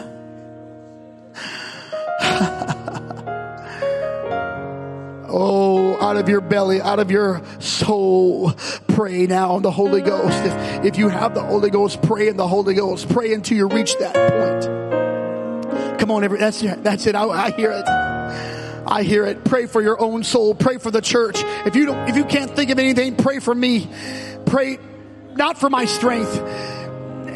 Oh, 5.39 5.99
out 6.01 6.17
of 6.17 6.31
your 6.31 6.41
belly, 6.41 6.81
out 6.81 6.99
of 6.99 7.11
your 7.11 7.43
soul, 7.59 8.55
pray 8.89 9.27
now 9.27 9.57
in 9.59 9.63
the 9.63 9.71
Holy 9.71 10.01
Ghost. 10.01 10.43
If, 10.43 10.85
if 10.87 10.97
you 10.97 11.11
have 11.11 11.35
the 11.35 11.43
Holy 11.43 11.69
Ghost, 11.69 12.01
pray 12.01 12.29
in 12.29 12.39
the 12.39 12.49
Holy 12.49 12.73
Ghost. 12.73 13.11
Pray 13.11 13.35
until 13.35 13.59
you 13.59 13.69
reach 13.69 13.99
that 13.99 14.15
point. 14.15 16.01
Come 16.01 16.11
on, 16.11 16.25
every, 16.25 16.39
that's, 16.39 16.63
that's 16.63 17.07
it. 17.07 17.15
I, 17.15 17.25
I 17.25 17.51
hear 17.51 17.71
it. 17.71 17.87
I 17.87 19.03
hear 19.03 19.27
it. 19.27 19.45
Pray 19.45 19.67
for 19.67 19.83
your 19.83 20.01
own 20.01 20.25
soul. 20.25 20.55
Pray 20.55 20.79
for 20.79 20.91
the 20.91 21.03
church. 21.03 21.43
If 21.67 21.77
you 21.77 21.85
don't, 21.85 22.09
if 22.09 22.17
you 22.17 22.25
can't 22.25 22.51
think 22.51 22.71
of 22.71 22.79
anything, 22.79 23.17
pray 23.17 23.39
for 23.39 23.55
me. 23.55 23.91
Pray 24.47 24.79
not 25.35 25.59
for 25.59 25.69
my 25.69 25.85
strength, 25.85 26.35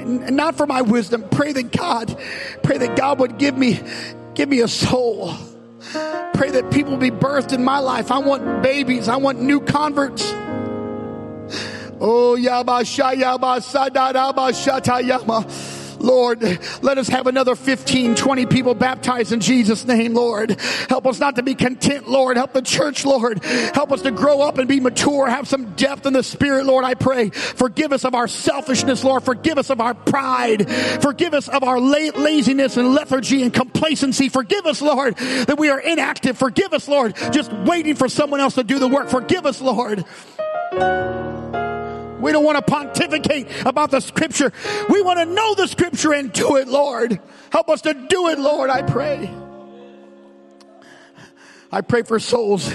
not 0.06 0.54
for 0.54 0.66
my 0.66 0.80
wisdom. 0.80 1.28
Pray 1.28 1.52
that 1.52 1.70
God, 1.70 2.18
pray 2.62 2.78
that 2.78 2.96
God 2.96 3.20
would 3.20 3.36
give 3.36 3.58
me, 3.58 3.78
give 4.34 4.48
me 4.48 4.60
a 4.60 4.68
soul 4.68 5.36
pray 6.34 6.50
that 6.50 6.70
people 6.70 6.96
be 6.96 7.10
birthed 7.10 7.52
in 7.52 7.64
my 7.64 7.78
life. 7.78 8.10
I 8.10 8.18
want 8.18 8.62
babies. 8.62 9.08
I 9.08 9.16
want 9.16 9.40
new 9.40 9.60
converts. 9.60 10.22
Oh, 12.02 12.36
yaba 12.38 12.82
shayaba 12.82 13.60
sadaraba 13.60 14.52
shatayama. 14.52 15.79
Lord, 16.00 16.42
let 16.82 16.98
us 16.98 17.08
have 17.08 17.26
another 17.26 17.54
15, 17.54 18.14
20 18.14 18.46
people 18.46 18.74
baptized 18.74 19.32
in 19.32 19.40
Jesus' 19.40 19.84
name, 19.84 20.14
Lord. 20.14 20.58
Help 20.88 21.06
us 21.06 21.18
not 21.18 21.36
to 21.36 21.42
be 21.42 21.54
content, 21.54 22.08
Lord. 22.08 22.36
Help 22.36 22.52
the 22.52 22.62
church, 22.62 23.04
Lord. 23.04 23.44
Help 23.44 23.92
us 23.92 24.02
to 24.02 24.10
grow 24.10 24.40
up 24.40 24.58
and 24.58 24.68
be 24.68 24.80
mature, 24.80 25.28
have 25.28 25.46
some 25.46 25.74
depth 25.74 26.06
in 26.06 26.12
the 26.14 26.22
spirit, 26.22 26.66
Lord. 26.66 26.84
I 26.84 26.94
pray. 26.94 27.30
Forgive 27.30 27.92
us 27.92 28.04
of 28.04 28.14
our 28.14 28.28
selfishness, 28.28 29.04
Lord. 29.04 29.22
Forgive 29.22 29.58
us 29.58 29.70
of 29.70 29.80
our 29.80 29.94
pride. 29.94 30.70
Forgive 31.02 31.34
us 31.34 31.48
of 31.48 31.62
our 31.62 31.78
la- 31.78 32.16
laziness 32.16 32.76
and 32.76 32.94
lethargy 32.94 33.42
and 33.42 33.52
complacency. 33.52 34.28
Forgive 34.28 34.66
us, 34.66 34.80
Lord, 34.80 35.16
that 35.16 35.58
we 35.58 35.68
are 35.68 35.80
inactive. 35.80 36.38
Forgive 36.38 36.72
us, 36.72 36.88
Lord, 36.88 37.14
just 37.30 37.52
waiting 37.52 37.94
for 37.94 38.08
someone 38.08 38.40
else 38.40 38.54
to 38.54 38.64
do 38.64 38.78
the 38.78 38.88
work. 38.88 39.08
Forgive 39.08 39.46
us, 39.46 39.60
Lord. 39.60 40.04
We 42.20 42.32
don't 42.32 42.44
want 42.44 42.56
to 42.56 42.62
pontificate 42.62 43.48
about 43.64 43.90
the 43.90 44.00
scripture. 44.00 44.52
We 44.88 45.02
want 45.02 45.18
to 45.18 45.26
know 45.26 45.54
the 45.54 45.66
scripture 45.66 46.12
and 46.12 46.32
do 46.32 46.56
it, 46.56 46.68
Lord. 46.68 47.20
Help 47.50 47.68
us 47.68 47.82
to 47.82 47.94
do 47.94 48.28
it, 48.28 48.38
Lord, 48.38 48.70
I 48.70 48.82
pray. 48.82 49.39
I 51.72 51.82
pray 51.82 52.02
for 52.02 52.18
souls. 52.18 52.72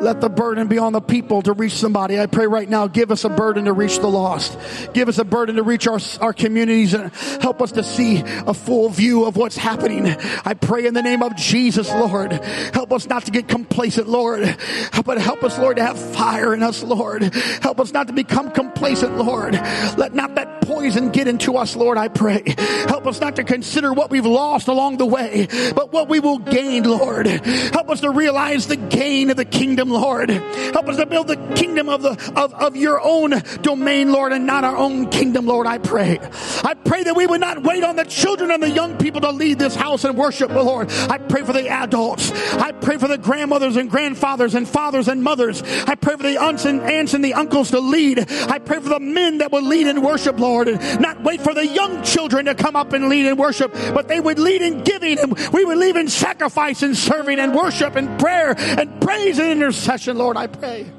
Let 0.00 0.20
the 0.20 0.30
burden 0.30 0.68
be 0.68 0.78
on 0.78 0.94
the 0.94 1.00
people 1.00 1.42
to 1.42 1.52
reach 1.52 1.74
somebody. 1.74 2.18
I 2.18 2.26
pray 2.26 2.46
right 2.46 2.68
now, 2.68 2.86
give 2.86 3.10
us 3.10 3.24
a 3.24 3.28
burden 3.28 3.66
to 3.66 3.72
reach 3.72 3.98
the 3.98 4.08
lost. 4.08 4.58
Give 4.94 5.08
us 5.08 5.18
a 5.18 5.24
burden 5.24 5.56
to 5.56 5.62
reach 5.62 5.86
our, 5.86 6.00
our 6.20 6.32
communities 6.32 6.94
and 6.94 7.12
help 7.42 7.60
us 7.60 7.72
to 7.72 7.82
see 7.82 8.22
a 8.24 8.54
full 8.54 8.88
view 8.88 9.26
of 9.26 9.36
what's 9.36 9.56
happening. 9.56 10.06
I 10.44 10.54
pray 10.54 10.86
in 10.86 10.94
the 10.94 11.02
name 11.02 11.22
of 11.22 11.36
Jesus, 11.36 11.90
Lord. 11.90 12.32
Help 12.32 12.92
us 12.92 13.06
not 13.06 13.26
to 13.26 13.30
get 13.30 13.48
complacent, 13.48 14.08
Lord. 14.08 14.56
But 15.04 15.18
help 15.18 15.44
us, 15.44 15.58
Lord, 15.58 15.76
to 15.76 15.82
have 15.82 15.98
fire 15.98 16.54
in 16.54 16.62
us, 16.62 16.82
Lord. 16.82 17.22
Help 17.62 17.80
us 17.80 17.92
not 17.92 18.06
to 18.06 18.12
become 18.12 18.50
complacent, 18.50 19.16
Lord. 19.18 19.54
Let 19.96 20.14
not 20.14 20.34
that 20.36 20.57
poison 20.68 21.10
get 21.10 21.26
into 21.26 21.56
us, 21.56 21.74
Lord, 21.74 21.96
I 21.96 22.08
pray. 22.08 22.42
Help 22.86 23.06
us 23.06 23.20
not 23.20 23.36
to 23.36 23.44
consider 23.44 23.92
what 23.92 24.10
we've 24.10 24.26
lost 24.26 24.68
along 24.68 24.98
the 24.98 25.06
way, 25.06 25.48
but 25.74 25.92
what 25.92 26.08
we 26.08 26.20
will 26.20 26.38
gain, 26.38 26.84
Lord. 26.84 27.26
Help 27.26 27.88
us 27.88 28.02
to 28.02 28.10
realize 28.10 28.66
the 28.66 28.76
gain 28.76 29.30
of 29.30 29.38
the 29.38 29.46
kingdom, 29.46 29.88
Lord. 29.88 30.28
Help 30.28 30.88
us 30.88 30.96
to 30.98 31.06
build 31.06 31.28
the 31.28 31.36
kingdom 31.56 31.88
of 31.88 32.02
the 32.02 32.10
of, 32.36 32.52
of 32.52 32.76
your 32.76 33.00
own 33.02 33.42
domain, 33.62 34.12
Lord, 34.12 34.32
and 34.32 34.46
not 34.46 34.64
our 34.64 34.76
own 34.76 35.08
kingdom, 35.08 35.46
Lord. 35.46 35.66
I 35.66 35.78
pray. 35.78 36.18
I 36.62 36.74
pray 36.74 37.02
that 37.04 37.16
we 37.16 37.26
would 37.26 37.40
not 37.40 37.62
wait 37.62 37.82
on 37.82 37.96
the 37.96 38.04
children 38.04 38.50
and 38.50 38.62
the 38.62 38.70
young 38.70 38.98
people 38.98 39.22
to 39.22 39.30
lead 39.30 39.58
this 39.58 39.74
house 39.74 40.04
and 40.04 40.18
worship 40.18 40.50
Lord. 40.50 40.90
I 40.90 41.16
pray 41.16 41.44
for 41.44 41.52
the 41.52 41.68
adults. 41.68 42.30
I 42.52 42.72
pray 42.72 42.98
for 42.98 43.08
the 43.08 43.18
grandmothers 43.18 43.76
and 43.76 43.90
grandfathers 43.90 44.54
and 44.54 44.68
fathers 44.68 45.08
and 45.08 45.22
mothers. 45.22 45.62
I 45.62 45.94
pray 45.94 46.16
for 46.16 46.24
the 46.24 46.36
aunts 46.36 46.66
and 46.66 46.82
aunts 46.82 47.14
and 47.14 47.24
the 47.24 47.34
uncles 47.34 47.70
to 47.70 47.80
lead. 47.80 48.30
I 48.30 48.58
pray 48.58 48.80
for 48.80 48.90
the 48.90 49.00
men 49.00 49.38
that 49.38 49.50
will 49.50 49.62
lead 49.62 49.86
in 49.86 50.02
worship, 50.02 50.38
Lord, 50.38 50.57
and 50.66 51.00
not 51.00 51.22
wait 51.22 51.40
for 51.40 51.54
the 51.54 51.66
young 51.66 52.02
children 52.02 52.46
to 52.46 52.54
come 52.54 52.74
up 52.74 52.92
and 52.92 53.08
lead 53.08 53.26
in 53.26 53.36
worship, 53.36 53.72
but 53.72 54.08
they 54.08 54.18
would 54.18 54.38
lead 54.38 54.62
in 54.62 54.82
giving 54.82 55.18
and 55.18 55.36
we 55.52 55.64
would 55.64 55.78
lead 55.78 55.96
in 55.96 56.08
sacrifice 56.08 56.82
and 56.82 56.96
serving 56.96 57.38
and 57.38 57.54
worship 57.54 57.94
and 57.94 58.18
prayer 58.18 58.54
and 58.58 59.00
praise 59.00 59.38
and 59.38 59.50
intercession, 59.52 60.16
Lord, 60.16 60.36
I 60.36 60.46
pray. 60.46 60.90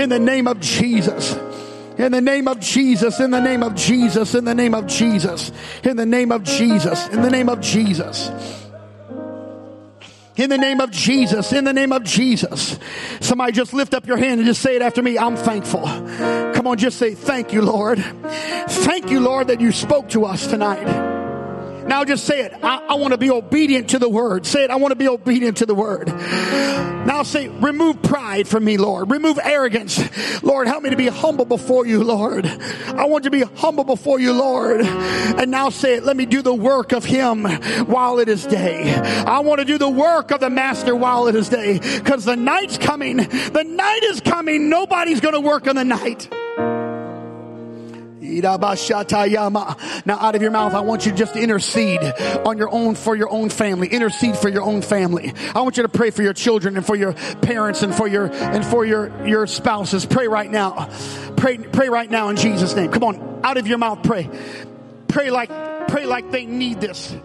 In 0.00 0.08
the 0.10 0.20
name 0.20 0.46
of 0.46 0.60
Jesus. 0.60 1.36
In 1.98 2.12
the 2.12 2.20
name 2.20 2.46
of 2.46 2.60
Jesus, 2.60 3.18
in 3.18 3.32
the 3.32 3.40
name 3.40 3.64
of 3.64 3.74
Jesus, 3.74 4.36
in 4.36 4.44
the 4.44 4.54
name 4.54 4.72
of 4.72 4.86
Jesus, 4.86 5.50
in 5.82 5.96
the 5.96 6.06
name 6.06 6.30
of 6.30 6.44
Jesus, 6.44 7.08
in 7.08 7.22
the 7.22 7.30
name 7.30 7.48
of 7.48 7.60
Jesus. 7.60 8.30
In 10.38 10.50
the 10.50 10.56
name 10.56 10.80
of 10.80 10.92
Jesus, 10.92 11.52
in 11.52 11.64
the 11.64 11.72
name 11.72 11.92
of 11.92 12.04
Jesus. 12.04 12.78
Somebody 13.20 13.52
just 13.52 13.72
lift 13.72 13.92
up 13.92 14.06
your 14.06 14.16
hand 14.16 14.38
and 14.38 14.46
just 14.46 14.62
say 14.62 14.76
it 14.76 14.82
after 14.82 15.02
me. 15.02 15.18
I'm 15.18 15.36
thankful. 15.36 15.82
Come 15.82 16.68
on, 16.68 16.78
just 16.78 16.96
say, 16.96 17.14
Thank 17.14 17.52
you, 17.52 17.60
Lord. 17.60 17.98
Thank 17.98 19.10
you, 19.10 19.18
Lord, 19.18 19.48
that 19.48 19.60
you 19.60 19.72
spoke 19.72 20.08
to 20.10 20.24
us 20.24 20.46
tonight. 20.46 21.17
Now 21.88 22.04
just 22.04 22.24
say 22.24 22.42
it. 22.42 22.52
I, 22.62 22.88
I 22.88 22.94
want 22.94 23.12
to 23.12 23.18
be 23.18 23.30
obedient 23.30 23.90
to 23.90 23.98
the 23.98 24.08
word. 24.08 24.44
Say 24.44 24.64
it. 24.64 24.70
I 24.70 24.76
want 24.76 24.92
to 24.92 24.96
be 24.96 25.08
obedient 25.08 25.58
to 25.58 25.66
the 25.66 25.74
word. 25.74 26.08
Now 26.08 27.22
say, 27.22 27.48
remove 27.48 28.02
pride 28.02 28.46
from 28.46 28.64
me, 28.64 28.76
Lord. 28.76 29.10
Remove 29.10 29.38
arrogance. 29.42 29.98
Lord, 30.42 30.66
help 30.66 30.82
me 30.82 30.90
to 30.90 30.96
be 30.96 31.08
humble 31.08 31.46
before 31.46 31.86
you, 31.86 32.04
Lord. 32.04 32.46
I 32.46 33.06
want 33.06 33.24
to 33.24 33.30
be 33.30 33.40
humble 33.40 33.84
before 33.84 34.20
you, 34.20 34.34
Lord. 34.34 34.82
And 34.82 35.50
now 35.50 35.70
say 35.70 35.94
it. 35.94 36.04
Let 36.04 36.16
me 36.18 36.26
do 36.26 36.42
the 36.42 36.54
work 36.54 36.92
of 36.92 37.06
him 37.06 37.44
while 37.86 38.18
it 38.18 38.28
is 38.28 38.46
day. 38.46 38.94
I 38.94 39.40
want 39.40 39.60
to 39.60 39.64
do 39.64 39.78
the 39.78 39.88
work 39.88 40.30
of 40.30 40.40
the 40.40 40.50
master 40.50 40.94
while 40.94 41.26
it 41.28 41.34
is 41.34 41.48
day. 41.48 41.78
Because 41.78 42.26
the 42.26 42.36
night's 42.36 42.76
coming. 42.76 43.16
The 43.16 43.64
night 43.66 44.02
is 44.02 44.20
coming. 44.20 44.68
Nobody's 44.68 45.20
going 45.20 45.34
to 45.34 45.40
work 45.40 45.66
in 45.66 45.76
the 45.76 45.84
night. 45.84 46.28
Now 48.28 50.18
out 50.18 50.34
of 50.34 50.42
your 50.42 50.50
mouth, 50.50 50.74
I 50.74 50.80
want 50.80 51.06
you 51.06 51.12
just 51.12 51.34
to 51.34 51.40
intercede 51.40 52.00
on 52.44 52.58
your 52.58 52.70
own, 52.70 52.94
for 52.94 53.16
your 53.16 53.30
own 53.30 53.48
family. 53.48 53.88
Intercede 53.88 54.36
for 54.36 54.48
your 54.48 54.62
own 54.62 54.82
family. 54.82 55.32
I 55.54 55.62
want 55.62 55.76
you 55.76 55.82
to 55.82 55.88
pray 55.88 56.10
for 56.10 56.22
your 56.22 56.32
children 56.32 56.76
and 56.76 56.84
for 56.84 56.96
your 56.96 57.12
parents 57.12 57.82
and 57.82 57.94
for 57.94 58.06
your, 58.06 58.26
and 58.32 58.64
for 58.64 58.84
your, 58.84 59.26
your 59.26 59.46
spouses. 59.46 60.06
Pray 60.06 60.28
right 60.28 60.50
now. 60.50 60.88
Pray, 61.36 61.58
pray 61.58 61.88
right 61.88 62.10
now 62.10 62.28
in 62.28 62.36
Jesus 62.36 62.74
name. 62.74 62.90
Come 62.90 63.04
on, 63.04 63.40
out 63.44 63.56
of 63.56 63.66
your 63.66 63.78
mouth, 63.78 64.02
pray. 64.02 64.28
Pray 65.08 65.30
like, 65.30 65.48
pray 65.88 66.06
like 66.06 66.30
they 66.30 66.46
need 66.46 66.80
this. 66.80 67.16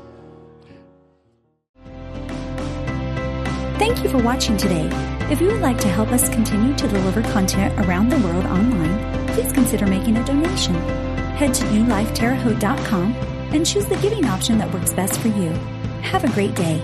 Thank 3.77 4.03
you 4.03 4.09
for 4.09 4.19
watching 4.19 4.55
today. 4.55 4.87
If 5.29 5.41
you 5.41 5.47
would 5.47 5.61
like 5.61 5.79
to 5.79 5.87
help 5.87 6.11
us 6.11 6.29
continue 6.29 6.75
to 6.75 6.87
deliver 6.87 7.21
content 7.23 7.77
around 7.85 8.09
the 8.09 8.19
world 8.19 8.45
online, 8.45 9.22
please 9.33 9.51
consider 9.51 9.87
making 9.87 10.17
a 10.17 10.25
donation. 10.25 10.75
Head 11.35 11.53
to 11.55 11.65
newlifeterrehaute.com 11.65 13.13
and 13.53 13.65
choose 13.65 13.85
the 13.85 13.97
giving 13.97 14.25
option 14.25 14.57
that 14.59 14.73
works 14.73 14.93
best 14.93 15.19
for 15.19 15.27
you. 15.27 15.49
Have 16.01 16.23
a 16.23 16.29
great 16.29 16.55
day. 16.55 16.79